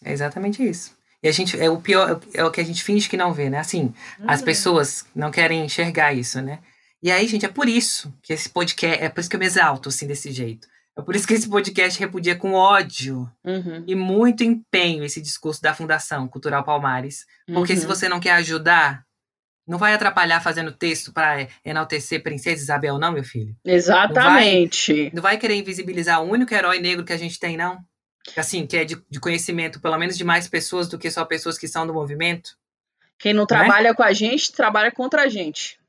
É 0.04 0.12
exatamente 0.12 0.68
isso. 0.68 0.96
E 1.24 1.28
a 1.28 1.32
gente, 1.32 1.60
é 1.60 1.70
o 1.70 1.80
pior, 1.80 2.20
é 2.34 2.44
o 2.44 2.52
que 2.52 2.62
a 2.62 2.66
gente 2.66 2.84
finge 2.84 3.08
que 3.08 3.18
não 3.18 3.34
vê, 3.34 3.50
né? 3.50 3.60
Assim, 3.60 3.94
uhum. 4.20 4.26
as 4.28 4.42
pessoas 4.42 5.06
não 5.16 5.30
querem 5.30 5.64
enxergar 5.64 6.14
isso, 6.14 6.42
né? 6.42 6.60
E 7.02 7.12
aí, 7.12 7.28
gente, 7.28 7.46
é 7.46 7.50
por 7.50 7.68
isso 7.68 8.14
que 8.22 8.34
esse 8.34 8.50
podcast, 8.50 9.04
é 9.04 9.10
por 9.10 9.22
isso 9.22 9.30
que 9.30 9.36
eu 9.36 9.40
me 9.40 9.46
exalto, 9.46 9.90
assim, 9.90 10.08
desse 10.08 10.32
jeito. 10.32 10.68
É 10.98 11.02
por 11.02 11.16
isso 11.16 11.28
que 11.28 11.34
esse 11.34 11.48
podcast 11.48 12.00
repudia 12.00 12.36
com 12.36 12.54
ódio 12.54 13.32
uhum. 13.44 13.84
e 13.88 13.96
muito 13.96 14.44
empenho 14.44 15.04
esse 15.04 15.22
discurso 15.22 15.62
da 15.62 15.74
Fundação 15.74 16.28
Cultural 16.28 16.64
Palmares. 16.64 17.26
Porque 17.48 17.74
uhum. 17.74 17.80
se 17.80 17.86
você 17.86 18.10
não 18.10 18.20
quer 18.20 18.34
ajudar, 18.34 19.06
não 19.68 19.78
vai 19.78 19.94
atrapalhar 19.94 20.42
fazendo 20.42 20.72
texto 20.72 21.14
para 21.14 21.48
enaltecer 21.64 22.24
Princesa 22.24 22.62
Isabel, 22.62 22.98
não, 22.98 23.12
meu 23.12 23.24
filho. 23.24 23.56
Exatamente. 23.64 24.92
Não 24.92 25.00
vai, 25.00 25.12
não 25.14 25.22
vai, 25.22 25.38
querer 25.38 25.56
invisibilizar 25.56 26.22
o 26.22 26.30
único 26.30 26.54
herói 26.54 26.80
negro 26.80 27.06
que 27.06 27.14
a 27.14 27.18
gente 27.18 27.40
tem, 27.40 27.56
não? 27.56 27.80
Assim, 28.36 28.68
que 28.68 28.78
é 28.78 28.86
de, 28.86 29.02
de 29.10 29.20
conhecimento, 29.20 29.80
pelo 29.80 29.98
menos 29.98 30.18
de 30.18 30.24
mais 30.24 30.48
pessoas 30.48 30.88
do 30.88 30.98
que 30.98 31.10
só 31.10 31.26
pessoas 31.26 31.58
que 31.58 31.68
são 31.68 31.88
do 31.88 31.94
movimento. 31.94 32.52
Quem 33.18 33.34
não, 33.34 33.42
não 33.42 33.48
trabalha 33.48 33.90
é? 33.90 33.94
com 33.94 34.04
a 34.04 34.14
gente, 34.14 34.52
trabalha 34.52 34.92
contra 34.92 35.24
a 35.24 35.28
gente. 35.28 35.80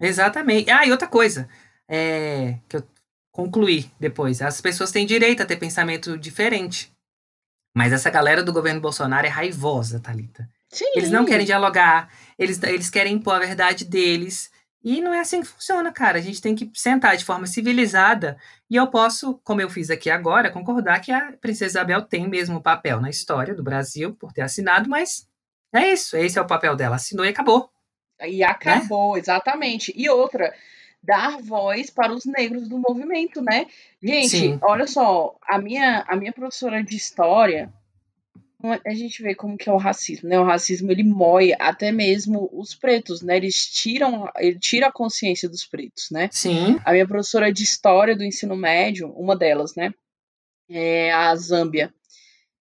Exatamente. 0.00 0.70
Ah, 0.70 0.86
e 0.86 0.90
outra 0.90 1.08
coisa. 1.08 1.48
É, 1.88 2.58
que 2.68 2.76
eu 2.76 2.86
concluir 3.32 3.90
depois. 3.98 4.42
As 4.42 4.60
pessoas 4.60 4.92
têm 4.92 5.06
direito 5.06 5.42
a 5.42 5.46
ter 5.46 5.56
pensamento 5.56 6.16
diferente. 6.18 6.92
Mas 7.74 7.92
essa 7.92 8.10
galera 8.10 8.42
do 8.42 8.52
governo 8.52 8.80
Bolsonaro 8.80 9.26
é 9.26 9.30
raivosa, 9.30 9.98
Thalita. 9.98 10.48
Sim. 10.72 10.90
Eles 10.96 11.10
não 11.10 11.26
querem 11.26 11.44
dialogar, 11.44 12.10
eles, 12.38 12.60
eles 12.62 12.88
querem 12.88 13.14
impor 13.14 13.34
a 13.34 13.40
verdade 13.40 13.84
deles. 13.84 14.50
E 14.82 15.00
não 15.00 15.14
é 15.14 15.20
assim 15.20 15.42
que 15.42 15.46
funciona, 15.46 15.92
cara. 15.92 16.18
A 16.18 16.20
gente 16.20 16.42
tem 16.42 16.56
que 16.56 16.68
sentar 16.74 17.16
de 17.16 17.24
forma 17.24 17.46
civilizada. 17.46 18.36
E 18.68 18.74
eu 18.74 18.88
posso, 18.88 19.38
como 19.44 19.60
eu 19.60 19.70
fiz 19.70 19.90
aqui 19.90 20.10
agora, 20.10 20.50
concordar 20.50 21.00
que 21.00 21.12
a 21.12 21.32
Princesa 21.40 21.78
Isabel 21.78 22.02
tem 22.02 22.28
mesmo 22.28 22.60
papel 22.60 23.00
na 23.00 23.10
história 23.10 23.54
do 23.54 23.62
Brasil 23.62 24.16
por 24.16 24.32
ter 24.32 24.40
assinado, 24.42 24.88
mas 24.88 25.28
é 25.72 25.92
isso. 25.92 26.16
Esse 26.16 26.38
é 26.38 26.42
o 26.42 26.46
papel 26.46 26.74
dela. 26.74 26.96
Assinou 26.96 27.24
e 27.24 27.28
acabou. 27.28 27.70
E 28.20 28.42
acabou, 28.42 29.14
né? 29.14 29.20
exatamente. 29.20 29.92
E 29.94 30.08
outra, 30.10 30.52
dar 31.02 31.38
voz 31.40 31.90
para 31.90 32.12
os 32.12 32.24
negros 32.24 32.68
do 32.68 32.78
movimento, 32.78 33.40
né? 33.40 33.66
Gente, 34.02 34.28
Sim. 34.28 34.58
olha 34.62 34.86
só, 34.86 35.36
a 35.48 35.58
minha, 35.58 36.04
a 36.08 36.16
minha 36.16 36.32
professora 36.32 36.82
de 36.82 36.96
história, 36.96 37.72
a 38.84 38.94
gente 38.94 39.22
vê 39.22 39.34
como 39.34 39.56
que 39.56 39.68
é 39.68 39.72
o 39.72 39.76
racismo, 39.76 40.28
né? 40.28 40.38
O 40.38 40.44
racismo 40.44 40.90
ele 40.90 41.02
mói 41.02 41.52
até 41.58 41.90
mesmo 41.90 42.48
os 42.52 42.74
pretos, 42.74 43.22
né? 43.22 43.36
Eles 43.36 43.66
tiram, 43.66 44.30
ele 44.36 44.58
tira 44.58 44.88
a 44.88 44.92
consciência 44.92 45.48
dos 45.48 45.64
pretos, 45.64 46.10
né? 46.10 46.28
Sim. 46.32 46.78
A 46.84 46.92
minha 46.92 47.06
professora 47.06 47.52
de 47.52 47.62
história 47.62 48.16
do 48.16 48.24
ensino 48.24 48.56
médio, 48.56 49.10
uma 49.12 49.36
delas, 49.36 49.74
né? 49.74 49.92
É 50.70 51.12
a 51.12 51.34
Zâmbia. 51.34 51.92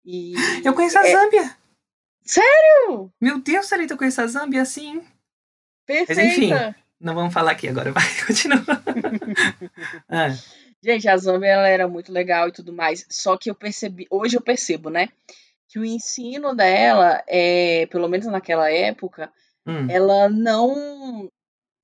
E 0.05 0.35
eu 0.64 0.74
conheço 0.74 0.98
a 0.98 1.06
é... 1.06 1.12
Zâmbia. 1.12 1.56
Sério? 2.23 3.12
Meu 3.20 3.40
Deus, 3.40 3.68
Thalita, 3.68 3.94
eu 3.94 3.98
conheço 3.98 4.20
a 4.20 4.27
Zâmbia, 4.27 4.64
sim. 4.64 5.02
Perfeita. 5.86 6.23
Mas 6.23 6.36
enfim, 6.36 6.51
não 7.01 7.14
vamos 7.14 7.32
falar 7.32 7.52
aqui 7.52 7.68
agora, 7.68 7.90
vai, 7.93 8.05
continua. 8.27 8.64
ah. 10.09 10.28
Gente, 10.82 11.09
a 11.09 11.16
Zambia 11.16 11.48
ela 11.48 11.68
era 11.68 11.89
muito 11.89 12.12
legal 12.12 12.48
e 12.48 12.52
tudo 12.52 12.73
mais, 12.73 13.06
só 13.09 13.36
que 13.36 13.51
eu 13.51 13.55
percebi, 13.55 14.06
hoje 14.10 14.36
eu 14.36 14.40
percebo, 14.40 14.90
né, 14.90 15.09
que 15.77 15.81
o 15.81 15.85
ensino 15.85 16.55
dela, 16.55 17.23
é, 17.28 17.85
pelo 17.90 18.09
menos 18.09 18.27
naquela 18.27 18.73
época, 18.73 19.31
hum. 19.66 19.86
ela 19.90 20.27
não 20.27 21.31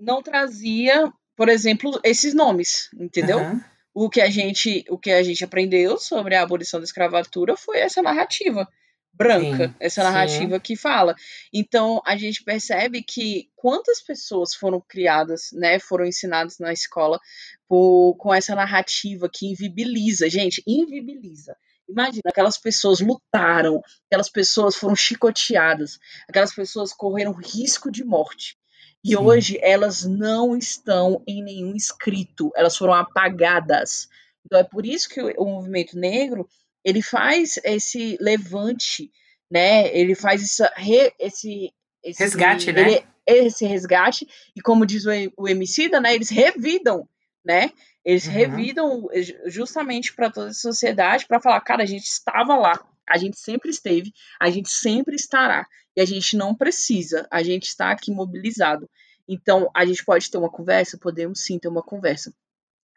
não 0.00 0.22
trazia, 0.22 1.12
por 1.36 1.50
exemplo, 1.50 2.00
esses 2.02 2.32
nomes, 2.32 2.88
entendeu? 2.98 3.38
Uhum. 3.38 3.60
O 3.92 4.08
que 4.08 4.22
a 4.22 4.30
gente 4.30 4.82
o 4.88 4.96
que 4.96 5.10
a 5.10 5.22
gente 5.22 5.44
aprendeu 5.44 5.98
sobre 5.98 6.34
a 6.34 6.42
abolição 6.42 6.80
da 6.80 6.84
escravatura 6.84 7.54
foi 7.54 7.80
essa 7.80 8.00
narrativa 8.00 8.66
branca, 9.12 9.68
sim, 9.68 9.74
essa 9.78 10.02
narrativa 10.02 10.54
sim. 10.54 10.60
que 10.60 10.74
fala. 10.74 11.14
Então 11.52 12.00
a 12.06 12.16
gente 12.16 12.42
percebe 12.42 13.02
que 13.02 13.50
quantas 13.54 14.00
pessoas 14.00 14.54
foram 14.54 14.80
criadas, 14.80 15.50
né, 15.52 15.78
foram 15.78 16.06
ensinadas 16.06 16.58
na 16.58 16.72
escola 16.72 17.20
por, 17.68 18.16
com 18.16 18.32
essa 18.32 18.54
narrativa 18.54 19.28
que 19.30 19.50
invibiliza, 19.50 20.30
gente, 20.30 20.62
invibiliza. 20.66 21.54
Imagina, 21.92 22.22
aquelas 22.26 22.58
pessoas 22.58 23.00
lutaram, 23.00 23.82
aquelas 24.06 24.30
pessoas 24.30 24.74
foram 24.74 24.96
chicoteadas, 24.96 25.98
aquelas 26.28 26.54
pessoas 26.54 26.92
correram 26.92 27.32
risco 27.32 27.90
de 27.90 28.02
morte. 28.02 28.56
E 29.04 29.10
Sim. 29.10 29.16
hoje 29.16 29.58
elas 29.60 30.04
não 30.04 30.56
estão 30.56 31.22
em 31.26 31.42
nenhum 31.42 31.74
escrito, 31.74 32.50
elas 32.56 32.76
foram 32.76 32.94
apagadas. 32.94 34.08
Então 34.44 34.58
é 34.58 34.64
por 34.64 34.86
isso 34.86 35.08
que 35.08 35.20
o, 35.20 35.44
movimento 35.44 35.98
negro 35.98 36.48
ele 36.84 37.02
faz 37.02 37.58
esse 37.64 38.16
levante, 38.20 39.10
né? 39.50 39.94
Ele 39.96 40.14
faz 40.14 40.42
essa 40.42 40.72
re, 40.76 41.12
esse, 41.18 41.72
esse 42.02 42.22
resgate, 42.22 42.72
né? 42.72 42.80
ele, 42.80 42.90
né? 42.90 43.06
Esse 43.24 43.64
resgate 43.66 44.26
e 44.54 44.60
como 44.60 44.86
diz 44.86 45.04
o, 45.04 45.10
o 45.36 45.48
Emicida, 45.48 46.00
né? 46.00 46.14
Eles 46.14 46.30
revidam, 46.30 47.08
né? 47.44 47.70
Eles 48.04 48.26
uhum. 48.26 48.32
revidam 48.32 49.08
justamente 49.46 50.14
para 50.14 50.30
toda 50.30 50.50
a 50.50 50.54
sociedade 50.54 51.26
para 51.26 51.40
falar, 51.40 51.60
cara, 51.60 51.82
a 51.82 51.86
gente 51.86 52.04
estava 52.04 52.56
lá, 52.56 52.84
a 53.08 53.16
gente 53.16 53.38
sempre 53.38 53.70
esteve, 53.70 54.12
a 54.40 54.50
gente 54.50 54.70
sempre 54.70 55.14
estará 55.14 55.66
e 55.96 56.00
a 56.00 56.04
gente 56.04 56.36
não 56.36 56.54
precisa, 56.54 57.26
a 57.30 57.42
gente 57.42 57.68
está 57.68 57.90
aqui 57.90 58.10
mobilizado. 58.10 58.88
Então, 59.28 59.70
a 59.74 59.84
gente 59.84 60.04
pode 60.04 60.30
ter 60.30 60.38
uma 60.38 60.50
conversa? 60.50 60.98
Podemos 60.98 61.40
sim 61.40 61.58
ter 61.58 61.68
uma 61.68 61.82
conversa 61.82 62.32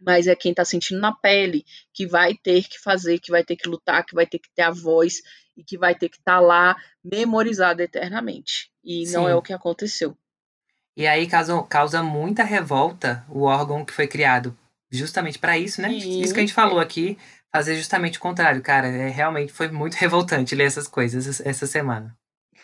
mas 0.01 0.27
é 0.27 0.35
quem 0.35 0.51
está 0.51 0.65
sentindo 0.65 0.99
na 0.99 1.13
pele 1.13 1.65
que 1.93 2.05
vai 2.05 2.33
ter 2.35 2.67
que 2.67 2.79
fazer, 2.79 3.19
que 3.19 3.31
vai 3.31 3.43
ter 3.43 3.55
que 3.55 3.67
lutar, 3.67 4.05
que 4.05 4.15
vai 4.15 4.25
ter 4.25 4.39
que 4.39 4.49
ter 4.53 4.63
a 4.63 4.71
voz 4.71 5.21
e 5.55 5.63
que 5.63 5.77
vai 5.77 5.95
ter 5.95 6.09
que 6.09 6.17
estar 6.17 6.35
tá 6.35 6.39
lá 6.39 6.75
memorizado 7.03 7.81
eternamente. 7.81 8.69
E 8.83 9.05
Sim. 9.05 9.13
não 9.13 9.29
é 9.29 9.35
o 9.35 9.41
que 9.41 9.53
aconteceu. 9.53 10.17
E 10.95 11.05
aí 11.05 11.27
causa, 11.27 11.61
causa 11.63 12.01
muita 12.01 12.43
revolta 12.43 13.25
o 13.29 13.43
órgão 13.43 13.83
que 13.83 13.93
foi 13.93 14.07
criado 14.07 14.57
justamente 14.91 15.37
para 15.37 15.57
isso, 15.57 15.81
né? 15.81 15.89
Sim. 15.89 16.21
Isso 16.21 16.33
que 16.33 16.39
a 16.39 16.43
gente 16.43 16.53
falou 16.53 16.79
aqui, 16.79 17.17
fazer 17.51 17.75
justamente 17.75 18.17
o 18.17 18.21
contrário, 18.21 18.61
cara. 18.61 18.87
É, 18.87 19.09
realmente 19.09 19.51
foi 19.51 19.67
muito 19.67 19.95
revoltante 19.99 20.55
ler 20.55 20.65
essas 20.65 20.87
coisas 20.87 21.41
essa 21.41 21.67
semana. 21.67 22.15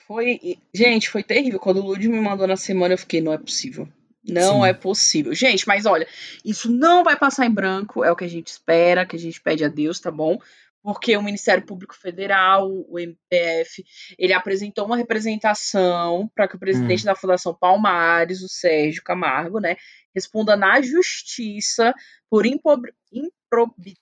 Foi, 0.08 0.58
gente, 0.74 1.10
foi 1.10 1.24
terrível. 1.24 1.60
Quando 1.60 1.78
o 1.78 1.86
Lud 1.86 2.08
me 2.08 2.20
mandou 2.20 2.48
na 2.48 2.58
semana, 2.58 2.94
eu 2.94 2.98
fiquei, 2.98 3.22
não 3.22 3.34
é 3.34 3.38
possível. 3.38 3.88
Não 4.28 4.62
Sim. 4.62 4.68
é 4.68 4.74
possível. 4.74 5.34
Gente, 5.34 5.68
mas 5.68 5.86
olha, 5.86 6.08
isso 6.46 6.72
não 6.72 7.04
vai 7.04 7.16
passar 7.16 7.46
em 7.46 7.52
branco, 7.52 8.04
é 8.04 8.12
o 8.12 8.16
que 8.16 8.26
a 8.26 8.30
gente 8.30 8.48
espera, 8.48 9.06
que 9.06 9.16
a 9.16 9.20
gente 9.20 9.42
pede 9.42 9.64
a 9.64 9.68
Deus, 9.68 10.00
tá 10.00 10.12
bom? 10.12 10.40
Porque 10.84 11.16
o 11.16 11.22
Ministério 11.22 11.66
Público 11.66 11.96
Federal, 11.96 12.68
o 12.70 13.00
MPF, 13.00 13.84
ele 14.18 14.34
apresentou 14.34 14.86
uma 14.86 14.98
representação 14.98 16.30
para 16.34 16.48
que 16.48 16.56
o 16.56 16.60
presidente 16.60 17.04
hum. 17.04 17.06
da 17.06 17.16
Fundação 17.16 17.54
Palmares, 17.54 18.42
o 18.42 18.50
Sérgio 18.50 19.04
Camargo, 19.04 19.60
né, 19.60 19.78
responda 20.14 20.56
na 20.56 20.82
justiça 20.82 21.94
por 22.30 22.46
improbidade 22.46 24.00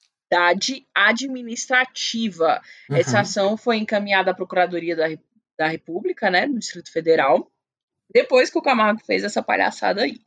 administrativa. 0.95 2.61
Uhum. 2.89 2.95
Essa 2.95 3.21
ação 3.21 3.57
foi 3.57 3.77
encaminhada 3.77 4.31
à 4.31 4.33
Procuradoria 4.33 4.95
da, 4.95 5.07
da 5.57 5.67
República, 5.67 6.29
né, 6.29 6.47
do 6.47 6.57
Distrito 6.59 6.91
Federal 6.91 7.51
depois 8.11 8.49
que 8.49 8.57
o 8.57 8.61
Camargo 8.61 9.01
fez 9.05 9.23
essa 9.23 9.41
palhaçada 9.41 10.01
aí. 10.01 10.19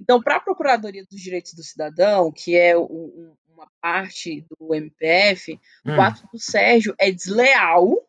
Então, 0.00 0.22
para 0.22 0.36
a 0.36 0.40
Procuradoria 0.40 1.04
dos 1.04 1.20
Direitos 1.20 1.52
do 1.52 1.62
Cidadão, 1.62 2.32
que 2.32 2.56
é 2.56 2.76
um, 2.76 3.36
uma 3.58 3.68
parte 3.80 4.46
do 4.48 4.74
MPF, 4.74 5.58
hum. 5.84 5.96
o 5.96 6.00
ato 6.00 6.22
do 6.32 6.38
Sérgio 6.38 6.94
é 6.98 7.10
desleal 7.10 8.08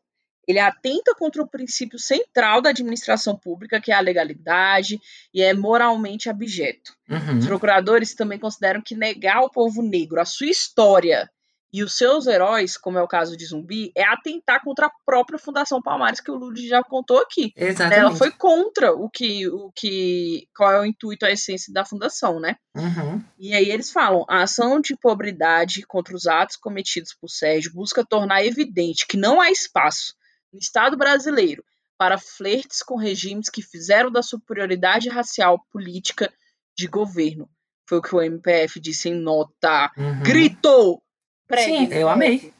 ele 0.49 0.57
atenta 0.57 1.13
contra 1.13 1.43
o 1.43 1.47
princípio 1.47 1.99
central 1.99 2.59
da 2.59 2.71
administração 2.71 3.35
pública, 3.37 3.79
que 3.79 3.91
é 3.91 3.95
a 3.95 3.99
legalidade, 3.99 4.99
e 5.31 5.43
é 5.43 5.53
moralmente 5.53 6.27
abjeto. 6.27 6.91
Uhum. 7.07 7.37
Os 7.37 7.45
procuradores 7.45 8.15
também 8.15 8.39
consideram 8.39 8.81
que 8.81 8.95
negar 8.95 9.37
ao 9.37 9.51
povo 9.51 9.83
negro 9.83 10.19
a 10.19 10.25
sua 10.25 10.47
história 10.47 11.29
e 11.71 11.83
os 11.83 11.95
seus 11.95 12.25
heróis, 12.25 12.77
como 12.77 12.97
é 12.97 13.01
o 13.01 13.07
caso 13.07 13.37
de 13.37 13.45
Zumbi, 13.45 13.91
é 13.95 14.03
atentar 14.03 14.63
contra 14.63 14.87
a 14.87 14.91
própria 15.05 15.37
Fundação 15.37 15.81
Palmares, 15.81 16.19
que 16.19 16.31
o 16.31 16.35
Lula 16.35 16.55
já 16.57 16.83
contou 16.83 17.19
aqui. 17.19 17.53
Exatamente. 17.55 17.99
Ela 17.99 18.15
foi 18.15 18.31
contra 18.31 18.91
o 18.91 19.07
que, 19.07 19.47
o 19.47 19.71
que, 19.75 20.47
qual 20.55 20.71
é 20.71 20.79
o 20.79 20.85
intuito, 20.85 21.25
a 21.25 21.31
essência 21.31 21.71
da 21.71 21.85
fundação, 21.85 22.39
né? 22.39 22.55
Uhum. 22.75 23.23
E 23.37 23.53
aí 23.53 23.69
eles 23.69 23.91
falam: 23.91 24.25
a 24.27 24.41
ação 24.41 24.81
de 24.81 24.97
pobridade 24.97 25.83
contra 25.85 26.15
os 26.15 26.25
atos 26.25 26.55
cometidos 26.55 27.13
por 27.13 27.29
Sérgio 27.29 27.73
busca 27.73 28.03
tornar 28.03 28.43
evidente 28.43 29.05
que 29.05 29.17
não 29.17 29.39
há 29.39 29.51
espaço 29.51 30.15
no 30.51 30.57
Estado 30.57 30.97
brasileiro 30.97 31.63
para 31.99 32.17
flertes 32.17 32.81
com 32.81 32.95
regimes 32.95 33.49
que 33.49 33.61
fizeram 33.61 34.09
da 34.09 34.23
superioridade 34.23 35.09
racial 35.09 35.63
política 35.71 36.31
de 36.75 36.87
governo. 36.87 37.47
Foi 37.87 37.97
o 37.97 38.01
que 38.01 38.15
o 38.15 38.21
MPF 38.21 38.79
disse 38.79 39.09
em 39.09 39.15
nota. 39.15 39.91
Uhum. 39.97 40.23
Gritou! 40.23 41.03
Pregue, 41.49 41.65
Sim, 41.65 41.83
eu 41.85 41.87
pregue. 41.89 42.03
amei. 42.07 42.53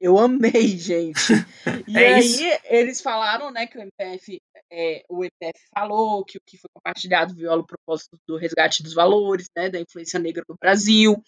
Eu 0.00 0.18
amei, 0.18 0.78
gente. 0.78 1.20
E 1.88 1.96
É 1.98 2.14
aí 2.14 2.20
isso. 2.20 2.42
eles 2.64 3.00
falaram, 3.00 3.50
né, 3.50 3.66
que 3.66 3.76
o 3.76 3.82
MPF, 3.82 4.40
é, 4.72 5.02
o 5.08 5.24
MPF 5.24 5.58
falou 5.74 6.24
que 6.24 6.38
o 6.38 6.40
que 6.46 6.56
foi 6.56 6.70
compartilhado 6.72 7.34
viola 7.34 7.60
o 7.62 7.66
propósito 7.66 8.16
do 8.26 8.36
resgate 8.36 8.82
dos 8.82 8.94
valores, 8.94 9.46
né, 9.56 9.68
da 9.68 9.78
influência 9.80 10.18
negra 10.18 10.42
no 10.48 10.56
Brasil, 10.60 11.22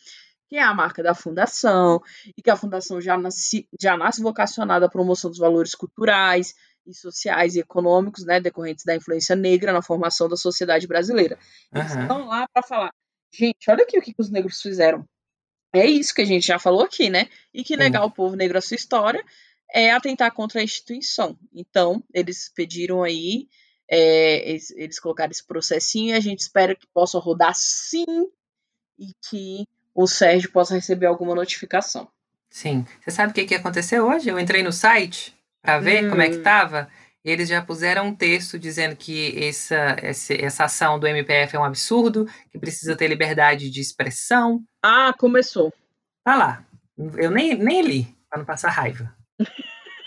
que 0.48 0.56
é 0.56 0.62
a 0.62 0.72
marca 0.74 1.02
da 1.02 1.14
fundação, 1.14 2.00
e 2.36 2.42
que 2.42 2.50
a 2.50 2.56
fundação 2.56 3.00
já 3.00 3.16
nasce, 3.18 3.66
já 3.80 3.96
nasce 3.96 4.22
vocacionada 4.22 4.86
à 4.86 4.88
promoção 4.88 5.30
dos 5.30 5.38
valores 5.38 5.74
culturais 5.74 6.54
e 6.86 6.94
sociais 6.94 7.56
e 7.56 7.60
econômicos, 7.60 8.24
né, 8.24 8.40
decorrentes 8.40 8.84
da 8.84 8.94
influência 8.96 9.36
negra 9.36 9.72
na 9.72 9.82
formação 9.82 10.28
da 10.28 10.36
sociedade 10.36 10.86
brasileira. 10.86 11.38
Eles 11.74 11.94
estão 11.94 12.26
lá 12.26 12.46
para 12.52 12.62
falar, 12.62 12.90
gente, 13.32 13.70
olha 13.70 13.82
aqui 13.82 13.98
o 13.98 14.02
que, 14.02 14.14
que 14.14 14.20
os 14.22 14.30
negros 14.30 14.60
fizeram. 14.60 15.04
É 15.72 15.86
isso 15.86 16.14
que 16.14 16.20
a 16.22 16.26
gente 16.26 16.46
já 16.46 16.58
falou 16.58 16.82
aqui, 16.82 17.08
né? 17.08 17.28
E 17.52 17.64
que 17.64 17.76
negar 17.76 18.02
ao 18.02 18.10
povo 18.10 18.36
negro 18.36 18.58
a 18.58 18.60
sua 18.60 18.74
história 18.74 19.24
é 19.72 19.90
atentar 19.90 20.30
contra 20.32 20.60
a 20.60 20.64
instituição. 20.64 21.38
Então, 21.54 22.02
eles 22.12 22.50
pediram 22.54 23.02
aí, 23.02 23.48
é, 23.90 24.50
eles, 24.50 24.70
eles 24.72 24.98
colocaram 25.00 25.30
esse 25.30 25.46
processinho 25.46 26.10
e 26.10 26.16
a 26.16 26.20
gente 26.20 26.40
espera 26.40 26.74
que 26.74 26.86
possa 26.92 27.18
rodar 27.18 27.52
sim 27.54 28.04
e 28.98 29.12
que 29.30 29.66
o 29.94 30.06
Sérgio 30.06 30.50
possa 30.52 30.74
receber 30.74 31.06
alguma 31.06 31.34
notificação. 31.34 32.06
Sim. 32.50 32.84
Você 33.00 33.10
sabe 33.10 33.30
o 33.32 33.34
que, 33.34 33.46
que 33.46 33.54
aconteceu 33.54 34.06
hoje? 34.06 34.28
Eu 34.28 34.38
entrei 34.38 34.62
no 34.62 34.72
site 34.72 35.34
para 35.62 35.78
ver 35.78 36.08
como 36.10 36.20
é 36.20 36.28
que 36.28 36.36
Hum. 36.36 36.42
tava. 36.42 36.88
E 37.24 37.30
eles 37.30 37.48
já 37.48 37.62
puseram 37.62 38.08
um 38.08 38.14
texto 38.14 38.58
dizendo 38.58 38.96
que 38.96 39.38
essa, 39.44 39.96
essa, 40.02 40.34
essa 40.34 40.64
ação 40.64 40.98
do 40.98 41.06
MPF 41.06 41.54
é 41.54 41.58
um 41.58 41.64
absurdo, 41.64 42.26
que 42.50 42.58
precisa 42.58 42.96
ter 42.96 43.06
liberdade 43.06 43.70
de 43.70 43.80
expressão. 43.80 44.62
Ah, 44.82 45.14
começou. 45.16 45.72
Tá 46.24 46.36
lá. 46.36 46.64
Eu 47.16 47.30
nem, 47.30 47.54
nem 47.56 47.82
li, 47.82 48.16
para 48.28 48.38
não 48.38 48.44
passar 48.44 48.70
raiva. 48.70 49.14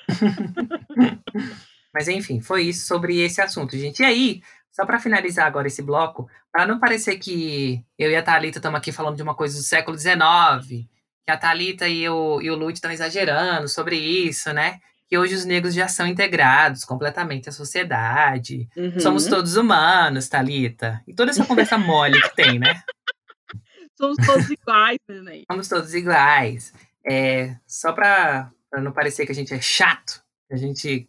Mas 1.94 2.10
enfim, 2.10 2.42
foi 2.42 2.64
isso 2.64 2.86
sobre 2.86 3.22
esse 3.22 3.40
assunto, 3.40 3.78
gente. 3.78 4.02
E 4.02 4.06
aí, 4.06 4.42
só 4.70 4.86
para 4.86 5.00
finalizar 5.00 5.48
agora 5.48 5.68
esse 5.68 5.82
bloco, 5.82 6.30
para 6.52 6.66
não 6.66 6.80
parecer 6.80 7.18
que 7.18 7.82
eu 7.98 8.12
e 8.12 8.16
a 8.16 8.22
Thalita 8.22 8.60
estamos 8.60 8.78
aqui 8.78 8.92
falando 8.92 9.16
de 9.16 9.24
uma 9.24 9.34
coisa 9.34 9.58
do 9.58 9.64
século 9.64 9.98
XIX, 9.98 10.86
que 11.26 11.32
a 11.32 11.38
Thalita 11.38 11.88
e 11.88 12.08
o, 12.10 12.42
e 12.42 12.52
o 12.52 12.56
Lute 12.56 12.74
estão 12.74 12.92
exagerando 12.92 13.70
sobre 13.70 13.96
isso, 13.96 14.52
né? 14.52 14.82
Que 15.08 15.18
hoje 15.18 15.36
os 15.36 15.46
negros 15.46 15.74
já 15.74 15.88
são 15.88 16.08
integrados 16.08 16.84
completamente 16.84 17.50
à 17.50 17.52
sociedade. 17.52 18.68
Uhum. 18.76 19.00
Somos 19.00 19.28
todos 19.28 19.56
humanos, 19.56 20.28
Thalita. 20.28 21.02
E 21.08 21.14
toda 21.14 21.32
essa 21.32 21.46
conversa 21.46 21.78
mole 21.78 22.20
que 22.22 22.36
tem, 22.36 22.60
né? 22.60 22.82
Somos 23.98 24.18
todos 24.26 24.50
iguais, 24.50 25.00
né? 25.08 25.44
somos 25.50 25.70
todos 25.70 25.94
iguais. 25.94 26.74
É, 27.08 27.56
só 27.66 27.94
para 27.94 28.52
não 28.74 28.92
parecer 28.92 29.26
que 29.26 29.32
a 29.32 29.36
gente 29.36 29.54
é 29.54 29.62
chato, 29.62 30.22
a 30.52 30.58
gente 30.58 31.08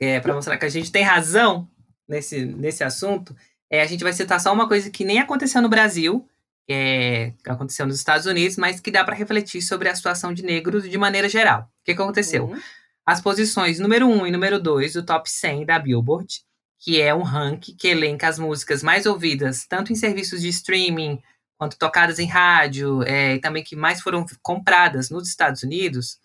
é, 0.00 0.20
para 0.20 0.34
mostrar 0.34 0.56
que 0.56 0.64
a 0.64 0.68
gente 0.68 0.90
tem 0.90 1.02
razão 1.02 1.68
nesse, 2.08 2.44
nesse 2.44 2.84
assunto, 2.84 3.36
é, 3.70 3.82
a 3.82 3.86
gente 3.86 4.02
vai 4.02 4.12
citar 4.12 4.40
só 4.40 4.52
uma 4.52 4.68
coisa 4.68 4.90
que 4.90 5.04
nem 5.04 5.18
aconteceu 5.18 5.60
no 5.60 5.68
Brasil, 5.68 6.26
que, 6.66 6.72
é, 6.72 7.32
aconteceu 7.46 7.86
nos 7.86 7.96
Estados 7.96 8.26
Unidos, 8.26 8.56
mas 8.56 8.80
que 8.80 8.90
dá 8.90 9.04
para 9.04 9.14
refletir 9.14 9.60
sobre 9.62 9.88
a 9.88 9.94
situação 9.94 10.32
de 10.32 10.42
negros 10.42 10.88
de 10.88 10.98
maneira 10.98 11.28
geral. 11.28 11.62
O 11.62 11.84
que, 11.84 11.94
que 11.94 12.02
aconteceu? 12.02 12.46
Uhum. 12.46 12.60
As 13.08 13.22
posições 13.22 13.78
número 13.78 14.06
1 14.06 14.26
e 14.26 14.30
número 14.30 14.60
2 14.60 14.92
do 14.92 15.02
Top 15.02 15.30
100 15.30 15.64
da 15.64 15.78
Billboard, 15.78 16.42
que 16.78 17.00
é 17.00 17.14
um 17.14 17.22
ranking 17.22 17.74
que 17.74 17.88
elenca 17.88 18.28
as 18.28 18.38
músicas 18.38 18.82
mais 18.82 19.06
ouvidas, 19.06 19.64
tanto 19.66 19.90
em 19.90 19.96
serviços 19.96 20.42
de 20.42 20.48
streaming 20.48 21.18
quanto 21.56 21.78
tocadas 21.78 22.18
em 22.18 22.26
rádio, 22.26 23.02
é, 23.04 23.36
e 23.36 23.40
também 23.40 23.64
que 23.64 23.74
mais 23.74 24.02
foram 24.02 24.26
compradas 24.42 25.08
nos 25.08 25.26
Estados 25.26 25.62
Unidos, 25.62 26.18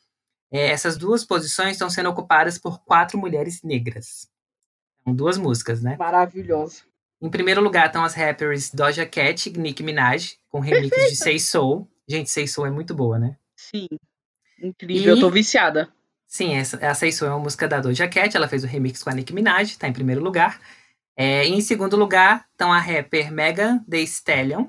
é, 0.52 0.72
essas 0.72 0.98
duas 0.98 1.24
posições 1.24 1.72
estão 1.72 1.90
sendo 1.90 2.10
ocupadas 2.10 2.58
por 2.58 2.84
quatro 2.84 3.18
mulheres 3.18 3.64
negras. 3.64 4.28
São 5.06 5.16
duas 5.16 5.38
músicas, 5.38 5.82
né? 5.82 5.96
Maravilhoso. 5.98 6.84
Em 7.22 7.30
primeiro 7.30 7.62
lugar 7.62 7.88
estão 7.88 8.04
as 8.04 8.14
rappers 8.14 8.72
Doja 8.72 9.06
Cat 9.06 9.48
e 9.50 9.58
Nicki 9.58 9.84
Minaj, 9.84 10.38
com 10.50 10.60
remix 10.60 10.94
de 11.10 11.16
Say 11.16 11.40
Soul. 11.40 11.90
Gente, 12.06 12.30
Say 12.30 12.46
Soul 12.46 12.68
é 12.68 12.72
muito 12.72 12.94
boa, 12.94 13.18
né? 13.18 13.38
Sim. 13.56 13.88
Incrível, 14.62 15.16
E- 15.16 15.18
eu 15.18 15.22
tô 15.22 15.30
viciada. 15.30 15.90
Sim, 16.34 16.56
essa, 16.56 16.78
a 16.84 16.96
Say 16.96 17.12
Soul 17.12 17.30
é 17.30 17.34
uma 17.36 17.44
música 17.44 17.68
da 17.68 17.80
Doja 17.80 18.08
Cat, 18.08 18.36
ela 18.36 18.48
fez 18.48 18.64
o 18.64 18.68
remix 18.68 19.04
com 19.04 19.10
a 19.12 19.14
Nicki 19.14 19.32
Minaj, 19.32 19.78
tá 19.78 19.88
em 19.88 19.94
primeiro 19.94 20.20
lugar. 20.24 20.60
É, 21.16 21.46
em 21.46 21.62
segundo 21.62 21.96
lugar 21.96 22.48
estão 22.52 22.74
a 22.74 22.80
rapper 22.80 23.32
Megan 23.32 23.84
Thee 23.88 24.02
Stallion 24.06 24.66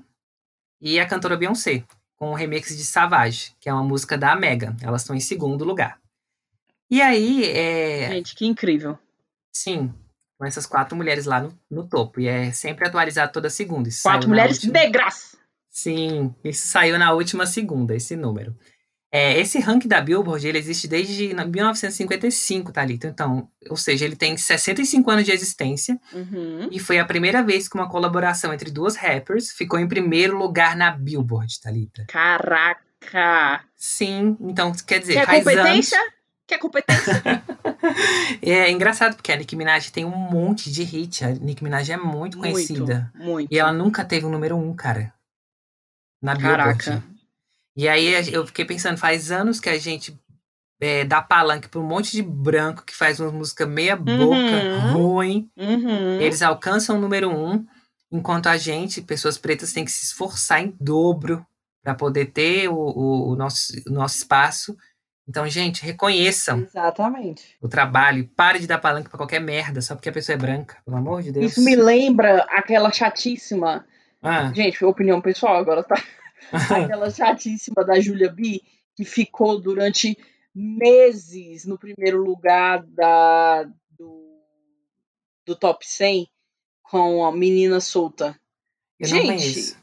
e 0.79 1.01
a 1.01 1.07
cantora 1.07 1.39
Beyoncé, 1.39 1.83
com 2.17 2.33
o 2.33 2.35
remix 2.35 2.77
de 2.77 2.85
Savage, 2.85 3.55
que 3.59 3.67
é 3.71 3.73
uma 3.73 3.83
música 3.83 4.19
da 4.19 4.37
Megan. 4.37 4.77
Elas 4.83 5.01
estão 5.01 5.17
em 5.17 5.21
segundo 5.21 5.65
lugar. 5.65 5.99
E 6.91 7.01
aí, 7.01 7.45
é, 7.47 8.09
Gente, 8.11 8.35
que 8.35 8.45
incrível. 8.45 8.99
sim, 9.51 9.91
com 10.39 10.45
essas 10.45 10.67
quatro 10.67 10.95
mulheres 10.95 11.25
lá 11.25 11.41
no, 11.41 11.59
no 11.71 11.89
topo. 11.89 12.21
E 12.21 12.29
é 12.29 12.53
sempre 12.53 12.87
atualizado 12.87 13.33
toda 13.33 13.49
segunda. 13.49 13.89
Isso 13.89 14.03
Quatro 14.03 14.29
mulheres 14.29 14.57
última- 14.59 14.75
negras. 14.75 15.35
Sim, 15.71 16.35
isso 16.45 16.69
saiu 16.69 16.99
na 16.99 17.13
última 17.15 17.47
segunda, 17.47 17.97
esse 17.97 18.15
número. 18.17 18.55
É, 19.17 19.39
esse 19.39 19.61
ranking 19.61 19.87
da 19.87 20.01
Billboard, 20.01 20.45
ele 20.45 20.59
existe 20.59 20.89
desde 20.89 21.33
na- 21.33 21.45
1955, 21.45 22.73
Thalita. 22.73 23.07
Então, 23.07 23.49
ou 23.71 23.77
seja, 23.77 24.05
ele 24.05 24.17
tem 24.17 24.37
65 24.37 25.09
anos 25.09 25.25
de 25.25 25.31
existência 25.31 26.01
Uhum. 26.13 26.69
e 26.73 26.81
foi 26.81 26.99
a 26.99 27.05
primeira 27.05 27.41
vez 27.41 27.69
que 27.69 27.77
uma 27.77 27.89
colaboração 27.89 28.53
entre 28.53 28.73
duas 28.73 28.97
rappers 28.97 29.53
ficou 29.53 29.79
em 29.79 29.87
primeiro 29.87 30.37
lugar 30.37 30.75
na 30.77 30.91
Billboard, 30.91 31.61
Thalita. 31.61 32.05
Caraca. 32.09 33.65
Sim, 33.77 34.37
então 34.41 34.73
quer 34.85 34.99
dizer, 34.99 35.15
Quer 35.15 35.27
competência? 35.45 36.01
Quer 36.47 36.59
competência? 36.59 37.23
É 38.43 38.71
engraçado 38.71 39.15
porque 39.15 39.31
a 39.31 39.37
Nicki 39.37 39.55
Minaj 39.57 39.91
tem 39.91 40.05
um 40.07 40.17
monte 40.17 40.73
de 40.73 40.83
hit. 40.83 41.23
A 41.25 41.29
Nicki 41.31 41.63
Minaj 41.63 41.91
é 41.93 41.97
muito 41.99 42.39
conhecida. 42.39 43.13
Muito, 43.15 43.29
muito. 43.33 43.53
E 43.53 43.59
ela 43.59 43.73
nunca 43.73 44.05
teve 44.05 44.25
o 44.25 44.31
número 44.31 44.57
um, 44.57 44.75
cara. 44.75 45.13
Na 46.23 46.35
Billboard. 46.35 47.03
E 47.77 47.89
aí 47.89 48.33
eu 48.33 48.47
fiquei 48.47 48.65
pensando, 48.65 48.99
faz 48.99 49.31
anos 49.33 49.59
que 49.61 49.69
a 49.69 49.79
gente 49.79 50.17
é, 50.81 51.05
dá 51.05 51.21
palanque 51.23 51.69
pra 51.69 51.81
um 51.81 51.87
monte 51.87 52.13
de 52.13 52.23
branco 52.23 52.85
que 52.85 52.95
faz 52.95 53.19
uma 53.21 53.31
música 53.33 53.67
meia 53.67 53.97
boca, 53.97 54.37
Uhum. 54.37 54.93
ruim. 54.93 55.51
Uhum. 55.57 56.21
Eles 56.21 56.43
alcançam 56.43 56.97
o 56.97 57.01
número 57.01 57.31
um, 57.31 57.65
enquanto 58.13 58.49
a 58.49 58.57
gente, 58.57 59.01
pessoas 59.03 59.39
pretas, 59.39 59.73
tem 59.73 59.85
que 59.85 59.91
se 59.91 60.05
esforçar 60.05 60.61
em 60.63 60.75
dobro 60.81 61.45
para 61.83 61.95
poder 61.95 62.27
ter 62.27 62.69
o, 62.69 62.75
o- 62.77 63.33
o 63.33 63.37
nosso, 63.37 63.73
o 63.89 63.93
nosso 63.93 64.17
espaço. 64.19 64.77
Então, 65.29 65.49
gente, 65.49 65.83
reconheçam 65.85 66.61
Exatamente. 66.61 67.57
o 67.61 67.69
trabalho 67.69 68.29
pare 68.37 68.59
de 68.59 68.67
dar 68.67 68.79
palanque 68.79 69.09
pra 69.09 69.17
qualquer 69.19 69.41
merda 69.41 69.81
só 69.81 69.95
porque 69.95 70.09
a 70.11 70.13
pessoa 70.13 70.35
é 70.35 70.39
branca, 70.39 70.77
pelo 70.85 70.97
amor 70.97 71.23
de 71.23 71.33
Deus. 71.33 71.53
Isso 71.53 71.63
me 71.65 71.75
lembra 71.75 72.45
aquela 72.51 72.93
chatíssima. 72.93 73.85
Ah, 74.23 74.53
Gente, 74.55 74.85
opinião 74.85 75.21
pessoal 75.21 75.57
agora, 75.57 75.83
tá? 75.83 75.97
Aquela 76.55 77.11
chatíssima 77.13 77.85
da 77.85 78.01
Julia 78.01 78.31
B, 78.31 78.61
que 78.97 79.05
ficou 79.05 79.61
durante 79.61 80.17
meses 80.55 81.65
no 81.65 81.79
primeiro 81.79 82.23
lugar 82.23 82.83
da, 82.87 83.65
do, 83.91 84.41
do 85.47 85.57
top 85.57 85.87
100 85.87 86.29
com 86.83 87.25
a 87.25 87.33
menina 87.33 87.81
solta. 87.81 88.39
eu 89.01 89.07
Gente. 89.09 89.77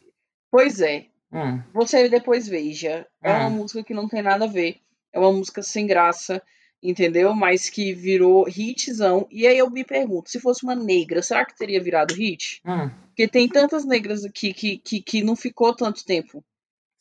Pois 0.49 0.79
é. 0.81 1.07
Hum, 1.31 1.61
Você 1.73 2.09
depois 2.09 2.47
veja. 2.47 3.07
É 3.23 3.31
uma 3.33 3.47
Hum. 3.47 3.51
música 3.51 3.83
que 3.83 3.93
não 3.93 4.07
tem 4.07 4.21
nada 4.21 4.45
a 4.45 4.47
ver. 4.47 4.77
É 5.13 5.19
uma 5.19 5.31
música 5.31 5.61
sem 5.61 5.87
graça, 5.87 6.41
entendeu? 6.83 7.33
Mas 7.33 7.69
que 7.69 7.93
virou 7.93 8.47
hitzão. 8.47 9.27
E 9.31 9.45
aí 9.47 9.57
eu 9.57 9.69
me 9.69 9.83
pergunto, 9.83 10.29
se 10.29 10.39
fosse 10.39 10.63
uma 10.63 10.75
negra, 10.75 11.21
será 11.21 11.45
que 11.45 11.57
teria 11.57 11.81
virado 11.81 12.13
hit? 12.13 12.61
hum, 12.65 12.89
Porque 13.07 13.27
tem 13.27 13.47
tantas 13.47 13.85
negras 13.85 14.23
aqui 14.25 14.53
que, 14.53 14.77
que, 14.77 15.01
que 15.01 15.23
não 15.23 15.35
ficou 15.35 15.73
tanto 15.75 16.05
tempo. 16.05 16.43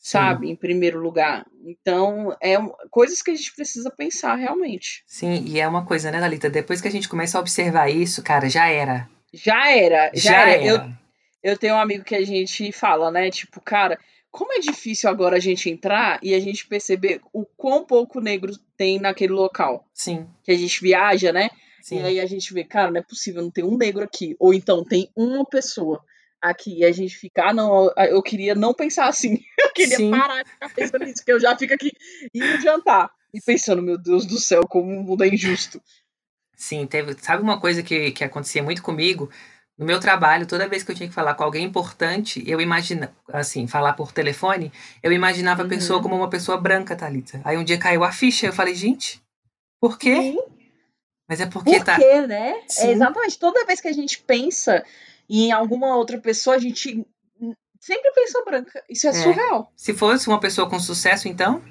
Sabe? 0.01 0.51
Em 0.51 0.56
primeiro 0.56 0.98
lugar. 0.98 1.47
Então, 1.62 2.35
é 2.43 2.56
coisas 2.90 3.20
que 3.20 3.31
a 3.31 3.35
gente 3.35 3.55
precisa 3.55 3.90
pensar 3.90 4.35
realmente. 4.35 5.05
Sim, 5.06 5.44
e 5.47 5.60
é 5.60 5.68
uma 5.68 5.85
coisa, 5.85 6.10
né, 6.10 6.18
Dalita? 6.18 6.48
Depois 6.48 6.81
que 6.81 6.89
a 6.89 6.90
gente 6.90 7.09
começa 7.09 7.36
a 7.36 7.40
observar 7.40 7.90
isso, 7.90 8.22
cara, 8.22 8.48
já 8.48 8.66
era. 8.66 9.09
Já 9.32 9.70
era, 9.70 10.10
já, 10.14 10.32
já 10.32 10.40
era. 10.48 10.52
era. 10.52 10.66
Eu, 11.43 11.51
eu 11.52 11.59
tenho 11.59 11.74
um 11.74 11.78
amigo 11.78 12.02
que 12.02 12.14
a 12.14 12.24
gente 12.24 12.72
fala, 12.72 13.10
né? 13.10 13.31
Tipo, 13.31 13.60
cara, 13.60 13.98
como 14.31 14.55
é 14.55 14.59
difícil 14.59 15.10
agora 15.10 15.36
a 15.36 15.40
gente 15.40 15.68
entrar 15.68 16.18
e 16.22 16.35
a 16.35 16.40
gente 16.40 16.66
perceber 16.66 17.20
o 17.32 17.44
quão 17.44 17.85
pouco 17.85 18.20
negro 18.20 18.52
tem 18.77 18.98
naquele 18.98 19.35
local. 19.35 19.86
Sim. 19.93 20.27
Que 20.43 20.52
a 20.52 20.56
gente 20.56 20.81
viaja, 20.81 21.31
né? 21.31 21.51
Sim. 21.82 22.01
E 22.01 22.05
aí 22.05 22.20
a 22.20 22.27
gente 22.27 22.52
vê, 22.55 22.64
cara, 22.64 22.90
não 22.90 23.01
é 23.01 23.02
possível, 23.02 23.43
não 23.43 23.51
tem 23.51 23.64
um 23.64 23.77
negro 23.77 24.02
aqui. 24.02 24.35
Ou 24.39 24.55
então 24.55 24.82
tem 24.82 25.10
uma 25.14 25.44
pessoa 25.44 26.02
aqui 26.41 26.79
e 26.79 26.85
a 26.85 26.93
gente 26.93 27.17
fica, 27.17 27.49
ah, 27.49 27.53
não, 27.53 27.93
eu 28.09 28.23
queria 28.23 28.55
não 28.55 28.73
pensar 28.73 29.07
assim. 29.07 29.39
Eu 29.62 29.73
queria 29.73 29.97
Sim. 29.97 30.11
parar 30.11 30.43
de 30.43 30.51
ficar 30.51 30.75
pensando 30.75 31.05
nisso, 31.05 31.17
porque 31.19 31.33
eu 31.33 31.41
já 31.41 31.57
fico 31.57 31.73
aqui 31.73 31.93
indo 32.35 32.61
jantar 32.61 33.09
e 33.33 33.41
pensando, 33.41 33.81
meu 33.81 33.97
Deus 33.97 34.27
do 34.27 34.39
céu, 34.39 34.67
como 34.67 34.91
o 34.91 35.03
mundo 35.05 35.23
é 35.23 35.29
injusto. 35.29 35.81
Sim, 36.57 36.87
teve. 36.87 37.15
Sabe 37.21 37.43
uma 37.43 37.61
coisa 37.61 37.83
que, 37.83 38.11
que 38.11 38.25
acontecia 38.25 38.62
muito 38.62 38.83
comigo? 38.83 39.31
No 39.79 39.87
meu 39.87 40.01
trabalho, 40.01 40.47
toda 40.47 40.69
vez 40.69 40.83
que 40.83 40.91
eu 40.91 40.95
tinha 40.95 41.09
que 41.09 41.15
falar 41.15 41.35
com 41.35 41.45
alguém 41.45 41.65
importante, 41.65 42.43
eu 42.47 42.61
imagina, 42.61 43.15
assim, 43.33 43.67
falar 43.67 43.93
por 43.95 44.12
telefone, 44.12 44.73
eu 45.03 45.12
imaginava 45.12 45.62
uhum. 45.62 45.67
a 45.67 45.71
pessoa 45.71 46.03
como 46.03 46.17
uma 46.17 46.29
pessoa 46.29 46.61
branca, 46.61 46.97
Thalita. 46.97 47.41
Aí 47.45 47.57
um 47.57 47.65
dia 47.65 47.79
caiu 47.79 48.03
a 48.03 48.11
ficha, 48.11 48.47
eu 48.47 48.53
falei, 48.53 48.75
gente, 48.75 49.23
por 49.81 49.99
quê? 49.99 50.17
Sim. 50.17 50.39
Mas 51.29 51.41
é 51.41 51.47
porque 51.47 51.77
por 51.77 51.85
tá. 51.85 51.95
Por 51.95 52.05
quê, 52.05 52.27
né? 52.27 52.61
É 52.81 52.91
exatamente. 52.91 53.39
Toda 53.39 53.65
vez 53.65 53.81
que 53.81 53.89
a 53.89 53.93
gente 53.93 54.19
pensa 54.19 54.85
em 55.39 55.52
alguma 55.52 55.94
outra 55.97 56.19
pessoa, 56.19 56.57
a 56.57 56.59
gente 56.59 57.07
sempre 57.81 58.12
pensa 58.12 58.44
branca. 58.44 58.85
Isso 58.89 59.07
é, 59.07 59.11
é. 59.11 59.12
surreal. 59.12 59.73
Se 59.77 59.94
fosse 59.94 60.28
uma 60.28 60.40
pessoa 60.40 60.69
com 60.69 60.78
sucesso, 60.78 61.28
então. 61.28 61.62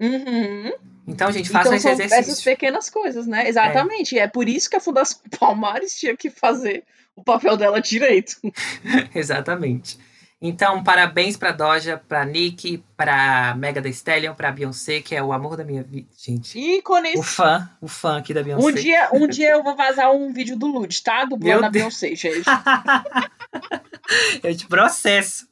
Uhum. 0.00 0.72
Então, 1.06 1.30
gente, 1.30 1.48
faça 1.48 1.68
então, 1.68 1.76
esse 1.76 1.88
exercício. 1.88 2.32
Essas 2.32 2.42
pequenas 2.42 2.90
coisas, 2.90 3.26
né? 3.26 3.48
Exatamente. 3.48 4.18
É. 4.18 4.22
é 4.22 4.28
por 4.28 4.48
isso 4.48 4.68
que 4.68 4.76
a 4.76 4.80
Fundação 4.80 5.20
Palmares 5.38 5.96
tinha 5.98 6.16
que 6.16 6.30
fazer 6.30 6.84
o 7.14 7.22
papel 7.22 7.56
dela 7.56 7.80
direito. 7.80 8.36
Exatamente. 9.14 9.98
Então, 10.44 10.82
parabéns 10.82 11.36
pra 11.36 11.52
Doja, 11.52 12.02
pra 12.08 12.24
Nick, 12.24 12.82
pra 12.96 13.54
Mega 13.56 13.80
da 13.80 13.88
Stallion, 13.88 14.34
pra 14.34 14.50
Beyoncé, 14.50 15.00
que 15.00 15.14
é 15.14 15.22
o 15.22 15.32
amor 15.32 15.56
da 15.56 15.62
minha 15.62 15.84
vida, 15.84 16.08
gente. 16.18 16.58
Ícones. 16.58 17.14
O 17.14 17.22
fã, 17.22 17.70
o 17.80 17.86
fã 17.86 18.18
aqui 18.18 18.34
da 18.34 18.42
Beyoncé. 18.42 18.66
Um 18.66 18.72
dia, 18.72 19.08
um 19.12 19.28
dia 19.28 19.52
eu 19.52 19.62
vou 19.62 19.76
vazar 19.76 20.10
um 20.10 20.32
vídeo 20.32 20.58
do 20.58 20.66
Lud, 20.66 21.00
tá? 21.00 21.24
Do 21.24 21.38
Meu 21.38 21.60
da 21.60 21.70
Beyoncé, 21.70 22.16
gente. 22.16 22.42
eu 24.42 24.56
te 24.56 24.66
processo. 24.66 25.46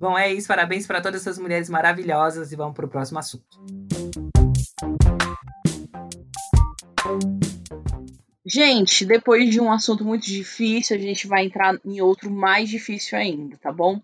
Bom, 0.00 0.16
é 0.16 0.32
isso. 0.32 0.48
Parabéns 0.48 0.86
para 0.86 1.02
todas 1.02 1.20
essas 1.20 1.38
mulheres 1.38 1.68
maravilhosas 1.68 2.52
e 2.52 2.56
vamos 2.56 2.74
para 2.74 2.86
o 2.86 2.88
próximo 2.88 3.18
assunto. 3.18 3.44
Gente, 8.50 9.04
depois 9.04 9.50
de 9.50 9.60
um 9.60 9.70
assunto 9.70 10.04
muito 10.04 10.24
difícil, 10.24 10.96
a 10.96 10.98
gente 10.98 11.26
vai 11.26 11.44
entrar 11.44 11.78
em 11.84 12.00
outro 12.00 12.30
mais 12.30 12.70
difícil 12.70 13.18
ainda, 13.18 13.58
tá 13.58 13.70
bom? 13.70 14.00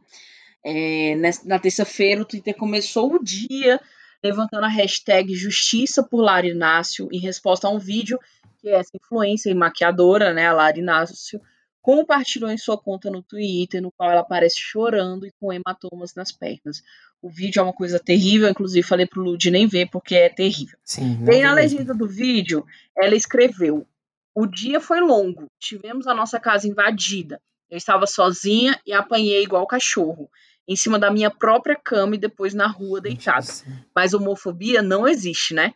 É, 0.62 1.16
na 1.45 1.59
terça-feira, 1.59 2.21
o 2.23 2.25
Twitter 2.25 2.55
começou 2.55 3.15
o 3.15 3.23
dia 3.23 3.81
levantando 4.23 4.65
a 4.65 4.69
hashtag 4.69 5.35
Justiça 5.35 6.03
por 6.03 6.21
Lara 6.21 6.47
Inácio 6.47 7.09
em 7.12 7.19
resposta 7.19 7.69
a 7.69 7.71
um 7.71 7.79
vídeo 7.79 8.19
que 8.59 8.69
essa 8.71 8.91
influência 8.95 9.51
e 9.51 9.55
maquiadora, 9.55 10.33
né, 10.33 10.47
a 10.47 10.53
Lara 10.53 10.79
Inácio, 10.79 11.41
compartilhou 11.83 12.51
em 12.51 12.57
sua 12.57 12.79
conta 12.79 13.11
no 13.11 13.23
Twitter, 13.23 13.83
no 13.83 13.93
qual 13.93 14.11
ela 14.11 14.23
aparece 14.23 14.57
chorando 14.59 15.27
e 15.27 15.33
com 15.39 15.53
hematomas 15.53 16.15
nas 16.15 16.33
pernas. 16.33 16.83
O 17.21 17.29
vídeo 17.29 17.61
é 17.61 17.62
uma 17.62 17.75
coisa 17.75 17.99
terrível, 17.99 18.49
inclusive 18.49 18.87
falei 18.87 19.07
pro 19.07 19.23
Lud 19.23 19.51
nem 19.51 19.66
ver 19.66 19.91
porque 19.91 20.15
é 20.15 20.31
terrível. 20.31 20.79
Sim, 20.83 21.16
Bem 21.16 21.43
na 21.43 21.53
legenda 21.53 21.93
do 21.93 22.09
vídeo, 22.09 22.65
ela 22.97 23.15
escreveu: 23.15 23.87
o 24.35 24.47
dia 24.47 24.81
foi 24.81 25.01
longo. 25.01 25.47
Tivemos 25.61 26.06
a 26.06 26.15
nossa 26.15 26.40
casa 26.40 26.66
invadida. 26.66 27.40
Eu 27.70 27.77
estava 27.77 28.06
sozinha 28.06 28.78
e 28.86 28.93
apanhei 28.93 29.43
igual 29.43 29.66
cachorro, 29.66 30.31
em 30.69 30.77
cima 30.77 30.98
da 30.98 31.11
minha 31.11 31.31
própria 31.31 31.77
cama 31.77 32.15
e 32.15 32.19
depois 32.19 32.52
na 32.52 32.66
rua 32.66 33.01
deitada. 33.01 33.47
Mas 33.94 34.12
homofobia 34.12 34.82
não 34.82 35.06
existe, 35.06 35.55
né? 35.55 35.74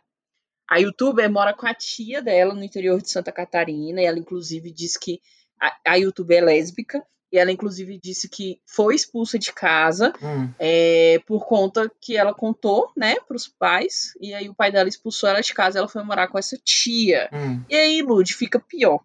A 0.69 0.77
youtuber 0.77 1.31
mora 1.31 1.53
com 1.53 1.65
a 1.65 1.73
tia 1.73 2.21
dela 2.21 2.53
no 2.53 2.63
interior 2.63 3.01
de 3.01 3.09
Santa 3.09 3.31
Catarina 3.31 4.01
e 4.01 4.05
ela 4.05 4.19
inclusive 4.19 4.71
diz 4.71 4.97
que 4.97 5.19
a, 5.59 5.93
a 5.93 5.95
youtuber 5.95 6.37
é 6.37 6.45
lésbica 6.45 7.03
e 7.31 7.37
ela, 7.37 7.51
inclusive, 7.51 7.99
disse 8.01 8.27
que 8.27 8.59
foi 8.65 8.95
expulsa 8.95 9.37
de 9.37 9.53
casa 9.53 10.11
hum. 10.21 10.51
é, 10.57 11.21
por 11.27 11.45
conta 11.45 11.91
que 12.01 12.17
ela 12.17 12.33
contou, 12.33 12.91
né, 12.97 13.15
pros 13.27 13.47
pais. 13.47 14.13
E 14.19 14.33
aí 14.33 14.49
o 14.49 14.55
pai 14.55 14.71
dela 14.71 14.89
expulsou 14.89 15.29
ela 15.29 15.41
de 15.41 15.53
casa 15.53 15.77
ela 15.77 15.87
foi 15.87 16.03
morar 16.03 16.27
com 16.27 16.39
essa 16.39 16.57
tia. 16.57 17.29
Hum. 17.31 17.63
E 17.69 17.75
aí, 17.75 18.01
Lud, 18.01 18.33
fica 18.33 18.59
pior. 18.59 18.99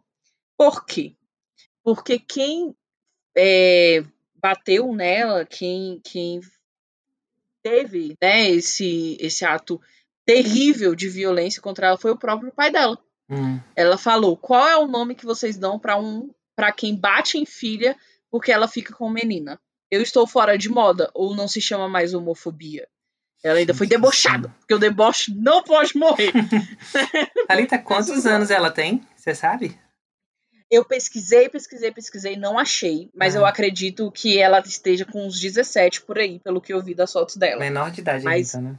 Por 0.57 0.87
quê? 0.87 1.15
Porque 1.83 2.19
quem 2.19 2.75
é, 3.37 4.03
bateu 4.37 4.95
nela, 4.95 5.45
quem, 5.45 6.01
quem 6.03 6.41
teve 7.63 8.17
né, 8.23 8.51
esse, 8.51 9.19
esse 9.21 9.45
ato 9.45 9.79
terrível 10.25 10.95
de 10.95 11.11
violência 11.11 11.61
contra 11.61 11.89
ela 11.89 11.99
foi 11.99 12.11
o 12.11 12.19
próprio 12.19 12.53
pai 12.53 12.71
dela. 12.71 12.99
Hum. 13.29 13.61
Ela 13.77 13.99
falou: 13.99 14.35
qual 14.35 14.67
é 14.67 14.77
o 14.79 14.87
nome 14.87 15.15
que 15.15 15.27
vocês 15.27 15.59
dão 15.59 15.79
para 15.79 15.99
um 15.99 16.31
para 16.57 16.71
quem 16.73 16.95
bate 16.95 17.37
em 17.37 17.45
filha 17.45 17.97
porque 18.35 18.51
ela 18.51 18.67
fica 18.67 18.93
com 18.93 19.09
menina. 19.09 19.61
Eu 19.89 20.03
estou 20.03 20.27
fora 20.27 20.59
de 20.59 20.69
moda, 20.69 21.09
ou 21.15 21.37
não 21.37 21.47
se 21.47 21.61
chama 21.61 21.89
mais 21.89 22.15
homofobia. 22.15 22.89
Ela 23.45 23.61
ainda 23.61 23.73
foi 23.73 23.87
debochada, 23.87 24.53
porque 24.59 24.75
o 24.75 24.79
deboche 24.79 25.33
não 25.33 25.63
pode 25.63 25.97
morrer. 25.97 26.33
Thalita, 27.47 27.79
quantos 27.79 28.27
anos 28.27 28.51
ela 28.51 28.73
tem? 28.73 29.07
Você 29.15 29.37
sabe? 29.37 29.79
Eu 30.69 30.85
pesquisei, 30.85 31.49
pesquisei, 31.49 31.93
pesquisei, 31.93 32.35
não 32.35 32.59
achei, 32.59 33.09
mas 33.15 33.37
ah. 33.37 33.39
eu 33.39 33.47
acredito 33.47 34.11
que 34.11 34.37
ela 34.37 34.59
esteja 34.59 35.05
com 35.05 35.25
uns 35.25 35.39
17 35.39 36.03
por 36.03 36.19
aí, 36.19 36.41
pelo 36.41 36.61
que 36.61 36.73
eu 36.73 36.83
vi 36.83 36.93
das 36.93 37.13
fotos 37.13 37.37
dela. 37.37 37.61
Menor 37.61 37.93
de 37.93 38.01
idade 38.01 38.25
mas, 38.25 38.49
Rita, 38.49 38.61
né? 38.61 38.79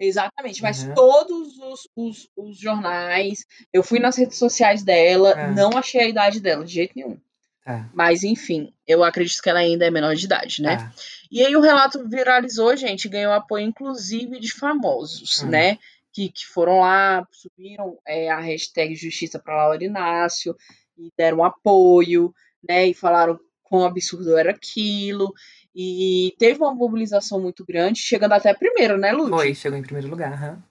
Exatamente, 0.00 0.62
mas 0.62 0.82
uhum. 0.82 0.94
todos 0.94 1.58
os, 1.58 1.88
os, 1.94 2.30
os, 2.34 2.58
jornais, 2.58 3.44
eu 3.70 3.82
fui 3.82 3.98
nas 3.98 4.16
redes 4.16 4.38
sociais 4.38 4.82
dela, 4.82 5.34
ah. 5.36 5.50
não 5.50 5.76
achei 5.76 6.00
a 6.00 6.08
idade 6.08 6.40
dela, 6.40 6.64
de 6.64 6.72
jeito 6.72 6.94
nenhum. 6.96 7.18
Tá. 7.64 7.88
Mas, 7.94 8.22
enfim, 8.22 8.72
eu 8.86 9.02
acredito 9.02 9.40
que 9.40 9.48
ela 9.48 9.60
ainda 9.60 9.86
é 9.86 9.90
menor 9.90 10.14
de 10.14 10.26
idade, 10.26 10.60
né? 10.60 10.76
Tá. 10.76 10.92
E 11.30 11.42
aí 11.44 11.56
o 11.56 11.62
relato 11.62 12.06
viralizou, 12.06 12.76
gente, 12.76 13.08
ganhou 13.08 13.32
apoio, 13.32 13.64
inclusive, 13.64 14.38
de 14.38 14.52
famosos, 14.52 15.42
hum. 15.42 15.48
né? 15.48 15.78
Que, 16.12 16.28
que 16.28 16.46
foram 16.46 16.80
lá, 16.80 17.26
subiram 17.32 17.98
é, 18.06 18.30
a 18.30 18.38
hashtag 18.38 18.94
Justiça 18.94 19.38
para 19.38 19.56
Laura 19.56 19.82
Inácio 19.82 20.54
e 20.96 21.10
deram 21.16 21.42
apoio, 21.42 22.34
né? 22.68 22.86
E 22.86 22.94
falaram 22.94 23.40
quão 23.62 23.84
absurdo 23.84 24.36
era 24.36 24.50
aquilo. 24.50 25.32
E 25.74 26.34
teve 26.38 26.58
uma 26.60 26.74
mobilização 26.74 27.40
muito 27.40 27.64
grande, 27.64 27.98
chegando 27.98 28.32
até 28.32 28.52
primeiro, 28.54 28.98
né, 28.98 29.10
Lu? 29.10 29.28
Foi, 29.28 29.54
chegou 29.54 29.78
em 29.78 29.82
primeiro 29.82 30.08
lugar. 30.08 30.40
Uhum. 30.40 30.62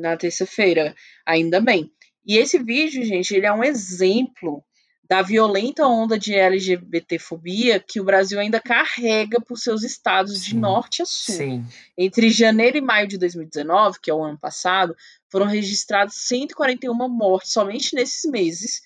Na 0.00 0.16
terça-feira, 0.16 0.94
ainda 1.24 1.60
bem. 1.60 1.92
E 2.26 2.38
esse 2.38 2.58
vídeo, 2.58 3.04
gente, 3.04 3.34
ele 3.34 3.46
é 3.46 3.52
um 3.52 3.62
exemplo 3.62 4.64
da 5.08 5.22
violenta 5.22 5.86
onda 5.86 6.18
de 6.18 6.34
LGBTfobia 6.34 7.80
que 7.80 7.98
o 7.98 8.04
Brasil 8.04 8.38
ainda 8.38 8.60
carrega 8.60 9.40
por 9.40 9.56
seus 9.56 9.82
estados 9.82 10.40
Sim. 10.40 10.50
de 10.50 10.56
norte 10.56 11.02
a 11.02 11.06
sul. 11.06 11.34
Sim. 11.34 11.66
Entre 11.96 12.28
janeiro 12.30 12.76
e 12.76 12.82
maio 12.82 13.08
de 13.08 13.16
2019, 13.16 14.00
que 14.02 14.10
é 14.10 14.14
o 14.14 14.22
ano 14.22 14.38
passado, 14.38 14.94
foram 15.30 15.46
registradas 15.46 16.14
141 16.14 16.94
mortes 17.08 17.52
somente 17.52 17.94
nesses 17.94 18.30
meses, 18.30 18.82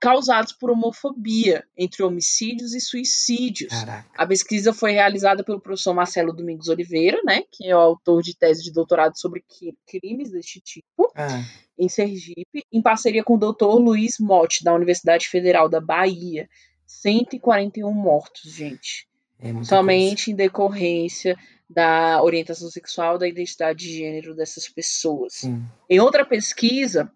causados 0.00 0.52
por 0.52 0.70
homofobia, 0.70 1.64
entre 1.76 2.02
homicídios 2.02 2.74
e 2.74 2.80
suicídios. 2.80 3.70
Caraca. 3.70 4.08
A 4.16 4.26
pesquisa 4.26 4.72
foi 4.72 4.92
realizada 4.92 5.44
pelo 5.44 5.60
professor 5.60 5.94
Marcelo 5.94 6.32
Domingos 6.32 6.68
Oliveira, 6.68 7.20
né, 7.22 7.42
que 7.52 7.68
é 7.68 7.76
o 7.76 7.80
autor 7.80 8.22
de 8.22 8.36
tese 8.36 8.64
de 8.64 8.72
doutorado 8.72 9.16
sobre 9.16 9.44
crimes 9.86 10.30
deste 10.32 10.60
tipo. 10.60 11.12
Ah 11.14 11.44
em 11.80 11.88
Sergipe, 11.88 12.64
em 12.70 12.82
parceria 12.82 13.24
com 13.24 13.34
o 13.34 13.38
doutor 13.38 13.76
Luiz 13.78 14.18
Motti, 14.18 14.62
da 14.62 14.74
Universidade 14.74 15.26
Federal 15.28 15.68
da 15.68 15.80
Bahia. 15.80 16.46
141 16.86 17.90
mortos, 17.90 18.52
gente. 18.52 19.08
É 19.38 19.50
Somente 19.64 20.26
coisa. 20.26 20.30
em 20.30 20.34
decorrência 20.34 21.36
da 21.68 22.22
orientação 22.22 22.68
sexual, 22.68 23.16
da 23.16 23.26
identidade 23.26 23.78
de 23.78 23.96
gênero 23.96 24.34
dessas 24.34 24.68
pessoas. 24.68 25.34
Sim. 25.34 25.64
Em 25.88 26.00
outra 26.00 26.24
pesquisa, 26.26 27.10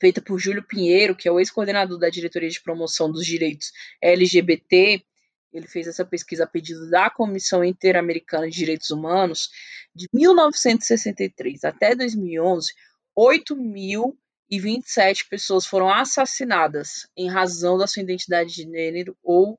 feita 0.00 0.20
por 0.20 0.38
Júlio 0.38 0.64
Pinheiro, 0.64 1.14
que 1.14 1.28
é 1.28 1.30
o 1.30 1.38
ex-coordenador 1.38 1.98
da 1.98 2.08
Diretoria 2.08 2.48
de 2.48 2.60
Promoção 2.60 3.12
dos 3.12 3.24
Direitos 3.24 3.70
LGBT, 4.00 5.04
ele 5.52 5.68
fez 5.68 5.86
essa 5.86 6.04
pesquisa 6.04 6.44
a 6.44 6.46
pedido 6.46 6.90
da 6.90 7.10
Comissão 7.10 7.62
Interamericana 7.62 8.48
de 8.48 8.56
Direitos 8.56 8.90
Humanos, 8.90 9.50
de 9.94 10.08
1963 10.12 11.62
até 11.62 11.94
2011, 11.94 12.72
8.027 13.18 15.28
pessoas 15.28 15.66
foram 15.66 15.92
assassinadas 15.92 17.06
em 17.16 17.28
razão 17.28 17.76
da 17.78 17.86
sua 17.86 18.02
identidade 18.02 18.54
de 18.54 18.62
gênero 18.62 19.16
ou 19.22 19.58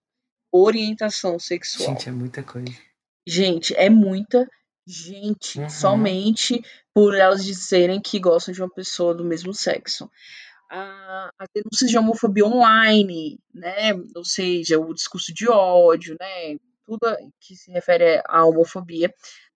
orientação 0.52 1.40
sexual. 1.40 1.90
Gente, 1.90 2.10
é 2.10 2.12
muita 2.12 2.44
coisa. 2.44 2.72
Gente, 3.26 3.74
é 3.76 3.90
muita 3.90 4.48
gente, 4.86 5.60
Uhum. 5.60 5.70
somente 5.70 6.62
por 6.94 7.16
elas 7.16 7.44
disserem 7.44 8.02
que 8.02 8.20
gostam 8.20 8.54
de 8.54 8.62
uma 8.62 8.70
pessoa 8.70 9.16
do 9.16 9.24
mesmo 9.24 9.54
sexo. 9.54 10.10
A, 10.70 11.32
as 11.40 11.48
denúncias 11.56 11.90
de 11.90 11.98
homofobia 11.98 12.46
online, 12.46 13.40
né? 13.54 13.94
Ou 14.16 14.26
seja, 14.26 14.78
o 14.80 14.94
discurso 14.94 15.34
de 15.34 15.48
ódio, 15.50 16.16
né? 16.20 16.58
Tudo 16.86 17.00
que 17.40 17.56
se 17.56 17.72
refere 17.72 18.22
à 18.28 18.44
homofobia, 18.46 19.14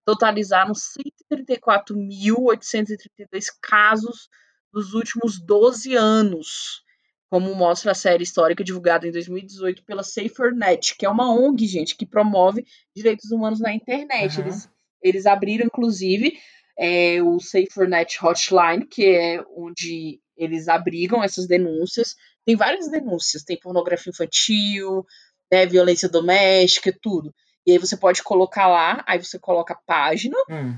totalizaram 0.07 0.71
134.832 0.71 3.47
casos 3.61 4.29
nos 4.73 4.93
últimos 4.93 5.37
12 5.37 5.97
anos, 5.97 6.81
como 7.29 7.53
mostra 7.53 7.91
a 7.91 7.95
série 7.95 8.23
histórica 8.23 8.63
divulgada 8.63 9.05
em 9.05 9.11
2018 9.11 9.83
pela 9.83 10.03
SaferNet, 10.03 10.95
que 10.95 11.05
é 11.05 11.09
uma 11.09 11.29
ONG, 11.29 11.67
gente, 11.67 11.97
que 11.97 12.05
promove 12.05 12.65
direitos 12.95 13.31
humanos 13.31 13.59
na 13.59 13.73
internet. 13.73 14.39
Uhum. 14.39 14.45
Eles, 14.45 14.69
eles 15.03 15.25
abriram, 15.25 15.65
inclusive, 15.65 16.39
é, 16.79 17.21
o 17.21 17.37
SaferNet 17.41 18.17
Hotline, 18.23 18.87
que 18.87 19.05
é 19.05 19.43
onde 19.57 20.21
eles 20.37 20.69
abrigam 20.69 21.21
essas 21.21 21.47
denúncias. 21.47 22.15
Tem 22.45 22.55
várias 22.55 22.89
denúncias, 22.89 23.43
tem 23.43 23.59
pornografia 23.59 24.11
infantil, 24.11 25.05
né, 25.51 25.65
violência 25.65 26.07
doméstica, 26.07 26.97
tudo. 27.01 27.35
E 27.67 27.73
aí 27.73 27.77
você 27.77 27.97
pode 27.97 28.23
colocar 28.23 28.65
lá, 28.67 29.03
aí 29.05 29.21
você 29.21 29.37
coloca 29.37 29.73
a 29.73 29.77
página 29.85 30.37
Hum. 30.49 30.77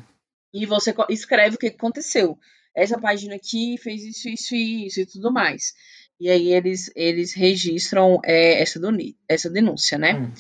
e 0.52 0.66
você 0.66 0.94
escreve 1.10 1.56
o 1.56 1.60
que 1.60 1.68
aconteceu. 1.68 2.38
Essa 2.76 3.00
página 3.00 3.36
aqui 3.36 3.78
fez 3.78 4.04
isso, 4.04 4.28
isso 4.28 4.56
e 4.56 4.88
isso 4.88 5.00
e 5.02 5.06
tudo 5.06 5.32
mais. 5.32 5.74
E 6.20 6.30
aí 6.30 6.52
eles, 6.52 6.92
eles 6.96 7.34
registram 7.34 8.20
é, 8.26 8.62
essa, 8.62 8.80
essa 9.28 9.50
denúncia, 9.50 9.98
né? 9.98 10.16
Hum. 10.16 10.34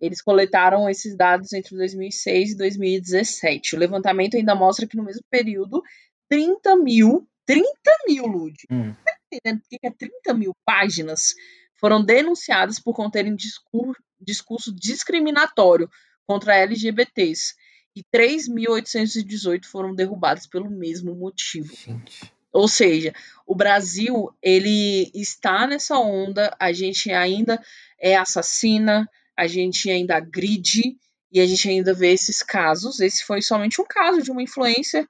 Eles 0.00 0.22
coletaram 0.22 0.88
esses 0.88 1.16
dados 1.16 1.52
entre 1.52 1.76
2006 1.76 2.50
e 2.52 2.56
2017. 2.56 3.74
O 3.74 3.78
levantamento 3.78 4.36
ainda 4.36 4.54
mostra 4.54 4.86
que 4.86 4.96
no 4.96 5.02
mesmo 5.04 5.22
período, 5.30 5.82
30 6.28 6.76
mil, 6.76 7.26
30 7.46 7.66
mil, 8.06 8.26
Lud, 8.26 8.54
Hum. 8.70 8.94
entendendo 9.32 9.60
por 9.60 9.68
que 9.68 9.78
que 9.78 9.86
é 9.86 9.90
30 9.90 10.34
mil 10.34 10.52
páginas 10.64 11.34
foram 11.80 12.02
denunciadas 12.04 12.78
por 12.78 12.94
conterem 12.94 13.34
discur- 13.34 13.96
discurso 14.20 14.74
discriminatório 14.74 15.90
contra 16.26 16.56
LGBTs 16.56 17.54
e 17.94 18.02
3.818 18.14 19.64
foram 19.64 19.94
derrubados 19.94 20.46
pelo 20.46 20.70
mesmo 20.70 21.14
motivo. 21.14 21.74
Gente. 21.74 22.32
Ou 22.52 22.68
seja, 22.68 23.14
o 23.46 23.54
Brasil 23.54 24.30
ele 24.42 25.10
está 25.14 25.66
nessa 25.66 25.98
onda, 25.98 26.54
a 26.58 26.72
gente 26.72 27.10
ainda 27.10 27.62
é 28.00 28.16
assassina, 28.16 29.08
a 29.36 29.46
gente 29.46 29.90
ainda 29.90 30.16
agride 30.16 30.96
e 31.30 31.40
a 31.40 31.46
gente 31.46 31.68
ainda 31.68 31.92
vê 31.92 32.12
esses 32.12 32.42
casos. 32.42 33.00
Esse 33.00 33.24
foi 33.24 33.42
somente 33.42 33.80
um 33.80 33.84
caso 33.84 34.22
de 34.22 34.30
uma 34.30 34.42
influencer, 34.42 35.06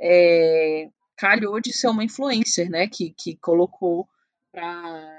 é, 0.00 0.88
calhou 1.16 1.60
de 1.60 1.72
ser 1.72 1.88
uma 1.88 2.04
influencer, 2.04 2.70
né, 2.70 2.86
que, 2.86 3.10
que 3.10 3.36
colocou 3.36 4.08
para 4.50 5.15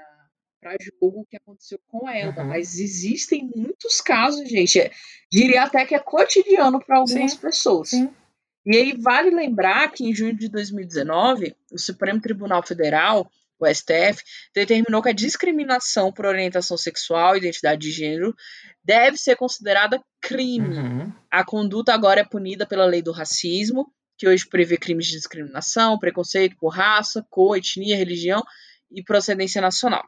para 0.60 0.76
jogo 0.80 1.20
o 1.20 1.26
que 1.26 1.36
aconteceu 1.36 1.78
com 1.88 2.08
ela. 2.08 2.34
Uhum. 2.36 2.48
Mas 2.48 2.78
existem 2.78 3.50
muitos 3.54 4.00
casos, 4.00 4.48
gente. 4.48 4.80
É, 4.80 4.90
diria 5.30 5.62
até 5.62 5.84
que 5.84 5.94
é 5.94 5.98
cotidiano 5.98 6.82
para 6.84 6.98
algumas 6.98 7.32
Sim, 7.32 7.38
pessoas. 7.38 7.90
sim. 7.90 8.10
E 8.66 8.76
aí 8.76 8.92
vale 9.00 9.30
lembrar 9.30 9.90
que 9.90 10.04
em 10.04 10.14
junho 10.14 10.36
de 10.36 10.48
2019, 10.48 11.56
o 11.72 11.78
Supremo 11.78 12.20
Tribunal 12.20 12.62
Federal, 12.62 13.30
o 13.58 13.66
STF, 13.66 14.22
determinou 14.54 15.02
que 15.02 15.08
a 15.08 15.14
discriminação 15.14 16.12
por 16.12 16.26
orientação 16.26 16.76
sexual 16.76 17.34
e 17.34 17.38
identidade 17.38 17.80
de 17.80 17.90
gênero 17.90 18.34
deve 18.84 19.16
ser 19.16 19.36
considerada 19.36 20.02
crime. 20.20 20.76
Uhum. 20.76 21.12
A 21.30 21.44
conduta 21.44 21.94
agora 21.94 22.20
é 22.20 22.24
punida 22.24 22.66
pela 22.66 22.84
lei 22.84 23.00
do 23.00 23.12
racismo, 23.12 23.90
que 24.18 24.28
hoje 24.28 24.46
prevê 24.46 24.76
crimes 24.76 25.06
de 25.06 25.12
discriminação, 25.12 25.98
preconceito 25.98 26.56
por 26.58 26.68
raça, 26.68 27.24
cor, 27.30 27.56
etnia, 27.56 27.96
religião 27.96 28.42
e 28.90 29.02
procedência 29.02 29.62
nacional. 29.62 30.04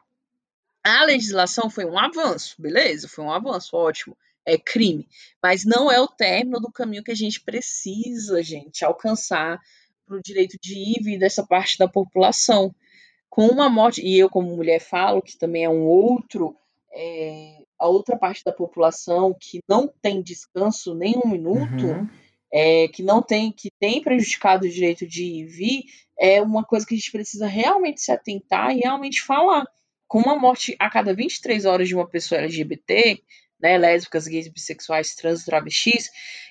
A 0.83 1.03
legislação 1.05 1.69
foi 1.69 1.85
um 1.85 1.97
avanço, 1.97 2.55
beleza? 2.59 3.07
Foi 3.07 3.23
um 3.23 3.31
avanço, 3.31 3.75
ótimo. 3.75 4.17
É 4.45 4.57
crime. 4.57 5.07
Mas 5.41 5.63
não 5.63 5.91
é 5.91 5.99
o 6.01 6.07
término 6.07 6.59
do 6.59 6.71
caminho 6.71 7.03
que 7.03 7.11
a 7.11 7.15
gente 7.15 7.39
precisa, 7.41 8.41
gente, 8.41 8.83
alcançar 8.83 9.59
para 10.05 10.17
o 10.17 10.21
direito 10.21 10.57
de 10.61 10.73
ir 10.73 10.99
e 10.99 11.03
vir 11.03 11.19
dessa 11.19 11.45
parte 11.45 11.77
da 11.77 11.87
população. 11.87 12.73
Com 13.29 13.47
uma 13.47 13.69
morte, 13.69 14.01
e 14.01 14.17
eu, 14.17 14.29
como 14.29 14.55
mulher, 14.55 14.79
falo 14.79 15.21
que 15.21 15.37
também 15.37 15.63
é 15.63 15.69
um 15.69 15.83
outro, 15.85 16.55
é, 16.91 17.59
a 17.79 17.87
outra 17.87 18.17
parte 18.17 18.43
da 18.43 18.51
população 18.51 19.33
que 19.39 19.59
não 19.69 19.87
tem 20.01 20.21
descanso 20.21 20.93
nem 20.95 21.15
um 21.23 21.29
minuto, 21.29 21.85
Uhum. 21.85 22.09
é, 22.51 22.87
que 22.89 23.03
não 23.03 23.21
tem, 23.21 23.51
que 23.51 23.69
tem 23.79 24.01
prejudicado 24.01 24.65
o 24.65 24.69
direito 24.69 25.07
de 25.07 25.23
ir 25.23 25.39
e 25.41 25.45
vir, 25.45 25.83
é 26.19 26.41
uma 26.41 26.63
coisa 26.65 26.85
que 26.85 26.93
a 26.93 26.97
gente 26.97 27.11
precisa 27.11 27.45
realmente 27.47 28.01
se 28.01 28.11
atentar 28.11 28.75
e 28.75 28.79
realmente 28.81 29.21
falar. 29.21 29.65
Com 30.11 30.19
uma 30.19 30.37
morte 30.37 30.75
a 30.77 30.89
cada 30.89 31.13
23 31.13 31.63
horas 31.63 31.87
de 31.87 31.95
uma 31.95 32.05
pessoa 32.05 32.41
LGBT, 32.41 33.23
né, 33.61 33.77
lésbicas, 33.77 34.27
gays, 34.27 34.49
bissexuais, 34.49 35.15
trans, 35.15 35.45
travestis, 35.45 36.09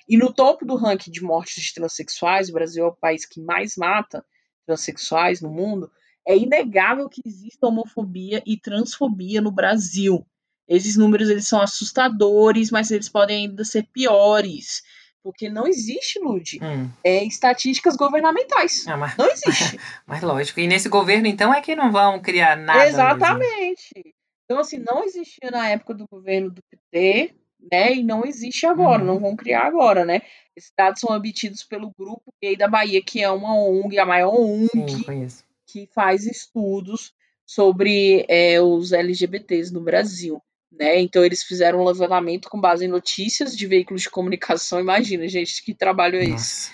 e 0.09 0.17
no 0.17 0.33
topo 0.33 0.65
do 0.65 0.75
ranking 0.75 1.11
de 1.11 1.21
mortes 1.21 1.65
de 1.65 1.71
transexuais, 1.71 2.49
o 2.49 2.53
Brasil 2.53 2.85
é 2.85 2.87
o 2.87 2.95
país 2.95 3.23
que 3.23 3.39
mais 3.39 3.75
mata 3.77 4.25
transexuais 4.65 5.41
no 5.41 5.51
mundo, 5.51 5.91
é 6.27 6.35
inegável 6.35 7.07
que 7.07 7.21
exista 7.23 7.67
homofobia 7.67 8.41
e 8.47 8.59
transfobia 8.59 9.39
no 9.39 9.51
Brasil. 9.51 10.25
Esses 10.67 10.97
números 10.97 11.29
eles 11.29 11.47
são 11.47 11.61
assustadores, 11.61 12.71
mas 12.71 12.89
eles 12.89 13.09
podem 13.09 13.45
ainda 13.45 13.63
ser 13.63 13.83
piores, 13.93 14.81
porque 15.23 15.49
não 15.49 15.67
existe, 15.67 16.19
Lud, 16.19 16.59
Hum. 16.61 16.89
é, 17.03 17.23
estatísticas 17.23 17.95
governamentais. 17.95 18.85
Ah, 18.87 18.97
mas, 18.97 19.15
Não 19.17 19.29
existe. 19.29 19.79
mas 20.07 20.21
lógico. 20.23 20.59
E 20.59 20.67
nesse 20.67 20.89
governo, 20.89 21.27
então, 21.27 21.53
é 21.53 21.61
que 21.61 21.75
não 21.75 21.91
vão 21.91 22.19
criar 22.21 22.55
nada. 22.57 22.85
Exatamente. 22.87 24.15
Então, 24.45 24.59
assim, 24.59 24.77
não 24.79 25.03
existia 25.03 25.49
na 25.51 25.69
época 25.69 25.93
do 25.93 26.05
governo 26.11 26.49
do 26.51 26.61
PT, 26.69 27.33
né? 27.71 27.93
E 27.93 28.03
não 28.03 28.25
existe 28.25 28.65
agora, 28.65 28.99
Uhum. 29.01 29.07
não 29.07 29.19
vão 29.19 29.35
criar 29.35 29.65
agora, 29.65 30.03
né? 30.03 30.21
Esses 30.55 30.71
dados 30.77 30.99
são 30.99 31.15
obtidos 31.15 31.63
pelo 31.63 31.91
Grupo 31.97 32.33
Gay 32.43 32.57
da 32.57 32.67
Bahia, 32.67 33.01
que 33.01 33.21
é 33.21 33.29
uma 33.29 33.55
ONG, 33.55 33.97
a 33.99 34.05
maior 34.05 34.33
ONG 34.33 34.69
Sim, 34.89 35.27
que 35.67 35.87
faz 35.93 36.25
estudos 36.25 37.13
sobre 37.45 38.25
é, 38.27 38.59
os 38.61 38.91
LGBTs 38.91 39.71
no 39.73 39.81
Brasil. 39.81 40.41
Né? 40.71 40.99
Então, 41.01 41.23
eles 41.25 41.43
fizeram 41.43 41.79
um 41.81 41.85
levantamento 41.85 42.49
com 42.49 42.59
base 42.59 42.85
em 42.85 42.87
notícias 42.87 43.55
de 43.55 43.67
veículos 43.67 44.03
de 44.03 44.09
comunicação. 44.09 44.79
Imagina, 44.79 45.27
gente, 45.27 45.63
que 45.63 45.73
trabalho 45.73 46.17
é 46.17 46.23
esse? 46.25 46.71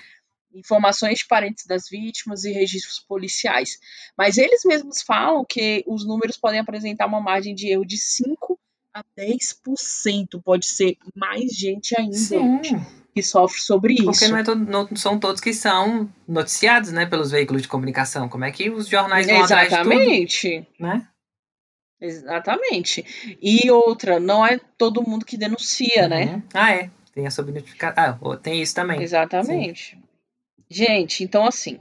Informações 0.53 1.19
de 1.19 1.27
parentes 1.27 1.65
das 1.65 1.89
vítimas 1.89 2.43
e 2.43 2.51
registros 2.51 2.99
policiais. 2.99 3.77
Mas 4.17 4.37
eles 4.37 4.63
mesmos 4.65 5.01
falam 5.01 5.43
que 5.43 5.83
os 5.87 6.05
números 6.05 6.37
podem 6.37 6.59
apresentar 6.59 7.05
uma 7.07 7.19
margem 7.21 7.53
de 7.53 7.67
erro 7.69 7.85
de 7.85 7.97
5 7.97 8.57
a 8.93 9.03
10%. 9.17 10.41
Pode 10.43 10.65
ser 10.65 10.97
mais 11.15 11.51
gente 11.51 11.93
ainda 11.99 12.15
Sim. 12.17 12.59
que 13.13 13.21
sofre 13.21 13.59
sobre 13.61 13.93
isso. 13.93 14.05
Porque 14.05 14.27
não, 14.27 14.37
é 14.37 14.43
todo- 14.43 14.65
não 14.65 14.95
são 14.95 15.19
todos 15.19 15.41
que 15.41 15.53
são 15.53 16.11
noticiados, 16.27 16.91
né, 16.91 17.05
pelos 17.05 17.31
veículos 17.31 17.61
de 17.63 17.67
comunicação. 17.67 18.29
Como 18.29 18.45
é 18.45 18.51
que 18.51 18.69
os 18.69 18.87
jornais 18.87 19.27
vão 19.27 19.43
atrás 19.43 19.69
de 19.69 19.75
tudo, 19.77 19.91
Exatamente. 19.93 20.67
né? 20.79 21.07
Exatamente. 21.99 23.37
E 23.41 23.69
outra, 23.71 24.19
não 24.19 24.45
é 24.45 24.59
todo 24.77 25.07
mundo 25.07 25.25
que 25.25 25.37
denuncia, 25.37 26.07
né? 26.07 26.25
Uhum. 26.25 26.41
Ah, 26.53 26.73
é. 26.73 26.89
Tem 27.13 27.25
a 27.25 27.31
subnotificação. 27.31 28.19
Ah, 28.21 28.37
tem 28.37 28.61
isso 28.61 28.75
também. 28.75 29.01
Exatamente. 29.01 29.97
Gente, 30.69 31.23
então 31.23 31.45
assim, 31.45 31.79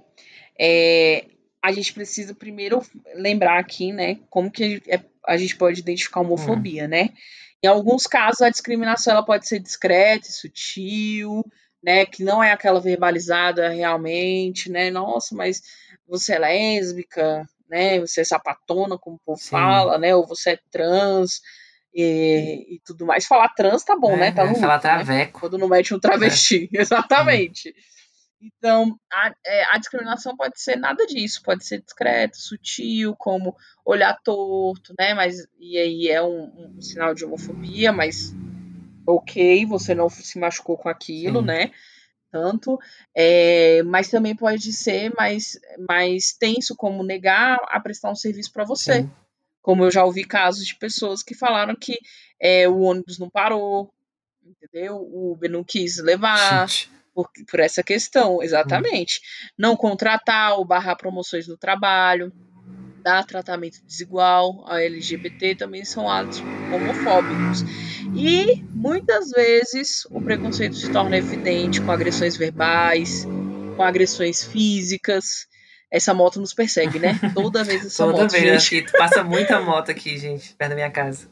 é, 0.59 1.27
a 1.63 1.73
gente 1.73 1.93
precisa 1.93 2.35
primeiro 2.35 2.83
lembrar 3.15 3.59
aqui, 3.59 3.93
né, 3.93 4.19
como 4.31 4.51
que 4.51 4.81
é- 4.87 5.01
a 5.27 5.37
gente 5.37 5.57
pode 5.57 5.81
identificar 5.81 6.21
a 6.21 6.23
homofobia, 6.23 6.87
né? 6.89 7.11
Em 7.63 7.67
alguns 7.67 8.07
casos, 8.07 8.43
a 8.43 8.49
discriminação 8.51 9.13
ela 9.13 9.25
pode 9.25 9.49
ser 9.49 9.59
discreta 9.59 10.29
e 10.29 10.33
sutil, 10.33 11.45
né, 11.83 12.07
que 12.07 12.23
não 12.23 12.43
é 12.43 12.53
aquela 12.53 12.81
verbalizada 12.81 13.69
realmente, 13.69 14.71
né? 14.71 14.89
Nossa, 14.91 15.35
mas 15.35 15.61
você 16.07 16.35
é 16.35 16.39
lésbica, 16.39 17.47
né? 17.69 18.01
Você 18.01 18.21
é 18.23 18.25
sapatona, 18.25 18.99
como 18.99 19.17
o 19.17 19.21
povo 19.25 19.41
Sim. 19.41 19.51
fala, 19.51 19.99
né? 19.99 20.15
Ou 20.15 20.27
você 20.27 20.51
é 20.51 20.59
trans 20.71 21.41
e, 21.95 22.77
e 22.77 22.81
tudo 22.85 23.07
mais. 23.07 23.27
Falar 23.27 23.49
trans 23.51 23.85
tá 23.85 23.97
bom, 23.97 24.13
é, 24.13 24.17
né? 24.17 24.33
Tá 24.33 24.45
é, 24.45 24.49
no 24.49 24.55
falar 24.57 24.77
né? 24.77 24.81
traveco. 24.81 25.41
quando 25.41 25.59
não 25.59 25.69
mete 25.69 25.95
um 25.95 26.01
travesti. 26.01 26.69
Exatamente. 26.73 27.75
Então, 28.41 28.99
a, 29.11 29.35
é, 29.45 29.65
a 29.75 29.79
discriminação 29.79 30.37
pode 30.37 30.61
ser 30.61 30.77
nada 30.77 31.07
disso, 31.07 31.43
pode 31.43 31.65
ser 31.65 31.81
discreto, 31.81 32.37
sutil, 32.37 33.17
como 33.17 33.57
olhar 33.85 34.17
torto, 34.23 34.95
né? 34.99 35.15
Mas 35.15 35.47
e 35.59 35.79
aí 35.79 36.09
é 36.09 36.23
um, 36.23 36.77
um 36.77 36.81
sinal 36.81 37.15
de 37.15 37.25
homofobia, 37.25 37.93
mas 37.93 38.35
ok, 39.07 39.65
você 39.67 39.95
não 39.95 40.09
se 40.09 40.39
machucou 40.39 40.77
com 40.77 40.89
aquilo, 40.89 41.41
Sim. 41.41 41.47
né? 41.47 41.71
Tanto, 42.37 42.79
é, 43.17 43.83
mas 43.85 44.11
também 44.11 44.37
pode 44.37 44.71
ser 44.75 45.11
mais, 45.17 45.59
mais 45.89 46.35
tenso, 46.39 46.77
como 46.77 47.03
negar 47.03 47.59
a 47.69 47.81
prestar 47.81 48.11
um 48.11 48.15
serviço 48.15 48.53
para 48.53 48.63
você. 48.63 49.01
Sim. 49.01 49.11
Como 49.63 49.83
eu 49.83 49.91
já 49.91 50.05
ouvi 50.05 50.23
casos 50.23 50.67
de 50.67 50.77
pessoas 50.77 51.23
que 51.23 51.35
falaram 51.35 51.75
que 51.75 51.99
é, 52.39 52.69
o 52.69 52.81
ônibus 52.81 53.19
não 53.19 53.31
parou, 53.31 53.91
entendeu? 54.45 54.97
O 54.97 55.33
Uber 55.33 55.51
não 55.51 55.65
quis 55.65 55.97
levar 55.97 56.67
por, 57.15 57.27
por, 57.51 57.59
essa 57.59 57.83
questão, 57.83 58.43
exatamente. 58.43 59.19
Hum. 59.19 59.49
Não 59.57 59.77
contratar 59.77 60.59
ou 60.59 60.65
barrar 60.65 60.97
promoções 60.97 61.49
no 61.49 61.57
trabalho, 61.57 62.31
dar 63.07 63.25
tratamento 63.25 63.79
desigual 63.87 64.65
a 64.67 64.83
LGBT 64.83 65.55
também 65.55 65.85
são 65.85 66.11
atos 66.11 66.43
homofóbicos. 66.75 67.63
E 68.17 68.65
muitas 68.75 69.31
vezes 69.31 70.05
o 70.11 70.21
preconceito 70.21 70.75
se 70.75 70.91
torna 70.91 71.17
evidente 71.17 71.81
com 71.81 71.93
agressões 71.93 72.37
verbais, 72.37 73.25
com 73.77 73.83
agressões 73.85 74.43
físicas. 74.43 75.47
Essa 75.89 76.13
moto 76.13 76.41
nos 76.41 76.53
persegue, 76.53 76.99
né? 76.99 77.17
Toda 77.33 77.63
vez 77.63 77.87
essa 77.87 78.03
Toda 78.03 78.25
moto. 78.25 78.33
Toda 78.33 78.43
vez, 78.43 78.65
gente. 78.65 78.91
passa 78.91 79.23
muita 79.23 79.61
moto 79.61 79.93
aqui, 79.93 80.19
gente, 80.19 80.53
perto 80.55 80.71
da 80.71 80.75
minha 80.75 80.91
casa. 80.91 81.29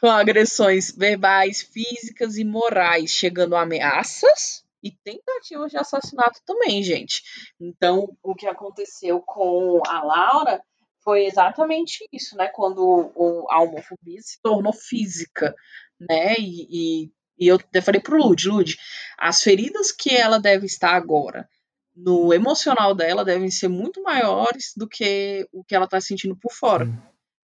com 0.00 0.06
agressões 0.06 0.92
verbais, 0.96 1.60
físicas 1.60 2.38
e 2.38 2.44
morais, 2.44 3.10
chegando 3.10 3.56
a 3.56 3.62
ameaças 3.62 4.62
e 4.82 4.90
tentativas 4.90 5.70
de 5.70 5.78
assassinato 5.78 6.40
também, 6.44 6.82
gente. 6.82 7.22
Então, 7.60 8.16
o 8.22 8.34
que 8.34 8.46
aconteceu 8.46 9.20
com 9.20 9.80
a 9.86 10.02
Laura 10.02 10.62
foi 11.02 11.24
exatamente 11.26 12.06
isso, 12.12 12.36
né? 12.36 12.48
Quando 12.48 13.12
a 13.48 13.62
homofobia 13.62 14.20
se 14.20 14.40
tornou 14.42 14.72
física, 14.72 15.54
né? 15.98 16.34
E, 16.38 17.04
e, 17.04 17.10
e 17.38 17.48
eu 17.48 17.58
falei 17.82 18.00
pro 18.00 18.18
Lud, 18.18 18.48
Lud, 18.48 18.76
as 19.18 19.42
feridas 19.42 19.92
que 19.92 20.14
ela 20.14 20.38
deve 20.38 20.66
estar 20.66 20.94
agora 20.94 21.48
no 21.94 22.32
emocional 22.32 22.94
dela 22.94 23.24
devem 23.24 23.50
ser 23.50 23.68
muito 23.68 24.02
maiores 24.02 24.72
do 24.76 24.88
que 24.88 25.46
o 25.52 25.62
que 25.64 25.74
ela 25.74 25.84
está 25.84 26.00
sentindo 26.00 26.36
por 26.36 26.52
fora, 26.52 26.86
Sim. 26.86 26.98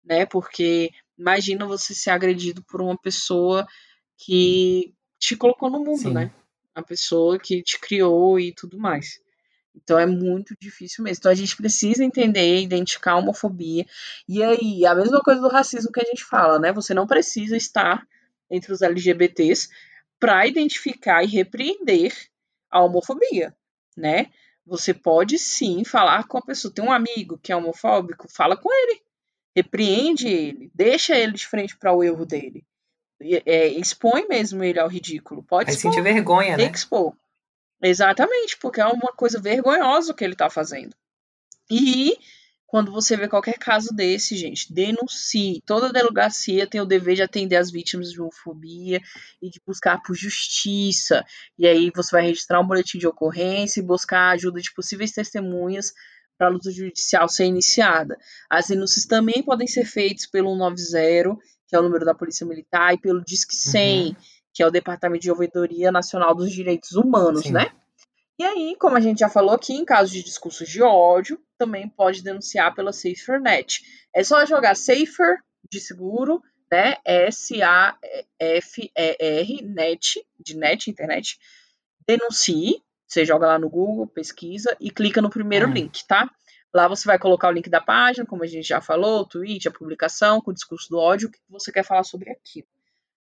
né? 0.04 0.26
Porque 0.26 0.90
imagina 1.18 1.66
você 1.66 1.94
ser 1.94 2.10
agredido 2.10 2.62
por 2.64 2.80
uma 2.80 2.98
pessoa 2.98 3.66
que 4.18 4.94
te 5.18 5.36
colocou 5.36 5.70
no 5.70 5.80
mundo, 5.80 5.98
Sim. 5.98 6.12
né? 6.12 6.32
A 6.80 6.82
pessoa 6.82 7.38
que 7.38 7.62
te 7.62 7.78
criou 7.78 8.40
e 8.40 8.52
tudo 8.52 8.78
mais. 8.78 9.20
Então 9.74 9.98
é 9.98 10.06
muito 10.06 10.54
difícil 10.60 11.04
mesmo. 11.04 11.20
Então 11.20 11.32
a 11.32 11.34
gente 11.34 11.56
precisa 11.56 12.04
entender, 12.04 12.60
identificar 12.60 13.12
a 13.12 13.16
homofobia. 13.18 13.86
E 14.28 14.42
aí, 14.42 14.84
a 14.86 14.94
mesma 14.94 15.20
coisa 15.20 15.40
do 15.40 15.48
racismo 15.48 15.92
que 15.92 16.00
a 16.00 16.04
gente 16.04 16.24
fala, 16.24 16.58
né? 16.58 16.72
Você 16.72 16.92
não 16.94 17.06
precisa 17.06 17.56
estar 17.56 18.06
entre 18.50 18.72
os 18.72 18.82
LGBTs 18.82 19.68
para 20.18 20.46
identificar 20.46 21.22
e 21.22 21.26
repreender 21.26 22.12
a 22.70 22.82
homofobia, 22.82 23.54
né? 23.96 24.30
Você 24.66 24.92
pode 24.92 25.38
sim 25.38 25.84
falar 25.84 26.26
com 26.26 26.38
a 26.38 26.42
pessoa. 26.42 26.72
Tem 26.72 26.84
um 26.84 26.92
amigo 26.92 27.38
que 27.38 27.52
é 27.52 27.56
homofóbico, 27.56 28.28
fala 28.30 28.56
com 28.56 28.68
ele. 28.72 29.02
Repreende 29.56 30.28
ele, 30.28 30.70
deixa 30.74 31.16
ele 31.16 31.32
de 31.32 31.46
frente 31.46 31.76
para 31.76 31.92
o 31.92 32.04
erro 32.04 32.24
dele. 32.24 32.64
É, 33.20 33.68
expõe 33.68 34.26
mesmo 34.28 34.64
ele 34.64 34.78
ao 34.78 34.88
ridículo. 34.88 35.42
Pode 35.42 35.70
expor, 35.70 35.92
sentir 35.92 36.02
vergonha, 36.02 36.56
né? 36.56 36.70
Expor. 36.72 37.14
Exatamente, 37.82 38.56
porque 38.58 38.80
é 38.80 38.86
uma 38.86 39.12
coisa 39.12 39.40
vergonhosa 39.40 40.12
o 40.12 40.14
que 40.14 40.24
ele 40.24 40.34
está 40.34 40.48
fazendo. 40.50 40.94
E 41.70 42.16
quando 42.70 42.92
você 42.92 43.16
vê 43.16 43.26
qualquer 43.26 43.58
caso 43.58 43.92
desse, 43.92 44.36
gente, 44.36 44.72
denuncie. 44.72 45.60
Toda 45.66 45.92
delegacia 45.92 46.68
tem 46.68 46.80
o 46.80 46.86
dever 46.86 47.16
de 47.16 47.22
atender 47.22 47.56
as 47.56 47.68
vítimas 47.68 48.12
de 48.12 48.20
homofobia 48.20 49.00
e 49.42 49.50
de 49.50 49.60
buscar 49.66 50.00
por 50.02 50.14
justiça. 50.14 51.24
E 51.58 51.66
aí 51.66 51.90
você 51.92 52.12
vai 52.12 52.22
registrar 52.26 52.60
um 52.60 52.66
boletim 52.66 52.96
de 52.96 53.08
ocorrência 53.08 53.80
e 53.80 53.84
buscar 53.84 54.20
a 54.20 54.30
ajuda 54.30 54.60
de 54.60 54.72
possíveis 54.72 55.10
testemunhas 55.10 55.92
para 56.38 56.46
a 56.46 56.50
luta 56.50 56.70
judicial 56.70 57.28
ser 57.28 57.46
iniciada. 57.46 58.16
As 58.48 58.68
denúncias 58.68 59.04
também 59.04 59.42
podem 59.42 59.66
ser 59.66 59.84
feitas 59.84 60.26
pelo 60.26 60.56
190, 60.56 61.36
que 61.70 61.76
é 61.76 61.78
o 61.78 61.82
número 61.82 62.04
da 62.04 62.12
Polícia 62.12 62.44
Militar, 62.44 62.92
e 62.92 62.98
pelo 62.98 63.24
Disque 63.24 63.54
100, 63.54 64.08
uhum. 64.08 64.16
que 64.52 64.60
é 64.60 64.66
o 64.66 64.70
Departamento 64.72 65.22
de 65.22 65.30
Ouvidoria 65.30 65.92
Nacional 65.92 66.34
dos 66.34 66.50
Direitos 66.50 66.96
Humanos, 66.96 67.44
Sim. 67.44 67.52
né? 67.52 67.70
E 68.36 68.42
aí, 68.42 68.74
como 68.76 68.96
a 68.96 69.00
gente 69.00 69.20
já 69.20 69.28
falou 69.28 69.54
aqui, 69.54 69.72
em 69.74 69.84
caso 69.84 70.10
de 70.10 70.24
discursos 70.24 70.68
de 70.68 70.82
ódio, 70.82 71.40
também 71.56 71.88
pode 71.88 72.24
denunciar 72.24 72.74
pela 72.74 72.92
SaferNet. 72.92 73.82
É 74.12 74.24
só 74.24 74.44
jogar 74.44 74.74
Safer 74.74 75.38
de 75.70 75.78
seguro, 75.78 76.42
né? 76.72 76.96
S-A-F-E-R, 77.04 78.02
net, 79.62 80.26
de 80.38 80.56
net, 80.56 80.90
internet. 80.90 81.38
Denuncie. 82.08 82.82
Você 83.06 83.24
joga 83.24 83.46
lá 83.46 83.58
no 83.58 83.68
Google, 83.68 84.06
pesquisa 84.06 84.76
e 84.80 84.90
clica 84.90 85.20
no 85.20 85.30
primeiro 85.30 85.66
uhum. 85.66 85.72
link, 85.72 86.04
tá? 86.06 86.30
Lá 86.72 86.86
você 86.86 87.04
vai 87.04 87.18
colocar 87.18 87.48
o 87.48 87.52
link 87.52 87.68
da 87.68 87.80
página, 87.80 88.26
como 88.26 88.44
a 88.44 88.46
gente 88.46 88.68
já 88.68 88.80
falou, 88.80 89.20
o 89.20 89.26
tweet, 89.26 89.66
a 89.66 89.72
publicação, 89.72 90.40
com 90.40 90.50
o 90.50 90.54
discurso 90.54 90.88
do 90.88 90.98
ódio, 90.98 91.28
o 91.28 91.32
que 91.32 91.38
você 91.48 91.72
quer 91.72 91.84
falar 91.84 92.04
sobre 92.04 92.30
aquilo. 92.30 92.68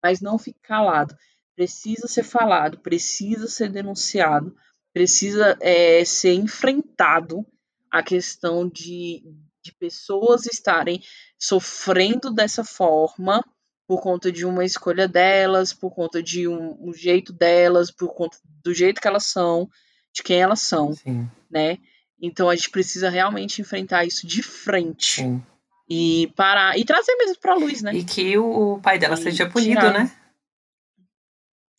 Mas 0.02 0.22
não 0.22 0.40
fique 0.40 0.60
calado. 0.62 1.16
Precisa 1.56 2.08
ser 2.08 2.24
falado, 2.24 2.80
precisa 2.80 3.48
ser 3.48 3.70
denunciado, 3.70 4.56
precisa 4.94 5.58
é, 5.62 6.04
ser 6.06 6.34
enfrentado 6.34 7.46
a 7.92 8.02
questão 8.02 8.68
de, 8.68 9.24
de 9.64 9.72
pessoas 9.74 10.46
estarem 10.46 11.04
sofrendo 11.38 12.32
dessa 12.32 12.64
forma 12.64 13.44
por 13.88 14.02
conta 14.02 14.32
de 14.32 14.46
uma 14.46 14.64
escolha 14.66 15.08
delas, 15.08 15.74
por 15.74 15.94
conta 15.94 16.24
de 16.24 16.48
um, 16.48 16.90
um, 16.90 16.94
jeito 16.94 17.34
delas, 17.34 17.92
por 17.92 18.14
conta 18.14 18.38
do 18.64 18.74
jeito 18.74 19.02
que 19.02 19.08
elas 19.08 19.26
são, 19.26 19.70
de 20.12 20.24
quem 20.24 20.42
elas 20.42 20.62
são, 20.62 20.94
Sim. 20.94 21.30
né? 21.52 21.78
Então 22.26 22.50
a 22.50 22.56
gente 22.56 22.70
precisa 22.70 23.10
realmente 23.10 23.60
enfrentar 23.60 24.06
isso 24.06 24.26
de 24.26 24.42
frente. 24.42 25.22
Sim. 25.22 25.44
E 25.90 26.32
parar. 26.38 26.78
E 26.78 26.86
trazer 26.86 27.14
mesmo 27.18 27.38
pra 27.38 27.54
luz, 27.56 27.82
né? 27.82 27.94
E 27.94 28.06
que 28.06 28.38
o 28.38 28.80
pai 28.82 28.98
dela 28.98 29.16
e 29.16 29.22
seja 29.22 29.50
punido, 29.50 29.82
tirar. 29.82 29.94
né? 29.94 30.12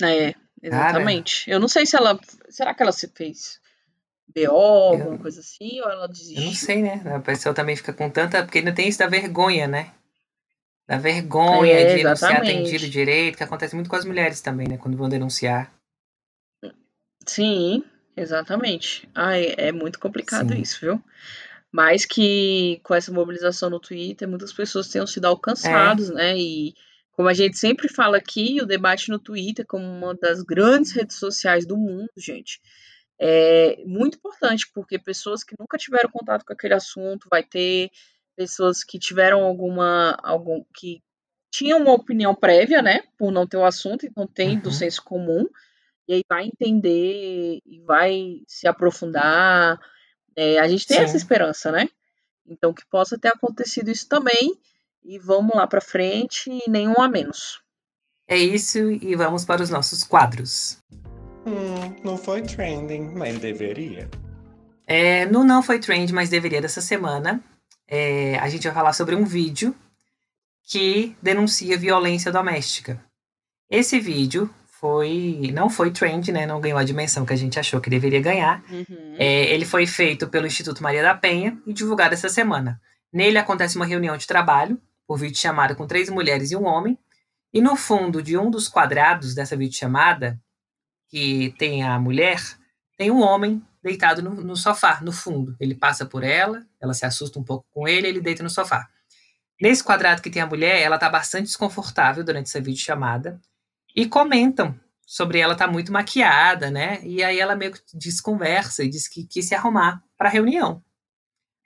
É, 0.02 0.34
Exatamente. 0.62 1.46
Cara, 1.46 1.56
eu 1.56 1.60
não 1.60 1.66
sei 1.66 1.86
se 1.86 1.96
ela. 1.96 2.20
Será 2.50 2.74
que 2.74 2.82
ela 2.82 2.92
se 2.92 3.08
fez 3.08 3.58
BO, 4.34 4.50
alguma 4.50 5.18
coisa 5.18 5.40
assim, 5.40 5.80
ou 5.80 5.90
ela 5.90 6.06
desistiu? 6.06 6.42
Eu 6.42 6.46
não 6.46 6.54
sei, 6.54 6.82
né? 6.82 7.02
A 7.16 7.20
pessoa 7.20 7.54
também 7.54 7.74
fica 7.74 7.94
com 7.94 8.10
tanta. 8.10 8.42
Porque 8.42 8.58
ainda 8.58 8.74
tem 8.74 8.86
isso 8.86 8.98
da 8.98 9.06
vergonha, 9.06 9.66
né? 9.66 9.92
Da 10.86 10.98
vergonha 10.98 11.72
é, 11.72 11.96
de 11.96 12.02
não 12.02 12.14
ser 12.14 12.36
atendido 12.36 12.86
direito, 12.90 13.38
que 13.38 13.44
acontece 13.44 13.74
muito 13.74 13.88
com 13.88 13.96
as 13.96 14.04
mulheres 14.04 14.42
também, 14.42 14.68
né? 14.68 14.76
Quando 14.76 14.98
vão 14.98 15.08
denunciar. 15.08 15.72
Sim, 17.26 17.82
exatamente. 18.16 19.08
Ai, 19.14 19.54
é 19.56 19.72
muito 19.72 19.98
complicado 19.98 20.52
Sim. 20.52 20.60
isso, 20.60 20.80
viu? 20.80 21.02
Mas 21.70 22.04
que 22.04 22.80
com 22.84 22.94
essa 22.94 23.12
mobilização 23.12 23.68
no 23.68 23.80
Twitter, 23.80 24.28
muitas 24.28 24.52
pessoas 24.52 24.88
tenham 24.88 25.06
sido 25.06 25.24
alcançadas, 25.24 26.10
é. 26.10 26.14
né? 26.14 26.38
E 26.38 26.74
como 27.12 27.28
a 27.28 27.34
gente 27.34 27.58
sempre 27.58 27.88
fala 27.88 28.16
aqui, 28.16 28.60
o 28.60 28.66
debate 28.66 29.10
no 29.10 29.18
Twitter, 29.18 29.66
como 29.66 29.84
uma 29.84 30.14
das 30.14 30.42
grandes 30.42 30.92
redes 30.92 31.16
sociais 31.16 31.66
do 31.66 31.76
mundo, 31.76 32.10
gente, 32.16 32.60
é 33.18 33.82
muito 33.86 34.18
importante, 34.18 34.70
porque 34.74 34.98
pessoas 34.98 35.44
que 35.44 35.54
nunca 35.58 35.78
tiveram 35.78 36.10
contato 36.10 36.44
com 36.44 36.52
aquele 36.52 36.74
assunto, 36.74 37.28
vai 37.30 37.42
ter 37.42 37.90
pessoas 38.36 38.82
que 38.82 38.98
tiveram 38.98 39.42
alguma. 39.44 40.16
algum 40.22 40.64
que 40.74 41.02
tinham 41.52 41.80
uma 41.80 41.92
opinião 41.92 42.34
prévia, 42.34 42.82
né, 42.82 43.02
por 43.16 43.30
não 43.30 43.46
ter 43.46 43.56
o 43.56 43.64
assunto, 43.64 44.04
então 44.04 44.26
tem 44.26 44.56
uhum. 44.56 44.60
do 44.60 44.72
senso 44.72 45.00
comum, 45.04 45.46
e 46.06 46.14
aí 46.14 46.24
vai 46.28 46.46
entender 46.46 47.60
e 47.64 47.80
vai 47.86 48.40
se 48.46 48.66
aprofundar. 48.66 49.78
É, 50.36 50.58
a 50.58 50.68
gente 50.68 50.86
tem 50.86 50.98
Sim. 50.98 51.04
essa 51.04 51.16
esperança, 51.16 51.70
né? 51.70 51.88
Então, 52.46 52.72
que 52.72 52.84
possa 52.86 53.18
ter 53.18 53.28
acontecido 53.28 53.90
isso 53.90 54.08
também 54.08 54.58
e 55.02 55.18
vamos 55.18 55.54
lá 55.54 55.66
para 55.66 55.80
frente 55.80 56.50
e 56.50 56.70
nenhum 56.70 57.00
a 57.00 57.08
menos. 57.08 57.60
É 58.26 58.36
isso 58.36 58.78
e 58.78 59.14
vamos 59.14 59.44
para 59.44 59.62
os 59.62 59.70
nossos 59.70 60.02
quadros. 60.02 60.78
Hum, 61.46 61.94
não 62.02 62.16
foi 62.16 62.42
trending, 62.42 63.12
mas 63.14 63.38
deveria. 63.38 64.08
É, 64.86 65.26
no 65.26 65.44
Não 65.44 65.62
Foi 65.62 65.78
Trend, 65.78 66.12
mas 66.12 66.28
deveria 66.28 66.60
dessa 66.60 66.80
semana, 66.80 67.42
é, 67.88 68.38
a 68.38 68.48
gente 68.48 68.64
vai 68.64 68.74
falar 68.74 68.92
sobre 68.92 69.14
um 69.14 69.24
vídeo 69.24 69.74
que 70.62 71.16
denuncia 71.22 71.78
violência 71.78 72.30
doméstica. 72.30 73.02
Esse 73.70 73.98
vídeo 73.98 74.52
foi 74.84 75.50
não 75.54 75.70
foi 75.70 75.90
trend, 75.90 76.30
né? 76.30 76.44
Não 76.44 76.60
ganhou 76.60 76.78
a 76.78 76.84
dimensão 76.84 77.24
que 77.24 77.32
a 77.32 77.36
gente 77.36 77.58
achou 77.58 77.80
que 77.80 77.88
deveria 77.88 78.20
ganhar. 78.20 78.62
Uhum. 78.70 79.16
É, 79.18 79.44
ele 79.44 79.64
foi 79.64 79.86
feito 79.86 80.28
pelo 80.28 80.46
Instituto 80.46 80.82
Maria 80.82 81.02
da 81.02 81.14
Penha 81.14 81.58
e 81.66 81.72
divulgado 81.72 82.12
essa 82.12 82.28
semana. 82.28 82.78
Nele 83.10 83.38
acontece 83.38 83.76
uma 83.76 83.86
reunião 83.86 84.14
de 84.18 84.26
trabalho 84.26 84.78
por 85.06 85.18
videochamada 85.18 85.74
com 85.74 85.86
três 85.86 86.10
mulheres 86.10 86.50
e 86.50 86.56
um 86.56 86.66
homem. 86.66 86.98
E 87.50 87.62
no 87.62 87.76
fundo 87.76 88.22
de 88.22 88.36
um 88.36 88.50
dos 88.50 88.68
quadrados 88.68 89.34
dessa 89.34 89.56
videochamada, 89.56 90.38
que 91.08 91.54
tem 91.58 91.82
a 91.82 91.98
mulher, 91.98 92.42
tem 92.98 93.10
um 93.10 93.22
homem 93.22 93.62
deitado 93.82 94.20
no, 94.20 94.34
no, 94.34 94.54
sofá, 94.54 95.00
no 95.00 95.12
fundo. 95.12 95.56
Ele 95.58 95.74
passa 95.74 96.04
por 96.04 96.22
ela, 96.22 96.62
ela 96.78 96.92
se 96.92 97.06
assusta 97.06 97.38
um 97.38 97.42
pouco 97.42 97.64
com 97.70 97.88
ele, 97.88 98.06
ele 98.06 98.20
deita 98.20 98.42
no 98.42 98.50
sofá. 98.50 98.86
Nesse 99.58 99.82
quadrado 99.82 100.20
que 100.20 100.28
tem 100.28 100.42
a 100.42 100.46
mulher, 100.46 100.82
ela 100.82 100.96
está 100.96 101.08
bastante 101.08 101.46
desconfortável 101.46 102.22
durante 102.22 102.48
essa 102.48 102.60
videochamada 102.60 103.40
e 103.94 104.06
comentam 104.06 104.78
sobre 105.06 105.38
ela 105.38 105.52
estar 105.52 105.66
tá 105.66 105.72
muito 105.72 105.92
maquiada, 105.92 106.70
né? 106.70 107.00
E 107.02 107.22
aí 107.22 107.38
ela 107.38 107.54
meio 107.54 107.72
que 107.72 107.80
desconversa 107.94 108.82
e 108.82 108.88
diz 108.88 109.06
que 109.06 109.26
quis 109.26 109.46
se 109.46 109.54
arrumar 109.54 110.02
para 110.16 110.28
a 110.28 110.32
reunião. 110.32 110.82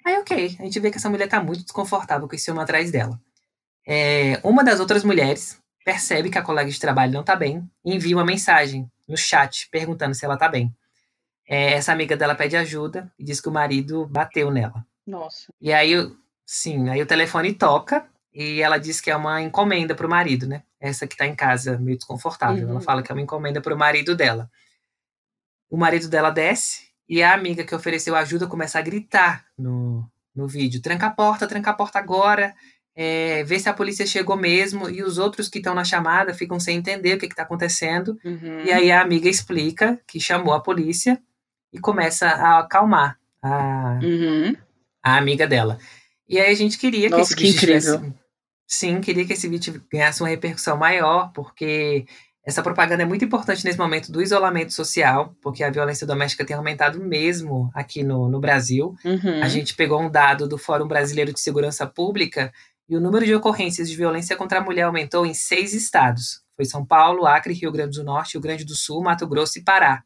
Aí, 0.04 0.16
ok, 0.18 0.56
a 0.58 0.62
gente 0.64 0.80
vê 0.80 0.90
que 0.90 0.96
essa 0.96 1.10
mulher 1.10 1.26
está 1.26 1.42
muito 1.42 1.62
desconfortável 1.62 2.28
com 2.28 2.34
esse 2.34 2.50
homem 2.50 2.62
atrás 2.62 2.90
dela. 2.90 3.20
É, 3.86 4.40
uma 4.42 4.64
das 4.64 4.80
outras 4.80 5.04
mulheres 5.04 5.60
percebe 5.84 6.30
que 6.30 6.38
a 6.38 6.42
colega 6.42 6.70
de 6.70 6.78
trabalho 6.78 7.12
não 7.12 7.20
está 7.20 7.34
bem 7.34 7.68
e 7.84 7.94
envia 7.94 8.16
uma 8.16 8.24
mensagem 8.24 8.90
no 9.08 9.16
chat 9.16 9.68
perguntando 9.70 10.14
se 10.14 10.24
ela 10.24 10.34
está 10.34 10.48
bem. 10.48 10.74
É, 11.48 11.72
essa 11.72 11.92
amiga 11.92 12.16
dela 12.16 12.34
pede 12.34 12.56
ajuda 12.56 13.10
e 13.18 13.24
diz 13.24 13.40
que 13.40 13.48
o 13.48 13.52
marido 13.52 14.06
bateu 14.06 14.50
nela. 14.50 14.86
Nossa. 15.06 15.52
E 15.58 15.72
aí, 15.72 15.94
sim, 16.44 16.90
aí 16.90 17.00
o 17.00 17.06
telefone 17.06 17.54
toca 17.54 18.06
e 18.32 18.60
ela 18.60 18.78
diz 18.78 19.00
que 19.00 19.10
é 19.10 19.16
uma 19.16 19.40
encomenda 19.42 19.94
para 19.94 20.06
o 20.06 20.10
marido, 20.10 20.46
né? 20.46 20.62
Essa 20.80 21.06
que 21.06 21.14
está 21.14 21.26
em 21.26 21.34
casa, 21.34 21.78
meio 21.78 21.96
desconfortável. 21.96 22.64
Uhum. 22.64 22.70
Ela 22.72 22.80
fala 22.80 23.02
que 23.02 23.10
é 23.10 23.14
uma 23.14 23.22
encomenda 23.22 23.60
para 23.60 23.74
o 23.74 23.78
marido 23.78 24.14
dela. 24.14 24.50
O 25.70 25.76
marido 25.76 26.08
dela 26.08 26.30
desce 26.30 26.88
e 27.08 27.22
a 27.22 27.34
amiga 27.34 27.64
que 27.64 27.74
ofereceu 27.74 28.14
ajuda 28.14 28.46
começa 28.46 28.78
a 28.78 28.82
gritar 28.82 29.44
no, 29.58 30.08
no 30.34 30.46
vídeo: 30.46 30.82
tranca 30.82 31.06
a 31.06 31.10
porta, 31.10 31.46
tranca 31.46 31.70
a 31.70 31.74
porta 31.74 31.98
agora. 31.98 32.54
É, 33.00 33.44
vê 33.44 33.60
se 33.60 33.68
a 33.68 33.72
polícia 33.72 34.04
chegou 34.04 34.36
mesmo, 34.36 34.90
e 34.90 35.04
os 35.04 35.18
outros 35.18 35.48
que 35.48 35.58
estão 35.58 35.72
na 35.72 35.84
chamada 35.84 36.34
ficam 36.34 36.58
sem 36.58 36.76
entender 36.76 37.14
o 37.14 37.18
que 37.18 37.26
está 37.26 37.44
acontecendo. 37.44 38.18
Uhum. 38.24 38.64
E 38.64 38.72
aí 38.72 38.90
a 38.90 39.00
amiga 39.00 39.28
explica 39.28 40.00
que 40.06 40.18
chamou 40.18 40.52
a 40.52 40.60
polícia 40.60 41.20
e 41.72 41.78
começa 41.78 42.26
a 42.26 42.58
acalmar 42.58 43.16
a, 43.40 44.00
uhum. 44.02 44.56
a 45.02 45.16
amiga 45.16 45.46
dela. 45.46 45.78
E 46.28 46.38
aí 46.38 46.52
a 46.52 46.56
gente 46.56 46.78
queria 46.78 47.08
Nossa, 47.08 47.16
que 47.16 47.22
esse 47.22 47.36
que 47.36 47.42
vídeo 47.42 47.60
tivesse, 47.60 48.12
Sim, 48.66 49.00
queria 49.00 49.24
que 49.24 49.32
esse 49.32 49.48
vídeo 49.48 49.82
ganhasse 49.90 50.22
uma 50.22 50.28
repercussão 50.28 50.76
maior, 50.76 51.32
porque 51.32 52.04
essa 52.44 52.62
propaganda 52.62 53.02
é 53.02 53.06
muito 53.06 53.24
importante 53.24 53.64
nesse 53.64 53.78
momento 53.78 54.12
do 54.12 54.20
isolamento 54.20 54.74
social, 54.74 55.34
porque 55.40 55.64
a 55.64 55.70
violência 55.70 56.06
doméstica 56.06 56.44
tem 56.44 56.54
aumentado 56.54 57.00
mesmo 57.00 57.70
aqui 57.74 58.04
no, 58.04 58.28
no 58.28 58.38
Brasil. 58.38 58.94
Uhum. 59.02 59.42
A 59.42 59.48
gente 59.48 59.74
pegou 59.74 60.02
um 60.02 60.10
dado 60.10 60.46
do 60.46 60.58
Fórum 60.58 60.86
Brasileiro 60.86 61.32
de 61.32 61.40
Segurança 61.40 61.86
Pública 61.86 62.52
e 62.86 62.94
o 62.94 63.00
número 63.00 63.24
de 63.24 63.34
ocorrências 63.34 63.88
de 63.88 63.96
violência 63.96 64.36
contra 64.36 64.58
a 64.58 64.62
mulher 64.62 64.82
aumentou 64.82 65.24
em 65.24 65.32
seis 65.32 65.72
estados. 65.72 66.42
Foi 66.54 66.66
São 66.66 66.84
Paulo, 66.84 67.26
Acre, 67.26 67.54
Rio 67.54 67.72
Grande 67.72 67.98
do 67.98 68.04
Norte, 68.04 68.34
Rio 68.34 68.42
Grande 68.42 68.64
do 68.66 68.74
Sul, 68.74 69.02
Mato 69.02 69.26
Grosso 69.26 69.58
e 69.58 69.62
Pará 69.62 70.04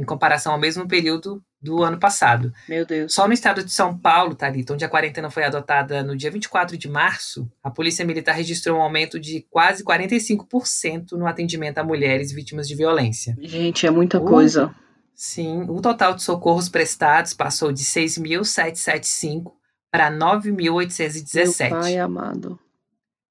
em 0.00 0.04
comparação 0.04 0.54
ao 0.54 0.58
mesmo 0.58 0.88
período 0.88 1.42
do 1.60 1.84
ano 1.84 1.98
passado. 1.98 2.50
Meu 2.66 2.86
Deus. 2.86 3.12
Só 3.12 3.28
no 3.28 3.34
estado 3.34 3.62
de 3.62 3.70
São 3.70 3.96
Paulo, 3.96 4.34
Thalita, 4.34 4.72
onde 4.72 4.82
a 4.84 4.88
quarentena 4.88 5.28
foi 5.28 5.44
adotada 5.44 6.02
no 6.02 6.16
dia 6.16 6.30
24 6.30 6.74
de 6.78 6.88
março, 6.88 7.46
a 7.62 7.70
Polícia 7.70 8.02
Militar 8.02 8.34
registrou 8.34 8.78
um 8.78 8.80
aumento 8.80 9.20
de 9.20 9.46
quase 9.50 9.84
45% 9.84 11.12
no 11.12 11.26
atendimento 11.26 11.76
a 11.76 11.84
mulheres 11.84 12.32
vítimas 12.32 12.66
de 12.66 12.74
violência. 12.74 13.36
Gente, 13.42 13.86
é 13.86 13.90
muita 13.90 14.18
o, 14.18 14.24
coisa. 14.24 14.74
Sim, 15.14 15.66
o 15.68 15.82
total 15.82 16.14
de 16.14 16.22
socorros 16.22 16.70
prestados 16.70 17.34
passou 17.34 17.70
de 17.70 17.84
6.775 17.84 19.52
para 19.92 20.10
9.817. 20.10 21.70
Meu 21.70 21.80
pai 21.80 21.98
amado. 21.98 22.58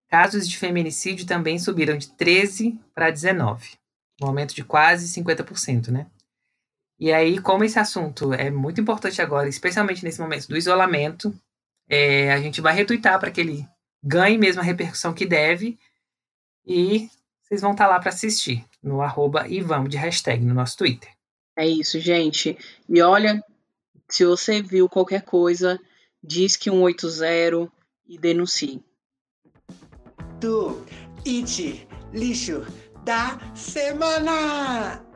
Casos 0.07 0.47
de 0.47 0.55
feminicídio 0.55 1.25
também 1.25 1.57
subiram 1.57 1.97
de 1.97 2.11
13 2.11 2.79
para 2.93 3.09
19, 3.09 3.69
um 4.21 4.27
aumento 4.27 4.53
de 4.53 4.63
quase 4.63 5.07
50%, 5.19 5.89
né? 5.89 6.07
E 6.99 7.13
aí, 7.13 7.39
como 7.39 7.63
esse 7.63 7.79
assunto 7.79 8.33
é 8.33 8.51
muito 8.51 8.81
importante 8.81 9.21
agora, 9.21 9.47
especialmente 9.47 10.03
nesse 10.03 10.19
momento 10.19 10.47
do 10.47 10.57
isolamento, 10.57 11.33
é, 11.87 12.31
a 12.31 12.41
gente 12.41 12.59
vai 12.59 12.73
retuitar 12.73 13.17
para 13.19 13.31
que 13.31 13.39
ele 13.39 13.65
ganhe 14.03 14.37
mesmo 14.37 14.61
a 14.61 14.65
repercussão 14.65 15.13
que 15.13 15.25
deve. 15.25 15.79
E 16.65 17.09
vocês 17.41 17.61
vão 17.61 17.71
estar 17.71 17.85
tá 17.85 17.89
lá 17.91 17.99
para 17.99 18.09
assistir 18.09 18.65
no 18.83 19.01
arroba 19.01 19.47
e 19.47 19.61
vamos 19.61 19.89
de 19.89 19.97
hashtag 19.97 20.43
no 20.43 20.53
nosso 20.53 20.77
Twitter. 20.77 21.09
É 21.57 21.65
isso, 21.65 21.99
gente. 21.99 22.57
E 22.87 23.01
olha, 23.01 23.43
se 24.07 24.25
você 24.25 24.61
viu 24.61 24.89
qualquer 24.89 25.21
coisa, 25.21 25.79
diz 26.21 26.57
que 26.57 26.69
180 26.69 27.71
e 28.07 28.17
denuncie. 28.17 28.83
Do 30.39 30.85
It 31.25 31.87
Lixo 32.13 32.65
da 33.03 33.39
Semana! 33.55 35.08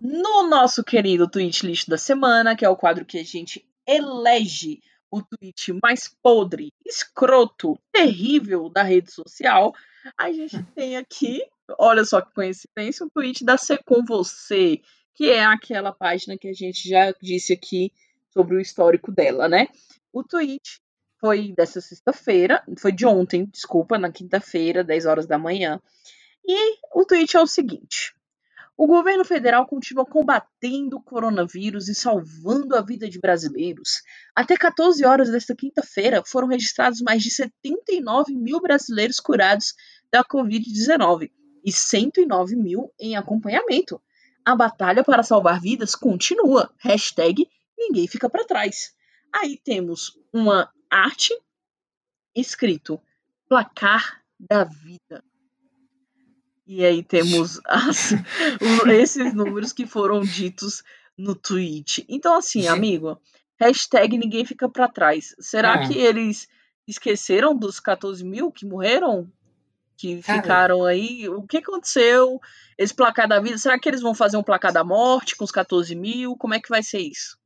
No 0.00 0.48
nosso 0.48 0.82
querido 0.82 1.28
tweet 1.28 1.66
list 1.66 1.88
da 1.88 1.98
semana, 1.98 2.56
que 2.56 2.64
é 2.64 2.68
o 2.68 2.76
quadro 2.76 3.04
que 3.04 3.18
a 3.18 3.24
gente 3.24 3.64
elege 3.86 4.80
o 5.10 5.20
tweet 5.22 5.72
mais 5.82 6.08
podre, 6.22 6.72
escroto, 6.86 7.78
terrível 7.92 8.70
da 8.70 8.82
rede 8.82 9.12
social, 9.12 9.74
a 10.16 10.32
gente 10.32 10.62
tem 10.74 10.96
aqui, 10.96 11.42
olha 11.78 12.04
só 12.04 12.20
que 12.20 12.32
coincidência, 12.32 13.04
um 13.04 13.08
tweet 13.08 13.44
da 13.44 13.58
Ser 13.58 13.82
Com 13.84 14.04
Você, 14.04 14.80
que 15.14 15.28
é 15.28 15.44
aquela 15.44 15.92
página 15.92 16.38
que 16.38 16.48
a 16.48 16.52
gente 16.52 16.88
já 16.88 17.12
disse 17.20 17.52
aqui 17.52 17.92
sobre 18.32 18.56
o 18.56 18.60
histórico 18.60 19.10
dela, 19.10 19.48
né? 19.48 19.66
O 20.12 20.22
tweet 20.22 20.80
foi 21.18 21.52
dessa 21.52 21.80
sexta-feira, 21.80 22.62
foi 22.78 22.92
de 22.92 23.04
ontem, 23.04 23.44
desculpa, 23.44 23.98
na 23.98 24.10
quinta-feira, 24.10 24.82
10 24.82 25.06
horas 25.06 25.26
da 25.26 25.36
manhã. 25.36 25.80
E 26.46 26.78
o 26.94 27.04
tweet 27.04 27.36
é 27.36 27.40
o 27.40 27.46
seguinte: 27.46 28.14
o 28.82 28.86
governo 28.86 29.26
federal 29.26 29.66
continua 29.66 30.06
combatendo 30.06 30.96
o 30.96 31.02
coronavírus 31.02 31.86
e 31.86 31.94
salvando 31.94 32.74
a 32.74 32.80
vida 32.80 33.10
de 33.10 33.20
brasileiros. 33.20 34.00
Até 34.34 34.56
14 34.56 35.04
horas 35.04 35.28
desta 35.28 35.54
quinta-feira, 35.54 36.22
foram 36.24 36.48
registrados 36.48 37.02
mais 37.02 37.22
de 37.22 37.30
79 37.30 38.34
mil 38.34 38.58
brasileiros 38.58 39.20
curados 39.20 39.74
da 40.10 40.24
Covid-19 40.24 41.30
e 41.62 41.70
109 41.70 42.56
mil 42.56 42.90
em 42.98 43.16
acompanhamento. 43.16 44.00
A 44.46 44.56
batalha 44.56 45.04
para 45.04 45.22
salvar 45.22 45.60
vidas 45.60 45.94
continua. 45.94 46.72
Hashtag 46.78 47.46
ninguém 47.76 48.08
fica 48.08 48.30
para 48.30 48.46
trás. 48.46 48.94
Aí 49.30 49.60
temos 49.62 50.18
uma 50.32 50.72
arte 50.88 51.38
escrito 52.34 52.98
placar 53.46 54.22
da 54.38 54.64
vida. 54.64 55.22
E 56.72 56.84
aí 56.84 57.02
temos 57.02 57.60
as, 57.66 58.14
esses 58.92 59.34
números 59.34 59.72
que 59.72 59.84
foram 59.86 60.20
ditos 60.20 60.84
no 61.18 61.34
tweet. 61.34 62.06
Então, 62.08 62.36
assim, 62.36 62.68
amigo, 62.68 63.20
hashtag 63.58 64.16
ninguém 64.16 64.44
fica 64.44 64.68
para 64.68 64.86
trás. 64.86 65.34
Será 65.40 65.82
é. 65.82 65.88
que 65.88 65.98
eles 65.98 66.46
esqueceram 66.86 67.56
dos 67.56 67.80
14 67.80 68.24
mil 68.24 68.52
que 68.52 68.64
morreram? 68.64 69.28
Que 69.96 70.22
Cara. 70.22 70.40
ficaram 70.40 70.84
aí? 70.84 71.28
O 71.28 71.42
que 71.42 71.56
aconteceu? 71.56 72.40
Esse 72.78 72.94
placar 72.94 73.26
da 73.26 73.40
vida, 73.40 73.58
será 73.58 73.76
que 73.76 73.88
eles 73.88 74.00
vão 74.00 74.14
fazer 74.14 74.36
um 74.36 74.42
placar 74.42 74.72
da 74.72 74.84
morte 74.84 75.34
com 75.34 75.42
os 75.42 75.50
14 75.50 75.92
mil? 75.96 76.36
Como 76.36 76.54
é 76.54 76.60
que 76.60 76.68
vai 76.68 76.84
ser 76.84 77.00
isso? 77.00 77.36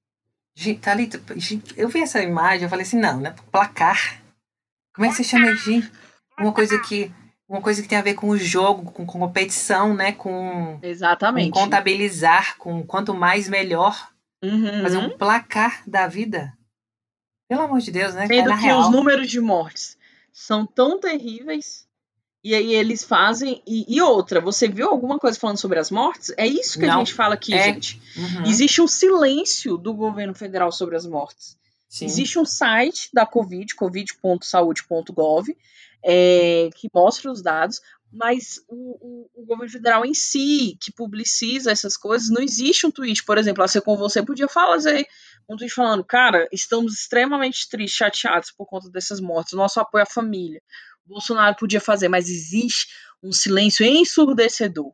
Gente, 0.54 0.80
Thalita, 0.80 1.18
eu 1.78 1.88
vi 1.88 2.02
essa 2.02 2.22
imagem, 2.22 2.64
eu 2.64 2.68
falei 2.68 2.84
assim, 2.84 3.00
não, 3.00 3.18
né? 3.18 3.34
Placar. 3.50 4.22
Como 4.94 5.06
é 5.06 5.08
que 5.08 5.16
você 5.16 5.24
chama 5.24 5.50
de 5.56 5.82
uma 6.38 6.52
coisa 6.52 6.78
que 6.78 7.10
uma 7.48 7.60
coisa 7.60 7.82
que 7.82 7.88
tem 7.88 7.98
a 7.98 8.02
ver 8.02 8.14
com 8.14 8.28
o 8.28 8.38
jogo, 8.38 8.90
com, 8.90 9.04
com 9.04 9.18
competição, 9.18 9.94
né? 9.94 10.12
Com, 10.12 10.78
Exatamente. 10.82 11.50
Com 11.50 11.60
contabilizar, 11.60 12.56
com 12.58 12.82
quanto 12.84 13.14
mais 13.14 13.48
melhor. 13.48 14.10
Uhum. 14.42 14.82
Fazer 14.82 14.98
um 14.98 15.10
placar 15.10 15.82
da 15.86 16.06
vida. 16.06 16.52
Pelo 17.48 17.62
amor 17.62 17.80
de 17.80 17.90
Deus, 17.90 18.14
né? 18.14 18.26
Sendo 18.26 18.50
é 18.50 18.56
que 18.56 18.62
real. 18.62 18.80
os 18.80 18.90
números 18.90 19.30
de 19.30 19.40
mortes 19.40 19.96
são 20.32 20.66
tão 20.66 20.98
terríveis. 20.98 21.86
E 22.42 22.54
aí 22.54 22.74
eles 22.74 23.02
fazem. 23.02 23.62
E, 23.66 23.86
e, 23.88 24.02
outra, 24.02 24.38
você 24.38 24.68
viu 24.68 24.88
alguma 24.88 25.18
coisa 25.18 25.38
falando 25.38 25.56
sobre 25.56 25.78
as 25.78 25.90
mortes? 25.90 26.32
É 26.36 26.46
isso 26.46 26.78
que 26.78 26.86
Não. 26.86 26.96
a 26.96 26.98
gente 26.98 27.14
fala 27.14 27.34
aqui, 27.34 27.54
é. 27.54 27.64
gente. 27.64 28.00
Uhum. 28.16 28.44
Existe 28.44 28.82
um 28.82 28.86
silêncio 28.86 29.78
do 29.78 29.94
governo 29.94 30.34
federal 30.34 30.70
sobre 30.70 30.94
as 30.94 31.06
mortes. 31.06 31.56
Sim. 31.88 32.04
Existe 32.04 32.38
um 32.38 32.44
site 32.44 33.08
da 33.14 33.24
Covid, 33.24 33.74
covid.saude.gov, 33.74 35.56
é, 36.04 36.68
que 36.74 36.88
mostra 36.94 37.30
os 37.32 37.42
dados, 37.42 37.80
mas 38.12 38.60
o, 38.68 39.30
o, 39.34 39.42
o, 39.42 39.46
governo 39.46 39.72
federal 39.72 40.04
em 40.04 40.14
si, 40.14 40.78
que 40.80 40.92
publiciza 40.92 41.72
essas 41.72 41.96
coisas, 41.96 42.28
não 42.28 42.40
existe 42.40 42.86
um 42.86 42.90
tweet, 42.90 43.24
por 43.24 43.38
exemplo, 43.38 43.64
a 43.64 43.68
ser 43.68 43.80
com 43.80 43.96
você 43.96 44.22
podia 44.22 44.46
fazer 44.46 45.06
um 45.48 45.56
tweet 45.56 45.74
falando, 45.74 46.04
cara, 46.04 46.48
estamos 46.52 46.94
extremamente 46.94 47.68
tristes, 47.68 47.96
chateados 47.96 48.50
por 48.50 48.66
conta 48.66 48.88
dessas 48.88 49.20
mortes, 49.20 49.52
nosso 49.52 49.80
apoio 49.80 50.04
à 50.04 50.06
família. 50.06 50.62
O 51.06 51.10
Bolsonaro 51.10 51.56
podia 51.56 51.80
fazer, 51.80 52.08
mas 52.08 52.28
existe 52.28 52.88
um 53.22 53.32
silêncio 53.32 53.84
ensurdecedor. 53.84 54.92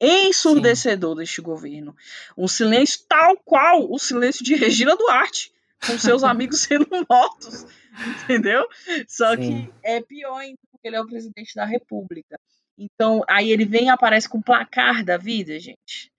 Ensurdecedor 0.00 1.14
Sim. 1.14 1.18
deste 1.18 1.40
governo. 1.40 1.96
Um 2.36 2.46
silêncio 2.46 3.00
tal 3.08 3.36
qual 3.44 3.90
o 3.90 3.98
silêncio 3.98 4.44
de 4.44 4.54
Regina 4.54 4.96
Duarte, 4.96 5.52
com 5.84 5.98
seus 5.98 6.22
amigos 6.24 6.60
sendo 6.60 6.86
mortos. 7.08 7.66
entendeu? 8.24 8.66
Só 9.06 9.34
Sim. 9.36 9.66
que 9.66 9.72
é 9.82 10.00
pior 10.00 10.38
ainda 10.38 10.58
porque 10.70 10.88
ele 10.88 10.96
é 10.96 11.00
o 11.00 11.06
presidente 11.06 11.54
da 11.54 11.64
República. 11.64 12.38
Então, 12.78 13.24
aí 13.28 13.50
ele 13.50 13.64
vem 13.64 13.86
e 13.86 13.90
aparece 13.90 14.28
com 14.28 14.40
placar 14.40 15.04
da 15.04 15.16
vida, 15.16 15.58
gente. 15.58 16.12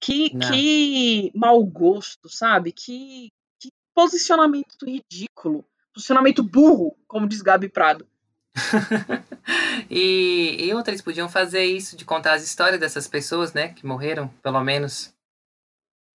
Que, 0.00 0.30
que 0.30 1.30
mau 1.34 1.62
gosto, 1.64 2.28
sabe? 2.28 2.72
Que, 2.72 3.30
que 3.60 3.70
posicionamento 3.94 4.84
ridículo. 4.84 5.64
Posicionamento 5.94 6.42
burro, 6.42 6.96
como 7.06 7.28
diz 7.28 7.42
Gabi 7.42 7.68
Prado. 7.68 8.06
e, 9.88 10.56
e 10.58 10.74
outras 10.74 11.00
podiam 11.00 11.28
fazer 11.28 11.64
isso, 11.64 11.96
de 11.96 12.04
contar 12.04 12.34
as 12.34 12.42
histórias 12.42 12.80
dessas 12.80 13.06
pessoas, 13.06 13.52
né? 13.52 13.68
Que 13.68 13.86
morreram, 13.86 14.28
pelo 14.42 14.62
menos. 14.64 15.14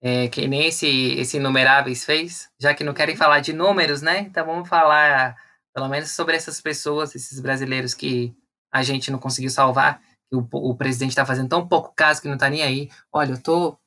É, 0.08 0.28
que 0.28 0.48
nem 0.48 0.68
esse, 0.68 0.88
esse 1.14 1.38
Inumeráveis 1.38 2.06
fez, 2.06 2.48
já 2.60 2.76
que 2.76 2.84
não 2.84 2.94
querem 2.94 3.16
falar 3.16 3.40
de 3.40 3.52
números, 3.52 4.04
né? 4.04 4.20
Então 4.20 4.46
vamos 4.46 4.70
falar 4.70 5.36
pelo 5.74 5.90
menos 5.90 6.12
sobre 6.12 6.36
essas 6.36 6.62
pessoas, 6.62 7.16
esses 7.16 7.40
brasileiros 7.40 7.96
que 7.96 8.32
a 8.72 8.84
gente 8.84 9.10
não 9.10 9.18
conseguiu 9.18 9.50
salvar, 9.50 10.00
que 10.30 10.36
o, 10.36 10.48
o 10.52 10.76
presidente 10.76 11.10
está 11.10 11.26
fazendo 11.26 11.50
tão 11.50 11.68
pouco 11.68 11.92
caso 11.96 12.22
que 12.22 12.28
não 12.28 12.38
tá 12.38 12.48
nem 12.52 12.62
aí. 12.62 12.90
Olha, 13.12 13.32
eu 13.32 13.42
tô 13.42 13.80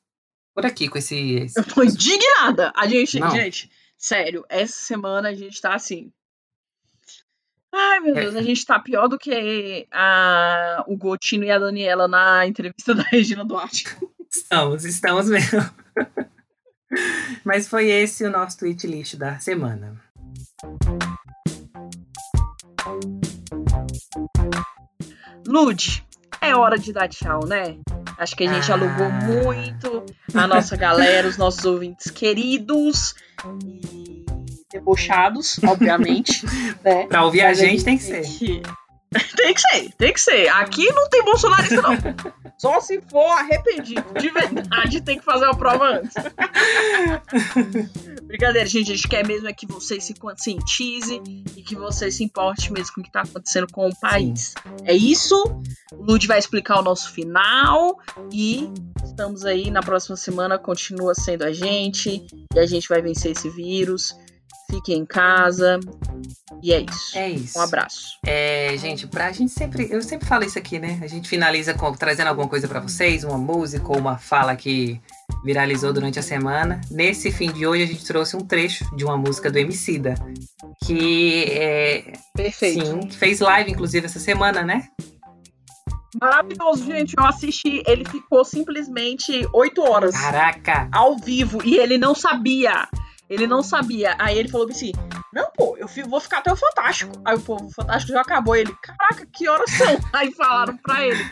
por 0.53 0.65
aqui 0.65 0.89
com 0.89 0.97
esse. 0.97 1.35
esse... 1.35 1.57
Eu 1.57 1.63
tô 1.63 1.83
indignada. 1.83 2.73
A 2.75 2.85
gente, 2.85 3.17
não. 3.17 3.31
gente, 3.31 3.71
sério, 3.97 4.45
essa 4.49 4.75
semana 4.75 5.29
a 5.29 5.33
gente 5.33 5.61
tá 5.61 5.73
assim. 5.73 6.11
Ai, 7.71 8.01
meu 8.01 8.17
é. 8.17 8.21
Deus, 8.23 8.35
a 8.35 8.41
gente 8.41 8.65
tá 8.65 8.77
pior 8.77 9.07
do 9.07 9.17
que 9.17 9.87
a, 9.89 10.83
o 10.85 10.97
Gotino 10.97 11.45
e 11.45 11.51
a 11.51 11.57
Daniela 11.57 12.09
na 12.09 12.45
entrevista 12.45 12.91
da 12.93 13.03
Regina 13.03 13.45
Duarte. 13.45 13.85
Estamos, 14.31 14.85
estamos 14.85 15.27
mesmo. 15.27 15.59
Mas 17.43 17.67
foi 17.67 17.89
esse 17.89 18.23
o 18.25 18.29
nosso 18.29 18.59
tweet 18.59 18.85
lixo 18.85 19.17
da 19.17 19.39
semana. 19.39 19.99
Lude, 25.47 26.05
é 26.41 26.55
hora 26.55 26.77
de 26.77 26.93
dar 26.93 27.07
tchau, 27.07 27.45
né? 27.47 27.77
Acho 28.19 28.35
que 28.35 28.43
a 28.43 28.53
gente 28.53 28.71
ah. 28.71 28.75
alugou 28.75 29.09
muito 29.09 30.05
a 30.33 30.45
nossa 30.45 30.75
galera, 30.77 31.27
os 31.27 31.37
nossos 31.37 31.65
ouvintes 31.65 32.11
queridos 32.11 33.15
e 33.65 34.25
debochados, 34.71 35.59
obviamente. 35.63 36.45
né? 36.85 37.07
Pra 37.07 37.25
ouvir 37.25 37.41
a 37.41 37.53
gente, 37.53 37.83
tem 37.83 37.97
que 37.97 38.03
ser. 38.03 38.23
Tem 39.35 39.55
que 39.55 39.59
ser, 39.59 39.91
tem 39.97 40.13
que 40.13 40.21
ser. 40.21 40.47
Aqui 40.49 40.85
não 40.93 41.09
tem 41.09 41.23
bolsonarista, 41.23 41.81
não. 41.81 41.97
Só 42.59 42.81
se 42.81 42.99
for 43.09 43.25
arrependido. 43.25 44.03
De 44.19 44.29
verdade, 44.29 45.01
tem 45.01 45.17
que 45.17 45.23
fazer 45.23 45.45
uma 45.45 45.55
prova 45.55 45.85
antes. 45.85 46.13
Brincadeira, 48.27 48.67
gente. 48.67 48.91
A 48.91 48.95
gente 48.95 49.07
quer 49.07 49.25
mesmo 49.25 49.47
é 49.47 49.53
que 49.53 49.65
vocês 49.65 50.03
se 50.03 50.13
conscientize 50.13 51.21
e 51.55 51.63
que 51.63 51.75
vocês 51.75 52.15
se 52.15 52.23
importe 52.23 52.73
mesmo 52.73 52.95
com 52.95 53.01
o 53.01 53.03
que 53.03 53.09
está 53.09 53.21
acontecendo 53.21 53.67
com 53.71 53.87
o 53.87 53.99
país. 53.99 54.53
É 54.83 54.93
isso. 54.93 55.41
O 55.93 56.03
Lud 56.03 56.27
vai 56.27 56.37
explicar 56.37 56.79
o 56.79 56.83
nosso 56.83 57.11
final 57.11 57.97
e 58.31 58.69
estamos 59.05 59.45
aí 59.45 59.71
na 59.71 59.81
próxima 59.81 60.17
semana. 60.17 60.59
Continua 60.59 61.15
sendo 61.15 61.45
a 61.45 61.53
gente 61.53 62.27
e 62.53 62.59
a 62.59 62.65
gente 62.65 62.89
vai 62.89 63.01
vencer 63.01 63.31
esse 63.31 63.49
vírus. 63.49 64.13
Fiquem 64.69 64.99
em 64.99 65.05
casa. 65.05 65.79
E 66.61 66.73
é 66.73 66.81
isso. 66.81 67.17
É 67.17 67.29
isso. 67.29 67.57
Um 67.57 67.61
abraço. 67.61 68.19
É, 68.25 68.75
gente, 68.77 69.07
pra 69.07 69.31
gente 69.31 69.51
sempre. 69.51 69.87
Eu 69.89 70.01
sempre 70.01 70.27
falo 70.27 70.43
isso 70.43 70.59
aqui, 70.59 70.77
né? 70.77 70.99
A 71.01 71.07
gente 71.07 71.27
finaliza 71.27 71.73
com, 71.73 71.91
trazendo 71.93 72.27
alguma 72.27 72.47
coisa 72.47 72.67
para 72.67 72.79
vocês, 72.79 73.23
uma 73.23 73.37
música 73.37 73.87
ou 73.87 73.97
uma 73.97 74.17
fala 74.17 74.55
que 74.55 75.01
viralizou 75.43 75.91
durante 75.91 76.19
a 76.19 76.21
semana. 76.21 76.81
Nesse 76.91 77.31
fim 77.31 77.51
de 77.51 77.65
hoje, 77.65 77.83
a 77.83 77.87
gente 77.87 78.05
trouxe 78.05 78.35
um 78.35 78.41
trecho 78.41 78.85
de 78.95 79.03
uma 79.03 79.17
música 79.17 79.49
do 79.49 79.57
Emicida. 79.57 80.15
Que 80.85 81.45
é. 81.45 82.13
Perfeito. 82.35 82.85
Sim, 82.85 83.09
fez 83.09 83.39
live, 83.39 83.71
inclusive, 83.71 84.05
essa 84.05 84.19
semana, 84.19 84.61
né? 84.61 84.87
Maravilhoso, 86.21 86.85
gente. 86.85 87.15
Eu 87.17 87.25
assisti. 87.25 87.81
Ele 87.87 88.03
ficou 88.05 88.43
simplesmente 88.43 89.47
oito 89.53 89.81
horas. 89.81 90.15
Caraca! 90.15 90.89
Ao 90.91 91.17
vivo. 91.17 91.59
E 91.63 91.77
ele 91.77 91.97
não 91.97 92.13
sabia. 92.13 92.87
Ele 93.29 93.45
não 93.45 93.61
sabia. 93.61 94.15
Aí 94.17 94.37
ele 94.37 94.49
falou 94.49 94.67
assim: 94.69 94.91
Não, 95.31 95.51
pô, 95.55 95.77
eu 95.77 95.87
vou 96.07 96.19
ficar 96.19 96.39
até 96.39 96.51
o 96.51 96.55
Fantástico. 96.55 97.11
Aí 97.23 97.35
o 97.35 97.41
povo, 97.41 97.65
o 97.65 97.71
Fantástico 97.71 98.13
já 98.13 98.21
acabou. 98.21 98.55
Ele, 98.55 98.73
caraca, 98.81 99.27
que 99.31 99.47
horas 99.47 99.69
são? 99.71 99.97
Aí 100.13 100.31
falaram 100.33 100.75
pra 100.77 101.05
ele. 101.05 101.23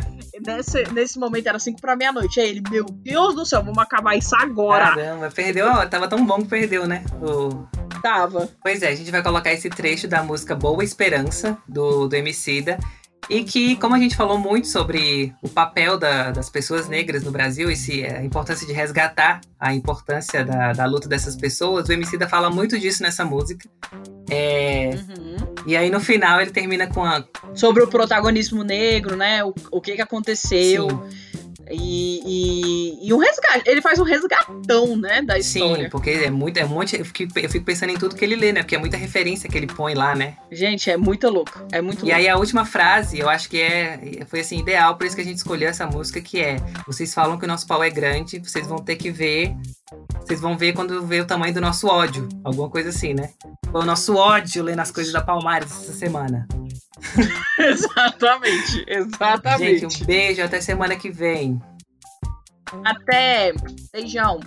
Nesse, 0.45 0.83
nesse 0.93 1.17
momento 1.17 1.47
era 1.47 1.57
5 1.57 1.81
pra 1.81 1.95
meia-noite. 1.95 2.39
Aí 2.39 2.49
ele, 2.49 2.63
meu 2.69 2.85
Deus 2.85 3.33
do 3.33 3.45
céu, 3.45 3.63
vamos 3.63 3.79
acabar 3.79 4.15
isso 4.15 4.35
agora. 4.35 4.89
Caramba, 4.89 5.31
perdeu. 5.31 5.67
Tava 5.89 6.07
tão 6.07 6.23
bom 6.23 6.37
que 6.37 6.47
perdeu, 6.47 6.85
né? 6.85 7.03
O... 7.21 7.67
Tava. 8.01 8.47
Pois 8.61 8.83
é, 8.83 8.89
a 8.89 8.95
gente 8.95 9.09
vai 9.09 9.23
colocar 9.23 9.51
esse 9.51 9.69
trecho 9.69 10.07
da 10.07 10.21
música 10.21 10.55
Boa 10.55 10.83
Esperança, 10.83 11.57
do, 11.67 12.07
do 12.07 12.15
Emicida. 12.15 12.77
E 13.29 13.43
que, 13.43 13.75
como 13.75 13.93
a 13.93 13.99
gente 13.99 14.15
falou 14.15 14.37
muito 14.37 14.67
sobre 14.67 15.33
o 15.41 15.49
papel 15.49 15.97
da, 15.97 16.31
das 16.31 16.49
pessoas 16.49 16.87
negras 16.87 17.23
no 17.23 17.31
Brasil, 17.31 17.69
e 17.69 18.05
a 18.05 18.23
importância 18.23 18.65
de 18.65 18.71
resgatar 18.71 19.41
a 19.59 19.73
importância 19.73 20.45
da, 20.45 20.71
da 20.71 20.85
luta 20.85 21.09
dessas 21.09 21.35
pessoas, 21.35 21.89
o 21.89 21.91
Emicida 21.91 22.27
fala 22.27 22.49
muito 22.49 22.79
disso 22.79 23.03
nessa 23.03 23.25
música. 23.25 23.69
É, 24.29 24.91
uhum. 24.95 25.37
E 25.65 25.75
aí 25.75 25.89
no 25.89 25.99
final 25.99 26.39
ele 26.39 26.51
termina 26.51 26.87
com 26.87 27.03
a. 27.03 27.23
Sobre 27.53 27.83
o 27.83 27.87
protagonismo 27.87 28.63
negro, 28.63 29.17
né? 29.17 29.43
O, 29.43 29.53
o 29.71 29.81
que, 29.81 29.95
que 29.95 30.01
aconteceu. 30.01 30.89
Sim. 30.89 31.46
E, 31.69 32.21
e, 32.25 33.07
e, 33.07 33.13
um 33.13 33.17
resgate, 33.17 33.63
ele 33.65 33.81
faz 33.81 33.99
um 33.99 34.03
resgatão, 34.03 34.95
né, 34.95 35.21
da 35.21 35.37
história. 35.37 35.83
Sim, 35.83 35.89
porque 35.89 36.09
é 36.11 36.29
muito, 36.29 36.57
é 36.57 36.65
um 36.65 36.69
monte, 36.69 36.97
eu 36.97 37.05
fico, 37.05 37.39
eu 37.39 37.49
fico 37.49 37.65
pensando 37.65 37.91
em 37.91 37.97
tudo 37.97 38.15
que 38.15 38.23
ele 38.23 38.35
lê, 38.35 38.53
né, 38.53 38.61
porque 38.61 38.75
é 38.75 38.79
muita 38.79 38.95
referência 38.95 39.49
que 39.49 39.57
ele 39.57 39.67
põe 39.67 39.93
lá, 39.93 40.15
né. 40.15 40.37
Gente, 40.51 40.89
é 40.89 40.97
muito 40.97 41.29
louco, 41.29 41.65
é 41.71 41.81
muito 41.81 42.05
E 42.05 42.11
aí 42.11 42.27
a 42.27 42.37
última 42.37 42.65
frase, 42.65 43.19
eu 43.19 43.29
acho 43.29 43.49
que 43.49 43.61
é, 43.61 44.25
foi 44.27 44.39
assim, 44.39 44.59
ideal, 44.59 44.95
por 44.95 45.05
isso 45.05 45.15
que 45.15 45.21
a 45.21 45.25
gente 45.25 45.37
escolheu 45.37 45.67
essa 45.67 45.85
música, 45.85 46.21
que 46.21 46.39
é, 46.39 46.57
vocês 46.85 47.13
falam 47.13 47.37
que 47.37 47.45
o 47.45 47.47
nosso 47.47 47.67
pau 47.67 47.83
é 47.83 47.89
grande, 47.89 48.39
vocês 48.39 48.65
vão 48.65 48.77
ter 48.77 48.95
que 48.95 49.11
ver, 49.11 49.53
vocês 50.21 50.39
vão 50.39 50.57
ver 50.57 50.73
quando 50.73 51.05
ver 51.05 51.21
o 51.21 51.25
tamanho 51.25 51.53
do 51.53 51.61
nosso 51.61 51.87
ódio, 51.87 52.29
alguma 52.43 52.69
coisa 52.69 52.89
assim, 52.89 53.13
né. 53.13 53.31
Foi 53.71 53.81
o 53.81 53.85
nosso 53.85 54.15
ódio 54.15 54.63
lendo 54.63 54.79
as 54.79 54.91
coisas 54.91 55.11
da 55.11 55.21
Palmares 55.21 55.71
essa 55.71 55.93
semana. 55.93 56.47
exatamente, 57.59 58.85
exatamente. 58.87 59.79
Gente, 59.79 60.03
um 60.03 60.05
beijo, 60.05 60.43
até 60.43 60.61
semana 60.61 60.95
que 60.95 61.09
vem. 61.09 61.61
Até. 62.83 63.53
Beijão. 63.93 64.39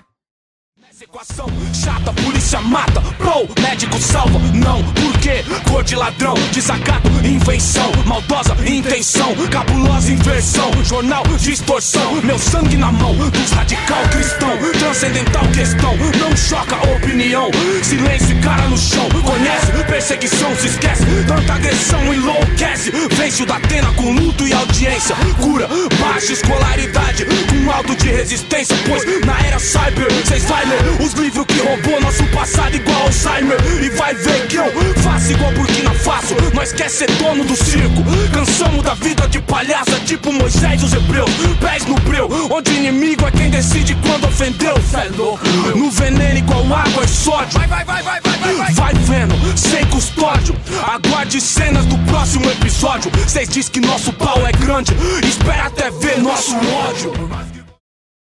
Equação 1.03 1.47
chata, 1.73 2.13
polícia 2.13 2.61
mata, 2.61 3.01
pro, 3.17 3.49
médico 3.63 3.99
salva, 3.99 4.39
não, 4.53 4.85
por 4.93 5.19
quê? 5.21 5.43
Cor 5.67 5.83
de 5.83 5.97
ladrão, 5.97 6.35
desacato, 6.53 7.09
invenção, 7.25 7.91
maldosa 8.05 8.55
intenção, 8.67 9.35
cabulosa 9.51 10.13
inversão, 10.13 10.71
jornal, 10.85 11.23
distorção, 11.39 12.21
meu 12.23 12.39
sangue 12.39 12.77
na 12.77 12.93
mão, 12.93 13.15
dos 13.15 13.51
radical 13.51 14.03
cristão, 14.11 14.51
transcendental 14.79 15.47
questão, 15.55 15.97
não 16.19 16.37
choca 16.37 16.77
opinião, 16.95 17.51
silêncio 17.83 18.37
e 18.37 18.41
cara 18.43 18.69
no 18.69 18.77
chão, 18.77 19.09
conhece, 19.25 19.73
perseguição, 19.87 20.55
se 20.57 20.67
esquece, 20.67 21.05
tanta 21.27 21.55
agressão 21.55 22.13
enlouquece, 22.13 22.91
vence 23.13 23.43
o 23.43 23.47
da 23.47 23.57
Atena 23.57 23.91
com 23.95 24.13
luto 24.13 24.47
e 24.47 24.53
audiência, 24.53 25.17
cura, 25.41 25.67
baixa 25.99 26.35
escolaridade, 26.35 27.25
com 27.25 27.73
alto 27.73 27.97
de 27.97 28.11
resistência, 28.11 28.77
pois 28.87 29.03
na 29.25 29.41
era 29.47 29.59
cyber, 29.59 30.11
cês 30.27 30.45
vai 30.45 30.67
ler 30.67 30.90
os 30.99 31.13
livros 31.15 31.47
que 31.47 31.59
roubou 31.61 32.01
nosso 32.01 32.25
passado 32.27 32.75
igual 32.75 33.03
Alzheimer. 33.03 33.59
E 33.83 33.91
vai 33.91 34.15
ver 34.15 34.47
que 34.47 34.57
eu 34.57 34.65
faço 35.03 35.33
igual 35.33 35.53
Burkina 35.53 35.93
Faso 35.95 36.35
Nós 36.55 36.73
quer 36.73 36.89
ser 36.89 37.11
dono 37.13 37.45
do 37.45 37.57
circo. 37.57 38.05
Cansamos 38.33 38.83
da 38.83 38.95
vida 38.95 39.29
de 39.29 39.41
palhaça 39.41 39.99
tipo 40.07 40.33
Moisés 40.33 40.83
e 40.83 40.85
os 40.85 40.93
hebreus. 40.93 41.31
Pés 41.61 41.87
no 41.87 41.95
breu, 42.01 42.29
onde 42.51 42.73
inimigo 42.73 43.27
é 43.27 43.31
quem 43.31 43.51
decide 43.51 43.95
quando 43.97 44.27
ofendeu. 44.27 44.75
Cê 44.91 44.97
é 44.99 45.11
louco, 45.17 45.47
no 45.77 45.91
veneno 45.91 46.39
igual 46.39 46.65
água 46.73 47.05
e 47.05 47.09
sódio. 47.09 47.59
Vai, 47.59 47.69
vai, 47.69 47.85
vai, 47.85 48.03
vai, 48.03 48.21
vai, 48.21 48.39
vai, 48.39 48.55
vai. 48.55 48.73
Vai 48.73 48.95
vendo, 48.95 49.59
sem 49.59 49.85
custódio. 49.87 50.57
Aguarde 50.87 51.41
cenas 51.41 51.85
do 51.87 51.99
próximo 52.11 52.51
episódio. 52.51 53.11
Cês 53.27 53.49
diz 53.49 53.69
que 53.69 53.81
nosso 53.81 54.13
pau 54.13 54.47
é 54.47 54.53
grande. 54.53 54.95
Espera 55.27 55.67
até 55.67 55.91
ver 55.91 56.19
nosso 56.19 56.55
ódio 56.57 57.60